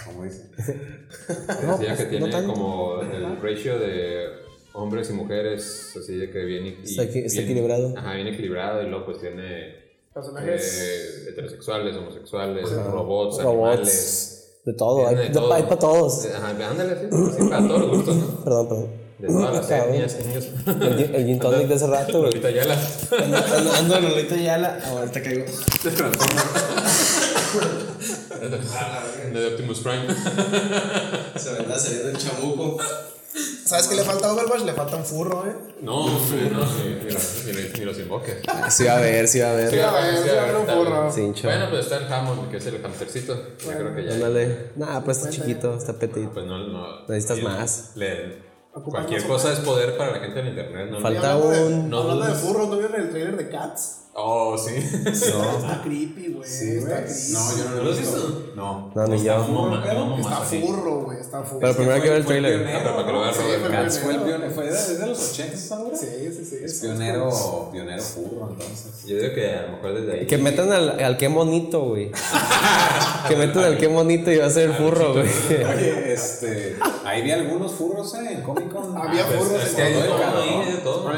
Como 0.05 0.23
dice. 0.23 0.49
Decía 1.79 1.97
que 1.97 2.03
no 2.19 2.27
tiene 2.27 2.29
tanto. 2.31 2.53
como 2.53 3.01
el 3.01 3.41
ratio 3.41 3.77
de 3.77 4.25
hombres 4.73 5.09
y 5.09 5.13
mujeres, 5.13 5.93
así 6.01 6.15
de 6.17 6.29
que 6.31 6.39
bien, 6.45 6.65
y- 6.65 6.69
Está 6.83 7.03
equi- 7.03 7.25
está 7.25 7.41
bien- 7.41 7.51
equilibrado. 7.51 7.93
Ajá, 7.97 8.13
bien 8.13 8.27
equilibrado 8.27 8.81
y 8.83 8.89
luego 8.89 9.05
pues 9.05 9.19
tiene 9.19 9.75
Personajes. 10.13 10.81
eh, 10.81 11.29
heterosexuales, 11.31 11.95
homosexuales, 11.97 12.71
robots, 12.71 13.41
Robots. 13.41 13.41
animales. 13.71 14.31
De 14.65 14.73
todo, 14.73 15.07
hay, 15.07 15.15
Tiene 15.15 15.21
de 15.21 15.27
de- 15.27 15.33
todo. 15.33 15.53
hay 15.53 15.63
para 15.63 15.79
todos. 15.79 16.25
Ajá, 16.33 16.49
ándale, 16.71 16.95
sí, 17.01 17.07
sí, 17.37 17.49
para 17.49 17.67
todos 17.67 17.79
los 17.81 17.89
gustos, 17.97 18.15
¿no? 18.15 18.43
Perdón, 18.43 18.67
perdón. 18.69 18.87
De 19.17 19.27
todas 19.27 19.53
las 19.55 19.71
etnias, 19.71 20.13
etnias. 20.15 20.45
El, 20.67 20.97
gin- 20.97 21.15
el 21.15 21.25
gin 21.25 21.39
tonic 21.39 21.67
de 21.67 21.75
hace 21.75 21.87
rato, 21.87 22.11
güey. 22.19 22.31
Lolita 22.31 22.47
Ayala. 22.49 22.77
Ando, 23.55 23.73
ando 23.73 23.97
en 23.97 24.03
Lolita 24.09 24.35
Yala. 24.35 24.79
Ahorita 24.85 25.21
caigo. 25.23 25.45
De 29.33 29.47
Optimus 29.47 29.79
Prime. 29.79 30.05
Se 31.37 31.51
me 31.51 31.59
anda 31.59 31.77
saliendo 31.79 32.09
el 32.09 32.17
chamuco. 32.17 32.77
¿Sabes 33.65 33.87
qué 33.87 33.95
le 33.95 34.03
falta 34.03 34.27
a 34.27 34.33
Overwatch? 34.33 34.61
Le 34.63 34.73
falta 34.73 34.95
un 34.95 35.05
furro, 35.05 35.45
¿eh? 35.47 35.55
No, 35.81 36.07
no, 36.07 36.19
ni, 36.19 37.83
los, 37.83 37.99
invoques. 37.99 38.37
Sí 38.69 38.83
va 38.85 38.97
a 38.97 38.99
ver, 39.01 39.27
sí 39.27 39.39
va 39.39 39.51
a 39.51 39.55
ver. 39.55 39.69
Sí, 39.71 39.79
a 39.79 39.91
ver, 39.91 40.17
sí, 40.23 40.29
a 40.29 40.43
ver, 40.45 40.55
un. 40.55 41.11
Cincho. 41.11 41.47
Bueno, 41.47 41.69
pues 41.69 41.81
está 41.85 41.97
el 41.97 42.11
Hammond, 42.13 42.49
que 42.49 42.57
es 42.57 42.65
el 42.67 42.83
hamstercito. 42.85 43.35
Yo 43.65 43.71
creo 43.71 43.95
que 43.95 44.05
ya. 44.05 44.13
Ándale. 44.13 44.71
Nah, 44.75 45.01
pues 45.01 45.17
está 45.17 45.29
chiquito, 45.31 45.75
está 45.77 45.93
petit. 45.93 46.29
Pues 46.29 46.45
no, 46.45 46.59
no. 46.67 47.01
Necesitas 47.07 47.39
más. 47.39 47.91
le- 47.95 48.54
cualquier 48.83 49.25
cosa 49.27 49.51
es 49.53 49.59
poder 49.59 49.97
para 49.97 50.11
la 50.11 50.19
gente 50.19 50.39
en 50.39 50.47
internet, 50.47 50.89
¿no? 50.91 50.99
Falta- 50.99 51.21
Y 51.21 51.25
hablando 51.31 51.49
de- 51.49 51.63
un- 51.65 51.89
no 51.89 51.97
hablando 51.99 52.25
de 52.25 52.33
¿no 52.67 52.77
vieron 52.77 53.01
el 53.01 53.09
trailer 53.09 53.37
de 53.37 53.49
Cats? 53.49 54.04
Oh, 54.17 54.57
sí. 54.57 54.75
Está 55.05 55.81
creepy, 55.83 56.35
güey. 56.35 56.49
está 56.49 57.03
creepy. 57.03 57.33
No, 57.33 57.57
yo 57.57 57.63
no 57.65 57.75
¿No 57.75 57.83
lo 57.83 57.93
he 57.93 57.99
visto. 57.99 58.51
No. 58.55 58.91
No, 58.95 59.07
ni 59.07 59.21
yo. 59.21 60.17
Está 60.21 60.37
furro, 60.39 61.01
güey. 61.01 61.19
Está 61.19 61.43
furro. 61.43 61.59
Pero 61.59 61.73
primero 61.75 61.95
hay 61.95 62.01
que 62.01 62.09
ver 62.09 62.17
el 62.19 62.23
Fue 62.23 62.39
trailer. 62.39 62.75
Ah, 62.77 62.83
para 62.95 63.05
que 63.05 63.11
lo 63.11 63.19
veas, 63.19 63.35
Sí, 63.35 63.41
Robert. 63.41 63.61
fue 63.61 63.71
Cats 63.71 63.99
fue 63.99 64.13
el 64.13 64.21
pionero. 64.21 64.51
¿Fue 64.53 64.65
de, 64.71 64.97
de 64.97 65.07
los 65.07 65.31
80 65.33 65.53
esa 65.53 65.79
obra? 65.81 65.97
Sí, 65.97 66.07
sí, 66.33 66.45
sí. 66.45 66.57
Es 66.63 66.79
sí. 66.79 66.87
pionero, 66.87 67.69
pionero 67.73 68.01
furro, 68.01 68.49
entonces. 68.51 69.05
Yo 69.05 69.17
digo 69.17 69.33
que 69.33 69.53
a 69.53 69.61
lo 69.63 69.71
mejor 69.73 69.93
desde 69.95 70.19
ahí. 70.19 70.27
Que 70.27 70.37
metan 70.37 70.71
al, 70.71 70.97
al 70.97 71.17
qué 71.17 71.27
bonito, 71.27 71.81
güey. 71.81 72.11
que 73.27 73.35
metan 73.35 73.63
al 73.65 73.77
qué 73.77 73.87
bonito 73.87 74.31
y 74.31 74.37
va 74.37 74.45
a 74.45 74.49
ser 74.49 74.71
furro, 74.75 75.11
güey. 75.11 75.25
Oye, 75.25 76.13
este. 76.13 76.77
Ahí 77.03 77.21
vi 77.21 77.31
algunos 77.31 77.73
furros 77.73 78.13
eh, 78.15 78.31
en 78.31 78.41
Comic 78.43 78.71
Con. 78.71 78.97
Había 78.97 79.25
pues, 79.27 79.39
furros 79.39 79.61
es 79.61 79.69
en 79.71 79.75
que 79.75 79.81
hay 79.81 79.93
de 79.93 80.77
todo, 80.83 81.11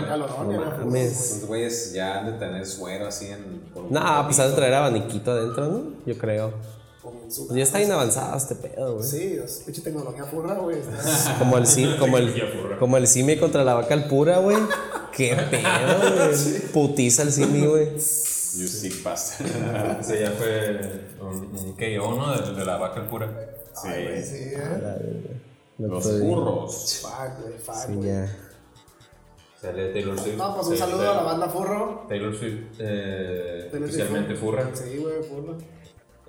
güeyes 1.47 1.93
ya 1.93 2.19
han 2.19 2.25
de 2.25 2.31
tener 2.33 2.65
suero 2.87 3.07
así 3.07 3.27
en. 3.27 3.63
Nah, 3.89 4.23
pues 4.25 4.39
has 4.39 4.49
de 4.51 4.55
traer 4.55 4.73
abaniquito 4.73 5.31
adentro, 5.31 5.65
¿no? 5.65 5.81
Yo 6.05 6.17
creo. 6.17 6.53
Su- 7.29 7.53
Ya 7.55 7.63
está 7.63 7.77
bien 7.79 7.91
avanzado 7.91 8.35
este 8.37 8.55
pedo, 8.55 8.95
güey. 8.95 9.07
Sí, 9.07 9.39
es 9.43 9.61
pinche 9.65 9.81
tecnología 9.81 10.23
furra, 10.25 10.55
güey. 10.55 10.77
Como 11.39 11.57
el 11.57 11.65
sim, 11.67 11.95
como 11.99 12.17
el, 12.17 12.77
como 12.79 12.97
el 12.97 13.07
simi 13.07 13.37
contra 13.37 13.63
la 13.63 13.73
vaca 13.75 13.93
al 13.93 14.07
pura, 14.07 14.37
güey. 14.39 14.57
Qué 15.13 15.35
pedo, 15.51 16.27
güey. 16.27 16.59
Putiza 16.73 17.23
el 17.23 17.31
simi, 17.31 17.65
güey. 17.65 17.93
You 17.95 18.67
sick 18.67 19.03
bastard. 19.03 19.47
Ese 20.01 20.21
ya 20.21 20.31
fue 20.31 20.79
un, 21.21 21.73
KO, 21.75 22.15
¿no? 22.15 22.31
De, 22.41 22.53
de 22.55 22.65
la 22.65 22.77
vaca 22.77 23.07
pura. 23.09 23.29
Ay, 23.83 24.03
güey, 24.05 24.23
sí, 24.23 24.35
eh. 24.55 25.39
Los 25.77 26.03
furros. 26.03 26.99
Fuck, 27.03 27.41
güey, 27.43 27.57
fuck, 27.59 27.75
Sí, 27.75 27.93
güey. 27.93 28.09
ya. 28.09 28.46
Sale 29.61 29.89
Taylor 29.93 30.19
Swift. 30.19 30.37
No, 30.37 30.55
pues 30.55 30.67
un 30.67 30.77
saludo 30.77 30.97
Taylor- 30.99 31.13
a 31.13 31.17
la 31.17 31.23
banda 31.23 31.49
furro. 31.49 32.05
Taylor 32.07 32.35
Swift, 32.35 32.63
eh, 32.79 33.67
Taylor 33.71 33.89
Swift 33.89 34.01
oficialmente 34.01 34.35
furra. 34.35 34.69
Sí, 34.73 34.97
güey, 34.97 35.23
furro. 35.23 35.57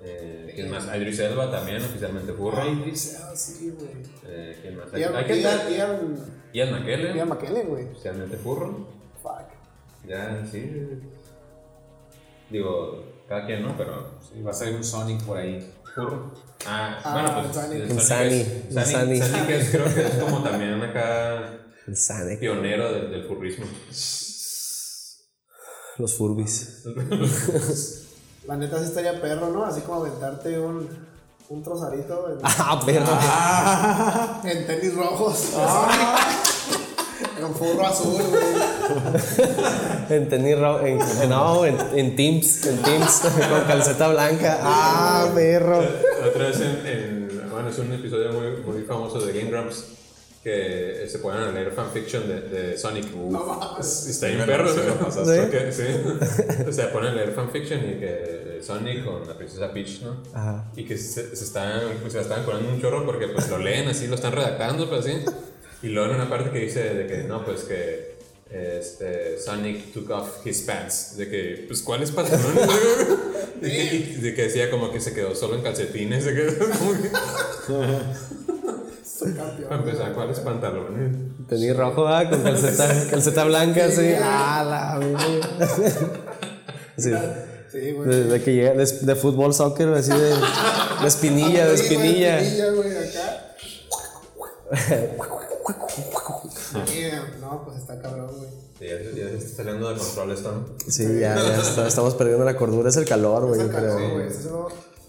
Eh, 0.01 0.51
¿Quién 0.55 0.71
más? 0.71 0.85
Idris 0.95 1.19
Elba 1.19 1.51
también, 1.51 1.77
oficialmente 1.83 2.31
furra. 2.33 2.63
Dice, 2.85 3.17
ah, 3.21 3.35
sí, 3.35 3.73
güey. 3.77 3.91
Eh, 4.25 4.57
¿Quién 4.61 4.77
más? 4.77 4.87
Ian, 4.93 5.13
Ian, 5.13 5.73
Ian, 5.73 6.15
Ian 6.53 6.71
McKellen, 6.71 7.15
Ian 7.17 7.27
McKellen, 7.29 7.67
güey. 7.67 7.85
oficialmente 7.87 8.37
furro. 8.37 8.87
Fuck. 9.21 9.49
Ya, 10.07 10.43
sí. 10.49 10.71
Digo, 12.49 13.03
cada 13.27 13.45
quien, 13.45 13.61
¿no? 13.63 13.75
Pero 13.77 14.17
Sí, 14.21 14.41
va 14.41 14.51
a 14.51 14.53
salir 14.53 14.75
un 14.75 14.83
Sonic 14.83 15.21
por 15.23 15.37
ahí. 15.37 15.71
furro. 15.93 16.31
Ah, 16.65 16.99
Ah, 17.03 17.13
bueno, 17.13 17.43
pues. 17.43 17.55
Sonic. 17.55 17.99
Sonic 17.99 19.21
es- 19.21 19.29
que 19.47 19.57
es- 19.57 19.69
creo 19.71 19.85
que 19.93 20.01
es 20.01 20.15
como 20.15 20.41
también 20.43 20.81
acá 20.81 21.58
El 21.89 21.97
Sane. 21.97 22.37
pionero 22.37 22.93
del, 22.93 23.09
del 23.09 23.23
furrismo. 23.27 23.65
Los 25.97 26.13
furbis. 26.15 26.83
La 28.47 28.55
neta 28.55 28.77
sí 28.79 28.85
estaría 28.85 29.19
perro, 29.19 29.49
¿no? 29.49 29.65
Así 29.65 29.81
como 29.81 30.01
aventarte 30.05 30.59
un, 30.59 30.87
un 31.49 31.63
trozarito 31.63 32.29
en, 32.31 32.37
Ah, 32.43 32.79
perro. 32.85 34.49
en 34.49 34.67
tenis 34.67 34.93
rojos. 34.95 35.49
En 37.37 37.43
un 37.45 37.55
furro 37.55 37.85
azul, 37.87 38.21
güey. 38.21 38.43
En 40.09 40.29
tenis 40.29 40.59
ro- 40.59 40.79
en, 40.85 40.99
en- 41.01 41.29
no, 41.29 41.65
en, 41.65 41.75
en 41.95 42.15
Teams, 42.15 42.65
en 42.67 42.77
Teams, 42.83 43.21
con 43.49 43.61
calceta 43.67 44.07
blanca. 44.09 44.59
Ah, 44.61 45.29
perro. 45.33 45.79
Otra 46.27 46.47
vez 46.49 46.59
en, 46.61 46.85
en- 46.87 47.29
bueno, 47.51 47.69
es 47.69 47.77
un 47.79 47.91
episodio 47.91 48.31
muy, 48.31 48.61
muy 48.63 48.83
famoso 48.83 49.19
de 49.19 49.33
que 50.43 51.05
se 51.09 51.19
ponen 51.19 51.43
a 51.43 51.51
leer 51.51 51.71
fanfiction 51.71 52.27
de, 52.27 52.41
de 52.41 52.77
Sonic. 52.77 53.05
Está 53.79 54.27
bien 54.27 54.45
perro, 54.45 54.73
¿no? 54.73 54.83
lo 54.83 54.99
pasaste. 54.99 55.71
Sí. 55.71 55.83
O 56.67 56.71
sea, 56.71 56.91
ponen 56.93 57.11
a 57.11 57.15
leer 57.15 57.33
fanfiction 57.33 57.79
y 57.79 57.99
que 57.99 58.59
Sonic 58.61 59.03
con 59.03 59.27
la 59.27 59.37
princesa 59.37 59.71
Peach, 59.73 60.01
¿no? 60.01 60.23
Ajá. 60.33 60.71
Y 60.75 60.85
que 60.85 60.97
se, 60.97 61.35
se 61.35 61.43
están, 61.43 61.81
pues, 62.01 62.13
se 62.13 62.19
la 62.19 62.23
están 62.23 62.45
colando 62.45 62.69
un 62.69 62.81
chorro 62.81 63.05
porque 63.05 63.27
pues 63.27 63.49
lo 63.49 63.57
leen 63.57 63.89
así, 63.89 64.07
lo 64.07 64.15
están 64.15 64.31
redactando, 64.31 64.89
pues 64.89 65.05
así. 65.05 65.23
Y 65.81 65.89
luego 65.89 66.09
en 66.09 66.15
una 66.15 66.29
parte 66.29 66.51
que 66.51 66.59
dice 66.59 66.93
de 66.93 67.07
que 67.07 67.23
no, 67.23 67.43
pues 67.43 67.63
que 67.63 68.19
este, 68.49 69.39
Sonic 69.39 69.93
took 69.93 70.09
off 70.09 70.45
his 70.45 70.61
pants. 70.61 71.15
De 71.17 71.29
que, 71.29 71.65
pues, 71.67 71.81
¿cuáles 71.81 72.11
pantalones? 72.11 72.67
de, 73.61 73.69
que, 73.69 73.95
y 73.95 74.15
de 74.15 74.33
que 74.33 74.43
decía 74.43 74.71
como 74.71 74.91
que 74.91 74.99
se 74.99 75.13
quedó 75.13 75.35
solo 75.35 75.55
en 75.55 75.61
calcetines. 75.61 76.25
De 76.25 76.33
que, 76.33 76.57
como 76.77 76.93
que. 76.93 77.09
Para 79.67 79.81
empezar, 79.81 80.13
¿cuáles 80.13 80.39
pantalones? 80.39 81.15
Tenis 81.47 81.75
rojo, 81.75 82.07
ah, 82.07 82.29
con 82.29 82.41
calceta, 82.41 82.87
calceta 83.09 83.43
blanca, 83.45 83.89
sí. 83.91 84.13
Ah, 84.21 84.63
la. 84.63 84.99
Sí. 86.97 87.11
Sí, 87.71 87.91
güey. 87.91 88.09
De, 88.09 88.23
de 88.25 88.41
que 88.43 88.53
llega 88.55 88.73
de, 88.73 88.85
de 88.85 89.15
fútbol, 89.15 89.53
soccer, 89.53 89.89
así 89.89 90.11
de, 90.11 90.33
de 91.01 91.07
espinilla, 91.07 91.67
de 91.67 91.77
Sí, 91.77 91.95
güey, 91.95 92.07
espinilla. 92.07 92.39
espinilla, 92.39 92.71
güey, 92.71 92.97
acá. 92.97 93.45
No, 97.41 97.63
pues 97.65 97.77
está 97.77 97.99
cabrón, 98.01 98.29
güey. 98.37 98.49
Sí, 98.79 98.85
ya, 98.87 98.97
se- 98.97 99.15
ya 99.19 99.29
está 99.37 99.63
saliendo 99.63 99.89
de 99.89 99.95
control 99.97 100.31
esto, 100.31 100.51
¿no? 100.51 100.65
Sí, 100.91 101.03
ya, 101.19 101.35
ya 101.35 101.57
está- 101.57 101.87
estamos 101.87 102.13
perdiendo 102.15 102.45
la 102.45 102.55
cordura. 102.55 102.89
Es 102.89 102.97
el 102.97 103.05
calor, 103.05 103.47
güey, 103.47 103.59
yo 103.59 103.65
Está 103.67 103.79
cabrón, 103.81 103.97
creo. 103.97 104.13
güey. 104.13 104.27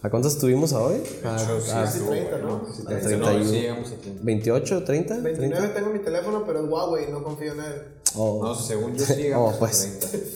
¿A 0.03 0.09
cuántos 0.09 0.35
estuvimos 0.35 0.73
hoy? 0.73 1.03
A, 1.25 1.35
a 1.35 1.39
casi 1.85 2.01
30, 2.01 2.39
¿no? 2.39 2.49
a 2.49 2.59
No, 2.59 2.99
31. 2.99 3.45
sí 3.45 3.51
llegamos 3.61 3.93
aquí. 3.93 4.19
28, 4.23 4.85
30, 4.85 5.15
29 5.19 5.57
30. 5.57 5.75
tengo 5.75 5.91
mi 5.93 5.99
teléfono, 5.99 6.45
pero 6.47 6.61
es 6.65 6.71
Huawei, 6.71 7.11
no 7.11 7.23
confío 7.23 7.53
en 7.53 7.61
él. 7.61 7.75
Oh, 8.17 8.41
No, 8.43 8.55
según 8.55 8.97
yo 8.97 9.05
sí 9.05 9.15
llegamos 9.15 9.55
Oh, 9.55 9.59
pues. 9.59 10.03
a 10.05 10.09
30. 10.11 10.29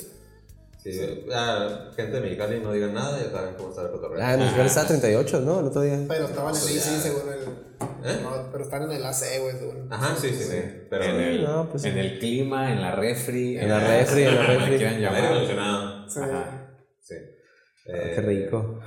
Sí, 0.82 1.24
ah, 1.32 1.90
gente 1.96 2.12
de 2.16 2.20
Mexicali 2.20 2.60
no 2.60 2.72
digan 2.72 2.92
nada, 2.92 3.18
ya 3.18 3.30
saben 3.30 3.54
cómo 3.54 3.70
está 3.70 3.82
el 3.82 3.90
cotorreo. 3.92 4.22
ah, 4.22 4.34
en 4.34 4.40
Mexicali 4.40 4.66
estaba 4.68 4.86
38, 4.86 5.40
¿no? 5.40 5.60
El 5.60 5.66
otro 5.66 5.80
día. 5.80 5.98
Pero 6.08 6.24
estaban 6.26 6.54
en 6.54 6.60
el 6.60 6.66
Pues 6.68 6.86
AC, 6.86 6.92
ya. 6.96 7.00
según 7.00 7.32
el. 7.32 7.40
¿Eh? 8.04 8.20
No, 8.22 8.30
pero 8.52 8.64
están 8.64 8.82
en 8.82 8.92
el 8.92 9.04
AC, 9.06 9.22
güey, 9.40 9.56
según. 9.58 9.90
Ajá, 9.90 10.14
sí, 10.20 10.28
sí, 10.28 10.44
sí. 10.44 10.58
Pero 10.90 11.04
En 11.04 11.16
el, 11.20 11.42
No, 11.44 11.70
pues 11.70 11.82
sí. 11.84 11.88
en 11.88 11.96
el 11.96 12.18
clima, 12.18 12.70
en 12.70 12.82
la 12.82 12.94
refri. 12.96 13.56
En 13.56 13.70
la 13.70 13.80
refri, 13.80 14.24
en 14.24 14.34
la 14.34 14.42
refri. 14.46 14.74
el 14.74 14.84
aire 15.06 15.06
acondicionado. 15.26 16.06
Sí. 16.10 16.20
Sí. 17.00 17.14
Qué 17.86 17.92
Eh, 17.92 18.20
rico. 18.20 18.78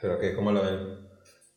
Pero 0.00 0.18
que, 0.18 0.34
¿cómo 0.34 0.52
lo 0.52 0.62
ven? 0.62 1.08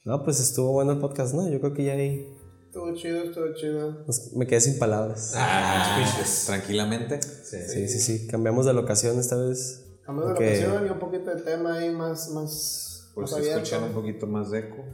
No, 0.06 0.24
pues 0.24 0.40
estuvo 0.40 0.72
bueno 0.72 0.94
el 0.94 1.00
podcast, 1.00 1.34
¿no? 1.34 1.48
Yo 1.50 1.60
creo 1.60 1.74
que 1.74 1.84
ya 1.86 1.94
ahí 1.94 2.28
Estuvo 2.66 2.94
chido, 2.96 3.24
estuvo 3.24 3.54
chido. 3.54 4.06
me 4.36 4.48
quedé 4.48 4.62
sin 4.62 4.80
palabras. 4.80 5.34
Ah, 5.36 6.02
tranquilamente. 6.46 7.22
Sí, 7.22 7.58
Sí, 7.68 7.88
sí, 7.90 8.00
sí. 8.00 8.28
Cambiamos 8.28 8.66
de 8.66 8.74
locación 8.74 9.20
esta 9.20 9.36
vez. 9.36 9.98
Cambiamos 10.06 10.40
de 10.40 10.46
locación 10.46 10.88
y 10.88 10.90
un 10.90 11.00
poquito 11.00 11.36
de 11.36 11.42
tema 11.42 11.76
ahí 11.78 11.94
más, 11.94 12.30
más, 12.30 13.12
Por 13.14 13.24
más 13.24 13.32
si 13.32 13.36
abierto. 13.40 13.60
escuchan 13.60 13.84
un 13.84 13.94
poquito 13.94 14.26
más 14.26 14.52
de 14.52 14.60
eco. 14.60 14.86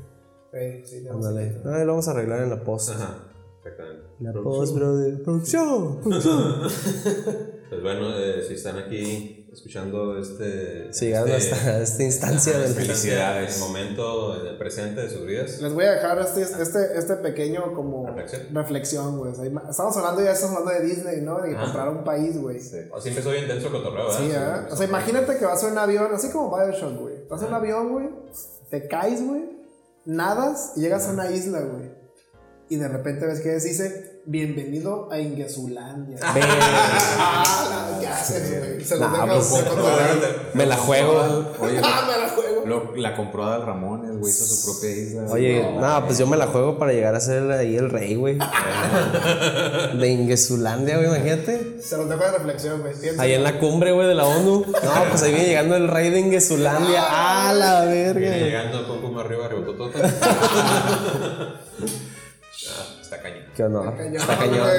Sí, 0.51 0.85
sí, 1.01 1.07
a 1.07 1.13
Ándale. 1.13 1.61
Ah, 1.65 1.83
lo 1.83 1.91
vamos 1.91 2.07
a 2.07 2.11
arreglar 2.11 2.41
en 2.41 2.49
la 2.49 2.63
post. 2.63 2.89
Ajá, 2.89 3.27
exactamente. 3.59 4.03
La 4.21 4.33
post, 4.33 4.75
brother. 4.75 5.21
Producción. 5.23 6.01
Producción. 6.01 6.61
Pues 7.69 7.81
bueno, 7.83 8.17
eh, 8.17 8.45
si 8.47 8.53
están 8.53 8.77
aquí 8.77 9.36
escuchando 9.51 10.17
este. 10.17 10.91
Si 10.93 11.05
llegaron 11.05 11.29
este- 11.31 11.53
hasta 11.55 11.81
esta 11.81 12.03
instancia 12.03 12.63
este 12.65 12.81
Felicidades. 12.81 13.59
momento 13.59 14.39
en 14.41 14.47
el 14.47 14.57
presente 14.57 15.01
de 15.01 15.09
sus 15.09 15.25
vidas. 15.25 15.61
Les 15.61 15.73
voy 15.73 15.85
a 15.85 15.91
dejar 15.91 16.19
este, 16.19 16.41
este, 16.41 16.97
este 16.97 17.15
pequeño 17.15 17.73
como 17.73 18.05
Reflexión. 18.07 18.55
reflexión, 18.55 19.17
güey. 19.17 19.31
O 19.31 19.35
sea, 19.35 19.45
ima- 19.45 19.69
estamos 19.69 19.95
hablando 19.97 20.23
ya, 20.23 20.31
estamos 20.31 20.57
hablando 20.57 20.81
de 20.81 20.87
Disney, 20.87 21.21
¿no? 21.21 21.41
De 21.41 21.55
comprar 21.55 21.89
un 21.89 22.03
país, 22.03 22.37
güey. 22.39 22.57
Así 22.57 23.09
empezó 23.09 23.31
bien 23.31 23.47
denso 23.47 23.67
el 23.67 23.73
cotorreo, 23.73 24.05
¿verdad? 24.07 24.19
Sí, 24.19 24.31
¿eh? 24.31 24.71
O 24.73 24.75
sea, 24.75 24.87
imagínate 24.87 25.37
que 25.37 25.45
vas 25.45 25.63
en 25.63 25.71
un 25.71 25.77
avión, 25.77 26.07
así 26.13 26.29
como 26.29 26.55
Bioshock, 26.55 26.99
güey. 26.99 27.27
Vas 27.29 27.41
en 27.41 27.47
un 27.49 27.53
avión, 27.53 27.91
güey, 27.91 28.09
te 28.69 28.87
caes, 28.87 29.25
güey, 29.25 29.43
nadas 30.05 30.73
y 30.75 30.81
llegas 30.81 31.07
a 31.07 31.11
una 31.13 31.29
isla, 31.31 31.61
güey. 31.61 31.91
Y 32.70 32.76
de 32.76 32.88
repente 32.89 33.26
ves 33.26 33.39
que 33.39 33.53
dice, 33.53 34.20
bienvenido 34.26 35.07
a 35.09 35.20
Ingesulandia. 35.20 36.18
ah, 36.22 37.93
la- 37.93 37.99
¿qué 38.01 38.07
haces, 38.07 38.59
güey? 38.59 38.84
Se 38.84 38.97
lo 38.97 39.07
Nah, 39.09 39.26
dejo 39.26 39.47
pues. 39.49 39.63
Me 40.53 40.65
la 40.65 40.76
juego. 40.76 41.45
Oye, 41.61 41.80
Ah, 41.82 42.03
me 42.05 42.18
la 42.22 42.30
juego. 42.30 42.65
lo- 42.65 42.93
la 42.97 43.15
compró 43.15 43.45
Adal 43.45 43.65
Ramones, 43.65 44.18
güey, 44.18 44.34
hizo 44.34 44.43
su 44.45 44.65
propia 44.74 44.89
isla. 44.91 45.24
Oye, 45.30 45.63
No, 45.63 45.80
nada, 45.80 46.05
pues 46.05 46.18
yo 46.18 46.28
me 46.28 46.36
la 46.36 46.47
juego 46.47 46.78
para 46.78 46.91
llegar 46.91 47.15
a 47.15 47.22
ser 47.22 47.49
ahí 47.51 47.78
el 47.78 47.89
rey, 47.89 48.15
güey. 48.15 48.38
De 49.97 50.07
Ingesulandia, 50.09 50.97
güey, 50.97 51.07
imagínate. 51.07 51.82
Se 51.82 51.95
los 51.95 52.09
dejo 52.09 52.22
de 52.26 52.32
reflexión, 52.32 52.82
güey. 52.82 52.93
Ahí 53.18 53.32
en 53.34 53.43
la 53.45 53.59
cumbre, 53.59 53.93
güey, 53.93 54.07
de 54.09 54.15
la 54.15 54.26
ONU. 54.26 54.65
No, 54.68 55.03
pues 55.09 55.24
ahí 55.24 55.32
viene 55.32 55.47
llegando 55.47 55.78
el 55.78 55.88
rey 55.88 56.09
de 56.09 56.20
Ingesulandia. 56.20 57.01
¡Ah, 57.07 57.53
la 57.53 57.86
Viene 57.86 58.13
verga! 58.13 58.38
llegando 58.38 58.86
con 58.89 58.99
puma 58.99 59.22
arriba, 59.22 59.47
rebototota. 59.47 59.99
Ah, 63.64 63.95
está 63.95 63.97
cañón. 63.97 63.97
Qué 63.97 63.97
honor. 63.97 64.01
Está 64.16 64.38
cañón. 64.38 64.70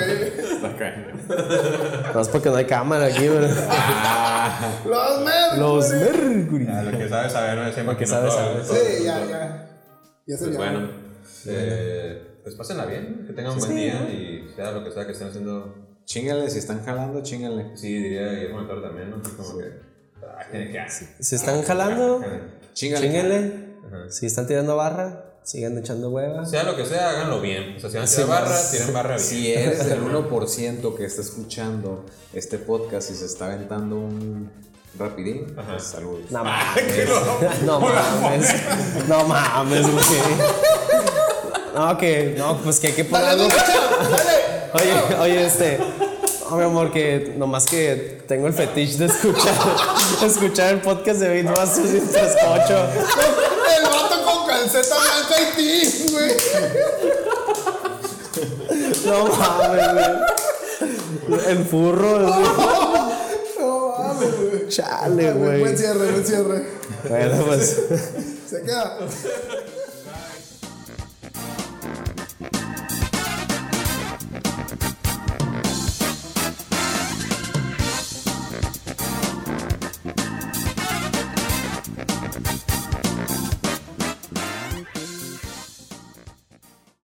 Está 0.55 0.77
cañón. 0.77 2.15
No 2.15 2.21
es 2.21 2.29
porque 2.29 2.49
no 2.51 2.57
hay 2.57 2.65
cámara 2.65 3.07
aquí, 3.07 3.29
güey. 3.29 3.41
Los 4.87 5.25
Mercury. 5.25 5.59
Los 5.61 5.91
Mercury. 5.91 6.67
Ah, 6.71 6.83
lo 6.83 6.99
que 6.99 7.09
sabes 7.09 7.33
saber, 7.33 7.59
no 7.59 7.73
siempre 7.73 7.97
que 7.97 8.07
sabes, 8.07 8.35
todo, 8.35 8.65
Sí, 8.65 9.05
ya, 9.05 9.25
ya. 9.27 9.65
Ya 10.27 10.37
se 10.37 10.45
Pues 10.45 10.57
bueno, 10.57 10.91
eh, 11.47 12.41
pues 12.43 12.55
pásenla 12.55 12.85
bien, 12.87 13.25
que 13.27 13.33
tengan 13.33 13.53
un 13.53 13.59
buen 13.59 13.77
día 13.77 13.95
y 14.11 14.53
sea 14.55 14.73
lo 14.73 14.85
que 14.85 14.91
sea 14.91 15.07
que 15.07 15.13
estén 15.13 15.29
haciendo. 15.29 15.75
Chíngale, 16.05 16.49
si 16.51 16.59
están 16.59 16.85
jalando, 16.85 17.23
chíngale. 17.23 17.77
Sí, 17.77 17.93
diría 18.03 18.33
Guillermo 18.33 18.59
del 18.59 18.69
Toro 18.69 18.83
también, 18.83 19.11
¿no? 19.11 19.23
Como 19.23 19.59
que. 19.59 19.65
Ah, 20.23 20.45
tiene 20.51 20.71
que 20.71 20.81
hacer. 20.81 21.09
Si 21.21 21.35
están 21.37 21.63
jalando, 21.63 22.25
Chíngale. 22.73 23.07
chinguenle. 23.07 23.77
Ajá. 23.87 24.11
Si 24.11 24.27
están 24.27 24.47
tirando 24.47 24.77
barra, 24.77 25.28
sigan 25.49 25.79
echando 25.79 26.11
huevas. 26.11 26.51
Sea 26.51 26.63
lo 26.63 26.77
que 26.77 26.85
sea, 26.85 27.09
háganlo 27.09 27.41
bien. 27.41 27.77
O 27.77 27.81
sea, 27.81 27.89
si 27.89 27.97
van 27.97 28.05
a 28.05 28.07
tirar 28.07 28.27
barra, 28.29 28.71
tiren 28.71 28.93
barra 28.93 29.17
bien. 29.17 29.27
Si 29.27 29.51
eres 29.51 29.89
del 29.89 30.03
1% 30.03 30.95
que 30.95 31.07
está 31.07 31.23
escuchando 31.23 32.05
este 32.35 32.59
podcast 32.59 33.11
y 33.11 33.15
se 33.15 33.25
está 33.25 33.47
aventando 33.47 33.97
un 33.97 34.51
rapidín, 34.99 35.47
pues 35.55 35.85
saludos. 35.85 36.31
No 36.31 36.45
mames. 36.45 37.09
No 37.65 37.81
mames. 37.81 38.55
No 39.09 39.25
mames, 39.25 39.91
güey. 39.91 40.05
No, 41.75 41.97
que, 41.97 42.35
no, 42.37 42.59
pues 42.59 42.79
que 42.79 42.89
hay 42.89 42.93
que 42.93 43.05
ponerlo. 43.07 43.45
Oye, 44.75 45.17
oye, 45.19 45.47
este. 45.47 45.79
No, 46.51 46.57
mi 46.57 46.65
amor, 46.65 46.93
que 46.93 47.33
nomás 47.39 47.65
que 47.65 48.21
tengo 48.29 48.49
el 48.49 48.53
fetiche 48.53 48.99
de 48.99 49.07
escuchar, 49.07 49.55
escuchar 50.27 50.75
el 50.75 50.81
podcast 50.83 51.21
de 51.21 51.29
Beatmasters 51.29 51.95
y 51.95 52.01
te 52.01 53.48
calceta 54.59 54.95
blanca 54.97 55.37
y 55.43 55.57
ti, 55.57 56.07
güey. 56.13 56.33
No 59.07 59.27
mames, 59.27 59.93
güey. 61.29 61.41
El 61.49 61.65
furro, 61.65 62.27
así. 62.29 62.43
No 63.59 63.95
mames, 63.99 64.41
güey. 64.41 64.69
Chale, 64.69 65.33
Buen 65.33 65.61
güey. 65.61 65.77
cierre, 65.77 66.11
buen 66.13 66.27
cierre. 66.27 66.67
Bueno, 67.09 67.45
pues. 67.47 67.77
Se 68.51 68.63
queda. 68.63 68.99